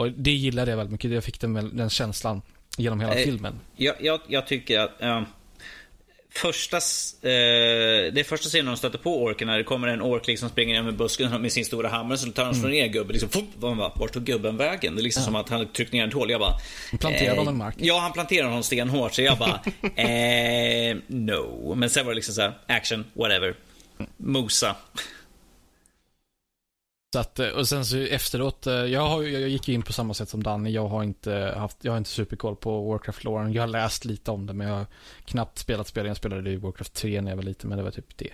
Och 0.00 0.12
det 0.12 0.30
gillade 0.30 0.70
jag 0.70 0.76
väldigt 0.76 0.92
mycket. 0.92 1.10
Jag 1.10 1.24
fick 1.24 1.40
den, 1.40 1.76
den 1.76 1.90
känslan 1.90 2.42
genom 2.76 3.00
hela 3.00 3.14
Eh, 3.14 3.24
filmen. 3.24 3.60
Jag, 3.76 3.94
jag, 4.00 4.20
jag 4.26 4.46
tycker 4.46 4.78
att 4.78 5.02
eh, 5.02 5.22
första, 6.30 6.76
eh, 6.76 8.12
det 8.12 8.26
första 8.28 8.48
scenen 8.48 8.66
de 8.66 8.76
stöter 8.76 8.98
på 8.98 9.22
orken 9.22 9.46
när 9.46 9.58
det 9.58 9.64
kommer 9.64 9.88
en 9.88 10.02
ork 10.02 10.26
liksom 10.26 10.48
springer 10.48 10.74
ner 10.74 10.82
med 10.82 10.96
busken 10.96 11.42
med 11.42 11.52
sin 11.52 11.64
stora 11.64 11.88
hammare 11.88 12.18
så 12.18 12.32
tar 12.32 12.44
han 12.44 12.54
slår 12.54 12.68
ner 12.68 12.86
gubben. 12.86 13.12
Liksom, 13.12 13.28
fup, 13.28 13.44
man 13.58 13.76
bara, 13.76 13.92
vart 13.96 14.12
tog 14.12 14.24
gubben 14.24 14.56
vägen? 14.56 14.94
Det 14.94 15.00
är 15.00 15.02
liksom 15.02 15.22
som 15.22 15.36
att 15.36 15.48
han 15.48 15.66
tryckt 15.66 15.92
ner 15.92 16.06
ett 16.06 16.14
hål. 16.14 16.30
Jag 16.30 16.40
bara... 16.40 16.54
Planterade 17.00 17.38
honom 17.38 17.54
i 17.54 17.58
marken. 17.58 17.86
Ja, 17.86 17.98
han 17.98 18.12
planterade 18.12 18.48
honom 18.48 18.62
stenhårt. 18.62 19.14
Så 19.14 19.22
jag 19.22 19.38
bara... 19.38 19.60
eh, 20.02 20.96
no. 21.06 21.74
Men 21.74 21.90
sen 21.90 22.06
var 22.06 22.12
det 22.12 22.16
liksom 22.16 22.34
så 22.34 22.40
här, 22.40 22.58
action, 22.66 23.04
whatever. 23.12 23.54
mosa. 24.16 24.76
Så 27.12 27.18
att, 27.18 27.38
eh, 27.38 27.48
och 27.48 27.68
sen 27.68 27.84
så 27.84 27.96
efteråt, 27.96 28.66
eh, 28.66 28.74
jag, 28.74 29.08
har, 29.08 29.22
jag 29.22 29.48
gick 29.48 29.68
in 29.68 29.82
på 29.82 29.92
samma 29.92 30.14
sätt 30.14 30.28
som 30.28 30.42
Danny. 30.42 30.70
Jag 30.70 30.88
har 30.88 31.04
inte 31.04 31.54
haft, 31.56 31.76
jag 31.80 31.92
har 31.92 31.98
inte 31.98 32.10
superkoll 32.10 32.56
på 32.56 32.82
Warcraft-loren. 32.82 33.52
Jag 33.52 33.62
har 33.62 33.68
läst 33.68 34.04
lite 34.04 34.30
om 34.30 34.46
det, 34.46 34.52
men 34.52 34.68
jag 34.68 34.74
har 34.74 34.86
knappt 35.24 35.58
spelat 35.58 35.88
spel. 35.88 36.06
Jag 36.06 36.16
spelade 36.16 36.42
det 36.42 36.50
i 36.50 36.56
Warcraft 36.56 36.94
3 36.94 37.20
när 37.20 37.30
jag 37.30 37.36
var 37.36 37.42
liten, 37.42 37.68
men 37.68 37.78
det 37.78 37.84
var 37.84 37.90
typ 37.90 38.16
det. 38.18 38.32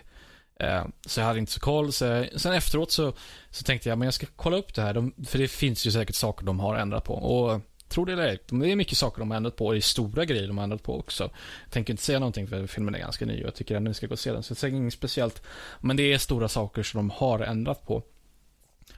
Eh, 0.60 0.84
så 1.06 1.20
jag 1.20 1.26
hade 1.26 1.38
inte 1.38 1.52
så 1.52 1.60
koll. 1.60 1.92
Så 1.92 2.26
sen 2.36 2.52
efteråt 2.52 2.92
så, 2.92 3.12
så 3.50 3.64
tänkte 3.64 3.88
jag, 3.88 3.98
men 3.98 4.06
jag 4.06 4.14
ska 4.14 4.26
kolla 4.36 4.56
upp 4.56 4.74
det 4.74 4.82
här. 4.82 4.94
De, 4.94 5.14
för 5.26 5.38
det 5.38 5.48
finns 5.48 5.86
ju 5.86 5.90
säkert 5.90 6.14
saker 6.14 6.46
de 6.46 6.60
har 6.60 6.76
ändrat 6.76 7.04
på. 7.04 7.14
Och 7.14 7.60
Tror 7.88 8.06
det 8.06 8.12
eller 8.12 8.28
ej, 8.28 8.38
det 8.46 8.72
är 8.72 8.76
mycket 8.76 8.98
saker 8.98 9.18
de 9.18 9.30
har 9.30 9.36
ändrat 9.36 9.56
på 9.56 9.66
och 9.66 9.72
det 9.72 9.78
är 9.78 9.80
stora 9.80 10.24
grejer 10.24 10.48
de 10.48 10.58
har 10.58 10.64
ändrat 10.64 10.82
på 10.82 10.98
också. 10.98 11.24
Jag 11.64 11.72
tänker 11.72 11.92
inte 11.92 12.02
säga 12.02 12.18
någonting 12.18 12.48
för 12.48 12.66
filmen 12.66 12.94
är 12.94 12.98
ganska 12.98 13.26
ny 13.26 13.40
och 13.40 13.46
jag 13.46 13.54
tycker 13.54 13.76
ändå 13.76 13.88
ni 13.88 13.94
ska 13.94 14.06
gå 14.06 14.12
och 14.12 14.18
se 14.18 14.32
den. 14.32 14.42
Så 14.42 14.50
jag 14.50 14.58
säger 14.58 14.76
inget 14.76 14.94
speciellt. 14.94 15.42
Men 15.80 15.96
det 15.96 16.12
är 16.12 16.18
stora 16.18 16.48
saker 16.48 16.82
som 16.82 16.98
de 16.98 17.10
har 17.10 17.40
ändrat 17.40 17.86
på. 17.86 18.02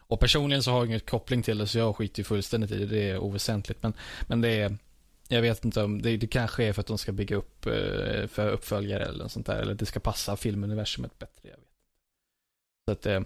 Och 0.08 0.20
personligen 0.20 0.62
så 0.62 0.70
har 0.70 0.78
jag 0.78 0.86
inget 0.86 1.10
koppling 1.10 1.42
till 1.42 1.58
det 1.58 1.66
så 1.66 1.78
jag 1.78 1.96
skiter 1.96 2.20
ju 2.20 2.24
fullständigt 2.24 2.70
i 2.70 2.78
det. 2.78 2.86
Det 2.86 3.10
är 3.10 3.18
oväsentligt. 3.18 3.82
Men, 3.82 3.92
men 4.26 4.40
det 4.40 4.48
är, 4.60 4.78
jag 5.28 5.42
vet 5.42 5.64
inte 5.64 5.82
om, 5.82 6.02
det, 6.02 6.16
det 6.16 6.26
kanske 6.26 6.64
är 6.64 6.72
för 6.72 6.80
att 6.80 6.86
de 6.86 6.98
ska 6.98 7.12
bygga 7.12 7.36
upp 7.36 7.66
eh, 7.66 8.26
för 8.26 8.50
uppföljare 8.50 9.04
eller 9.04 9.22
något 9.22 9.32
sånt 9.32 9.46
där. 9.46 9.56
Eller 9.56 9.74
det 9.74 9.86
ska 9.86 10.00
passa 10.00 10.36
filmuniversumet 10.36 11.18
bättre. 11.18 11.48
Jag 11.48 11.56
vet. 11.56 11.68
Så 12.88 12.92
att 12.92 13.06
eh, 13.06 13.20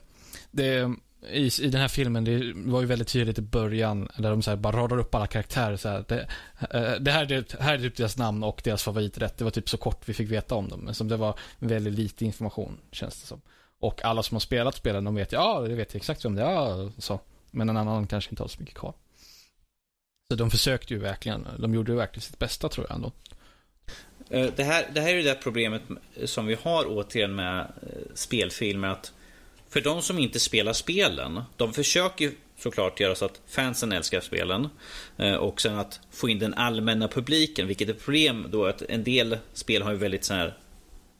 det, 0.50 0.72
det 0.74 0.96
i, 1.30 1.50
i 1.60 1.68
den 1.68 1.80
här 1.80 1.88
filmen, 1.88 2.24
det 2.24 2.52
var 2.54 2.80
ju 2.80 2.86
väldigt 2.86 3.08
tydligt 3.08 3.38
i 3.38 3.42
början, 3.42 4.08
där 4.16 4.30
de 4.30 4.42
så 4.42 4.50
här 4.50 4.56
bara 4.56 4.76
radar 4.76 4.98
upp 4.98 5.14
alla 5.14 5.26
karaktärer. 5.26 5.76
Så 5.76 5.88
här, 5.88 6.04
det, 6.08 6.28
eh, 6.70 7.00
det, 7.00 7.10
här, 7.10 7.26
det 7.26 7.42
typ- 7.42 7.60
här 7.60 7.74
är 7.74 7.78
typ 7.78 7.96
deras 7.96 8.18
namn 8.18 8.42
och 8.42 8.60
deras 8.64 8.82
favoriträtt. 8.82 9.38
Det 9.38 9.44
var 9.44 9.50
typ 9.50 9.68
så 9.68 9.76
kort 9.76 10.08
vi 10.08 10.14
fick 10.14 10.30
veta 10.30 10.54
om 10.54 10.68
dem. 10.68 10.94
Som 10.94 11.08
det 11.08 11.16
var 11.16 11.38
väldigt 11.58 11.94
lite 11.94 12.24
information, 12.24 12.78
känns 12.92 13.20
det 13.20 13.26
som. 13.26 13.40
Och 13.82 14.04
alla 14.04 14.22
som 14.22 14.34
har 14.34 14.40
spelat 14.40 14.74
spelen, 14.74 15.04
de 15.04 15.14
vet 15.14 15.32
ju, 15.32 15.36
ja, 15.36 15.60
det 15.60 15.74
vet 15.74 15.94
jag 15.94 16.00
exakt 16.00 16.24
vem 16.24 16.34
det 16.34 16.42
är. 16.42 17.00
Så. 17.00 17.20
Men 17.50 17.68
en 17.68 17.76
annan 17.76 18.06
kanske 18.06 18.30
inte 18.30 18.42
har 18.42 18.48
så 18.48 18.60
mycket 18.60 18.74
kvar. 18.74 18.94
Så 20.30 20.36
de 20.36 20.50
försökte 20.50 20.94
ju 20.94 21.00
verkligen, 21.00 21.46
de 21.58 21.74
gjorde 21.74 21.92
ju 21.92 21.98
verkligen 21.98 22.22
sitt 22.22 22.38
bästa 22.38 22.68
tror 22.68 22.86
jag 22.88 22.96
ändå. 22.96 23.12
Eh, 24.30 24.46
det 24.56 24.64
här, 24.64 24.86
det 24.94 25.00
här 25.00 25.08
är 25.08 25.14
ju 25.14 25.22
det 25.22 25.34
problemet 25.34 25.82
som 26.24 26.46
vi 26.46 26.56
har 26.62 26.84
återigen 26.88 27.34
med 27.34 27.60
eh, 27.60 28.14
spelfilmer. 28.14 28.88
Att 28.88 29.12
för 29.68 29.80
de 29.80 30.02
som 30.02 30.18
inte 30.18 30.40
spelar 30.40 30.72
spelen, 30.72 31.42
de 31.56 31.72
försöker 31.72 32.24
ju 32.24 32.32
såklart 32.58 33.00
göra 33.00 33.14
så 33.14 33.24
att 33.24 33.40
fansen 33.48 33.92
älskar 33.92 34.20
spelen. 34.20 34.68
Eh, 35.16 35.34
och 35.34 35.60
sen 35.60 35.78
att 35.78 36.00
få 36.10 36.28
in 36.28 36.38
den 36.38 36.54
allmänna 36.54 37.08
publiken, 37.08 37.66
vilket 37.66 37.88
är 37.88 37.94
problem 37.94 38.46
då 38.50 38.66
att 38.66 38.82
en 38.82 39.04
del 39.04 39.38
spel 39.52 39.82
har 39.82 39.90
ju 39.90 39.98
väldigt 39.98 40.24
så 40.24 40.34
här 40.34 40.58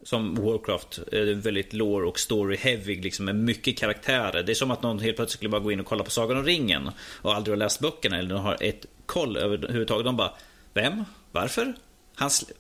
som 0.02 0.34
Warcraft, 0.34 0.98
väldigt 1.34 1.72
lore 1.72 2.06
och 2.06 2.18
story 2.18 2.56
heavy 2.56 3.00
liksom 3.00 3.24
med 3.24 3.34
mycket 3.34 3.78
karaktärer. 3.78 4.42
Det 4.42 4.52
är 4.52 4.54
som 4.54 4.70
att 4.70 4.82
någon 4.82 4.98
helt 4.98 5.16
plötsligt 5.16 5.36
skulle 5.36 5.48
bara 5.48 5.60
gå 5.60 5.72
in 5.72 5.80
och 5.80 5.86
kolla 5.86 6.04
på 6.04 6.10
Sagan 6.10 6.36
om 6.36 6.44
ringen 6.44 6.90
och 7.22 7.34
aldrig 7.34 7.52
har 7.52 7.58
läst 7.58 7.80
böckerna 7.80 8.18
eller 8.18 8.34
har 8.34 8.56
ett 8.60 8.86
koll 9.06 9.36
överhuvudtaget. 9.36 10.04
De 10.04 10.16
bara, 10.16 10.32
vem? 10.74 11.04
Varför? 11.32 11.74
Hans... 12.16 12.50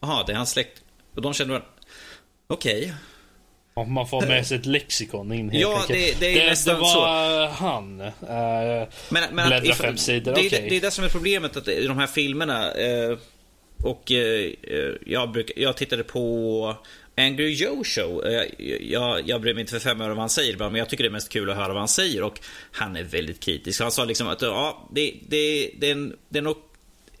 Jaha, 0.00 0.24
det 0.26 0.32
är 0.32 0.36
hans 0.36 0.50
släkt. 0.50 0.82
Och 1.14 1.22
de 1.22 1.34
känner, 1.34 1.62
okej. 2.46 2.80
Okay. 2.80 2.92
Man 3.84 4.08
får 4.08 4.26
med 4.26 4.46
sig 4.46 4.58
ett 4.58 4.66
lexikon 4.66 5.32
in 5.32 5.50
helt 5.50 5.62
Ja, 5.62 5.84
det, 5.88 6.20
det 6.20 6.32
är 6.32 6.40
det, 6.40 6.50
nästan 6.50 6.74
det 6.74 6.80
var 6.80 7.46
så. 7.48 7.52
han. 7.64 8.00
Uh, 8.00 8.08
men, 9.08 9.34
men 9.34 9.48
bläddra 9.48 9.74
fem 9.74 9.96
sidor, 9.96 10.34
det, 10.34 10.46
okay. 10.46 10.68
det, 10.68 10.76
är 10.76 10.80
det 10.80 10.90
som 10.90 11.04
är 11.04 11.08
problemet 11.08 11.56
att 11.56 11.68
i 11.68 11.86
de 11.86 11.98
här 11.98 12.06
filmerna. 12.06 12.74
Uh, 12.74 13.18
och 13.82 14.12
eh, 14.12 14.52
eh, 14.62 14.92
jag, 15.06 15.32
bruk, 15.32 15.50
jag 15.56 15.76
tittade 15.76 16.02
på 16.02 16.76
Angry 17.16 17.52
Joe 17.52 17.84
Show. 17.84 18.26
Eh, 18.26 18.42
jag, 18.90 19.28
jag 19.28 19.40
bryr 19.40 19.54
mig 19.54 19.60
inte 19.60 19.72
för 19.72 19.80
fem 19.80 20.00
öre 20.00 20.08
vad 20.08 20.18
han 20.18 20.30
säger, 20.30 20.56
men 20.56 20.74
jag 20.74 20.88
tycker 20.88 21.04
det 21.04 21.08
är 21.08 21.12
mest 21.12 21.32
kul 21.32 21.50
att 21.50 21.56
höra 21.56 21.68
vad 21.68 21.78
han 21.78 21.88
säger. 21.88 22.22
Och 22.22 22.40
han 22.72 22.96
är 22.96 23.02
väldigt 23.02 23.40
kritisk. 23.40 23.80
Han 23.80 23.92
sa 23.92 24.04
liksom 24.04 24.28
att 24.28 24.42
ja, 24.42 24.88
det, 24.92 25.14
det, 25.28 25.70
det, 25.78 25.88
är, 25.88 25.92
en, 25.92 26.16
det 26.28 26.38
är 26.38 26.42
nog 26.42 26.56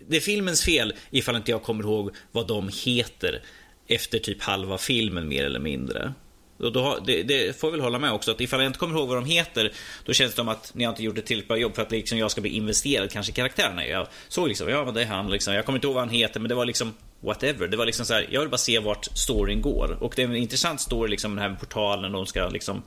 det 0.08 0.16
är 0.16 0.20
filmens 0.20 0.64
fel 0.64 0.94
ifall 1.10 1.36
inte 1.36 1.50
jag 1.50 1.62
kommer 1.62 1.84
ihåg 1.84 2.14
vad 2.32 2.48
de 2.48 2.70
heter 2.84 3.42
efter 3.86 4.18
typ 4.18 4.42
halva 4.42 4.78
filmen 4.78 5.28
mer 5.28 5.44
eller 5.44 5.60
mindre. 5.60 6.12
Då, 6.58 6.70
då, 6.70 6.98
det, 7.06 7.22
det, 7.22 7.60
får 7.60 7.68
jag 7.68 7.72
väl 7.72 7.80
hålla 7.80 7.98
med 7.98 8.12
också, 8.12 8.30
att 8.30 8.40
ifall 8.40 8.60
jag 8.60 8.68
inte 8.68 8.78
kommer 8.78 8.98
ihåg 8.98 9.08
vad 9.08 9.16
de 9.16 9.24
heter, 9.24 9.72
då 10.04 10.12
känns 10.12 10.32
det 10.32 10.36
som 10.36 10.48
att 10.48 10.74
ni 10.74 10.84
har 10.84 10.92
inte 10.92 11.02
gjort 11.02 11.18
ett 11.18 11.26
tillräckligt 11.26 11.48
bra 11.48 11.56
jobb 11.56 11.74
för 11.74 11.82
att 11.82 11.90
liksom 11.90 12.18
jag 12.18 12.30
ska 12.30 12.40
bli 12.40 12.50
investerad 12.50 13.10
kanske 13.10 13.32
i 13.32 13.34
karaktärerna. 13.34 13.86
Jag 13.86 14.06
såg 14.28 14.48
liksom, 14.48 14.68
ja 14.68 14.84
det 14.84 15.02
är 15.02 15.06
han 15.06 15.30
liksom. 15.30 15.54
Jag 15.54 15.66
kommer 15.66 15.76
inte 15.76 15.86
ihåg 15.86 15.94
vad 15.94 16.04
han 16.04 16.14
heter, 16.14 16.40
men 16.40 16.48
det 16.48 16.54
var 16.54 16.64
liksom 16.64 16.94
whatever. 17.20 17.68
Det 17.68 17.76
var 17.76 17.86
liksom 17.86 18.06
så 18.06 18.14
här, 18.14 18.28
jag 18.30 18.40
vill 18.40 18.50
bara 18.50 18.58
se 18.58 18.78
vart 18.78 19.04
storyn 19.04 19.62
går. 19.62 19.98
Och 20.00 20.12
det 20.16 20.22
är 20.22 20.26
en 20.26 20.36
intressant 20.36 20.80
story, 20.80 21.10
liksom 21.10 21.30
den 21.30 21.42
här 21.42 21.48
med 21.48 21.60
portalen, 21.60 22.12
de 22.12 22.26
ska 22.26 22.48
liksom, 22.48 22.82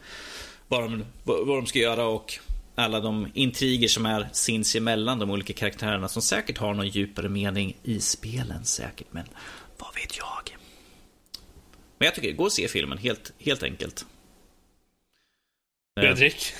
vad 0.68 0.84
de, 0.84 1.06
vad 1.24 1.48
de 1.48 1.66
ska 1.66 1.80
göra 1.80 2.06
och 2.06 2.40
alla 2.76 3.00
de 3.00 3.28
intriger 3.34 3.88
som 3.88 4.06
är 4.06 4.30
sinsemellan 4.32 5.20
de 5.20 5.32
olika 5.32 5.54
karaktärerna 5.54 6.08
som 6.08 6.22
säkert 6.22 6.58
har 6.58 6.74
någon 6.74 6.88
djupare 6.88 7.30
mening 7.30 7.78
i 7.84 8.00
spelen 8.00 8.66
säkert, 8.66 9.08
men 9.12 9.26
vad 9.78 9.96
vet 9.96 10.18
jag? 10.18 10.59
Men 12.00 12.06
jag 12.06 12.16
tycker, 12.16 12.32
gå 12.32 12.44
och 12.44 12.52
se 12.52 12.68
filmen 12.68 12.98
helt, 12.98 13.32
helt 13.40 13.64
enkelt. 13.64 14.06
Fredrik? 16.00 16.54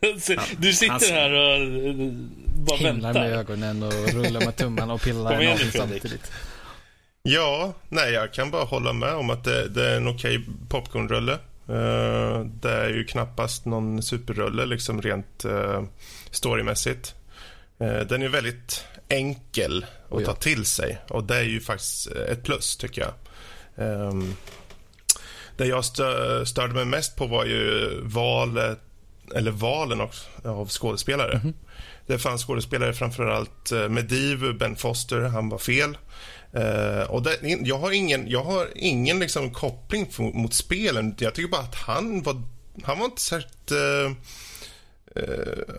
Du 0.58 0.72
sitter 0.72 0.90
Hans... 0.90 1.10
här 1.10 1.32
och 1.32 2.12
bara 2.66 2.76
Himlar 2.76 3.12
väntar. 3.12 3.20
med 3.20 3.38
ögonen 3.38 3.82
och 3.82 3.92
rullar 3.92 4.44
med 4.44 4.56
tummarna 4.56 4.94
och 4.94 5.02
pillar 5.02 5.42
i 5.42 5.70
samtidigt. 5.72 6.32
Ja, 7.22 7.74
nej 7.88 8.12
jag 8.12 8.32
kan 8.32 8.50
bara 8.50 8.64
hålla 8.64 8.92
med 8.92 9.14
om 9.14 9.30
att 9.30 9.44
det, 9.44 9.68
det 9.68 9.88
är 9.88 9.96
en 9.96 10.08
okej 10.08 10.44
popcornrulle. 10.68 11.32
Uh, 11.68 12.40
det 12.44 12.72
är 12.72 12.88
ju 12.88 13.04
knappast 13.04 13.64
någon 13.64 14.02
superrulle 14.02 14.66
liksom 14.66 15.02
rent 15.02 15.44
uh, 15.44 15.82
storymässigt. 16.30 17.14
Uh, 17.80 18.00
den 18.00 18.22
är 18.22 18.28
väldigt 18.28 18.84
enkel 19.08 19.86
att 20.06 20.12
oh 20.12 20.22
ja. 20.22 20.26
ta 20.26 20.34
till 20.34 20.64
sig 20.64 20.98
och 21.08 21.24
det 21.24 21.36
är 21.36 21.42
ju 21.42 21.60
faktiskt 21.60 22.06
ett 22.06 22.44
plus 22.44 22.76
tycker 22.76 23.00
jag. 23.00 23.12
Um, 23.78 24.36
det 25.56 25.66
jag 25.66 25.84
stö 25.84 26.46
störde 26.46 26.74
mig 26.74 26.84
mest 26.84 27.16
på 27.16 27.26
var 27.26 27.44
ju 27.44 27.90
valet, 28.02 28.78
eller 29.34 29.50
valen 29.50 30.00
av, 30.00 30.14
av 30.44 30.68
skådespelare. 30.68 31.32
Mm 31.32 31.46
-hmm. 31.46 31.54
Det 32.06 32.18
fanns 32.18 32.44
skådespelare, 32.44 32.92
framförallt 32.92 33.72
uh, 33.72 33.88
Mediv, 33.88 34.58
Ben 34.58 34.76
Foster, 34.76 35.20
han 35.20 35.48
var 35.48 35.58
fel. 35.58 35.98
Uh, 36.56 37.10
och 37.10 37.22
det, 37.22 37.38
jag 37.42 37.78
har 37.78 37.90
ingen, 37.90 38.28
jag 38.30 38.44
har 38.44 38.68
ingen 38.74 39.18
liksom, 39.18 39.50
koppling 39.50 40.12
mot 40.18 40.54
spelen. 40.54 41.14
Jag 41.18 41.34
tycker 41.34 41.48
bara 41.48 41.60
att 41.60 41.74
han 41.74 42.22
var, 42.22 42.42
han 42.82 42.98
var 42.98 43.04
inte 43.04 43.22
särskilt... 43.22 43.72
Uh, 43.72 44.12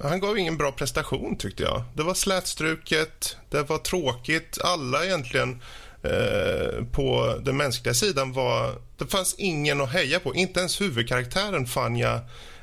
han 0.02 0.20
gav 0.20 0.38
ingen 0.38 0.58
bra 0.58 0.72
prestation, 0.72 1.38
tyckte 1.38 1.64
jag. 1.64 1.84
Det 1.94 2.04
var 2.04 2.14
slätstruket, 2.14 3.38
det 3.50 3.70
var 3.70 3.78
tråkigt. 3.78 4.58
Alla 4.64 5.06
egentligen 5.06 5.62
Eh, 6.04 6.84
på 6.92 7.36
den 7.44 7.58
mänskliga 7.58 7.94
sidan 7.94 8.34
var... 8.34 8.76
Det 8.98 9.08
fanns 9.08 9.36
ingen 9.38 9.82
att 9.82 9.90
heja 9.90 10.20
på. 10.20 10.36
Inte 10.36 10.60
ens 10.60 10.82
huvudkaraktären 10.82 11.66
fann 11.66 11.98
jag 11.98 12.20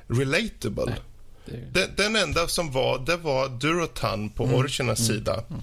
relatable. 0.06 0.84
Nej, 0.86 1.00
det... 1.44 1.80
den, 1.80 1.90
den, 1.96 2.16
enda 2.16 2.48
som 2.48 2.72
var, 2.72 2.98
det 2.98 3.16
var 3.16 3.48
Durotan 3.48 4.30
på 4.30 4.44
mm. 4.44 4.56
Orchernas 4.56 5.08
mm. 5.08 5.18
sida. 5.18 5.42
Mm. 5.50 5.62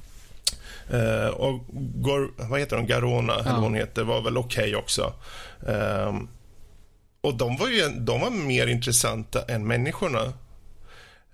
Uh, 0.92 1.28
och 1.28 1.66
Gor, 1.96 2.32
vad 2.38 2.60
heter 2.60 2.76
hon? 2.76 2.88
Garona, 2.88 3.34
ja. 3.34 3.40
eller 3.40 3.60
hon 3.60 3.74
heter, 3.74 4.04
var 4.04 4.22
väl 4.22 4.38
okej 4.38 4.64
okay 4.64 4.76
också. 4.76 5.14
Uh, 5.70 6.22
och 7.22 7.36
de 7.36 7.58
var 7.58 7.68
ju 7.68 7.90
de 7.90 8.22
var 8.22 8.30
mer 8.30 8.68
intressanta 8.68 9.42
än 9.42 9.68
människorna. 9.68 10.34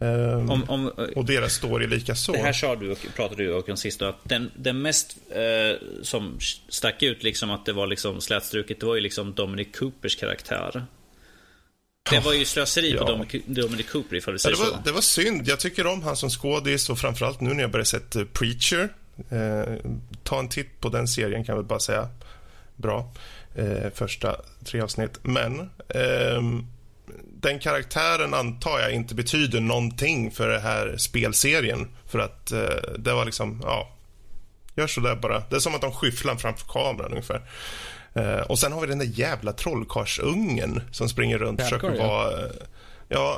Um, 0.01 0.49
om, 0.49 0.63
om, 0.69 0.88
och 1.15 1.26
deras 1.26 1.53
story 1.53 1.88
lika 1.88 2.15
så. 2.15 2.31
Det 2.31 2.38
här 2.38 2.53
sa 2.53 2.76
du 2.76 2.91
och 2.91 2.97
pratade 3.15 3.43
du 3.43 3.53
om 3.53 3.77
sist 3.77 4.01
att 4.01 4.15
den, 4.23 4.51
den 4.55 4.81
mest 4.81 5.17
eh, 5.30 5.88
som 6.03 6.38
stack 6.69 7.03
ut 7.03 7.23
liksom 7.23 7.51
att 7.51 7.65
det 7.65 7.73
var 7.73 7.88
liksom 7.88 8.21
slätstruket, 8.21 8.80
det 8.80 8.85
var 8.85 8.95
ju 8.95 9.01
liksom 9.01 9.34
Dominic 9.34 9.67
Coopers 9.77 10.15
karaktär. 10.15 10.85
Det 12.09 12.19
var 12.19 12.34
ju 12.34 12.45
slöseri 12.45 12.91
ja. 12.91 12.99
på 12.99 13.11
Dominic, 13.11 13.43
Dominic 13.45 13.89
Cooper 13.89 14.15
ifall 14.15 14.34
du 14.34 14.39
säger 14.39 14.57
ja, 14.57 14.63
det 14.63 14.71
var, 14.71 14.77
så. 14.77 14.84
Det 14.84 14.91
var 14.91 15.01
synd. 15.01 15.47
Jag 15.47 15.59
tycker 15.59 15.88
om 15.88 16.03
han 16.03 16.17
som 16.17 16.30
skådis 16.30 16.89
och 16.89 16.99
framförallt 16.99 17.41
nu 17.41 17.53
när 17.53 17.61
jag 17.61 17.71
börjar 17.71 17.85
sett 17.85 18.34
Preacher. 18.34 18.89
Eh, 19.30 19.76
ta 20.23 20.39
en 20.39 20.49
titt 20.49 20.81
på 20.81 20.89
den 20.89 21.07
serien 21.07 21.43
kan 21.45 21.53
jag 21.53 21.61
väl 21.61 21.69
bara 21.69 21.80
säga. 21.80 22.09
Bra. 22.76 23.13
Eh, 23.55 23.91
första 23.93 24.35
tre 24.65 24.81
avsnitt. 24.81 25.19
Men 25.21 25.69
ehm, 25.89 26.65
den 27.41 27.60
karaktären 27.60 28.34
antar 28.34 28.80
jag 28.80 28.91
inte 28.91 29.16
betyder 29.16 29.61
någonting 29.61 30.32
för 30.32 30.49
den 30.49 30.61
här 30.61 30.98
spelserien. 30.98 31.88
För 32.07 32.20
att 32.20 32.52
eh, 32.52 32.94
det 32.98 33.14
var 33.14 33.26
liksom, 33.26 33.61
ja, 33.64 33.90
gör 34.76 34.88
så 34.88 35.02
där 35.02 35.16
bara. 35.16 35.44
Det 35.49 35.56
är 35.56 35.60
som 35.60 35.76
att 35.76 35.82
de 35.82 35.91
skyfflar 35.91 36.36
framför 36.36 36.68
kameran 36.68 37.11
ungefär. 37.11 37.41
Eh, 38.14 38.40
och 38.40 38.60
sen 38.60 38.72
har 38.72 38.82
vi 38.82 38.88
den 38.88 38.99
där 38.99 39.11
jävla 39.14 39.53
trollkarlsungen 39.53 40.82
som 40.91 41.10
springer 41.10 41.38
runt 41.38 41.60
och 41.60 41.66
försöker 41.66 41.98
vara... 41.98 42.32
Ja, 42.32 42.48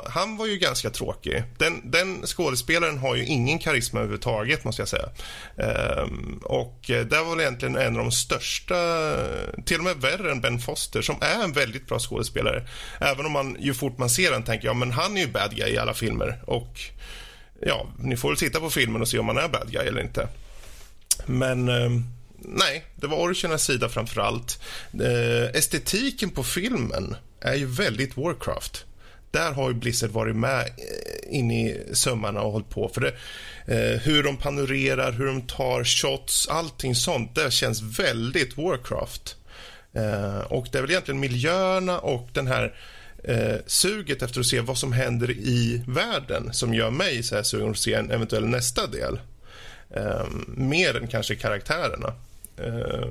han 0.06 0.36
var 0.36 0.46
ju 0.46 0.56
ganska 0.56 0.90
tråkig. 0.90 1.42
Den, 1.58 1.90
den 1.90 2.26
skådespelaren 2.26 2.98
har 2.98 3.16
ju 3.16 3.26
ingen 3.26 3.58
karisma 3.58 4.00
överhuvudtaget, 4.00 4.64
måste 4.64 4.82
jag 4.82 4.88
säga. 4.88 5.08
Ehm, 5.56 6.40
och 6.44 6.90
eh, 6.90 7.06
det 7.06 7.22
var 7.22 7.36
det 7.36 7.42
egentligen 7.42 7.76
en 7.76 7.96
av 7.96 8.02
de 8.02 8.12
största, 8.12 8.74
till 9.64 9.78
och 9.78 9.84
med 9.84 9.96
värre 9.96 10.32
än 10.32 10.40
Ben 10.40 10.58
Foster, 10.58 11.02
som 11.02 11.16
är 11.20 11.44
en 11.44 11.52
väldigt 11.52 11.86
bra 11.86 11.98
skådespelare. 11.98 12.68
Även 13.00 13.26
om 13.26 13.32
man 13.32 13.56
ju 13.60 13.74
fort 13.74 13.98
man 13.98 14.10
ser 14.10 14.30
den 14.30 14.42
tänker 14.42 14.66
ja 14.66 14.74
men 14.74 14.92
han 14.92 15.16
är 15.16 15.20
ju 15.20 15.28
bad 15.28 15.56
guy 15.56 15.70
i 15.70 15.78
alla 15.78 15.94
filmer. 15.94 16.42
Och 16.46 16.80
ja, 17.60 17.86
ni 17.98 18.16
får 18.16 18.28
väl 18.28 18.38
titta 18.38 18.60
på 18.60 18.70
filmen 18.70 19.02
och 19.02 19.08
se 19.08 19.18
om 19.18 19.28
han 19.28 19.38
är 19.38 19.48
bad 19.48 19.70
guy 19.70 19.86
eller 19.86 20.00
inte. 20.00 20.28
Men 21.26 21.68
ehm, 21.68 22.04
nej, 22.38 22.84
det 22.96 23.06
var 23.06 23.16
Orchernas 23.16 23.64
sida 23.64 23.88
framför 23.88 24.20
allt. 24.20 24.62
Ehm, 24.92 25.50
estetiken 25.54 26.30
på 26.30 26.44
filmen 26.44 27.16
är 27.40 27.54
ju 27.54 27.66
väldigt 27.66 28.16
Warcraft 28.16 28.84
där 29.32 29.52
har 29.52 29.68
ju 29.68 29.74
Blizzard 29.74 30.10
varit 30.10 30.36
med 30.36 30.60
eh, 30.60 31.36
in 31.38 31.50
i 31.50 31.82
sömmarna 31.92 32.40
och 32.40 32.52
hållit 32.52 32.70
på. 32.70 32.88
För 32.88 33.00
det, 33.00 33.14
eh, 33.66 34.00
hur 34.00 34.22
de 34.22 34.36
panorerar, 34.36 35.12
hur 35.12 35.26
de 35.26 35.42
tar 35.42 35.84
shots, 35.84 36.48
allting 36.48 36.94
sånt, 36.94 37.34
det 37.34 37.52
känns 37.52 37.82
väldigt 37.82 38.56
Warcraft. 38.56 39.36
Eh, 39.92 40.38
och 40.38 40.66
det 40.72 40.78
är 40.78 40.82
väl 40.82 40.90
egentligen 40.90 41.20
miljöerna 41.20 41.98
och 41.98 42.28
den 42.32 42.46
här 42.46 42.74
eh, 43.24 43.56
suget 43.66 44.22
efter 44.22 44.40
att 44.40 44.46
se 44.46 44.60
vad 44.60 44.78
som 44.78 44.92
händer 44.92 45.30
i 45.30 45.84
världen 45.86 46.52
som 46.52 46.74
gör 46.74 46.90
mig 46.90 47.22
så 47.22 47.34
här 47.34 47.42
sugen 47.42 47.70
att 47.70 47.78
se 47.78 47.94
en 47.94 48.10
eventuell 48.10 48.46
nästa 48.46 48.86
del. 48.86 49.20
Eh, 49.90 50.26
mer 50.46 50.96
än 50.96 51.08
kanske 51.08 51.34
karaktärerna. 51.34 52.12
Eh, 52.56 53.08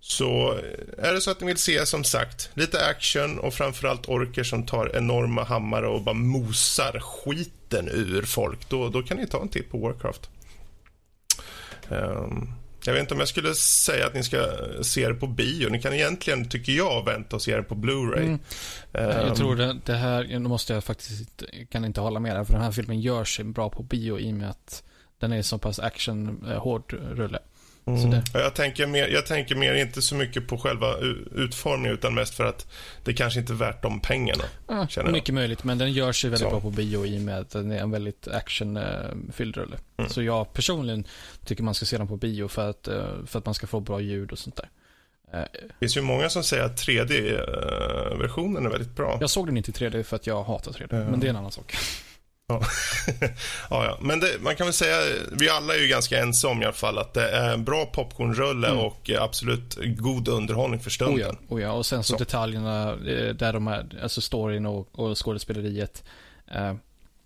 Eh, 0.00 0.04
så 0.10 0.58
eh, 0.58 1.08
är 1.08 1.14
det 1.14 1.20
så 1.20 1.30
att 1.30 1.40
ni 1.40 1.46
vill 1.46 1.56
se 1.56 1.86
som 1.86 2.04
sagt 2.04 2.50
lite 2.54 2.86
action 2.86 3.38
och 3.38 3.54
framförallt 3.54 4.08
orker 4.08 4.44
som 4.44 4.66
tar 4.66 4.96
enorma 4.96 5.44
hammare 5.44 5.88
och 5.88 6.02
bara 6.02 6.14
mosar 6.14 7.00
skiten 7.00 7.88
ur 7.88 8.22
folk, 8.22 8.68
då, 8.68 8.88
då 8.88 9.02
kan 9.02 9.16
ni 9.16 9.26
ta 9.26 9.42
en 9.42 9.48
titt 9.48 9.70
på 9.70 9.78
Warcraft. 9.78 10.30
Um, 11.88 12.52
jag 12.84 12.92
vet 12.92 13.00
inte 13.00 13.14
om 13.14 13.20
jag 13.20 13.28
skulle 13.28 13.54
säga 13.54 14.06
att 14.06 14.14
ni 14.14 14.22
ska 14.22 14.46
se 14.82 15.08
det 15.08 15.14
på 15.14 15.26
bio. 15.26 15.68
Ni 15.68 15.82
kan 15.82 15.94
egentligen, 15.94 16.48
tycker 16.48 16.72
jag, 16.72 17.04
vänta 17.04 17.36
och 17.36 17.42
se 17.42 17.56
det 17.56 17.62
på 17.62 17.74
Blu-ray. 17.74 18.22
Mm. 18.22 18.38
Jag 18.92 19.28
ehm. 19.28 19.34
tror 19.34 19.56
det, 19.56 19.76
det 19.84 19.94
här, 19.94 20.24
nu 20.24 20.38
måste 20.38 20.72
jag 20.72 20.84
faktiskt, 20.84 21.42
kan 21.70 21.84
inte 21.84 22.00
hålla 22.00 22.20
med 22.20 22.36
där, 22.36 22.44
för 22.44 22.52
den 22.52 22.62
här 22.62 22.72
filmen 22.72 23.00
gör 23.00 23.24
sig 23.24 23.44
bra 23.44 23.70
på 23.70 23.82
bio 23.82 24.18
i 24.18 24.32
och 24.32 24.34
med 24.34 24.50
att 24.50 24.82
den 25.18 25.32
är 25.32 25.42
så 25.42 25.58
pass 25.58 25.78
action-hård 25.78 26.94
eh, 26.94 26.96
rulle. 26.96 27.38
Mm. 27.96 28.22
Jag, 28.32 28.54
tänker 28.54 28.86
mer, 28.86 29.08
jag 29.08 29.26
tänker 29.26 29.54
mer 29.54 29.74
inte 29.74 30.02
så 30.02 30.14
mycket 30.14 30.48
på 30.48 30.58
själva 30.58 30.96
utformningen 31.34 31.94
utan 31.94 32.14
mest 32.14 32.34
för 32.34 32.44
att 32.44 32.66
det 33.04 33.14
kanske 33.14 33.40
inte 33.40 33.52
är 33.52 33.54
värt 33.54 33.82
de 33.82 34.00
pengarna. 34.00 34.44
Ja, 34.68 34.86
mycket 35.04 35.28
jag. 35.28 35.34
möjligt, 35.34 35.64
men 35.64 35.78
den 35.78 35.92
gör 35.92 36.12
sig 36.12 36.30
väldigt 36.30 36.48
så. 36.48 36.50
bra 36.50 36.60
på 36.60 36.70
bio 36.70 37.06
i 37.06 37.18
och 37.18 37.22
med 37.22 37.38
att 37.38 37.50
den 37.50 37.72
är 37.72 37.78
en 37.78 37.90
väldigt 37.90 38.28
actionfylld 38.28 39.56
rulle. 39.56 39.76
Mm. 39.96 40.10
Så 40.10 40.22
jag 40.22 40.52
personligen 40.52 41.04
tycker 41.44 41.62
man 41.62 41.74
ska 41.74 41.86
se 41.86 41.98
den 41.98 42.08
på 42.08 42.16
bio 42.16 42.48
för 42.48 42.70
att, 42.70 42.88
eh, 42.88 43.04
för 43.26 43.38
att 43.38 43.44
man 43.44 43.54
ska 43.54 43.66
få 43.66 43.80
bra 43.80 44.00
ljud 44.00 44.32
och 44.32 44.38
sånt 44.38 44.56
där. 44.56 44.68
Eh, 45.32 45.44
det 45.52 45.74
finns 45.80 45.96
ju 45.96 46.00
många 46.00 46.30
som 46.30 46.42
säger 46.42 46.64
att 46.64 46.76
3D-versionen 46.76 48.66
är 48.66 48.70
väldigt 48.70 48.96
bra. 48.96 49.18
Jag 49.20 49.30
såg 49.30 49.46
den 49.46 49.56
inte 49.56 49.70
i 49.70 49.74
3D 49.74 50.02
för 50.02 50.16
att 50.16 50.26
jag 50.26 50.44
hatar 50.44 50.72
3D, 50.72 50.96
mm. 50.96 51.10
men 51.10 51.20
det 51.20 51.26
är 51.26 51.30
en 51.30 51.36
annan 51.36 51.52
sak. 51.52 51.76
Ja. 52.50 52.60
ja, 53.70 53.84
ja. 53.84 53.98
Men 54.00 54.20
det, 54.20 54.36
man 54.40 54.56
kan 54.56 54.66
väl 54.66 54.74
säga, 54.74 54.96
vi 55.32 55.48
alla 55.48 55.74
är 55.74 55.78
ju 55.78 55.88
ganska 55.88 56.18
ense 56.18 56.46
om 56.46 56.62
i 56.62 56.64
alla 56.64 56.72
fall 56.72 56.98
att 56.98 57.14
det 57.14 57.30
är 57.30 57.52
en 57.52 57.64
bra 57.64 57.86
popcornrulle 57.86 58.68
mm. 58.68 58.80
och 58.80 59.10
absolut 59.18 59.78
god 59.96 60.28
underhållning 60.28 60.80
för 60.80 60.90
stunden. 60.90 61.30
Oh 61.30 61.38
ja, 61.48 61.54
oh 61.54 61.62
ja. 61.62 61.72
och 61.72 61.86
sen 61.86 62.02
så, 62.02 62.12
så. 62.12 62.18
detaljerna 62.18 62.90
eh, 62.92 63.34
där 63.34 63.52
de 63.52 63.68
är, 63.68 63.98
alltså 64.02 64.20
storyn 64.20 64.66
och, 64.66 64.88
och 64.98 65.24
skådespeleriet. 65.24 66.04
Eh, 66.50 66.74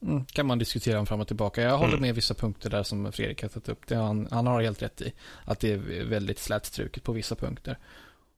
mm, 0.02 0.24
kan 0.24 0.46
man 0.46 0.58
diskutera 0.58 1.00
om 1.00 1.06
fram 1.06 1.20
och 1.20 1.26
tillbaka. 1.26 1.62
Jag 1.62 1.78
håller 1.78 1.92
mm. 1.92 2.00
med 2.00 2.14
vissa 2.14 2.34
punkter 2.34 2.70
där 2.70 2.82
som 2.82 3.12
Fredrik 3.12 3.42
har 3.42 3.48
tagit 3.48 3.68
upp. 3.68 3.86
Det 3.86 3.96
han, 3.96 4.28
han 4.30 4.46
har 4.46 4.62
helt 4.62 4.82
rätt 4.82 5.00
i. 5.00 5.12
Att 5.44 5.60
det 5.60 5.72
är 5.72 6.04
väldigt 6.04 6.38
slätstruket 6.38 7.02
på 7.02 7.12
vissa 7.12 7.34
punkter. 7.34 7.78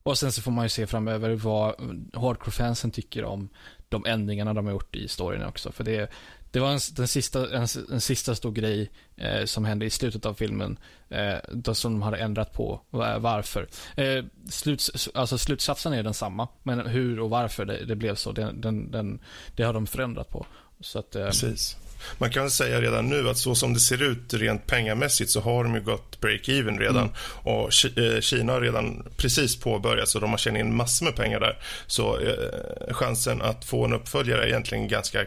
Och 0.02 0.18
sen 0.18 0.32
så 0.32 0.42
får 0.42 0.50
man 0.50 0.64
ju 0.64 0.68
se 0.68 0.86
framöver 0.86 1.34
vad 1.34 1.74
hardcore-fansen 2.12 2.90
tycker 2.90 3.24
om 3.24 3.48
de 3.88 4.06
ändringarna 4.06 4.54
de 4.54 4.66
har 4.66 4.72
gjort 4.72 4.96
i 4.96 5.08
storyn 5.08 5.44
också. 5.44 5.72
För 5.72 5.84
det, 5.84 6.10
det 6.56 6.60
var 6.60 6.70
en, 6.70 6.80
den 6.92 7.08
sista, 7.08 7.56
en, 7.56 7.66
en 7.92 8.00
sista 8.00 8.34
stor 8.34 8.52
grej 8.52 8.90
eh, 9.16 9.44
som 9.44 9.64
hände 9.64 9.86
i 9.86 9.90
slutet 9.90 10.26
av 10.26 10.34
filmen. 10.34 10.78
Eh, 11.08 11.72
som 11.72 11.92
de 11.92 12.02
hade 12.02 12.16
ändrat 12.16 12.52
på 12.52 12.80
varför. 12.90 13.68
Eh, 13.96 14.24
sluts, 14.50 15.08
alltså 15.14 15.38
slutsatsen 15.38 15.92
är 15.92 16.02
densamma. 16.02 16.48
Men 16.62 16.86
hur 16.86 17.20
och 17.20 17.30
varför 17.30 17.64
det, 17.64 17.84
det 17.84 17.96
blev 17.96 18.14
så, 18.14 18.32
den, 18.32 18.60
den, 18.60 18.90
den, 18.90 19.18
det 19.56 19.62
har 19.62 19.72
de 19.72 19.86
förändrat 19.86 20.30
på. 20.30 20.46
Så 20.80 20.98
att, 20.98 21.16
eh, 21.16 21.26
Precis. 21.26 21.76
Man 22.18 22.30
kan 22.30 22.50
säga 22.50 22.80
redan 22.80 23.08
nu 23.08 23.28
att 23.28 23.38
så 23.38 23.54
som 23.54 23.74
det 23.74 23.80
ser 23.80 24.02
ut 24.02 24.34
rent 24.34 24.66
pengamässigt 24.66 25.30
så 25.30 25.40
har 25.40 25.64
de 25.64 25.74
ju 25.74 25.80
gått 25.80 26.20
break-even 26.20 26.78
redan. 26.78 26.96
Mm. 26.96 27.12
Och 27.42 27.98
eh, 27.98 28.20
Kina 28.20 28.52
har 28.52 28.60
redan 28.60 29.06
precis 29.16 29.60
påbörjat 29.60 30.08
så 30.08 30.20
de 30.20 30.30
har 30.30 30.38
tjänat 30.38 30.60
in 30.60 30.76
massor 30.76 31.04
med 31.04 31.16
pengar 31.16 31.40
där. 31.40 31.58
Så 31.86 32.18
eh, 32.18 32.94
chansen 32.94 33.42
att 33.42 33.64
få 33.64 33.84
en 33.84 33.92
uppföljare 33.92 34.42
är 34.42 34.46
egentligen 34.46 34.88
ganska 34.88 35.26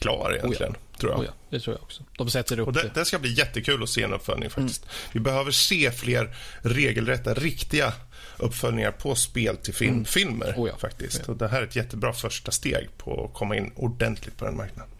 klar 0.00 0.34
egentligen, 0.34 0.72
oh 0.72 0.78
ja. 0.92 0.98
tror 0.98 1.12
jag. 1.12 1.20
Oh 1.20 1.24
ja, 1.24 1.32
det 1.50 1.60
tror 1.60 1.76
jag 1.76 1.82
också. 1.82 2.02
De 2.18 2.30
sätter 2.30 2.58
upp 2.58 2.66
och 2.66 2.72
det. 2.72 2.90
Det 2.94 3.04
ska 3.04 3.18
bli 3.18 3.32
jättekul 3.32 3.82
att 3.82 3.88
se 3.88 4.02
en 4.02 4.12
uppföljning 4.12 4.50
faktiskt. 4.50 4.84
Mm. 4.84 4.94
Vi 5.12 5.20
behöver 5.20 5.50
se 5.50 5.90
fler 5.90 6.36
regelrätta, 6.62 7.34
riktiga 7.34 7.92
uppföljningar 8.36 8.90
på 8.90 9.14
spel 9.14 9.56
till 9.56 9.74
film, 9.74 9.92
mm. 9.92 10.04
filmer 10.04 10.54
oh 10.56 10.68
ja. 10.68 10.76
faktiskt. 10.76 11.28
Och 11.28 11.36
det 11.36 11.48
här 11.48 11.62
är 11.62 11.66
ett 11.66 11.76
jättebra 11.76 12.12
första 12.12 12.50
steg 12.50 12.88
på 12.98 13.24
att 13.24 13.38
komma 13.38 13.56
in 13.56 13.72
ordentligt 13.76 14.36
på 14.36 14.44
den 14.44 14.56
marknaden. 14.56 14.90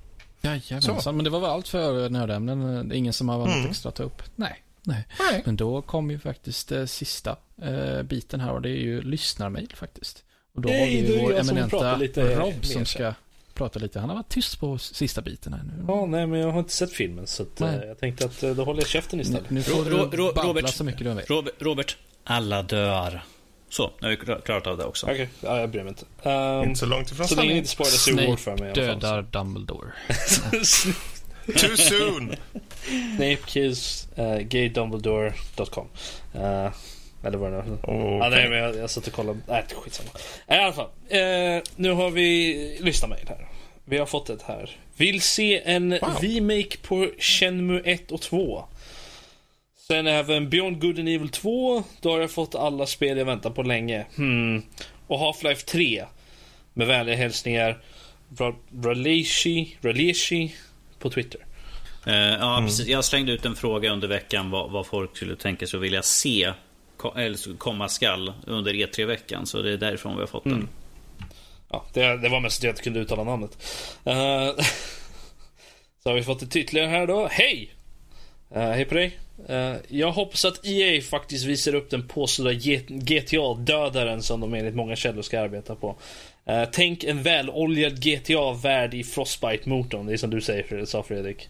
Jajamensan, 0.41 1.17
men 1.17 1.25
det 1.25 1.31
var 1.31 1.41
väl 1.41 1.51
allt 1.51 1.69
för 1.69 2.09
nördämnen. 2.09 2.89
Det 2.89 2.95
är 2.95 2.99
ingen 2.99 3.13
som 3.13 3.29
har 3.29 3.39
något 3.39 3.55
mm. 3.55 3.71
extra 3.71 3.89
att 3.89 3.95
ta 3.95 4.03
upp. 4.03 4.23
Nej. 4.37 4.63
Nej. 4.83 5.07
Nej. 5.19 5.43
Men 5.47 5.57
då 5.57 5.83
kom 5.83 6.11
ju 6.11 6.19
faktiskt 6.19 6.73
eh, 6.73 6.85
sista 6.85 7.37
eh, 7.63 8.03
biten 8.03 8.41
här 8.41 8.53
och 8.53 8.63
det 8.63 8.71
är 8.71 8.81
ju 8.81 9.03
lyssnarmail 9.03 9.73
faktiskt. 9.75 10.25
Och 10.55 10.61
då 10.61 10.69
Nej, 10.69 10.81
har 10.81 10.87
vi 10.87 11.15
ju 11.15 11.23
vår 11.23 11.39
eminenta 11.39 11.99
Rob 12.17 12.65
som 12.65 12.87
ska 12.87 13.15
prata 13.61 13.79
lite. 13.79 14.01
Han 14.01 14.09
har 14.09 14.17
varit 14.17 14.29
tyst 14.29 14.61
på 14.61 14.79
sista 14.79 15.23
biten 15.23 15.53
här 15.53 15.63
nu. 15.65 15.85
Ja, 15.89 16.07
nej, 16.07 16.27
men 16.27 16.41
jag 16.41 16.51
har 16.51 16.59
inte 16.59 16.73
sett 16.73 16.93
filmen 16.93 17.27
så 17.27 17.43
att, 17.43 17.61
eh, 17.61 17.75
jag 17.75 17.99
tänkte 17.99 18.25
att 18.25 18.43
eh, 18.43 18.51
då 18.51 18.65
håller 18.65 18.81
jag 18.81 18.89
käften 18.89 19.21
istället. 19.21 19.51
Nu 19.51 19.63
får 19.63 19.85
du 19.85 19.91
Ro 19.91 20.31
Robert, 20.31 20.69
så 20.69 20.85
mycket 20.85 21.05
du 21.05 21.15
vill. 21.15 21.25
Robert, 21.27 21.55
Robert, 21.59 21.97
alla 22.25 22.63
dör. 22.63 23.23
Så, 23.69 23.91
nu 24.01 24.09
har 24.09 24.11
vi 24.11 24.43
klarat 24.43 24.67
av 24.67 24.79
det 24.79 24.85
också. 24.85 25.07
Okej, 25.07 25.15
okay. 25.15 25.51
ja, 25.51 25.61
jag 25.61 25.71
bryr 25.71 25.83
mig 25.83 25.89
inte. 25.89 26.29
Um, 26.31 26.69
inte 26.69 26.81
så 26.81 26.87
långt 26.87 27.11
ifrån 27.11 27.29
Så 27.29 27.35
länge 27.35 27.49
ni 27.49 27.57
inte 27.59 27.71
spoilar 27.71 27.91
Civil 27.91 28.29
War 28.29 28.37
för 28.37 28.57
mig 28.57 28.73
dödar 28.73 29.23
Dumbledore. 29.23 29.93
Too 31.59 31.77
soon! 31.77 32.35
Snape 33.17 33.39
kills 33.47 34.09
uh, 34.19 34.39
gaydumbledore.com. 34.39 35.87
Uh, 36.35 36.71
eller 37.25 37.39
vad 37.39 37.53
det 37.53 37.63
nu 37.67 37.73
okay. 37.73 38.19
ja, 38.19 38.29
nej, 38.29 38.49
men 38.49 38.59
jag, 38.59 38.77
jag 38.77 38.91
satt 38.91 39.07
och 39.07 39.13
kollade. 39.13 39.39
Nej, 39.47 39.65
skitsamma. 39.83 40.11
I 40.49 40.53
alla 40.53 40.73
fall. 40.73 40.89
Eh, 41.09 41.63
nu 41.77 41.93
har 41.93 42.11
vi 42.11 42.79
lyssnat 42.81 43.11
mejl 43.11 43.29
här. 43.29 43.49
Vi 43.91 43.99
har 43.99 44.07
fått 44.07 44.31
ett 44.31 44.43
här. 44.43 44.71
Vill 44.97 45.21
se 45.21 45.63
en 45.65 45.91
wow. 45.91 46.19
remake 46.21 46.77
på 46.83 47.11
Shenmue 47.19 47.83
1 47.85 48.13
och 48.13 48.21
2. 48.21 48.65
Sen 49.77 50.07
även 50.07 50.51
Beyond 50.51 50.81
Good 50.81 50.99
and 50.99 51.09
Evil 51.09 51.29
2. 51.29 51.83
Då 52.01 52.11
har 52.11 52.21
jag 52.21 52.31
fått 52.31 52.55
alla 52.55 52.87
spel 52.87 53.19
jag 53.19 53.25
väntar 53.25 53.51
på 53.51 53.63
länge. 53.63 54.07
Hmm. 54.17 54.63
Och 55.07 55.19
Half-Life 55.19 55.65
3. 55.65 56.05
Med 56.75 56.87
vänliga 56.87 57.17
hälsningar. 57.17 57.79
Raleshi, 58.85 59.77
Raleshi 59.83 60.55
på 60.99 61.11
Twitter. 61.11 61.41
Uh, 62.07 62.15
ja, 62.15 62.57
mm. 62.57 62.69
precis. 62.69 62.87
Jag 62.87 63.05
slängde 63.05 63.33
ut 63.33 63.45
en 63.45 63.57
fråga 63.57 63.93
under 63.93 64.09
veckan 64.09 64.51
vad, 64.51 64.71
vad 64.71 64.87
folk 64.87 65.17
skulle 65.17 65.37
tänka 65.37 65.67
sig 65.67 65.77
att 65.77 65.83
vilja 65.85 66.03
se 66.03 66.53
eller 67.17 67.57
komma 67.59 67.89
skall 67.89 68.33
under 68.47 68.73
E3-veckan. 68.73 69.47
Så 69.47 69.63
det 69.63 69.73
är 69.73 69.77
därifrån 69.77 70.15
vi 70.15 70.21
har 70.21 70.27
fått 70.27 70.45
den. 70.45 70.53
Mm. 70.53 70.69
Ja, 71.71 71.85
det, 71.93 72.17
det, 72.17 72.29
var 72.29 72.41
mest 72.41 72.61
att 72.61 72.65
jag 72.65 72.73
inte 72.73 72.83
kunde 72.83 73.01
uttala 73.01 73.25
namnet. 73.25 73.51
Uh, 74.07 74.65
så 76.03 76.09
har 76.09 76.15
vi 76.15 76.23
fått 76.23 76.43
ett 76.43 76.57
ytterligare 76.57 76.89
här 76.89 77.07
då. 77.07 77.29
Hej! 77.31 77.71
Uh, 78.57 78.63
hej 78.63 78.85
på 78.85 78.95
dig. 78.95 79.19
Uh, 79.51 79.77
jag 79.89 80.13
hoppas 80.13 80.45
att 80.45 80.67
EA 80.67 81.03
faktiskt 81.03 81.45
visar 81.45 81.75
upp 81.75 81.91
den 81.91 82.09
påstådda 82.09 82.53
GTA-dödaren 82.89 84.23
som 84.23 84.41
de 84.41 84.55
enligt 84.55 84.75
många 84.75 84.97
källor 84.97 85.23
ska 85.23 85.41
arbeta 85.41 85.75
på. 85.75 85.97
Uh, 86.51 86.65
tänk 86.73 87.05
en 87.05 87.23
väloljad 87.23 88.05
GTA-värld 88.05 88.95
i 88.95 89.03
Frostbite-motorn. 89.03 90.07
Det 90.07 90.13
är 90.13 90.17
som 90.17 90.31
du 90.31 90.41
säger, 90.41 90.85
sa 90.85 91.03
Fredrik 91.03 91.49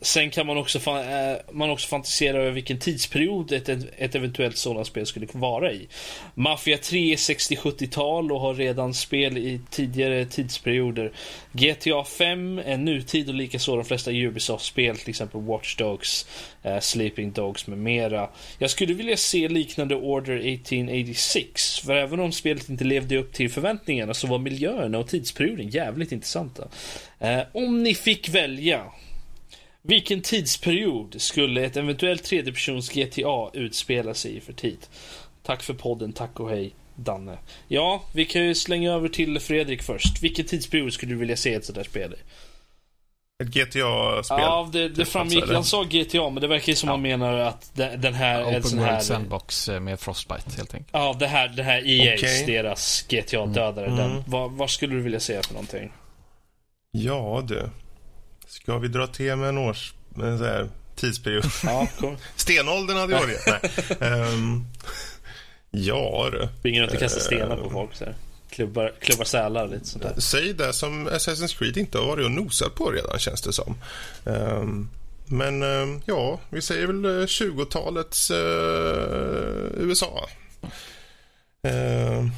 sen 0.00 0.30
kan 0.30 0.46
man 0.46 0.56
också, 0.56 0.78
fa- 0.78 1.32
eh, 1.32 1.38
man 1.52 1.70
också 1.70 1.88
fantisera 1.88 2.38
över 2.38 2.50
vilken 2.50 2.78
tidsperiod 2.78 3.52
ett, 3.52 3.68
ett 3.98 4.14
eventuellt 4.14 4.56
sådant 4.56 4.86
spel 4.86 5.06
skulle 5.06 5.26
vara 5.32 5.72
i. 5.72 5.88
Mafia 6.34 6.78
3 6.78 7.12
är 7.12 7.16
60-70-tal 7.16 8.32
och 8.32 8.40
har 8.40 8.54
redan 8.54 8.94
spel 8.94 9.38
i 9.38 9.60
tidigare 9.70 10.24
tidsperioder. 10.24 11.12
GTA 11.52 12.04
5 12.04 12.58
är 12.58 12.76
nutid 12.76 13.28
och 13.28 13.34
likaså 13.34 13.76
de 13.76 13.84
flesta 13.84 14.10
Ubisoft-spel, 14.10 14.96
till 14.96 15.10
exempel 15.10 15.40
Watch 15.40 15.76
Dogs, 15.76 16.26
eh, 16.62 16.80
Sleeping 16.80 17.32
Dogs 17.32 17.66
med 17.66 17.78
mera. 17.78 18.28
Jag 18.58 18.70
skulle 18.70 18.94
vilja 18.94 19.16
se 19.16 19.48
liknande 19.48 19.94
Order 19.94 20.36
1886, 20.36 21.78
för 21.78 21.96
även 21.96 22.20
om 22.20 22.32
spelet 22.32 22.68
inte 22.68 22.84
levde 22.84 23.16
upp 23.16 23.32
till 23.32 23.50
förväntningarna 23.50 24.14
så 24.14 24.26
var 24.26 24.38
miljöerna 24.38 24.98
och 24.98 25.08
tidsperioden 25.08 25.68
jävligt 25.68 26.12
intressanta. 26.12 26.68
Eh, 27.18 27.40
om 27.52 27.82
ni 27.82 27.94
fick 27.94 28.28
välja 28.28 28.84
vilken 29.82 30.20
tidsperiod 30.22 31.14
skulle 31.18 31.64
ett 31.64 31.76
eventuellt 31.76 32.24
tredjepersons 32.24 32.88
GTA 32.90 33.50
utspela 33.52 34.14
sig 34.14 34.36
i 34.36 34.40
för 34.40 34.52
tid? 34.52 34.78
Tack 35.42 35.62
för 35.62 35.74
podden, 35.74 36.12
tack 36.12 36.40
och 36.40 36.50
hej, 36.50 36.74
Danne. 36.94 37.38
Ja, 37.68 38.02
vi 38.14 38.24
kan 38.24 38.42
ju 38.46 38.54
slänga 38.54 38.92
över 38.92 39.08
till 39.08 39.40
Fredrik 39.40 39.82
först. 39.82 40.22
Vilken 40.22 40.44
tidsperiod 40.46 40.92
skulle 40.92 41.12
du 41.12 41.18
vilja 41.18 41.36
se 41.36 41.54
ett 41.54 41.64
sådant 41.64 41.84
där 41.84 41.90
spel 41.90 42.12
i? 42.14 42.16
Ett 43.42 43.48
GTA-spel. 43.48 44.38
Ja, 44.40 44.68
det, 44.72 44.88
det 44.88 44.94
Typ, 44.94 45.08
framgick. 45.08 45.38
alltså? 45.38 45.54
Han 45.54 45.64
sa 45.64 45.82
GTA, 45.84 46.30
men 46.30 46.40
det 46.40 46.46
verkar 46.48 46.68
ju 46.68 46.76
som 46.76 46.86
Ja. 46.86 46.92
han 46.92 47.02
menar 47.02 47.32
att 47.38 47.70
de- 47.74 47.96
den 47.96 48.14
här... 48.14 48.40
en 48.42 48.46
Open 48.48 48.62
sån 48.62 48.78
World 48.78 48.90
här 48.92 49.00
Sandbox 49.00 49.68
eh, 49.68 49.80
med 49.80 50.00
Frostbite 50.00 50.42
helt 50.56 50.74
enkelt. 50.74 50.90
Ja, 50.92 51.16
det 51.18 51.26
här, 51.26 51.48
det 51.48 51.62
här 51.62 51.80
EA's, 51.82 52.14
Okej. 52.16 52.44
deras 52.46 53.02
GTA-dödare. 53.08 53.86
Mm. 53.86 53.98
Den. 53.98 54.24
Vad, 54.26 54.52
vad 54.52 54.70
skulle 54.70 54.94
du 54.94 55.00
vilja 55.02 55.20
se 55.20 55.42
för 55.42 55.52
någonting? 55.54 55.92
Ja, 56.90 57.44
du. 57.48 57.70
Ska 58.50 58.78
vi 58.78 58.88
dra 58.88 59.06
till 59.06 59.36
med 59.36 59.48
en 59.48 59.58
års... 59.58 59.94
En 60.16 60.38
så 60.38 60.44
här, 60.44 60.68
tidsperiod? 60.94 61.44
Ja, 61.64 61.88
kom. 61.98 62.16
Stenåldern 62.36 62.96
hade 62.96 63.12
jag 63.12 63.20
varit. 63.20 63.46
Nej. 63.46 64.10
Ehm, 64.10 64.64
ja, 65.70 66.28
du. 66.32 66.48
Springer 66.58 66.82
runt 66.82 66.92
och 66.92 66.98
kastar 66.98 67.20
stenar 67.20 67.56
på 67.56 67.70
folk 67.70 67.94
så 67.94 68.04
här. 68.04 68.14
Klubbar, 68.50 68.92
klubbar 69.00 69.24
sälar 69.24 69.68
lite 69.68 69.86
sånt 69.86 70.02
där. 70.02 70.20
Säg 70.20 70.52
det 70.52 70.72
som 70.72 71.08
Assassin's 71.08 71.58
Creed 71.58 71.76
inte 71.76 71.98
har 71.98 72.06
varit 72.06 72.24
och 72.24 72.30
nosat 72.30 72.74
på 72.74 72.90
redan, 72.90 73.18
känns 73.18 73.42
det 73.42 73.52
som. 73.52 73.74
Ehm, 74.24 74.88
men 75.26 75.62
ehm, 75.62 76.02
ja, 76.04 76.40
vi 76.50 76.62
säger 76.62 76.86
väl 76.86 77.04
eh, 77.04 77.26
20-talets 77.26 78.30
eh, 78.30 79.82
USA. 79.82 80.28
Ehm, 81.62 82.30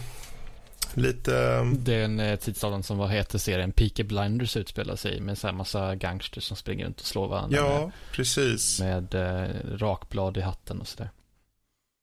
lite... 0.97 1.63
Den 1.79 2.21
eh, 2.21 2.37
tidsåldern 2.39 2.83
som 2.83 2.99
vad 2.99 3.11
heter 3.11 3.39
serien 3.39 3.73
Peaky 3.73 4.03
Blinders 4.03 4.57
utspelar 4.57 4.97
sig 4.97 5.21
med 5.21 5.39
så 5.39 5.47
här 5.47 5.55
massa 5.55 5.95
gangsters 5.95 6.45
som 6.45 6.57
springer 6.57 6.85
runt 6.85 7.01
och 7.01 7.07
slår 7.07 7.29
varandra 7.29 7.57
Ja, 7.59 7.91
precis. 8.13 8.81
med, 8.81 9.03
med 9.13 9.15
eh, 9.45 9.77
rakblad 9.79 10.37
i 10.37 10.41
hatten 10.41 10.81
och 10.81 10.89
sådär. 10.89 11.11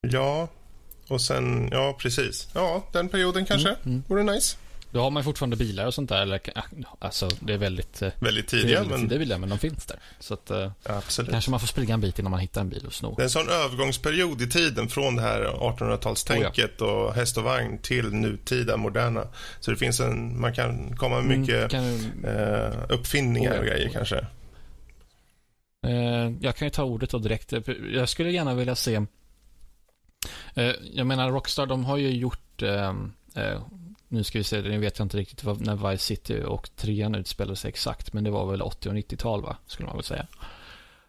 Ja, 0.08 0.48
och 1.08 1.22
sen... 1.22 1.70
Ja, 1.72 1.96
precis. 2.00 2.48
Ja, 2.54 2.84
den 2.92 3.10
perioden 3.10 3.46
kanske 3.46 3.70
Mm, 3.70 3.80
mm. 3.86 4.04
vore 4.08 4.24
nice. 4.24 4.58
Då 4.92 5.02
har 5.02 5.12
man 5.12 5.24
fortfarande 5.24 5.56
bilar 5.56 5.86
och 5.86 5.94
sånt 5.94 6.10
där. 6.10 6.22
Eller, 6.22 6.42
alltså, 7.00 7.30
det 7.40 7.54
är 7.54 7.58
väldigt, 7.58 8.02
eh, 8.02 8.10
Väldigt 8.20 8.48
tidiga, 8.48 8.76
väldigt 8.76 8.92
men 8.92 9.02
tidiga 9.02 9.20
bilar, 9.20 9.38
men 9.38 9.50
de 9.50 9.60
finns 9.60 9.86
där. 9.86 10.00
Så 10.20 10.34
att, 10.34 10.52
eh, 10.52 10.72
absolut. 10.84 11.32
kanske 11.32 11.52
man 11.52 11.60
får 11.60 11.68
springa 11.68 11.94
en 11.94 12.02
bit 12.02 12.20
innan 12.20 12.32
man 12.32 12.40
hittar 12.40 12.62
en 12.62 12.70
bil 12.70 12.86
och 12.86 12.94
sno. 12.94 13.14
Det 13.16 13.22
är 13.22 13.24
en 13.24 13.30
sån 13.30 13.50
övergångsperiod 13.50 14.42
i 14.42 14.50
tiden 14.50 14.88
från 14.90 15.16
det 15.16 15.22
här 15.22 15.42
1800-talstänket 15.42 16.82
och 16.82 17.14
häst 17.14 17.38
och 17.38 17.44
vagn 17.44 17.78
till 17.82 18.14
nutida, 18.14 18.78
moderna. 18.78 19.28
Så 19.60 19.72
det 19.72 19.78
finns 19.78 20.00
en, 20.00 20.42
man 20.42 20.54
kan 20.54 20.96
komma 20.98 21.22
med 21.22 21.40
mycket 21.40 21.74
Mm, 21.74 22.22
kan, 22.22 22.26
eh, 22.26 22.74
uppfinningar 22.90 23.52
Oh 23.52 23.56
ja, 23.56 23.60
och 23.62 23.66
grejer 23.66 23.88
oh 23.88 23.92
ja. 23.94 23.98
kanske. 23.98 24.18
eh, 25.88 26.34
jag 26.42 26.56
kan 26.56 26.66
ju 26.66 26.70
ta 26.70 26.84
ordet 26.84 27.10
då 27.10 27.18
direkt. 27.18 27.54
Jag 27.94 28.10
skulle 28.10 28.32
gärna 28.32 28.54
vilja 28.54 28.76
se... 28.76 29.06
Jag 30.94 31.08
menar, 31.08 31.32
Rockstar, 31.32 31.66
de 31.66 31.86
har 31.86 31.98
ju 31.98 32.10
gjort... 32.10 32.62
Nu 34.12 34.24
ska 34.24 34.38
vi 34.38 34.44
se, 34.44 34.62
nu 34.62 34.78
vet 34.80 35.00
jag 35.00 35.06
inte 35.06 35.18
riktigt 35.18 35.44
vad, 35.44 35.62
när 35.62 35.90
Vice 35.92 36.04
City 36.06 36.44
och 36.48 36.70
trean 36.76 37.16
utspelade 37.16 37.56
sig 37.56 37.70
exakt, 37.70 38.14
men 38.14 38.24
det 38.24 38.32
var 38.32 38.52
väl 38.52 38.62
80 38.62 38.90
och 38.90 38.96
90-tal, 38.96 39.42
va? 39.42 39.58
Skulle 39.66 39.88
man 39.88 39.96
väl 39.96 40.04
säga. 40.06 40.28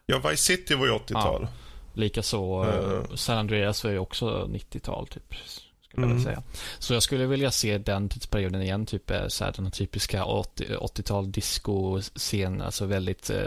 Ja, 0.05 0.19
Vice 0.29 0.43
City 0.43 0.75
var 0.75 0.85
ju 0.85 0.91
80-tal. 0.93 1.47
Likaså 1.93 2.43
Mm. 2.63 2.91
uh, 2.91 3.15
San 3.15 3.37
Andreas 3.37 3.83
var 3.83 3.91
ju 3.91 3.99
också 3.99 4.45
90-tal, 4.49 5.07
typ. 5.07 5.35
Skulle 5.45 5.71
jag 5.91 6.11
Mm. 6.11 6.17
vilja 6.17 6.31
säga. 6.31 6.43
Så 6.79 6.93
jag 6.93 7.03
skulle 7.03 7.25
vilja 7.25 7.51
se 7.51 7.77
den 7.77 8.09
tidsperioden 8.09 8.61
igen, 8.61 8.85
typ 8.85 9.11
eh, 9.11 9.27
så 9.27 9.43
här, 9.45 9.51
den 9.55 9.65
här 9.65 9.71
typiska 9.71 10.25
80, 10.25 10.65
80-tal 10.75 11.31
disco-scen, 11.31 12.61
alltså 12.61 12.85
väldigt 12.85 13.29
eh, 13.29 13.37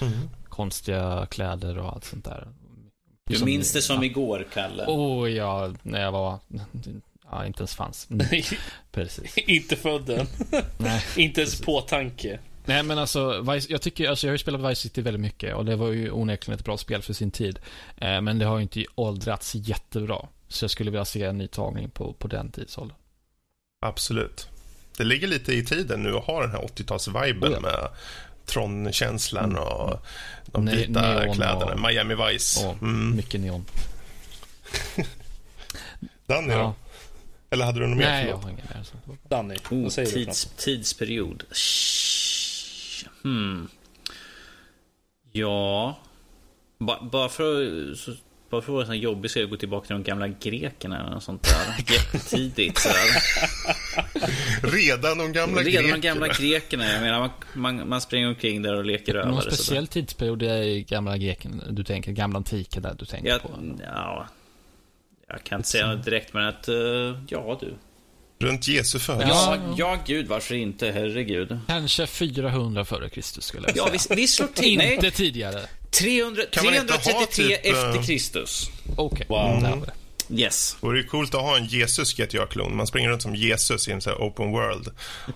Mm. 0.00 0.12
konstiga 0.48 1.26
kläder 1.30 1.78
och 1.78 1.88
allt 1.92 2.04
sånt 2.04 2.24
där. 2.24 2.48
Du 3.26 3.34
Som- 3.36 3.44
minns 3.46 3.72
det 3.72 3.82
som 3.82 3.96
ja. 3.96 4.04
igår, 4.04 4.46
Kalle. 4.54 4.84
Oh 4.86 5.30
ja, 5.30 5.72
när 5.82 6.00
jag 6.02 6.12
var... 6.12 6.38
Ja, 7.34 7.46
inte 7.46 7.60
ens 7.60 7.74
fanns. 7.74 8.10
Mm, 8.10 8.26
precis. 8.92 9.38
inte 9.38 9.76
född 9.76 10.10
än. 10.10 10.26
Nej. 10.78 11.02
inte 11.16 11.40
ens 11.40 11.60
på 11.60 11.80
tanke. 11.80 12.38
Nej, 12.64 12.82
men 12.82 12.98
alltså, 12.98 13.40
Vice, 13.52 13.72
jag 13.72 13.82
tycker, 13.82 14.08
alltså 14.08 14.26
jag 14.26 14.30
har 14.30 14.34
ju 14.34 14.38
spelat 14.38 14.70
Vice 14.70 14.80
City 14.82 15.00
väldigt 15.02 15.20
mycket 15.20 15.54
och 15.54 15.64
det 15.64 15.76
var 15.76 15.88
ju 15.92 16.10
onekligen 16.10 16.58
ett 16.58 16.64
bra 16.64 16.78
spel 16.78 17.02
för 17.02 17.12
sin 17.12 17.30
tid. 17.30 17.58
Eh, 17.96 18.20
men 18.20 18.38
det 18.38 18.44
har 18.44 18.56
ju 18.56 18.62
inte 18.62 18.84
åldrats 18.94 19.54
jättebra. 19.54 20.28
Så 20.48 20.64
jag 20.64 20.70
skulle 20.70 20.90
vilja 20.90 21.04
se 21.04 21.22
en 21.22 21.38
ny 21.38 21.46
tagning 21.46 21.90
på, 21.90 22.12
på 22.12 22.28
den 22.28 22.50
tidsåldern. 22.50 22.96
Absolut. 23.86 24.48
Det 24.96 25.04
ligger 25.04 25.26
lite 25.26 25.52
i 25.52 25.64
tiden 25.64 26.02
nu 26.02 26.16
att 26.16 26.24
ha 26.24 26.40
den 26.40 26.50
här 26.50 26.58
80-talsviben 26.58 27.48
Oh 27.48 27.52
ja. 27.52 27.60
med 27.60 27.88
Tron-känslan 28.46 29.56
och 29.58 30.06
de 30.46 30.68
Ne- 30.68 30.76
vita 30.76 31.00
neon 31.20 31.34
kläderna. 31.34 31.72
och- 31.74 31.80
Miami 31.80 32.14
Vice. 32.14 32.66
Mm. 32.82 33.16
mycket 33.16 33.40
neon. 33.40 33.64
Danny 36.26 36.52
Ja. 36.52 36.74
Eller 37.54 37.64
hade 37.64 37.80
du 37.80 37.86
något 37.86 37.98
mer? 37.98 38.04
Nej, 38.06 38.26
jag 38.28 38.36
har 38.36 38.50
ingen 38.50 38.66
mer. 38.74 38.82
Så. 38.82 38.96
Danny, 39.28 39.54
Oh, 39.70 39.82
vad 39.82 39.92
säger 39.92 40.08
du? 40.08 40.14
tids, 40.24 40.46
något? 40.46 40.56
tidsperiod. 40.56 41.42
Hmm. 43.22 43.68
Ja. 45.32 45.98
Ba, 46.78 46.98
bara 47.12 47.28
för 47.28 47.62
att... 47.92 47.98
Så, 47.98 48.10
bara 48.50 48.62
för 48.62 48.72
att 48.72 48.74
vara 48.74 48.84
sån 48.86 48.94
här 48.94 49.00
jobbig 49.02 49.30
så 49.30 49.38
jag 49.38 49.50
gå 49.50 49.56
tillbaka 49.56 49.86
till 49.86 49.94
de 49.96 50.02
gamla 50.02 50.28
grekerna 50.28 51.00
eller 51.00 51.10
något 51.10 51.22
sånt 51.22 51.42
där. 51.42 51.92
Jättetidigt 51.94 52.78
sådär. 52.78 53.22
Redan 54.62 55.18
de 55.18 55.32
gamla 55.32 55.60
Redan 55.62 55.64
de 55.64 55.70
grekerna. 55.90 55.98
gamla 55.98 56.28
grekerna. 56.28 56.92
Jag 56.92 57.02
menar, 57.02 57.18
man, 57.20 57.30
man, 57.54 57.88
man 57.88 58.00
springer 58.00 58.28
omkring 58.28 58.62
där 58.62 58.74
och 58.76 58.84
leker 58.84 59.14
Någon 59.14 59.22
rövare. 59.24 59.42
sådär. 59.42 59.56
speciell 59.56 59.86
tidsperiod 59.86 60.42
i 60.42 60.82
gamla 60.88 61.16
greken, 61.18 61.62
du 61.70 61.84
tänker, 61.84 62.12
gamla 62.12 62.36
antiken 62.36 62.82
där 62.82 62.94
du 62.98 63.04
tänker 63.04 63.28
Ja, 63.28 63.38
på? 63.38 63.50
ja, 63.82 64.26
jag 65.28 65.44
kan 65.44 65.58
inte 65.58 65.68
säga 65.68 65.86
något 65.86 66.04
direkt 66.04 66.32
men 66.34 66.46
att, 66.46 66.68
eh, 66.68 66.74
ja 67.28 67.58
du. 67.60 67.74
Runt 68.38 68.68
Jesu 68.68 68.98
födelse. 68.98 69.28
Ja, 69.34 69.58
ja 69.76 69.98
gud 70.06 70.26
varför 70.28 70.54
inte, 70.54 70.90
herregud. 70.90 71.58
Kanske 71.66 72.06
400 72.06 72.84
före 72.84 73.08
Kristus 73.08 73.44
skulle 73.44 73.66
jag 73.68 73.76
säga. 73.76 73.84
Ja, 73.92 73.98
vi, 74.10 74.16
vi 74.22 74.28
slår 74.28 74.46
till. 74.46 74.78
Nej, 74.78 74.94
Inte 74.94 75.10
tidigare. 75.10 75.60
300, 75.90 76.42
Kan 76.50 76.64
man 76.64 76.74
inte 76.74 76.92
ha 76.92 76.98
333 77.00 77.56
typ, 77.56 77.66
eh, 77.66 77.72
efter 77.72 78.02
Kristus. 78.02 78.70
Okej, 78.96 79.26
Wow. 79.28 79.62
där 79.62 79.68
har 79.68 79.76
vi 79.76 79.82
det. 79.86 79.92
Yes. 80.42 80.76
Vore 80.80 80.98
ju 80.98 81.04
coolt 81.04 81.34
att 81.34 81.40
ha 81.40 81.56
en 81.56 81.64
Jesus 81.66 82.14
GTA-klon. 82.14 82.76
Man 82.76 82.86
springer 82.86 83.08
runt 83.10 83.22
som 83.22 83.34
Jesus 83.34 83.88
i 83.88 83.92
en 83.92 84.00
sån 84.00 84.12
här 84.12 84.20
open 84.20 84.50
world. 84.52 84.88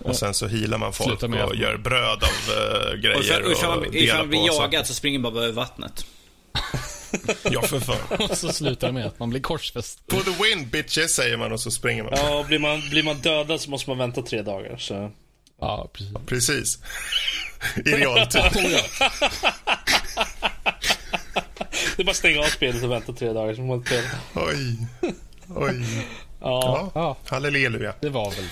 Och 0.04 0.16
sen 0.16 0.34
så 0.34 0.46
healar 0.46 0.78
man 0.78 0.92
folk 0.92 1.22
med 1.22 1.44
och 1.44 1.56
gör 1.56 1.76
bröd 1.76 2.22
av 2.24 2.54
uh, 2.84 2.92
Och 2.92 2.98
grejer 2.98 3.42
och, 3.44 3.52
ifall, 3.52 3.68
man, 3.80 3.84
ifall 3.84 3.92
delar 3.92 4.18
man 4.18 4.28
blir 4.28 4.40
på 4.40 4.46
saker. 4.54 4.62
jagad 4.62 4.86
så 4.86 4.94
springer 4.94 5.18
man 5.18 5.34
bara 5.34 5.44
över 5.44 5.54
vattnet. 5.54 6.04
Ja, 7.50 7.62
för 7.62 7.80
fan. 7.80 8.28
Och 8.30 8.38
så 8.38 8.52
slutar 8.52 8.86
det 8.86 8.92
med 8.92 9.06
att 9.06 9.18
man 9.18 9.30
blir 9.30 9.40
korsfäst. 9.40 10.00
For 10.10 10.20
the 10.20 10.42
win 10.44 10.68
bitches, 10.68 11.14
säger 11.14 11.36
man 11.36 11.52
och 11.52 11.60
så 11.60 11.70
springer 11.70 12.02
man. 12.02 12.12
Ja, 12.16 12.44
blir 12.48 12.58
man, 12.58 12.80
blir 12.90 13.02
man 13.02 13.16
dödad 13.18 13.60
så 13.60 13.70
måste 13.70 13.90
man 13.90 13.98
vänta 13.98 14.22
tre 14.22 14.42
dagar. 14.42 14.76
Så. 14.76 15.10
Ja, 15.60 15.88
precis. 15.92 16.12
Precis. 16.26 16.78
I 17.76 17.90
realtid. 17.90 18.42
Det 21.96 22.02
är 22.02 22.04
bara 22.04 22.10
att 22.10 22.16
stänga 22.16 22.40
av 22.40 22.44
spelet 22.44 22.82
och 22.84 22.90
vänta 22.90 23.12
tre 23.12 23.32
dagar 23.32 23.54
så 23.54 23.60
man 23.60 23.76
inte. 23.78 24.02
Oj. 24.34 24.76
Oj. 25.48 25.84
Ja, 26.40 26.90
Ja. 26.90 26.90
Ja, 26.94 27.16
Halleluja. 27.28 27.94
det 28.00 28.08
var 28.08 28.30
väl 28.30 28.44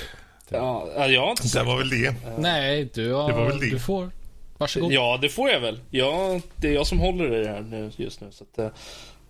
det. 0.51 0.57
ja, 0.57 0.89
ja, 0.97 1.07
jag 1.07 1.20
har 1.20 1.31
inte 1.31 1.43
Det 1.43 1.49
sagt. 1.49 1.66
var 1.66 1.78
väl 1.78 1.89
det. 1.91 2.15
Nej, 2.39 2.91
du 2.95 3.12
har... 3.12 3.28
Det 3.28 3.35
var 3.35 3.47
väl 3.47 3.61
det. 3.61 3.70
Du 3.70 3.78
får. 3.78 4.11
Varsågod. 4.59 4.93
Ja, 4.93 5.19
det 5.23 5.28
får 5.28 5.51
jag 5.51 5.61
väl. 5.61 5.81
Ja, 5.91 6.41
det 6.57 6.69
är 6.69 6.73
jag 6.73 6.87
som 6.87 6.99
håller 6.99 7.35
i 7.35 7.45
det 7.45 7.49
här 7.49 7.61
nu, 7.61 7.91
just 7.97 8.20
nu. 8.20 8.28
Så 8.31 8.45
att, 8.45 8.59
eh, 8.59 8.69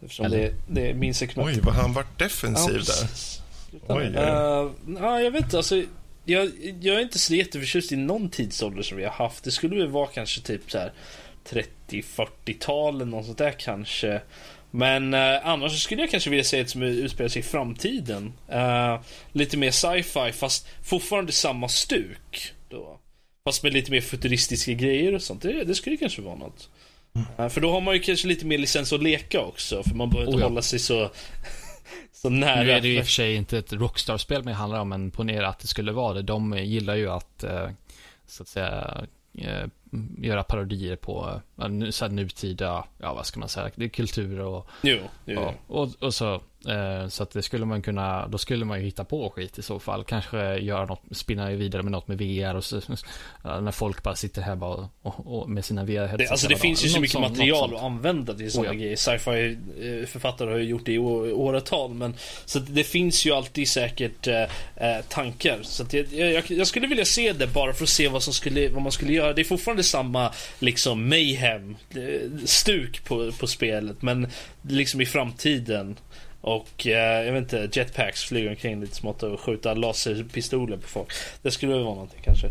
eftersom 0.02 0.26
Eller- 0.26 0.38
det, 0.38 0.52
det 0.68 0.90
är 0.90 0.94
min 0.94 1.14
segment. 1.14 1.48
Oj, 1.48 1.60
vad 1.62 1.74
han 1.74 1.92
varit 1.92 2.18
defensiv 2.18 2.72
där. 2.74 2.78
precis. 2.78 3.42
Sluta 3.70 3.94
Oj. 3.96 4.12
Eh, 4.16 4.70
ja, 5.00 5.20
jag 5.20 5.30
vet 5.30 5.44
inte. 5.44 5.56
Alltså, 5.56 5.82
jag, 6.24 6.50
jag 6.80 6.96
är 6.96 7.00
inte 7.00 7.18
så 7.18 7.34
jätteförtjust 7.34 7.92
i 7.92 7.96
någon 7.96 8.30
tidsålder 8.30 8.82
som 8.82 8.96
vi 8.96 9.04
har 9.04 9.10
haft. 9.12 9.44
Det 9.44 9.50
skulle 9.50 9.76
väl 9.76 9.88
vara 9.88 10.06
kanske 10.06 10.40
typ 10.40 10.70
så 10.70 10.78
här 10.78 10.92
30-40-tal 11.88 12.94
eller 12.94 13.04
något 13.04 13.26
sånt 13.26 13.38
där 13.38 13.52
kanske. 13.58 14.20
Men 14.70 15.14
eh, 15.14 15.46
annars 15.46 15.82
skulle 15.82 16.00
jag 16.00 16.10
kanske 16.10 16.30
vilja 16.30 16.44
säga 16.44 16.62
ett 16.62 16.70
som 16.70 16.82
utspelar 16.82 17.28
sig 17.28 17.40
i 17.40 17.42
framtiden. 17.42 18.32
Eh, 18.48 19.00
lite 19.32 19.56
mer 19.56 19.70
sci-fi 19.70 20.32
fast 20.32 20.66
fortfarande 20.82 21.32
samma 21.32 21.68
stuk. 21.68 22.52
Fast 23.46 23.62
med 23.62 23.72
lite 23.72 23.90
mer 23.90 24.00
futuristiska 24.00 24.72
grejer 24.72 25.14
och 25.14 25.22
sånt. 25.22 25.42
Det, 25.42 25.64
det 25.64 25.74
skulle 25.74 25.96
kanske 25.96 26.22
vara 26.22 26.34
något. 26.34 26.68
Ja, 27.36 27.48
För 27.48 27.60
då 27.60 27.70
har 27.70 27.80
man 27.80 27.94
ju 27.94 28.00
kanske 28.00 28.28
lite 28.28 28.46
mer 28.46 28.58
licens 28.58 28.92
att 28.92 29.02
leka 29.02 29.40
också. 29.40 29.82
För 29.82 29.94
man 29.94 30.10
behöver 30.10 30.26
inte 30.26 30.36
Oh 30.36 30.40
ja. 30.40 30.48
hålla 30.48 30.62
sig 30.62 30.78
så, 30.78 31.10
så 32.12 32.28
nära. 32.28 32.62
Nu 32.62 32.70
är 32.70 32.80
det 32.80 32.88
ju 32.88 32.98
i 32.98 33.00
och 33.00 33.04
för 33.04 33.12
sig 33.12 33.34
inte 33.34 33.58
ett 33.58 33.72
Rockstar-spel 33.72 34.44
det 34.44 34.52
handlar 34.52 34.80
om, 34.80 34.88
men 34.88 35.10
ponera 35.10 35.48
att 35.48 35.58
det 35.58 35.66
skulle 35.66 35.92
vara 35.92 36.14
det. 36.14 36.22
De 36.22 36.58
gillar 36.58 36.94
ju 36.94 37.10
att, 37.10 37.44
eh, 37.44 37.70
så 38.26 38.42
att 38.42 38.48
säga, 38.48 39.06
eh, 39.38 39.66
göra 40.18 40.42
parodier 40.42 40.96
på 40.96 41.40
så 41.90 42.04
här 42.04 42.12
nutida, 42.12 42.84
ja 42.98 43.14
vad 43.14 43.26
ska 43.26 43.40
man 43.40 43.48
säga, 43.48 43.70
det 43.74 43.84
är 43.84 43.88
kultur 43.88 44.40
och, 44.40 44.66
Jo, 44.82 44.98
jo, 45.24 45.40
jo. 45.40 45.52
och, 45.66 45.88
och 46.02 46.14
så. 46.14 46.40
Eh, 46.68 47.08
så 47.08 47.22
att 47.22 47.30
det 47.30 47.42
skulle 47.42 47.64
man 47.66 47.82
kunna, 47.82 48.26
då 48.28 48.38
skulle 48.38 48.64
man 48.64 48.78
ju 48.78 48.84
hitta 48.84 49.04
på 49.04 49.30
skit 49.30 49.58
i 49.58 49.62
så 49.62 49.78
fall. 49.78 50.04
Kanske 50.04 50.58
göra 50.58 50.84
något, 50.84 51.02
spinna 51.10 51.50
vidare 51.50 51.82
med 51.82 51.92
något 51.92 52.08
med 52.08 52.18
VR 52.18 52.54
och 52.54 52.64
så, 52.64 52.80
när 53.42 53.70
folk 53.72 54.02
bara 54.02 54.14
sitter 54.16 54.42
här 54.42 54.56
bara 54.56 54.88
och, 55.02 55.40
och 55.42 55.50
med 55.50 55.64
sina 55.64 55.84
VR-headset. 55.84 56.18
Det, 56.18 56.28
alltså 56.28 56.48
det 56.48 56.56
finns 56.56 56.84
ju 56.84 56.88
så 56.88 57.00
mycket 57.00 57.12
sånt- 57.12 57.28
material 57.28 57.74
att 57.76 57.82
använda 57.82 58.34
till 58.34 58.52
sådana 58.52 58.70
Oh 58.70 58.74
ja. 58.74 58.80
grejer. 58.80 58.96
Sci-fi 58.96 59.58
eh, 60.02 60.06
författare 60.06 60.50
har 60.50 60.58
ju 60.58 60.64
gjort 60.64 60.86
det 60.86 60.92
i 60.92 60.98
åratal. 60.98 61.94
Men, 61.94 62.14
så 62.44 62.58
att 62.58 62.74
det 62.74 62.84
finns 62.84 63.26
ju 63.26 63.32
alltid 63.32 63.68
säkert 63.68 64.26
eh, 64.26 64.42
eh, 64.76 65.02
tankar. 65.08 65.58
Så 65.62 65.84
jag, 65.90 66.12
jag, 66.12 66.50
jag 66.50 66.66
skulle 66.66 66.86
vilja 66.86 67.04
se 67.04 67.32
det 67.32 67.46
bara 67.46 67.72
för 67.72 67.82
att 67.82 67.88
se 67.88 68.08
vad, 68.08 68.22
som 68.22 68.32
skulle, 68.32 68.68
vad 68.68 68.82
man 68.82 68.92
skulle 68.92 69.12
göra. 69.12 69.32
Det 69.32 69.42
är 69.42 69.44
fortfarande 69.44 69.82
samma 69.86 70.32
liksom 70.58 71.08
mayhem 71.08 71.76
eh, 71.90 72.44
stuk 72.44 73.04
på, 73.04 73.32
på 73.32 73.46
spelet. 73.46 74.02
Men 74.02 74.28
liksom 74.68 75.00
i 75.00 75.06
framtiden. 75.06 75.96
Och 76.40 76.86
eh, 76.86 77.24
jag 77.26 77.32
vet 77.32 77.42
inte, 77.42 77.68
jetpacks 77.80 78.24
flyger 78.24 78.50
omkring 78.50 78.80
lite 78.80 78.94
smått 78.94 79.22
och 79.22 79.40
skjuta 79.40 79.74
laserpistoler 79.74 80.76
på 80.76 80.88
folk. 80.88 81.08
Det 81.42 81.50
skulle 81.50 81.72
väl 81.72 81.82
vara 81.82 81.94
någonting 81.94 82.20
kanske. 82.24 82.46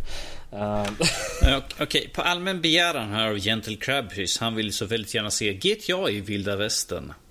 Eh, 0.52 1.58
ok- 1.58 1.76
Okej, 1.80 2.10
på 2.14 2.22
allmän 2.22 2.62
begäran 2.62 3.14
här 3.14 3.28
av 3.28 3.40
Gentle 3.40 3.76
Crabfish. 3.76 4.38
Han 4.40 4.56
vill 4.56 4.74
så 4.74 4.86
väldigt 4.86 5.14
gärna 5.16 5.32
se 5.32 5.54
GTA 5.54 6.10
i 6.10 6.22
vilda 6.22 6.56
västern. 6.56 7.14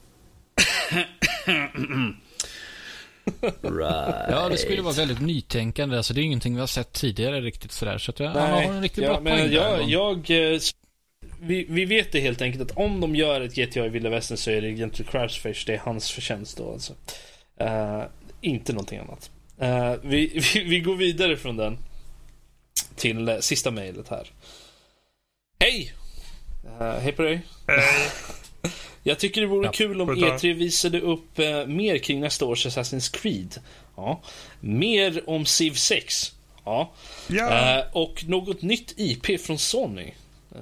right. 3.62 4.30
Ja, 4.30 4.48
det 4.48 4.56
skulle 4.56 4.82
vara 4.82 4.94
väldigt 4.94 5.20
nytänkande. 5.20 5.96
Alltså, 5.96 6.14
det 6.14 6.20
är 6.20 6.22
ingenting 6.22 6.54
vi 6.54 6.60
har 6.60 6.66
sett 6.66 6.92
tidigare 6.92 7.40
riktigt 7.40 7.72
sådär. 7.72 7.98
Så 7.98 8.10
att 8.10 8.20
jag, 8.20 8.28
han 8.28 8.50
Nej, 8.50 8.66
har 8.66 8.74
en 8.74 8.82
riktigt 8.82 9.04
ja, 9.04 9.10
bra 9.10 9.20
men 9.20 9.38
poäng 9.38 9.50
där. 9.50 9.56
jag, 9.56 10.28
jag, 10.28 10.52
eh, 10.52 10.60
vi, 11.40 11.66
vi 11.68 11.84
vet 11.84 12.12
det 12.12 12.20
helt 12.20 12.42
enkelt 12.42 12.70
att 12.70 12.76
om 12.76 13.00
de 13.00 13.16
gör 13.16 13.40
ett 13.40 13.54
GTA 13.54 13.86
i 13.86 13.88
Vilda 13.88 14.10
Västern 14.10 14.38
så 14.38 14.50
är 14.50 14.60
det 14.60 14.70
Gentle 14.70 15.04
Crashfish. 15.04 15.64
Det 15.66 15.74
är 15.74 15.78
hans 15.78 16.10
förtjänst 16.10 16.56
då 16.56 16.72
alltså. 16.72 16.92
Eh, 17.60 18.02
inte 18.40 18.72
någonting 18.72 18.98
annat. 18.98 19.30
Eh, 19.58 19.94
vi, 20.02 20.26
vi, 20.54 20.64
vi 20.64 20.80
går 20.80 20.96
vidare 20.96 21.36
från 21.36 21.56
den. 21.56 21.78
Till 22.96 23.28
eh, 23.28 23.38
sista 23.38 23.70
mejlet 23.70 24.08
här. 24.08 24.30
Hej! 25.60 25.92
Hej 26.78 27.12
på 27.12 27.22
dig. 27.22 27.40
Jag 29.02 29.18
tycker 29.18 29.40
det 29.40 29.46
vore 29.46 29.66
Ja, 29.66 29.72
kul 29.72 30.00
om 30.00 30.06
får 30.06 30.14
du 30.14 30.20
ta. 30.20 30.26
E3 30.26 30.54
visade 30.54 31.00
upp 31.00 31.38
eh, 31.38 31.66
mer 31.66 31.98
kring 31.98 32.20
nästa 32.20 32.44
års 32.44 32.66
Assassin's 32.66 33.16
Creed. 33.16 33.54
Ja. 33.96 34.20
Mer 34.60 35.22
om 35.30 35.46
Civ 35.46 35.72
6. 35.72 36.32
Ja. 36.64 36.92
Ja. 37.28 37.78
Eh, 37.78 37.84
och 37.92 38.24
något 38.26 38.62
nytt 38.62 38.94
IP 38.96 39.40
från 39.40 39.58
Sony. 39.58 40.12
Eh, 40.54 40.60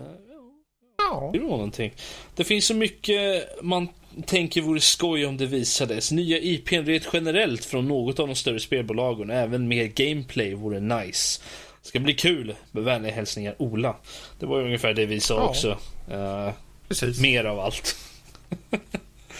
ja. 0.98 1.30
Det 1.32 1.38
var 1.38 1.48
någonting. 1.48 1.92
Det 2.36 2.44
finns 2.44 2.66
så 2.66 2.74
mycket 2.74 3.48
man 3.62 3.88
tänker 4.26 4.60
vore 4.60 4.80
skoj 4.80 5.26
om 5.26 5.36
det 5.36 5.46
visades. 5.46 6.12
Nya 6.12 6.38
IPn 6.38 6.74
rent 6.74 7.08
generellt 7.12 7.64
från 7.64 7.88
något 7.88 8.18
av 8.18 8.26
de 8.26 8.34
större 8.34 8.60
spelbolagen. 8.60 9.30
Även 9.30 9.68
mer 9.68 9.84
gameplay 9.84 10.54
vore 10.54 10.80
nice. 10.80 11.42
Ska 11.82 12.00
bli 12.00 12.14
kul. 12.14 12.54
Med 12.70 12.84
vänliga 12.84 13.12
hälsningar 13.12 13.54
Ola. 13.58 13.96
Det 14.38 14.46
var 14.46 14.58
ju 14.58 14.64
ungefär 14.64 14.94
det 14.94 15.06
vi 15.06 15.20
sa 15.20 15.48
också. 15.48 15.78
Eh, 16.10 16.50
Precis. 17.00 17.20
mer 17.20 17.44
av 17.44 17.60
allt. 17.60 17.96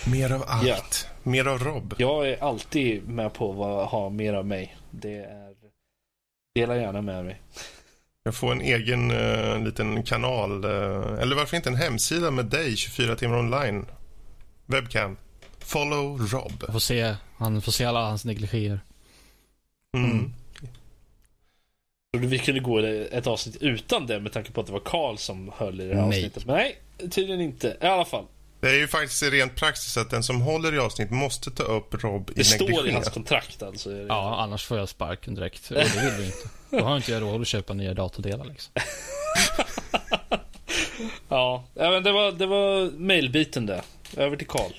Mer 0.07 0.33
av 0.33 0.45
allt. 0.47 0.67
Ja. 0.67 0.77
Mer 1.23 1.45
av 1.47 1.59
Rob. 1.59 1.95
Jag 1.99 2.29
är 2.29 2.43
alltid 2.43 3.09
med 3.09 3.33
på 3.35 3.65
att 3.81 3.91
ha 3.91 4.11
mer 4.11 4.35
av 4.35 4.47
mig. 4.47 4.77
Det 4.91 5.17
är... 5.17 5.53
Dela 6.55 6.77
gärna 6.77 7.03
med 7.03 7.25
mig. 7.25 7.41
Jag 8.25 8.35
får 8.35 8.53
en 8.53 8.61
egen 8.61 9.11
eh, 9.11 9.65
liten 9.65 10.03
kanal. 10.03 10.65
eh, 10.65 11.23
eller 11.23 11.37
varför 11.37 11.57
inte 11.57 11.69
en 11.71 11.77
hemsida 11.77 12.31
med 12.31 12.45
dig 12.45 12.77
24 12.77 13.17
timmar 13.17 13.39
online. 13.39 13.87
Webcam. 14.67 15.17
Follow 15.59 16.19
Rob. 16.19 16.53
Jag 16.61 16.73
får 16.73 16.79
se, 16.81 17.15
han 17.37 17.63
får 17.63 17.73
se 17.73 17.85
alla 17.85 18.01
hans 18.05 18.25
negligéer. 18.25 18.81
Mm. 19.97 20.11
Mm. 20.11 20.33
Trodde 22.13 22.27
vi 22.27 22.39
kunde 22.39 22.61
gå 22.61 22.79
ett 22.79 23.27
avsnitt 23.27 23.57
utan 23.61 24.07
det 24.07 24.21
med 24.21 24.33
tanke 24.33 24.53
på 24.53 24.61
att 24.61 24.67
det 24.67 24.73
var 24.73 24.81
Karl 24.81 25.17
som 25.17 25.53
höll 25.57 25.81
i 25.81 25.89
det 25.89 25.95
här 25.95 26.07
Nej. 26.07 26.19
avsnittet. 26.19 26.47
Men 26.47 26.57
nej, 26.57 26.77
tydligen 27.11 27.41
inte. 27.41 27.77
I 27.81 27.87
alla 27.87 28.05
fall. 28.05 28.25
Det 28.61 28.69
är 28.69 28.75
ju 28.75 28.89
faktiskt 28.89 29.23
rent 29.23 29.57
praxis 29.57 29.97
att 29.97 30.11
den 30.11 30.23
som 30.23 30.41
håller 30.41 30.75
i 30.75 30.79
avsnitt 30.79 31.11
måste 31.11 31.51
ta 31.51 31.63
upp 31.63 32.03
Rob 32.05 32.31
i 32.31 32.33
Det 32.35 32.45
står 32.45 32.89
i 32.89 32.93
hans 32.93 33.09
kontrakt 33.09 33.63
alltså. 33.63 33.93
Ja, 33.93 34.37
annars 34.41 34.65
får 34.65 34.79
jag 34.79 34.89
sparken 34.89 35.35
direkt. 35.35 35.71
Och 35.71 35.77
det 35.77 36.03
vill 36.03 36.13
vi 36.19 36.27
inte. 36.27 36.49
Då 36.71 36.85
har 36.85 36.97
inte 36.97 37.13
jag 37.13 37.23
råd 37.23 37.41
att 37.41 37.47
köpa 37.47 37.75
nya 37.75 37.95
datordelar 37.95 38.45
liksom. 38.45 38.73
Ja, 41.29 41.65
ja 41.75 41.91
men 41.91 42.03
det 42.03 42.13
var, 42.13 42.33
det 42.33 42.47
var 42.47 42.91
mailbiten 42.99 43.67
det. 43.67 43.83
Över 44.17 44.37
till 44.37 44.47
Karl. 44.47 44.73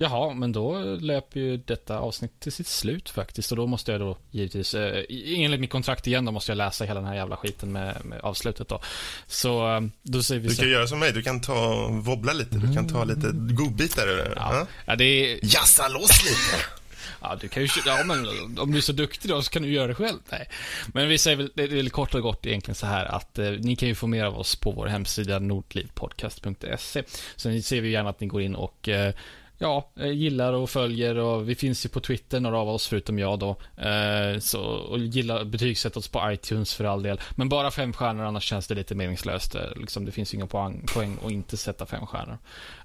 Jaha, 0.00 0.34
men 0.34 0.52
då 0.52 0.78
löper 1.00 1.40
ju 1.40 1.56
detta 1.56 1.98
avsnitt 1.98 2.40
till 2.40 2.52
sitt 2.52 2.66
slut 2.66 3.08
faktiskt. 3.10 3.50
Och 3.50 3.56
då 3.56 3.66
måste 3.66 3.92
jag 3.92 4.00
då 4.00 4.18
givetvis, 4.30 4.74
eh, 4.74 5.04
enligt 5.36 5.60
mitt 5.60 5.70
kontrakt 5.70 6.06
igen, 6.06 6.24
då 6.24 6.32
måste 6.32 6.50
jag 6.52 6.56
läsa 6.56 6.84
hela 6.84 7.00
den 7.00 7.08
här 7.08 7.16
jävla 7.16 7.36
skiten 7.36 7.72
med, 7.72 8.04
med 8.04 8.20
avslutet 8.20 8.68
då. 8.68 8.80
Så 9.26 9.74
eh, 9.76 9.80
då 10.02 10.22
säger 10.22 10.40
vi 10.40 10.48
Du 10.48 10.54
så. 10.54 10.62
kan 10.62 10.70
göra 10.70 10.86
som 10.86 10.98
mig. 10.98 11.12
Du 11.12 11.22
kan 11.22 11.40
ta 11.40 11.88
wobbla 11.90 12.32
lite. 12.32 12.58
Du 12.58 12.74
kan 12.74 12.88
ta 12.88 13.04
lite 13.04 13.30
godbitar. 13.32 14.08
ur 14.08 14.16
det. 14.16 14.32
Ja, 14.36 14.66
Ja. 14.86 14.96
det 14.96 15.04
är, 15.04 15.38
Jassa 15.42 15.88
loss 15.88 16.24
lite. 16.24 16.64
ja, 17.20 17.36
du 17.40 17.48
kan 17.48 17.62
ju, 17.62 17.68
ja 17.86 18.04
men 18.04 18.26
om 18.58 18.72
du 18.72 18.78
är 18.78 18.82
så 18.82 18.92
duktig 18.92 19.30
då 19.30 19.42
så 19.42 19.50
kan 19.50 19.62
du 19.62 19.68
göra 19.72 19.86
det 19.86 19.94
själv. 19.94 20.18
Nej. 20.30 20.48
Men 20.94 21.08
vi 21.08 21.18
säger 21.18 21.36
väl, 21.36 21.50
det 21.54 21.62
är 21.62 21.68
väl 21.68 21.90
kort 21.90 22.14
och 22.14 22.22
gott 22.22 22.46
egentligen 22.46 22.74
så 22.74 22.86
här 22.86 23.04
att 23.04 23.38
eh, 23.38 23.50
ni 23.50 23.76
kan 23.76 23.88
ju 23.88 23.94
få 23.94 24.06
mer 24.06 24.24
av 24.24 24.38
oss 24.38 24.56
på 24.56 24.70
vår 24.70 24.86
hemsida 24.86 25.38
nordlivpodcast.se. 25.38 27.02
Så 27.36 27.60
ser 27.62 27.80
vi 27.80 27.90
gärna 27.90 28.10
att 28.10 28.20
ni 28.20 28.26
går 28.26 28.42
in 28.42 28.54
och 28.54 28.88
eh, 28.88 29.14
Ja, 29.60 29.90
eh, 30.00 30.10
gillar 30.10 30.52
och 30.52 30.70
följer 30.70 31.16
och 31.18 31.48
vi 31.48 31.54
finns 31.54 31.84
ju 31.84 31.88
på 31.88 32.00
Twitter, 32.00 32.40
några 32.40 32.58
av 32.58 32.68
oss 32.68 32.88
förutom 32.88 33.18
jag 33.18 33.38
då. 33.38 33.56
Eh, 33.76 34.38
så, 34.38 34.62
och 34.62 34.98
gillar, 34.98 35.44
betygsätt 35.44 35.96
oss 35.96 36.08
på 36.08 36.32
iTunes 36.32 36.74
för 36.74 36.84
all 36.84 37.02
del. 37.02 37.20
Men 37.34 37.48
bara 37.48 37.70
fem 37.70 37.92
stjärnor, 37.92 38.24
annars 38.24 38.44
känns 38.44 38.66
det 38.66 38.74
lite 38.74 38.94
meningslöst. 38.94 39.54
Eh, 39.54 39.60
liksom, 39.76 40.04
det 40.04 40.12
finns 40.12 40.34
ju 40.34 40.36
inga 40.36 40.46
poäng, 40.46 40.86
poäng 40.94 41.18
att 41.24 41.30
inte 41.30 41.56
sätta 41.56 41.86
fem 41.86 42.06
stjärnor. 42.06 42.38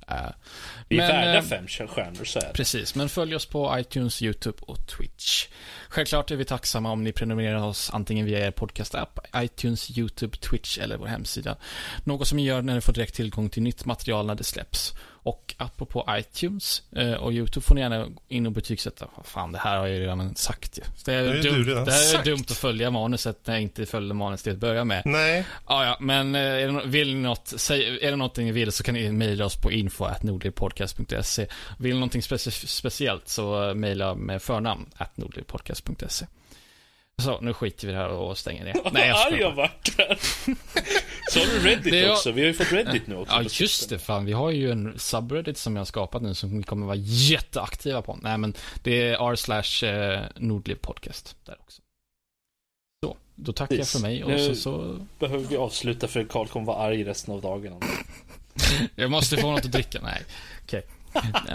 Eh, 0.08 0.16
Vi 0.88 1.00
är 1.00 1.08
men, 1.08 1.08
värda 1.08 1.38
eh, 1.38 1.44
fem 1.44 1.68
stjärnor, 1.68 2.24
så 2.26 2.40
är 2.40 2.44
det. 2.44 2.54
Precis, 2.54 2.96
men 2.96 3.10
följ 3.10 3.36
oss 3.36 3.46
på 3.46 3.80
iTunes, 3.80 4.22
YouTube 4.22 4.58
och 4.62 4.88
Twitch. 4.88 5.48
Självklart 5.94 6.32
är 6.32 6.36
vi 6.36 6.46
tacksamma 6.46 6.92
om 6.92 7.04
ni 7.04 7.12
prenumererar 7.12 7.64
oss 7.64 7.90
antingen 7.94 8.26
via 8.26 8.48
er 8.48 8.52
podcast-app, 8.52 9.20
iTunes, 9.38 9.98
YouTube, 9.98 10.38
Twitch 10.38 10.78
eller 10.78 10.98
vår 10.98 11.08
hemsida. 11.08 11.56
Något 12.04 12.28
som 12.28 12.38
ni 12.38 12.46
gör 12.46 12.62
när 12.62 12.76
ni 12.76 12.82
får 12.82 12.94
direkt 12.94 13.16
tillgång 13.16 13.50
till 13.50 13.64
nytt 13.64 13.86
material 13.86 14.26
när 14.26 14.36
det 14.36 14.44
släpps. 14.44 14.94
Och 15.26 15.56
apropå 15.58 16.06
iTunes 16.10 16.84
eh, 16.96 17.14
och 17.14 17.32
YouTube 17.34 17.64
får 17.64 17.76
ni 17.76 17.82
gärna 17.82 18.08
in 18.28 18.46
och 18.46 18.52
betygsätta. 18.52 19.08
Fan, 19.24 19.52
det 19.52 19.58
här 19.58 19.78
har 19.78 19.88
jag 19.88 19.96
ju 19.96 20.02
redan 20.02 20.36
sagt 20.36 20.78
ju. 20.78 20.82
Det 21.06 21.14
är, 21.14 21.24
Det 21.24 21.42
du 21.42 21.64
dumt, 21.64 21.86
det 21.86 21.92
här 21.92 22.00
är 22.00 22.14
sagt. 22.14 22.26
dumt 22.26 22.44
att 22.50 22.58
följa 22.58 22.92
manuset 22.92 23.48
när 23.48 23.54
jag 23.54 23.62
inte 23.64 23.86
följde 23.86 24.14
manus 24.14 24.44
till 24.44 24.52
att 24.52 24.58
börja 24.58 24.84
med. 24.86 25.02
Nej. 25.06 25.46
Ja, 25.68 25.86
ja, 25.86 25.98
men 26.00 26.36
eh, 26.36 26.42
är 26.42 26.68
det, 26.68 26.82
vill 26.88 27.16
något, 27.16 27.54
säg, 27.58 27.98
är 28.06 28.12
det 28.12 28.16
någonting 28.18 28.46
ni 28.46 28.52
vill 28.52 28.72
så 28.72 28.84
kan 28.84 28.94
ni 28.96 29.12
mejla 29.12 29.46
oss 29.46 29.56
på 29.62 29.72
info.nordlivpodcast.se. 29.72 31.48
Vill 31.80 31.94
ni 31.94 32.00
någonting 32.00 32.22
speci- 32.22 32.66
speciellt 32.68 33.28
så 33.28 33.68
eh, 33.70 33.74
mejla 33.76 34.16
med 34.16 34.42
förnamn 34.42 34.86
at 34.98 35.18
nordlivpodcast.se. 35.88 36.26
Så, 37.22 37.42
nu 37.42 37.54
skiter 37.54 37.88
vi 37.88 37.94
i 37.94 37.96
det 37.96 38.02
här 38.02 38.10
och 38.10 38.38
stänger 38.38 38.64
ner. 38.66 38.76
Nej, 38.94 39.08
jag 39.08 39.20
skojar. 39.20 39.40
jag 39.40 39.52
vart. 39.56 39.88
Så 41.32 41.40
har 41.40 41.46
du 41.46 41.60
Reddit 41.70 41.94
jag- 41.94 42.12
också. 42.12 42.32
Vi 42.32 42.42
har 42.42 42.48
ju 42.48 42.54
fått 42.54 42.72
Reddit 42.72 43.08
nu 43.08 43.16
också. 43.16 43.34
Ja, 43.34 43.44
just 43.52 43.90
det. 43.90 44.00
Fan, 44.00 44.26
vi 44.26 44.34
har 44.34 44.52
ju 44.52 44.72
en 44.72 45.00
subreddit 45.00 45.58
som 45.58 45.76
jag 45.76 45.80
har 45.80 45.86
skapat 45.86 46.22
nu 46.22 46.34
som 46.34 46.58
vi 46.58 46.64
kommer 46.64 46.86
vara 46.86 46.96
jätteaktiva 47.00 48.02
på. 48.02 48.20
Nej, 48.22 48.38
men 48.38 48.54
det 48.84 49.02
är 49.10 49.32
r 49.32 49.36
slash 49.36 49.88
eh, 49.88 50.26
nordlivpodcast 50.36 51.36
där 51.46 51.56
också. 51.60 51.82
Så, 53.06 53.18
då 53.36 53.54
tackar 53.54 53.76
jag 53.76 53.80
Precis. 53.80 54.02
för 54.02 54.08
mig 54.08 54.24
och 54.24 54.30
Nu- 54.30 54.40
så, 54.48 54.56
så 54.56 55.06
Behöver 55.20 55.44
vi 55.48 55.58
avsluta 55.58 56.08
för 56.08 56.24
Karl 56.24 56.48
kommer 56.48 56.66
vara 56.66 56.78
arg 56.78 57.04
resten 57.04 57.34
av 57.34 57.42
dagen. 57.42 57.80
Jag 58.96 59.12
måste 59.12 59.38
få 59.38 59.52
något 59.52 59.66
att 59.66 59.72
dricka. 59.72 60.00
Nej, 60.04 60.22
okej. 60.64 60.84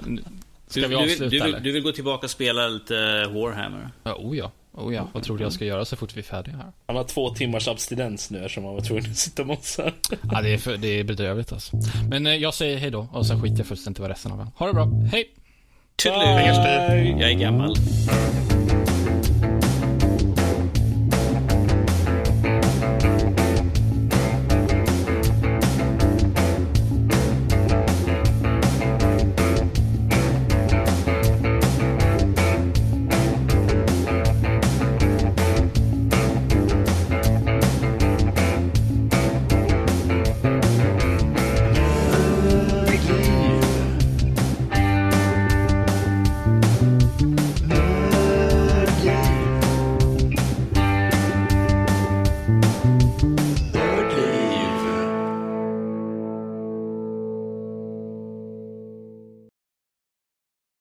Men 0.03 0.25
Ska 0.69 0.81
Du, 0.81 0.87
vi 0.89 0.95
du, 0.95 1.01
vill, 1.01 1.11
avsluta 1.13 1.31
du, 1.31 1.53
vill, 1.53 1.63
du 1.63 1.73
vill 1.73 1.83
gå 1.83 1.93
tillbaka 1.93 2.27
och 2.27 2.31
spela 2.31 2.69
lite 2.69 2.95
Warhammer? 3.35 3.91
Ja, 4.05 4.15
oh 4.15 4.37
ja. 4.37 4.53
Oh 4.73 4.95
ja. 4.95 5.09
Vad 5.13 5.23
tror 5.23 5.39
du 5.39 5.45
jag 5.45 5.53
ska 5.53 5.65
göra 5.65 5.85
så 5.85 5.97
fort 5.97 6.17
vi 6.17 6.21
är 6.21 6.25
färdiga 6.25 6.57
här? 6.57 6.73
Han 6.87 6.97
har 6.97 7.05
två 7.05 7.35
timmars 7.35 7.69
abstinens 7.69 8.31
nu 8.31 8.39
eftersom 8.39 8.65
han 8.65 8.75
var 8.75 8.81
tvungen 8.81 9.11
att 9.11 9.17
sitta 9.17 9.43
och 9.43 9.49
mossa. 9.49 9.93
Ja, 10.33 10.43
det 10.43 10.55
är, 10.55 10.59
för, 10.59 10.77
det 10.77 10.89
är 10.89 11.05
bedrövligt 11.05 11.53
alltså. 11.53 11.77
Men 12.11 12.27
eh, 12.27 12.35
jag 12.35 12.55
säger 12.55 12.77
hej 12.79 12.91
då 12.91 13.09
och 13.13 13.27
sen 13.27 13.43
skiter 13.43 13.59
jag 13.59 13.67
fullständigt 13.67 13.99
i 13.99 14.03
vad 14.03 14.11
resten 14.11 14.33
av 14.33 14.41
er. 14.41 14.47
Ha 14.57 14.67
det 14.67 14.73
bra. 14.73 14.89
Hej! 15.13 15.31
Bye. 16.05 17.17
Jag 17.21 17.31
är 17.31 17.35
gammal. 17.35 17.75